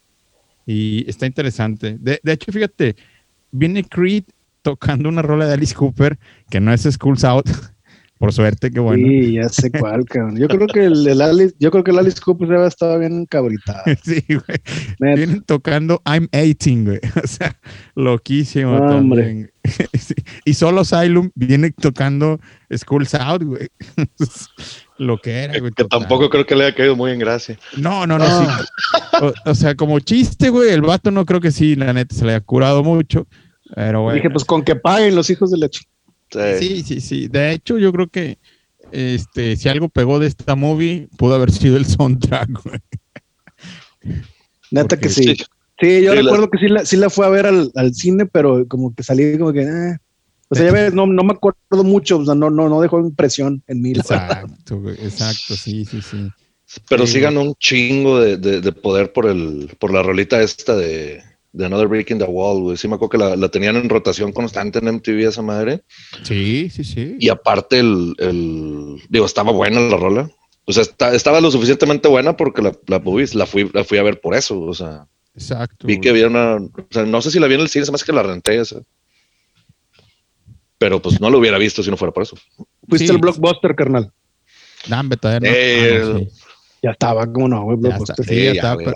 Y 0.65 1.09
está 1.09 1.25
interesante. 1.25 1.97
De, 1.99 2.19
de 2.21 2.31
hecho, 2.31 2.51
fíjate, 2.51 2.95
viene 3.51 3.83
Creed 3.83 4.25
tocando 4.61 5.09
una 5.09 5.21
rola 5.21 5.47
de 5.47 5.53
Alice 5.53 5.73
Cooper 5.73 6.19
que 6.49 6.59
no 6.59 6.73
es 6.73 6.83
Schools 6.83 7.23
Out. 7.23 7.49
Por 8.17 8.33
suerte, 8.33 8.71
que 8.71 8.79
bueno. 8.79 9.07
Sí, 9.07 9.33
ya 9.33 9.47
sé 9.49 9.71
cuál, 9.71 10.05
cabrón. 10.05 10.37
Yo 10.37 10.47
creo 10.47 10.65
que 10.67 10.85
el, 10.85 11.07
el 11.07 11.21
Alice, 11.21 11.55
yo 11.59 11.69
creo 11.69 11.83
que 11.83 11.91
el 11.91 11.99
Alice 11.99 12.19
Cooper 12.19 12.47
debe 12.47 12.67
estaba 12.67 12.97
bien 12.97 13.25
cabritado. 13.25 13.83
Sí, 14.03 14.23
güey. 14.27 14.57
Neta. 14.99 15.15
Vienen 15.15 15.41
tocando 15.43 16.01
I'm 16.05 16.27
18, 16.31 16.83
güey. 16.85 16.99
O 17.23 17.27
sea, 17.27 17.59
loquísimo. 17.95 18.75
Hombre. 18.77 19.23
también. 19.23 19.51
Sí. 19.99 20.15
Y 20.45 20.53
solo 20.53 20.81
Asylum 20.81 21.29
viene 21.35 21.71
tocando 21.71 22.39
Schools 22.73 23.13
Out, 23.15 23.43
güey. 23.43 23.67
Lo 24.97 25.19
que 25.19 25.31
era, 25.43 25.59
güey. 25.59 25.71
Que 25.73 25.83
total. 25.83 25.99
tampoco 25.99 26.29
creo 26.29 26.45
que 26.45 26.55
le 26.55 26.65
haya 26.65 26.75
caído 26.75 26.95
muy 26.95 27.11
en 27.11 27.19
gracia. 27.19 27.59
No, 27.75 28.07
no, 28.07 28.17
no, 28.17 28.27
No. 28.27 28.45
sí. 28.49 28.63
O, 29.21 29.33
o 29.51 29.55
sea, 29.55 29.75
como 29.75 29.99
chiste, 29.99 30.49
güey, 30.49 30.69
el 30.71 30.81
vato 30.81 31.11
no 31.11 31.25
creo 31.25 31.41
que 31.41 31.51
sí, 31.51 31.75
la 31.75 31.91
neta, 31.93 32.15
se 32.15 32.23
le 32.25 32.31
haya 32.31 32.41
curado 32.41 32.83
mucho. 32.83 33.27
Pero, 33.75 34.03
güey. 34.03 34.15
Dije, 34.15 34.29
pues 34.29 34.45
con 34.45 34.63
que 34.63 34.75
paguen 34.75 35.15
los 35.15 35.29
hijos 35.29 35.51
de 35.51 35.57
leche. 35.57 35.81
Sí. 36.31 36.39
Sí, 36.59 36.83
sí, 36.83 37.01
sí. 37.01 37.27
De 37.27 37.51
hecho, 37.53 37.77
yo 37.77 37.91
creo 37.91 38.07
que 38.07 38.37
este, 38.91 39.55
si 39.57 39.69
algo 39.69 39.89
pegó 39.89 40.19
de 40.19 40.27
esta 40.27 40.55
movie, 40.55 41.07
pudo 41.17 41.35
haber 41.35 41.51
sido 41.51 41.77
el 41.77 41.85
soundtrack, 41.85 42.49
güey. 42.63 42.79
Neta 44.71 44.87
Porque 44.89 44.99
que 44.99 45.09
sí. 45.09 45.23
Sí. 45.23 45.35
Sí, 45.79 46.01
yo 46.03 46.11
Sí, 46.11 46.15
la- 46.17 46.21
recuerdo 46.23 46.49
que 46.49 46.57
sí 46.57 46.67
la, 46.69 46.85
sí 46.85 46.97
la 46.97 47.09
fue 47.09 47.25
a 47.27 47.29
ver 47.29 47.45
al, 47.45 47.71
al 47.75 47.93
cine, 47.93 48.25
pero 48.25 48.67
como 48.67 48.95
que 48.95 49.03
salí 49.03 49.37
como 49.37 49.53
que, 49.53 49.61
eh. 49.61 49.97
O 50.49 50.55
sea, 50.55 50.65
ya 50.65 50.71
ves, 50.71 50.93
no, 50.93 51.05
no 51.05 51.23
me 51.23 51.33
acuerdo 51.33 51.83
mucho, 51.83 52.17
o 52.19 52.25
sea, 52.25 52.33
no, 52.33 52.49
no, 52.49 52.67
no 52.69 52.81
dejó 52.81 52.99
impresión 52.99 53.61
en 53.67 53.81
mí. 53.81 53.91
Exacto, 53.91 54.79
güey. 54.79 54.95
Exacto, 54.95 55.55
sí, 55.55 55.85
sí, 55.85 56.01
sí. 56.01 56.31
Pero 56.89 57.05
Sí, 57.05 57.19
ganó 57.19 57.41
un 57.43 57.53
chingo 57.55 58.19
de, 58.19 58.37
de- 58.37 58.61
de 58.61 58.71
poder 58.71 59.13
por 59.13 59.25
el 59.27 59.69
por 59.79 59.93
la 59.93 60.01
rolita 60.03 60.41
esta 60.41 60.75
de, 60.75 61.21
de 61.53 61.65
Another 61.65 61.87
Breaking 61.87 62.19
the 62.19 62.25
Wall, 62.25 62.61
güey. 62.61 62.77
Sí 62.77 62.87
me 62.87 62.95
acuerdo 62.95 63.09
que 63.11 63.17
la, 63.17 63.35
la 63.35 63.49
tenían 63.49 63.75
en 63.75 63.89
rotación 63.89 64.31
constante 64.31 64.79
en 64.79 64.87
MTV 64.95 65.27
esa 65.27 65.41
madre. 65.41 65.83
Sí, 66.23 66.69
sí, 66.69 66.83
sí. 66.83 67.15
Y 67.19 67.29
aparte 67.29 67.79
el, 67.79 68.13
el- 68.19 69.01
digo, 69.09 69.25
estaba 69.25 69.51
buena 69.51 69.79
la 69.79 69.97
rola. 69.97 70.29
O 70.65 70.73
sea, 70.73 70.83
está- 70.83 71.15
estaba 71.15 71.39
lo 71.41 71.49
suficientemente 71.49 72.07
buena 72.09 72.35
porque 72.37 72.61
la, 72.61 72.73
la, 72.87 73.01
la 73.33 73.45
fui, 73.45 73.69
la 73.73 73.83
fui 73.83 73.97
a 73.97 74.03
ver 74.03 74.19
por 74.19 74.35
eso. 74.35 74.59
O 74.59 74.73
sea, 74.73 75.07
Exacto. 75.33 75.87
vi 75.87 75.93
güey. 75.95 76.01
que 76.01 76.09
había 76.09 76.27
una, 76.27 76.55
o 76.57 76.71
sea, 76.91 77.05
no 77.05 77.21
sé 77.21 77.31
si 77.31 77.39
la 77.39 77.47
vi 77.47 77.55
en 77.55 77.61
el 77.61 77.69
cine, 77.69 77.85
se 77.85 77.91
me 77.91 77.95
hace 77.95 78.05
que 78.05 78.11
la 78.13 78.23
renté 78.23 78.59
esa. 78.59 78.81
Pero 80.77 81.01
pues 81.01 81.19
no 81.19 81.29
lo 81.29 81.39
hubiera 81.39 81.57
visto 81.57 81.81
si 81.81 81.89
no 81.89 81.97
fuera 81.97 82.13
por 82.13 82.23
eso. 82.23 82.37
Fuiste 82.87 83.07
Sí. 83.07 83.13
el 83.13 83.19
blockbuster, 83.19 83.73
carnal. 83.75 84.11
Hombre, 84.91 85.17
todavía 85.17 85.49
no. 85.49 85.55
Eh, 85.57 86.01
Ah, 86.01 86.05
no, 86.05 86.19
sí. 86.19 86.27
Ya 86.83 86.91
estaba, 86.91 87.25
como 87.31 87.47
no, 87.47 87.63
güey, 87.63 87.77
blockbuster. 87.77 88.25
Sí, 88.25 88.53
ya 88.55 88.75
pero- 88.77 88.93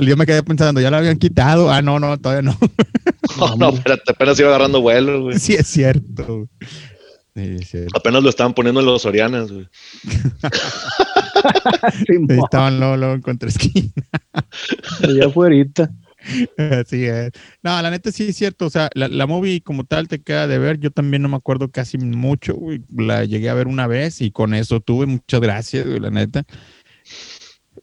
Yo 0.00 0.16
me 0.16 0.26
quedé 0.26 0.42
pensando, 0.42 0.80
ya 0.80 0.90
la 0.90 0.98
habían 0.98 1.18
quitado. 1.18 1.70
Ah, 1.70 1.80
no, 1.82 1.98
no, 2.00 2.18
todavía 2.18 2.42
no. 2.42 2.58
No, 3.38 3.56
no, 3.56 3.70
espérate, 3.70 4.12
apenas 4.12 4.38
iba 4.38 4.48
agarrando 4.50 4.80
vuelo, 4.80 5.22
güey. 5.22 5.38
sí, 5.38 5.54
es 5.54 5.66
cierto. 5.66 6.48
Sí, 7.34 7.56
es 7.60 7.68
cierto. 7.68 7.98
Apenas 7.98 8.22
lo 8.22 8.28
estaban 8.28 8.54
poniendo 8.54 8.78
en 8.80 8.86
los 8.86 9.02
Sorianas, 9.02 9.50
güey. 9.50 9.66
Sí, 12.06 12.14
estaban 12.42 12.78
luego, 12.78 12.96
luego 12.96 13.14
en 13.14 13.20
contraesquina. 13.22 13.90
ya 15.18 15.28
fue 15.30 15.46
ahorita. 15.46 15.90
Así 16.56 17.04
es. 17.04 17.32
No, 17.62 17.80
la 17.82 17.90
neta 17.90 18.10
sí 18.12 18.28
es 18.28 18.36
cierto. 18.36 18.66
O 18.66 18.70
sea, 18.70 18.88
la, 18.94 19.08
la 19.08 19.26
movie 19.26 19.60
como 19.60 19.84
tal 19.84 20.08
te 20.08 20.22
queda 20.22 20.46
de 20.46 20.58
ver. 20.58 20.78
Yo 20.78 20.90
también 20.90 21.22
no 21.22 21.28
me 21.28 21.36
acuerdo 21.36 21.70
casi 21.70 21.98
mucho, 21.98 22.54
güey. 22.54 22.82
La 22.96 23.24
llegué 23.24 23.50
a 23.50 23.54
ver 23.54 23.66
una 23.66 23.86
vez 23.86 24.20
y 24.22 24.30
con 24.30 24.54
eso 24.54 24.80
tuve 24.80 25.06
muchas 25.06 25.40
gracias, 25.40 25.86
güey, 25.86 26.00
la 26.00 26.10
neta. 26.10 26.44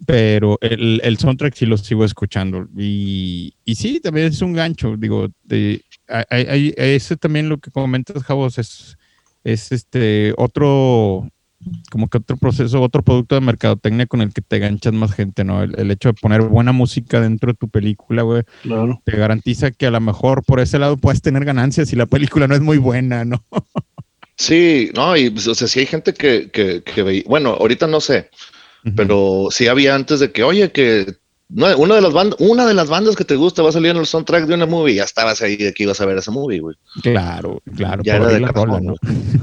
Pero 0.07 0.57
el, 0.61 0.99
el 1.03 1.17
soundtrack 1.17 1.53
sí 1.53 1.65
lo 1.65 1.77
sigo 1.77 2.03
escuchando. 2.05 2.67
Y, 2.77 3.53
y 3.65 3.75
sí, 3.75 3.99
también 3.99 4.27
es 4.27 4.41
un 4.41 4.53
gancho. 4.53 4.97
Digo, 4.97 5.29
de, 5.43 5.81
hay, 6.07 6.45
hay- 6.47 6.73
ese 6.77 7.17
también 7.17 7.49
lo 7.49 7.59
que 7.59 7.71
comentas, 7.71 8.23
Javos, 8.23 8.57
es 8.57 8.97
es 9.43 9.71
este 9.71 10.33
otro, 10.37 11.27
como 11.89 12.07
que 12.09 12.19
otro 12.19 12.37
proceso, 12.37 12.79
otro 12.81 13.01
producto 13.03 13.33
de 13.35 13.41
mercadotecnia 13.41 14.05
con 14.05 14.21
el 14.21 14.31
que 14.33 14.41
te 14.43 14.59
ganchas 14.59 14.93
más 14.93 15.13
gente, 15.15 15.43
¿no? 15.43 15.63
El, 15.63 15.79
el 15.79 15.89
hecho 15.89 16.09
de 16.09 16.13
poner 16.13 16.41
buena 16.43 16.71
música 16.73 17.19
dentro 17.19 17.51
de 17.51 17.57
tu 17.57 17.67
película, 17.67 18.21
güey, 18.21 18.43
Claro. 18.61 19.01
te 19.03 19.17
garantiza 19.17 19.71
que 19.71 19.87
a 19.87 19.91
lo 19.91 19.99
mejor 19.99 20.43
por 20.45 20.59
ese 20.59 20.77
lado 20.77 20.97
puedes 20.97 21.23
tener 21.23 21.43
ganancias 21.43 21.89
si 21.89 21.95
la 21.95 22.05
película 22.05 22.47
no 22.47 22.53
es 22.55 22.61
muy 22.61 22.77
buena, 22.77 23.25
¿no? 23.25 23.43
Sí, 24.37 24.89
no, 24.95 25.15
y 25.15 25.29
pues, 25.29 25.47
o 25.47 25.53
sea, 25.55 25.67
sí 25.67 25.79
hay 25.81 25.85
gente 25.85 26.13
que, 26.13 26.49
que, 26.49 26.81
que 26.83 27.03
veía, 27.03 27.23
bueno, 27.27 27.51
ahorita 27.51 27.85
no 27.87 28.01
sé, 28.01 28.29
pero 28.95 29.47
sí 29.51 29.67
había 29.67 29.95
antes 29.95 30.19
de 30.19 30.31
que, 30.31 30.43
oye, 30.43 30.71
que 30.71 31.15
no, 31.49 31.75
una 31.77 31.95
de 31.95 32.01
las 32.01 32.13
bandas, 32.13 32.39
una 32.39 32.65
de 32.65 32.73
las 32.73 32.89
bandas 32.89 33.15
que 33.15 33.25
te 33.25 33.35
gusta 33.35 33.61
va 33.61 33.69
a 33.69 33.73
salir 33.73 33.91
en 33.91 33.97
el 33.97 34.05
soundtrack 34.05 34.45
de 34.45 34.53
una 34.53 34.65
movie, 34.65 34.95
ya 34.95 35.03
estabas 35.03 35.41
ahí 35.41 35.57
de 35.57 35.73
que 35.73 35.83
ibas 35.83 35.99
a 35.99 36.05
ver 36.05 36.17
esa 36.17 36.31
movie, 36.31 36.59
güey. 36.59 36.75
Claro, 37.01 37.61
claro. 37.75 38.03
Ya 38.03 38.15
era 38.15 38.27
de 38.27 38.39
la 38.39 38.49
rola, 38.49 38.79
¿no? 38.79 38.95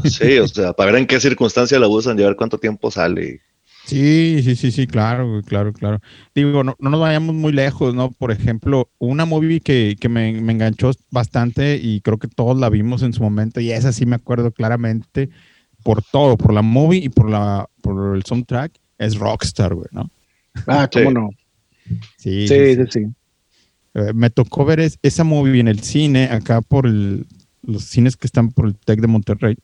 Sí, 0.04 0.38
o 0.38 0.48
sea, 0.48 0.72
para 0.72 0.92
ver 0.92 1.00
en 1.02 1.06
qué 1.06 1.20
circunstancia 1.20 1.78
la 1.78 1.86
usan 1.86 2.18
y 2.18 2.22
a 2.22 2.26
ver 2.26 2.36
cuánto 2.36 2.58
tiempo 2.58 2.90
sale. 2.90 3.40
Sí, 3.84 4.42
sí, 4.42 4.54
sí, 4.56 4.70
sí, 4.70 4.86
claro, 4.86 5.40
claro, 5.46 5.72
claro. 5.72 6.00
Digo, 6.34 6.62
no, 6.62 6.76
no 6.78 6.90
nos 6.90 7.00
vayamos 7.00 7.34
muy 7.34 7.52
lejos, 7.52 7.94
¿no? 7.94 8.10
Por 8.10 8.32
ejemplo, 8.32 8.90
una 8.98 9.24
movie 9.24 9.60
que, 9.60 9.96
que 9.98 10.08
me, 10.08 10.32
me 10.40 10.52
enganchó 10.52 10.92
bastante 11.10 11.78
y 11.82 12.00
creo 12.02 12.18
que 12.18 12.28
todos 12.28 12.58
la 12.58 12.68
vimos 12.68 13.02
en 13.02 13.12
su 13.14 13.22
momento, 13.22 13.60
y 13.60 13.70
esa 13.70 13.92
sí 13.92 14.04
me 14.04 14.16
acuerdo 14.16 14.52
claramente 14.52 15.30
por 15.82 16.02
todo, 16.02 16.36
por 16.36 16.52
la 16.52 16.62
movie 16.62 17.04
y 17.04 17.08
por 17.08 17.30
la 17.30 17.68
por 17.82 18.14
el 18.14 18.24
soundtrack, 18.24 18.72
es 18.98 19.16
Rockstar, 19.16 19.74
güey, 19.74 19.88
¿no? 19.92 20.10
Ah, 20.66 20.88
cómo 20.92 21.08
Sí. 21.08 21.14
no. 21.14 21.30
Sí, 22.18 22.48
Sí, 22.48 22.74
sí, 22.76 22.82
sí. 22.90 23.06
Eh, 23.94 24.12
me 24.14 24.28
tocó 24.30 24.64
ver 24.64 24.80
es- 24.80 24.98
esa 25.02 25.24
movie 25.24 25.60
en 25.60 25.68
el 25.68 25.80
cine, 25.80 26.24
acá 26.24 26.60
por 26.60 26.86
el- 26.86 27.26
los 27.62 27.84
cines 27.84 28.16
que 28.16 28.26
están 28.26 28.50
por 28.50 28.66
el 28.66 28.74
TEC 28.76 29.00
de 29.00 29.06
Monterrey. 29.06 29.56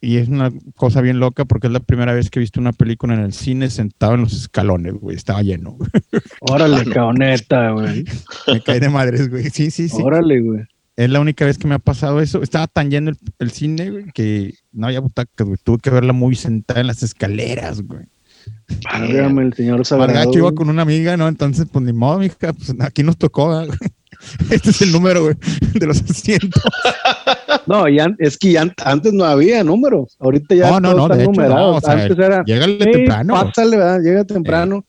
Y 0.00 0.16
es 0.16 0.28
una 0.28 0.52
cosa 0.76 1.00
bien 1.00 1.18
loca 1.20 1.44
porque 1.44 1.66
es 1.66 1.72
la 1.72 1.80
primera 1.80 2.14
vez 2.14 2.30
que 2.30 2.38
he 2.38 2.40
visto 2.40 2.60
una 2.60 2.72
película 2.72 3.14
en 3.14 3.20
el 3.20 3.32
cine 3.32 3.68
sentado 3.70 4.14
en 4.14 4.22
los 4.22 4.32
escalones, 4.32 4.94
güey. 4.94 5.16
Estaba 5.16 5.42
lleno. 5.42 5.76
Órale, 6.40 6.84
caoneta, 6.86 7.70
güey. 7.72 8.04
Me 8.46 8.60
caí 8.62 8.80
de 8.80 8.88
madres, 8.88 9.28
güey. 9.28 9.50
Sí, 9.50 9.70
sí, 9.70 9.88
sí. 9.88 10.00
Órale, 10.00 10.40
güey. 10.40 10.62
Es 10.96 11.10
la 11.10 11.18
única 11.20 11.44
vez 11.44 11.58
que 11.58 11.66
me 11.66 11.74
ha 11.74 11.80
pasado 11.80 12.20
eso. 12.20 12.40
Estaba 12.42 12.68
tan 12.68 12.88
lleno 12.88 13.10
el, 13.10 13.18
el 13.40 13.50
cine, 13.50 13.90
güey, 13.90 14.04
que 14.14 14.54
no 14.72 14.86
había 14.86 15.00
butacas, 15.00 15.44
güey. 15.46 15.58
Tuve 15.62 15.78
que 15.78 15.90
verla 15.90 16.12
muy 16.12 16.36
sentada 16.36 16.80
en 16.80 16.86
las 16.86 17.02
escaleras, 17.02 17.82
güey. 17.82 18.06
Válgame 18.84 19.42
el 19.42 19.54
señor 19.54 19.84
Sagrado. 19.84 20.12
Margacho 20.12 20.38
iba 20.38 20.52
con 20.54 20.68
una 20.68 20.82
amiga, 20.82 21.16
¿no? 21.16 21.28
Entonces, 21.28 21.66
pues 21.70 21.84
ni 21.84 21.92
modo, 21.92 22.18
mija, 22.18 22.34
pues 22.52 22.74
aquí 22.80 23.02
nos 23.02 23.16
tocó. 23.16 23.48
¿verdad? 23.48 23.74
Este 24.50 24.70
es 24.70 24.80
el 24.80 24.90
número, 24.92 25.22
güey, 25.24 25.34
de 25.74 25.86
los 25.86 26.02
asientos. 26.02 26.62
No, 27.66 27.88
ya, 27.88 28.14
es 28.18 28.36
que 28.36 28.52
ya 28.52 28.60
an- 28.62 28.74
antes 28.84 29.12
no 29.14 29.24
había 29.24 29.64
números. 29.64 30.16
Ahorita 30.20 30.54
ya 30.54 30.70
No, 30.70 30.80
no, 30.80 30.92
no, 30.94 31.02
están 31.04 31.16
de 31.18 31.24
hecho, 31.24 31.32
no, 31.32 31.36
numerados. 31.42 31.76
o 31.78 31.80
sea, 31.80 31.92
antes 31.94 32.18
era. 32.18 32.44
Llégale 32.44 32.78
"Sí, 32.78 32.90
temprano. 32.92 33.32
Pásale, 33.34 33.76
¿verdad? 33.78 34.00
Llega 34.02 34.24
temprano. 34.24 34.84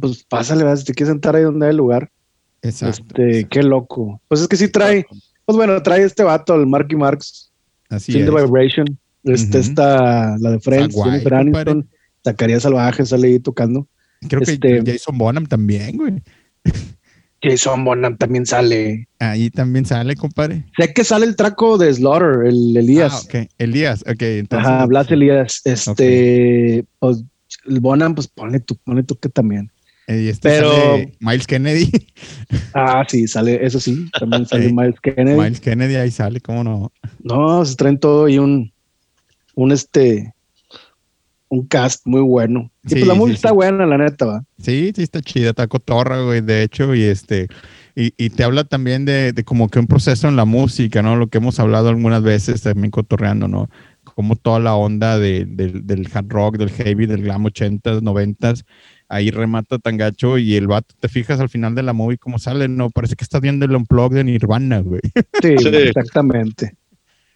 Pues 0.00 0.24
pásale, 0.24 0.64
¿verdad? 0.64 0.76
Si 0.78 0.84
te 0.86 0.94
quieres 0.94 1.12
sentar 1.12 1.36
ahí 1.36 1.42
donde 1.42 1.66
hay 1.66 1.74
lugar. 1.74 2.10
Exacto. 2.62 3.02
Este, 3.22 3.46
qué 3.50 3.62
loco. 3.62 4.18
Pues 4.28 4.40
es 4.40 4.48
que 4.48 4.56
sí 4.56 4.68
trae. 4.68 5.04
Pues 5.44 5.56
bueno, 5.56 5.82
trae 5.82 6.02
este 6.02 6.22
vato, 6.22 6.54
el 6.54 6.66
Marky 6.66 6.96
Marx. 6.96 7.50
Así 7.90 8.18
es. 8.18 8.26
Vibration. 8.26 8.86
Este 9.24 9.58
Ujú. 9.58 9.68
está 9.68 10.36
la 10.38 10.52
de 10.52 10.60
Friends, 10.60 10.96
Jennifer. 11.04 11.34
Aniston. 11.34 11.88
Zacarías 12.24 12.62
Salvaje 12.62 13.04
sale 13.06 13.28
ahí 13.28 13.40
tocando. 13.40 13.88
Creo 14.28 14.42
que 14.42 14.52
este- 14.52 14.82
Jason 14.84 15.16
Bonham 15.18 15.46
también, 15.46 15.96
güey. 15.96 16.22
Jason 17.42 17.84
Bonham 17.84 18.18
también 18.18 18.44
sale. 18.44 19.08
Ahí 19.18 19.48
también 19.48 19.86
sale, 19.86 20.14
compadre. 20.14 20.66
Sé 20.78 20.92
que 20.92 21.04
sale 21.04 21.24
el 21.24 21.36
traco 21.36 21.78
de 21.78 21.92
Slaughter, 21.94 22.46
el 22.46 22.76
Elías. 22.76 23.12
Ah, 23.14 23.20
ok. 23.40 23.48
Elías, 23.56 24.02
ok. 24.02 24.20
Entonces, 24.22 24.68
Ajá, 24.68 24.84
Blas 24.86 25.10
Elías. 25.10 25.62
Este, 25.64 26.84
pues, 26.98 27.24
el 27.66 27.80
Bonham, 27.80 28.14
pues 28.14 28.28
ponle 28.28 28.60
tú, 28.60 28.76
ponle 28.84 29.02
tú 29.04 29.16
que 29.18 29.30
también. 29.30 29.70
eh, 30.06 30.22
y 30.22 30.28
este 30.28 30.50
pero- 30.50 30.70
sale 30.72 31.12
Miles 31.20 31.46
Kennedy. 31.46 31.90
Ah, 32.74 33.04
sí, 33.08 33.26
sale, 33.26 33.64
eso 33.64 33.80
sí, 33.80 34.08
también 34.18 34.44
sale. 34.46 34.72
Miles 34.72 35.00
Kennedy. 35.00 35.38
Miles 35.38 35.60
Kennedy 35.60 35.94
ahí 35.96 36.10
sale, 36.10 36.40
¿cómo 36.40 36.62
no? 36.62 36.92
No, 37.22 37.64
se 37.64 37.74
traen 37.76 37.98
todo 37.98 38.28
y 38.28 38.38
un, 38.38 38.72
un 39.54 39.72
este, 39.72 40.34
un 41.50 41.66
cast 41.66 42.06
muy 42.06 42.22
bueno. 42.22 42.70
Y 42.84 42.88
Sí, 42.90 42.94
pues 42.96 43.06
la 43.08 43.12
sí, 43.14 43.18
música 43.18 43.36
sí. 43.36 43.40
está 43.46 43.52
buena, 43.52 43.84
la 43.86 43.98
neta, 43.98 44.24
va. 44.24 44.44
Sí, 44.58 44.92
sí, 44.96 45.02
está 45.02 45.20
chida, 45.20 45.50
está 45.50 45.66
cotorra, 45.66 46.22
güey, 46.22 46.40
de 46.40 46.62
hecho, 46.62 46.94
y 46.94 47.02
este, 47.02 47.48
y, 47.94 48.12
y 48.16 48.30
te 48.30 48.44
habla 48.44 48.64
también 48.64 49.04
de, 49.04 49.32
de 49.32 49.44
como 49.44 49.68
que 49.68 49.78
un 49.78 49.86
proceso 49.86 50.28
en 50.28 50.36
la 50.36 50.44
música, 50.46 51.02
¿no? 51.02 51.16
Lo 51.16 51.26
que 51.26 51.38
hemos 51.38 51.60
hablado 51.60 51.88
algunas 51.90 52.22
veces 52.22 52.62
también 52.62 52.90
cotorreando, 52.90 53.48
¿no? 53.48 53.68
Como 54.14 54.36
toda 54.36 54.60
la 54.60 54.74
onda 54.74 55.18
de- 55.18 55.44
del- 55.44 55.86
del 55.86 56.08
hard 56.12 56.28
rock, 56.28 56.56
del 56.56 56.70
heavy, 56.70 57.06
del 57.06 57.22
glam 57.22 57.44
80s, 57.44 58.00
90s, 58.02 58.64
ahí 59.08 59.30
remata 59.30 59.78
tan 59.78 59.96
gacho 59.96 60.38
y 60.38 60.54
el 60.54 60.68
vato, 60.68 60.94
te 61.00 61.08
fijas 61.08 61.40
al 61.40 61.48
final 61.48 61.74
de 61.74 61.82
la 61.82 61.92
movie 61.92 62.16
cómo 62.16 62.38
sale, 62.38 62.68
¿no? 62.68 62.90
Parece 62.90 63.16
que 63.16 63.24
estás 63.24 63.40
viendo 63.40 63.64
el 63.66 63.74
unplug 63.74 64.12
de 64.14 64.22
Nirvana, 64.24 64.78
güey. 64.80 65.00
Sí, 65.42 65.56
Sí. 65.58 65.68
exactamente. 65.68 66.74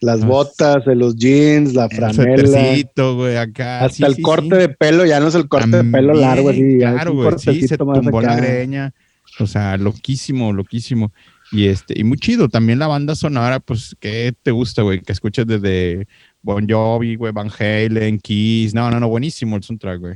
Las 0.04 0.24
botas, 0.24 0.84
de 0.84 0.94
los 0.94 1.16
jeans, 1.16 1.74
la 1.74 1.86
El 1.86 1.96
franela, 1.96 3.12
güey, 3.12 3.36
acá. 3.36 3.84
hasta 3.84 3.96
sí, 3.96 4.04
el 4.04 4.16
sí, 4.16 4.22
corte 4.22 4.50
sí. 4.50 4.56
de 4.56 4.68
pelo, 4.68 5.06
ya 5.06 5.18
no 5.20 5.28
es 5.28 5.34
el 5.34 5.48
corte 5.48 5.76
de 5.78 5.84
pelo 5.84 6.14
largo, 6.14 6.50
así, 6.50 6.78
Claro, 6.78 7.14
güey. 7.14 7.38
Sí, 7.38 7.66
se 7.66 7.78
tumbó 7.78 8.20
la 8.20 8.36
greña. 8.36 8.94
O 9.40 9.46
sea, 9.46 9.76
loquísimo, 9.76 10.52
loquísimo. 10.52 11.12
Y 11.50 11.66
este, 11.66 11.98
y 11.98 12.04
muy 12.04 12.18
chido. 12.18 12.48
También 12.48 12.78
la 12.78 12.86
banda 12.86 13.14
sonora, 13.14 13.60
pues, 13.60 13.96
¿qué 14.00 14.34
te 14.42 14.50
gusta, 14.50 14.82
güey? 14.82 15.00
Que 15.00 15.12
escuches 15.12 15.46
desde 15.46 16.06
Bon 16.42 16.68
Jovi, 16.68 17.16
güey, 17.16 17.32
Van 17.32 17.50
Halen, 17.58 18.18
Kiss. 18.18 18.74
No, 18.74 18.90
no, 18.90 19.00
no, 19.00 19.08
buenísimo 19.08 19.56
el 19.56 19.62
soundtrack, 19.62 20.00
güey. 20.00 20.14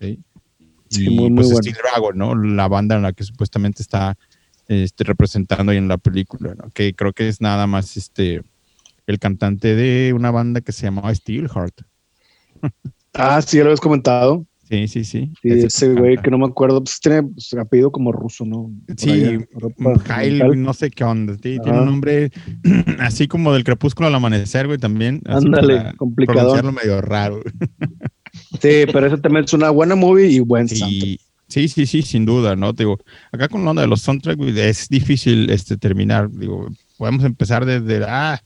Sí. 0.00 0.20
Y 0.90 1.10
muy, 1.10 1.30
muy 1.30 1.36
pues 1.36 1.48
bueno. 1.48 1.62
Steel 1.62 1.76
Dragon, 1.82 2.16
¿no? 2.18 2.34
La 2.34 2.68
banda 2.68 2.96
en 2.96 3.02
la 3.02 3.12
que 3.12 3.24
supuestamente 3.24 3.82
está 3.82 4.16
este, 4.68 5.04
representando 5.04 5.72
ahí 5.72 5.78
en 5.78 5.88
la 5.88 5.98
película, 5.98 6.54
¿no? 6.54 6.70
Que 6.70 6.94
creo 6.94 7.12
que 7.12 7.28
es 7.28 7.40
nada 7.40 7.66
más 7.66 7.96
este 7.96 8.42
el 9.06 9.18
cantante 9.18 9.74
de 9.74 10.12
una 10.12 10.30
banda 10.30 10.60
que 10.60 10.72
se 10.72 10.84
llamaba 10.84 11.14
Steelheart. 11.14 11.82
Ah, 13.14 13.40
sí, 13.42 13.56
ya 13.58 13.62
lo 13.64 13.70
habías 13.70 13.80
comentado. 13.80 14.46
Sí, 14.68 14.88
sí, 14.88 15.04
sí. 15.04 15.32
Sí, 15.42 15.48
Ese 15.50 15.94
güey 15.94 16.16
que 16.16 16.28
no 16.30 16.38
me 16.38 16.46
acuerdo, 16.46 16.82
pues 16.82 16.98
tiene 17.00 17.22
pues, 17.22 17.54
apellido 17.54 17.92
como 17.92 18.10
ruso, 18.10 18.44
¿no? 18.44 18.72
Por 18.86 18.98
Sí, 18.98 19.10
allá, 19.10 19.30
Europa 19.52 20.20
Kyle, 20.20 20.60
no 20.60 20.74
sé 20.74 20.90
qué 20.90 21.04
onda. 21.04 21.34
sí, 21.34 21.58
tiene 21.62 21.78
un 21.78 21.86
nombre 21.86 22.32
así 22.98 23.28
como 23.28 23.52
del 23.52 23.62
crepúsculo 23.62 24.08
al 24.08 24.14
amanecer, 24.16 24.66
güey, 24.66 24.78
también. 24.78 25.22
Ándale, 25.26 25.94
complicado. 25.96 26.38
Pronunciarlo 26.38 26.72
medio 26.72 27.00
raro. 27.00 27.40
Sí, 28.60 28.84
pero 28.92 29.06
ese 29.06 29.16
también 29.16 29.46
es 29.46 29.52
una 29.54 29.70
buena 29.70 29.94
movie 29.94 30.28
y 30.28 30.40
buen. 30.40 30.68
Sí, 30.68 31.18
sí, 31.48 31.68
sí, 31.68 31.86
sí, 31.86 32.02
sin 32.02 32.26
duda, 32.26 32.54
¿no? 32.54 32.74
Te 32.74 32.82
Digo, 32.82 32.98
acá 33.32 33.48
con 33.48 33.64
la 33.64 33.70
onda 33.70 33.80
de 33.80 33.88
los 33.88 34.02
soundtracks, 34.02 34.36
güey, 34.36 34.58
es 34.60 34.88
difícil 34.90 35.48
este, 35.48 35.78
terminar. 35.78 36.30
Digo, 36.30 36.68
podemos 36.98 37.24
empezar 37.24 37.64
desde, 37.64 38.04
ah, 38.06 38.38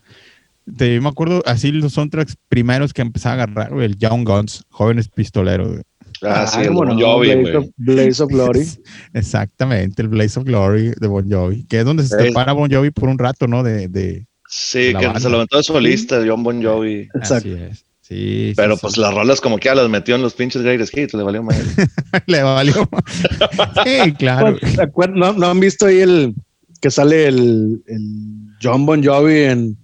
te, 0.77 1.01
me 1.01 1.09
acuerdo 1.09 1.43
así 1.47 1.73
los 1.73 1.93
soundtracks 1.93 2.37
primeros 2.49 2.93
que 2.93 3.03
empezaba 3.03 3.41
a 3.41 3.45
agarrar, 3.45 3.73
güey, 3.73 3.87
el 3.87 3.97
Young 3.99 4.25
Guns, 4.27 4.65
Jóvenes 4.71 5.09
Pistoleros, 5.09 5.69
güey. 5.69 5.83
Ah, 6.23 6.47
sí, 6.47 6.61
el 6.61 6.69
cómo 6.69 6.81
Bon 6.81 6.89
no, 6.89 7.07
Jovi, 7.07 7.35
Blaze, 7.35 7.57
of, 7.57 7.67
Blaze 7.77 8.23
of 8.23 8.31
Glory. 8.31 8.67
Exactamente, 9.15 10.03
el 10.03 10.09
Blaze 10.09 10.39
of 10.39 10.45
Glory 10.45 10.93
de 11.01 11.07
Bon 11.09 11.29
Jovi, 11.31 11.65
que 11.67 11.79
es 11.81 11.85
donde 11.85 12.03
se 12.07 12.19
separa 12.21 12.53
Bon 12.53 12.71
Jovi 12.71 12.91
por 12.91 13.09
un 13.09 13.19
rato, 13.19 13.47
¿no? 13.47 13.63
De, 13.63 13.89
de 13.89 14.27
Sí, 14.49 14.89
que 14.99 15.07
banda. 15.07 15.21
se 15.21 15.31
levantó 15.31 15.57
de 15.57 15.63
solista, 15.63 16.21
John 16.27 16.43
Bon 16.43 16.63
Jovi. 16.63 17.09
Exacto. 17.15 17.49
así 17.49 17.53
es. 17.71 17.85
Sí, 18.03 18.53
Pero 18.57 18.75
sí, 18.75 18.81
pues 18.83 18.95
sí. 18.95 19.01
las 19.01 19.15
rolas 19.15 19.41
como 19.41 19.57
que 19.59 19.67
ya 19.67 19.75
las 19.77 19.89
metió 19.89 20.17
en 20.17 20.23
los 20.23 20.35
pinches 20.35 20.63
greatest 20.63 20.97
hits, 20.99 21.15
le 21.15 21.23
valió 21.23 21.45
madre. 21.45 21.63
le 22.27 22.43
valió. 22.43 22.75
sí, 23.85 24.13
claro. 24.15 24.57
Pues, 24.61 24.77
¿te 24.77 24.83
acuer- 24.83 25.15
¿no, 25.15 25.33
no 25.33 25.47
han 25.47 25.61
visto 25.61 25.87
ahí 25.87 26.01
el 26.01 26.35
que 26.81 26.91
sale 26.91 27.29
el, 27.29 27.83
el 27.87 28.01
John 28.61 28.85
Bon 28.85 29.03
Jovi 29.05 29.39
en, 29.45 29.79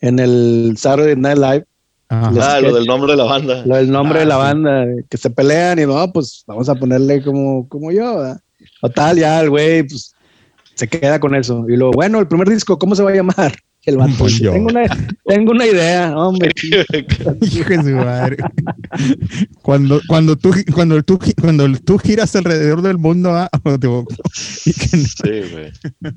en 0.00 0.18
el 0.18 0.74
Saturday 0.76 1.16
Night 1.16 1.38
Live? 1.38 1.64
Ah, 2.08 2.60
lo 2.62 2.72
del 2.74 2.86
nombre 2.86 3.12
de 3.12 3.16
la 3.18 3.24
banda. 3.24 3.62
Lo 3.66 3.76
del 3.76 3.90
nombre 3.90 4.18
Ah, 4.18 4.20
de 4.20 4.26
la 4.26 4.34
sí. 4.36 4.40
banda, 4.40 4.86
que 5.08 5.16
se 5.16 5.28
pelean 5.30 5.78
y 5.80 5.86
no, 5.86 6.12
pues 6.12 6.44
vamos 6.46 6.68
a 6.68 6.74
ponerle 6.76 7.22
como, 7.22 7.68
como 7.68 7.90
yo. 7.90 8.16
¿verdad? 8.18 8.40
Total, 8.80 9.18
ya 9.18 9.40
el 9.40 9.50
güey 9.50 9.82
pues, 9.82 10.12
se 10.74 10.86
queda 10.88 11.18
con 11.18 11.34
eso. 11.34 11.64
Y 11.68 11.76
luego, 11.76 11.92
bueno, 11.94 12.20
el 12.20 12.28
primer 12.28 12.48
disco, 12.48 12.78
¿cómo 12.78 12.94
se 12.94 13.02
va 13.02 13.10
a 13.10 13.14
llamar? 13.14 13.56
El 13.86 13.98
vato, 13.98 14.14
Jovi. 14.18 14.40
tengo, 14.40 14.66
una, 14.68 14.82
tengo 15.24 15.52
una 15.52 15.64
idea, 15.64 16.16
hombre. 16.18 16.50
Hijo 17.40 17.68
de 17.68 17.76
su 17.84 17.90
madre. 17.90 18.36
Cuando, 19.62 20.00
cuando, 20.08 20.34
tú, 20.36 20.52
cuando, 20.74 21.00
tú, 21.04 21.20
cuando 21.40 21.72
tú 21.78 21.96
giras 21.98 22.34
alrededor 22.34 22.82
del 22.82 22.98
mundo, 22.98 23.30
ah, 23.32 23.48
o 23.64 23.78
te- 23.78 23.86
y 24.66 24.72
que 24.72 24.96
no- 24.96 25.04
sí, 25.04 25.52
güey. 25.52 25.72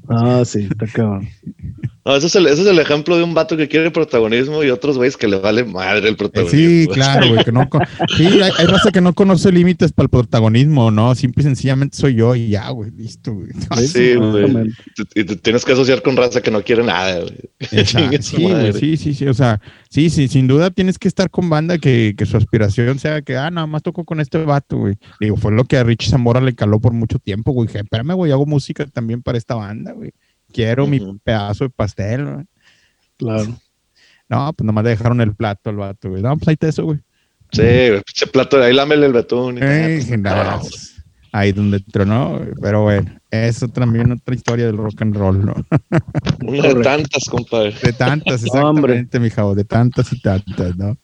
Ah, 0.07 0.41
sí, 0.45 0.67
está 0.71 0.87
cabrón. 0.87 1.29
No, 2.09 2.15
ese 2.15 2.25
es, 2.25 2.35
el, 2.35 2.47
ese 2.47 2.63
es 2.63 2.67
el 2.67 2.79
ejemplo 2.79 3.17
de 3.17 3.21
un 3.21 3.35
vato 3.35 3.55
que 3.55 3.67
quiere 3.67 3.91
protagonismo 3.91 4.63
y 4.63 4.71
otros 4.71 4.97
güeyes 4.97 5.15
que 5.15 5.27
le 5.27 5.37
vale 5.37 5.63
madre 5.63 6.09
el 6.09 6.15
protagonismo. 6.15 6.59
Sí, 6.59 6.87
claro, 6.91 7.27
güey, 7.27 7.43
que 7.43 7.51
no. 7.51 7.69
Sí, 8.17 8.25
hay, 8.25 8.49
hay 8.57 8.65
raza 8.65 8.91
que 8.91 8.99
no 8.99 9.13
conoce 9.13 9.51
límites 9.51 9.91
para 9.91 10.05
el 10.05 10.09
protagonismo, 10.09 10.89
¿no? 10.89 11.13
Simple 11.13 11.43
y 11.43 11.45
sencillamente 11.45 11.95
soy 11.95 12.15
yo 12.15 12.33
y 12.33 12.49
ya, 12.49 12.67
güey, 12.71 12.89
listo, 12.89 13.35
güey. 13.35 13.49
Sí, 13.87 14.15
güey. 14.15 14.73
Y 15.13 15.23
te 15.23 15.35
tienes 15.35 15.63
que 15.63 15.73
asociar 15.73 16.01
con 16.01 16.17
raza 16.17 16.41
que 16.41 16.49
no 16.49 16.63
quiere 16.63 16.83
nada, 16.83 17.19
güey. 17.19 17.37
Sí, 17.85 18.41
güey, 18.41 18.73
sí, 18.73 18.97
sí, 18.97 19.13
sí. 19.13 19.27
O 19.27 19.35
sea, 19.35 19.61
sí, 19.91 20.09
sí, 20.09 20.27
sin 20.27 20.47
duda 20.47 20.71
tienes 20.71 20.97
que 20.97 21.07
estar 21.07 21.29
con 21.29 21.47
banda 21.47 21.77
que, 21.77 22.15
que 22.17 22.25
su 22.25 22.37
aspiración 22.37 22.97
sea 22.97 23.21
que, 23.21 23.37
ah, 23.37 23.51
nada 23.51 23.67
más 23.67 23.83
toco 23.83 24.03
con 24.03 24.19
este 24.19 24.39
vato, 24.39 24.77
güey. 24.77 24.95
Digo, 25.19 25.37
fue 25.37 25.51
lo 25.51 25.63
que 25.65 25.77
a 25.77 25.83
Richie 25.83 26.09
Zamora 26.09 26.41
le 26.41 26.55
caló 26.55 26.79
por 26.79 26.91
mucho 26.91 27.19
tiempo, 27.19 27.51
güey. 27.51 27.67
Dije, 27.67 27.81
espérame, 27.81 28.15
güey, 28.15 28.31
hago 28.31 28.47
música 28.47 28.87
también 28.87 29.21
para 29.21 29.37
esta 29.37 29.53
banda, 29.53 29.91
güey. 29.91 30.11
Quiero 30.51 30.87
mi 30.87 30.99
pedazo 31.23 31.65
de 31.65 31.69
pastel, 31.69 32.25
güey. 32.25 32.45
Claro. 33.17 33.57
No, 34.29 34.53
pues 34.53 34.65
nomás 34.65 34.83
le 34.83 34.91
dejaron 34.91 35.21
el 35.21 35.35
plato 35.35 35.69
al 35.69 35.77
vato, 35.77 36.09
güey. 36.09 36.21
No, 36.21 36.35
pues 36.37 36.47
ahí 36.49 36.53
está 36.53 36.67
eso, 36.67 36.83
güey. 36.85 36.99
Sí, 37.51 37.61
güey, 37.61 38.01
pinche 38.03 38.27
plato, 38.27 38.61
ahí 38.61 38.73
lámele 38.73 39.07
el 39.07 39.13
betún. 39.13 39.57
y 39.57 39.61
Eh, 39.63 40.05
tal. 40.07 40.21
nada, 40.21 40.59
pues, 40.59 41.03
ahí 41.31 41.51
donde 41.51 41.79
tronó, 41.79 42.37
güey. 42.37 42.49
pero 42.61 42.83
bueno, 42.83 43.11
eso 43.31 43.67
también 43.67 44.11
otra 44.11 44.35
historia 44.35 44.65
del 44.67 44.77
rock 44.77 45.01
and 45.01 45.15
roll, 45.15 45.45
¿no? 45.45 45.55
Una 46.45 46.67
de 46.67 46.75
tantas, 46.83 47.23
compadre. 47.29 47.73
De 47.81 47.93
tantas, 47.93 48.41
No, 48.53 48.69
exactamente, 48.71 49.19
mi 49.19 49.29
javo, 49.31 49.55
de 49.55 49.65
tantas 49.65 50.13
y 50.13 50.21
tantas, 50.21 50.75
¿no? 50.77 50.95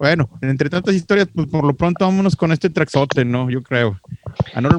Bueno, 0.00 0.30
entre 0.40 0.70
tantas 0.70 0.94
historias, 0.94 1.28
pues 1.34 1.46
por 1.48 1.62
lo 1.62 1.74
pronto 1.74 2.06
vámonos 2.06 2.34
con 2.34 2.52
este 2.52 2.70
traxote, 2.70 3.22
¿no? 3.22 3.50
Yo 3.50 3.62
creo. 3.62 4.00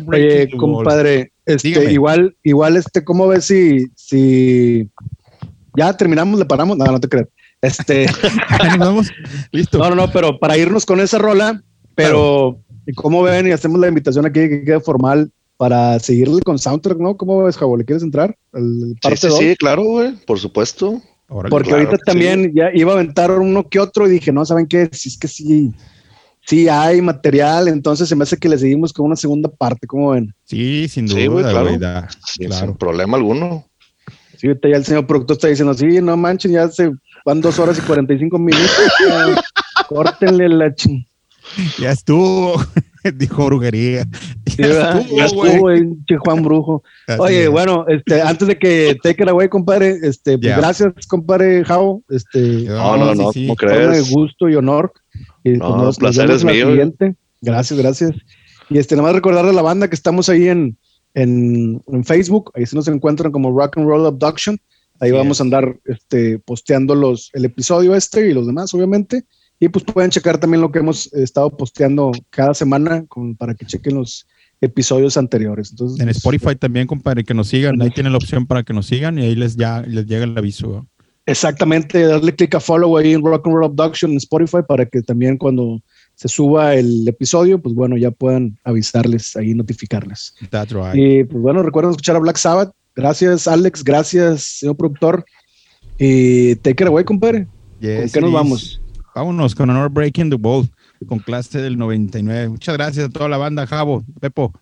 Oye, 0.07 0.49
compadre, 0.57 1.31
este, 1.45 1.91
igual, 1.91 2.35
igual, 2.41 2.75
este, 2.75 3.03
¿cómo 3.03 3.27
ves 3.27 3.45
si, 3.45 3.85
si 3.93 4.89
ya 5.77 5.95
terminamos, 5.95 6.39
le 6.39 6.45
paramos? 6.45 6.75
No, 6.75 6.85
no 6.85 6.99
te 6.99 7.07
creas. 7.07 7.27
Este, 7.61 8.07
vamos. 8.79 9.11
Listo. 9.51 9.77
no, 9.77 9.91
no, 9.91 9.95
no, 9.95 10.11
pero 10.11 10.39
para 10.39 10.57
irnos 10.57 10.87
con 10.87 10.99
esa 10.99 11.19
rola, 11.19 11.61
pero 11.93 12.59
¿cómo 12.95 13.21
ven? 13.21 13.47
Y 13.47 13.51
hacemos 13.51 13.79
la 13.79 13.89
invitación 13.89 14.25
aquí 14.25 14.49
que 14.49 14.63
quede 14.63 14.79
formal 14.79 15.31
para 15.55 15.99
seguirle 15.99 16.41
con 16.41 16.57
soundtrack, 16.57 16.97
¿no? 16.97 17.15
¿Cómo 17.15 17.43
ves, 17.43 17.57
Javo? 17.57 17.77
¿Le 17.77 17.85
quieres 17.85 18.01
entrar? 18.01 18.35
El 18.53 18.95
parte 18.99 19.17
sí, 19.17 19.27
dos? 19.27 19.37
sí, 19.37 19.55
claro, 19.55 19.83
güey, 19.83 20.15
por 20.25 20.39
supuesto. 20.39 20.99
Órale. 21.33 21.49
Porque 21.49 21.69
Claro 21.69 21.83
ahorita 21.85 21.97
sí. 21.97 22.03
también 22.05 22.51
ya 22.53 22.69
iba 22.73 22.91
a 22.91 22.95
aventar 22.95 23.31
uno 23.31 23.67
que 23.69 23.79
otro 23.79 24.05
y 24.07 24.11
dije, 24.11 24.31
no, 24.33 24.45
¿saben 24.45 24.67
qué? 24.67 24.89
Si 24.91 25.07
es 25.09 25.17
que 25.17 25.27
sí, 25.29 25.71
sí 26.45 26.67
hay 26.67 27.01
material, 27.01 27.69
entonces 27.69 28.09
se 28.09 28.15
me 28.17 28.23
hace 28.23 28.35
que 28.37 28.49
le 28.49 28.57
seguimos 28.57 28.91
con 28.91 29.05
una 29.05 29.15
segunda 29.15 29.49
parte, 29.49 29.87
¿cómo 29.87 30.11
ven? 30.11 30.33
Sí, 30.43 30.87
sin 30.89 31.07
Sí, 31.07 31.27
güey, 31.27 31.43
duda, 31.43 31.51
claro. 31.51 31.65
güey. 31.67 31.77
da- 31.79 32.07
Sí, 32.27 32.45
claro. 32.45 32.65
Sin 32.67 32.75
problema 32.75 33.15
alguno. 33.17 33.65
Sí, 34.37 34.47
ahorita 34.47 34.69
ya 34.69 34.75
el 34.75 34.83
señor 34.85 35.07
productor 35.07 35.37
está 35.37 35.47
diciendo, 35.47 35.73
sí, 35.73 35.85
no 36.01 36.17
manchen, 36.17 36.51
ya 36.51 36.67
se 36.67 36.91
van 37.25 37.39
dos 37.41 37.59
horas 37.59 37.77
y 37.77 37.81
45 37.81 38.37
minutos. 38.37 38.69
córtenle 39.87 40.49
la 40.49 40.73
ching. 40.75 41.05
Ya 41.79 41.91
estuvo, 41.91 42.61
dijo 43.15 43.45
brujería. 43.45 44.05
Ya 44.57 44.67
¿verdad? 44.67 44.99
estuvo, 45.01 45.17
Ya 45.17 45.27
güey. 45.27 45.79
estuvo, 45.81 45.95
che 46.07 46.17
Juan 46.17 46.43
Brujo. 46.43 46.83
Así 47.07 47.19
Oye, 47.21 47.43
es. 47.45 47.49
bueno, 47.49 47.85
este, 47.87 48.21
antes 48.21 48.47
de 48.47 48.57
que 48.57 48.97
take 49.01 49.23
it 49.23 49.29
away, 49.29 49.49
compadre, 49.49 49.97
este, 50.03 50.37
pues 50.37 50.55
gracias, 50.57 50.93
compadre 51.07 51.63
Jao. 51.65 52.03
Este, 52.09 52.63
No, 52.67 52.97
no, 52.97 53.15
no, 53.15 53.31
sí, 53.31 53.41
sí. 53.41 53.47
¿cómo 53.47 53.57
forma 53.57 53.75
de 53.77 53.87
crees? 53.89 54.11
gusto 54.11 54.49
y 54.49 54.55
honor. 54.55 54.91
Y 55.43 55.51
No, 55.53 55.69
pues, 55.73 55.81
nos- 55.83 55.97
placer 55.97 56.27
nos 56.27 56.37
es 56.37 56.43
la 56.43 56.51
mío. 56.51 56.67
siguiente. 56.69 57.15
Gracias, 57.41 57.79
gracias. 57.79 58.11
Y 58.69 58.77
este, 58.77 58.95
nada 58.95 59.07
más 59.07 59.15
recordarle 59.15 59.51
a 59.51 59.53
la 59.53 59.61
banda 59.61 59.89
que 59.89 59.95
estamos 59.95 60.29
ahí 60.29 60.47
en, 60.47 60.77
en, 61.13 61.81
en 61.91 62.03
Facebook, 62.05 62.51
ahí 62.55 62.65
se 62.65 62.75
nos 62.75 62.87
encuentran 62.87 63.31
como 63.31 63.51
Rock 63.57 63.77
and 63.77 63.87
Roll 63.87 64.05
Abduction. 64.05 64.57
Ahí 64.99 65.09
vamos 65.11 65.39
a 65.39 65.43
andar 65.43 65.77
este, 65.85 66.37
posteando 66.39 66.93
los, 66.93 67.31
el 67.33 67.43
episodio 67.45 67.95
este 67.95 68.29
y 68.29 68.33
los 68.33 68.45
demás, 68.45 68.71
obviamente. 68.75 69.23
Y 69.61 69.69
pues 69.69 69.85
pueden 69.85 70.09
checar 70.09 70.39
también 70.39 70.59
lo 70.59 70.71
que 70.71 70.79
hemos 70.79 71.13
estado 71.13 71.55
posteando 71.55 72.11
cada 72.31 72.55
semana 72.55 73.05
con, 73.05 73.35
para 73.35 73.53
que 73.53 73.63
chequen 73.63 73.95
los 73.95 74.27
episodios 74.59 75.17
anteriores. 75.17 75.69
Entonces, 75.69 75.99
En 75.99 76.07
pues, 76.07 76.17
Spotify 76.17 76.55
también, 76.55 76.87
compadre, 76.87 77.23
que 77.23 77.35
nos 77.35 77.49
sigan. 77.49 77.79
Ahí 77.79 77.91
tienen 77.91 78.11
la 78.11 78.17
opción 78.17 78.47
para 78.47 78.63
que 78.63 78.73
nos 78.73 78.87
sigan 78.87 79.19
y 79.19 79.21
ahí 79.21 79.35
les, 79.35 79.55
ya, 79.55 79.83
les 79.83 80.07
llega 80.07 80.23
el 80.23 80.35
aviso. 80.35 80.87
Exactamente, 81.27 82.01
darle 82.01 82.35
clic 82.35 82.55
a 82.55 82.59
follow 82.59 82.97
ahí 82.97 83.13
en 83.13 83.23
Rock 83.23 83.45
and 83.45 83.55
Roll 83.55 83.65
Abduction 83.65 84.09
en 84.09 84.17
Spotify 84.17 84.57
para 84.67 84.83
que 84.87 85.03
también 85.03 85.37
cuando 85.37 85.79
se 86.15 86.27
suba 86.27 86.73
el 86.73 87.07
episodio, 87.07 87.61
pues 87.61 87.75
bueno, 87.75 87.97
ya 87.97 88.09
puedan 88.09 88.57
avisarles 88.63 89.35
ahí, 89.35 89.53
notificarles. 89.53 90.33
That's 90.49 90.73
right. 90.73 90.95
Y 90.95 91.23
pues 91.23 91.39
bueno, 91.39 91.61
recuerden 91.61 91.91
escuchar 91.91 92.15
a 92.15 92.19
Black 92.19 92.37
Sabbath. 92.37 92.73
Gracias, 92.95 93.47
Alex. 93.47 93.83
Gracias, 93.83 94.57
señor 94.59 94.75
productor. 94.75 95.23
Y 95.99 96.55
take 96.55 96.83
it 96.83 96.87
away, 96.87 97.05
compadre. 97.05 97.45
¿Con 97.79 98.09
qué 98.09 98.21
nos 98.21 98.29
is. 98.29 98.33
vamos? 98.33 98.80
Vámonos 99.13 99.55
con 99.55 99.69
Honor 99.69 99.89
Breaking 99.89 100.29
the 100.29 100.35
Wall 100.35 100.69
con 101.07 101.19
clase 101.19 101.61
del 101.61 101.77
99. 101.77 102.49
Muchas 102.49 102.75
gracias 102.75 103.07
a 103.07 103.09
toda 103.09 103.27
la 103.27 103.37
banda, 103.37 103.67
Javo, 103.67 104.03
Pepo. 104.19 104.53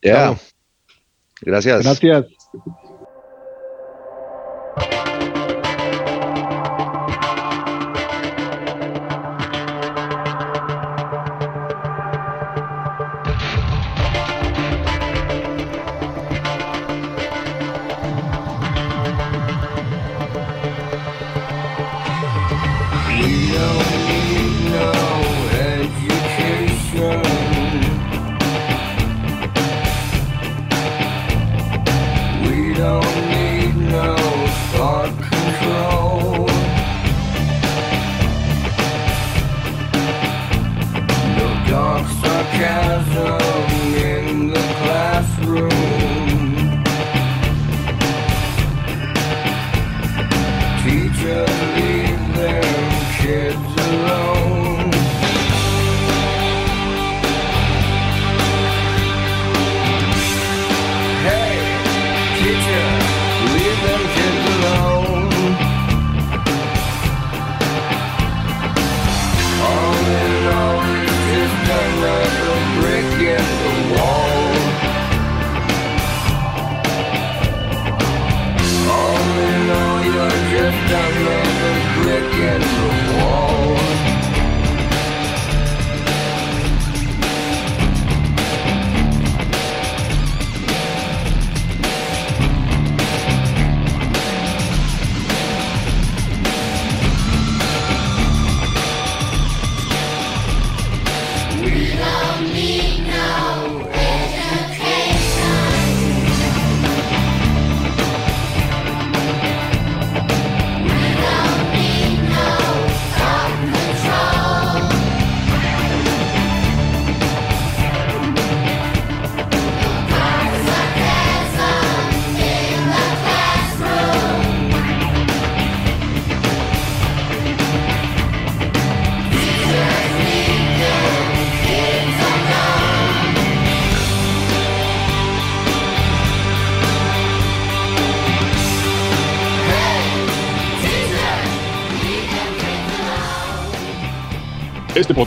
Gracias. 1.41 1.83
Gracias. 1.83 2.25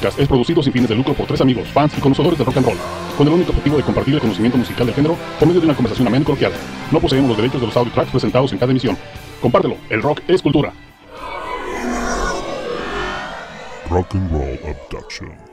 Es 0.09 0.29
producido 0.29 0.63
sin 0.63 0.73
fines 0.73 0.89
de 0.89 0.95
lucro 0.95 1.15
por 1.15 1.27
tres 1.27 1.41
amigos, 1.41 1.69
fans 1.69 1.93
y 1.97 2.01
conocedores 2.01 2.39
de 2.39 2.45
rock 2.45 2.57
and 2.57 2.67
roll, 2.67 2.79
con 3.17 3.27
el 3.27 3.35
único 3.35 3.51
objetivo 3.51 3.77
de 3.77 3.83
compartir 3.83 4.15
el 4.15 4.21
conocimiento 4.21 4.59
musical 4.59 4.87
del 4.87 4.95
género 4.95 5.17
por 5.39 5.49
medio 5.49 5.61
de 5.61 5.67
una 5.67 5.77
conversación 5.77 6.09
amena 6.09 6.23
y 6.23 6.27
coloquial. 6.27 6.53
No 6.91 7.01
poseemos 7.01 7.29
los 7.29 7.37
derechos 7.37 7.61
de 7.61 7.67
los 7.67 7.77
audio 7.77 7.93
tracks 7.93 8.11
presentados 8.11 8.53
en 8.53 8.59
cada 8.59 8.73
emisión. 8.73 8.99
Compártelo, 9.41 9.77
el 9.91 10.03
rock 10.03 10.21
es 10.29 10.43
cultura. 10.43 10.73
Rock 13.91 14.15
and 14.15 14.31
Roll 14.33 14.59
Abduction. 14.65 15.52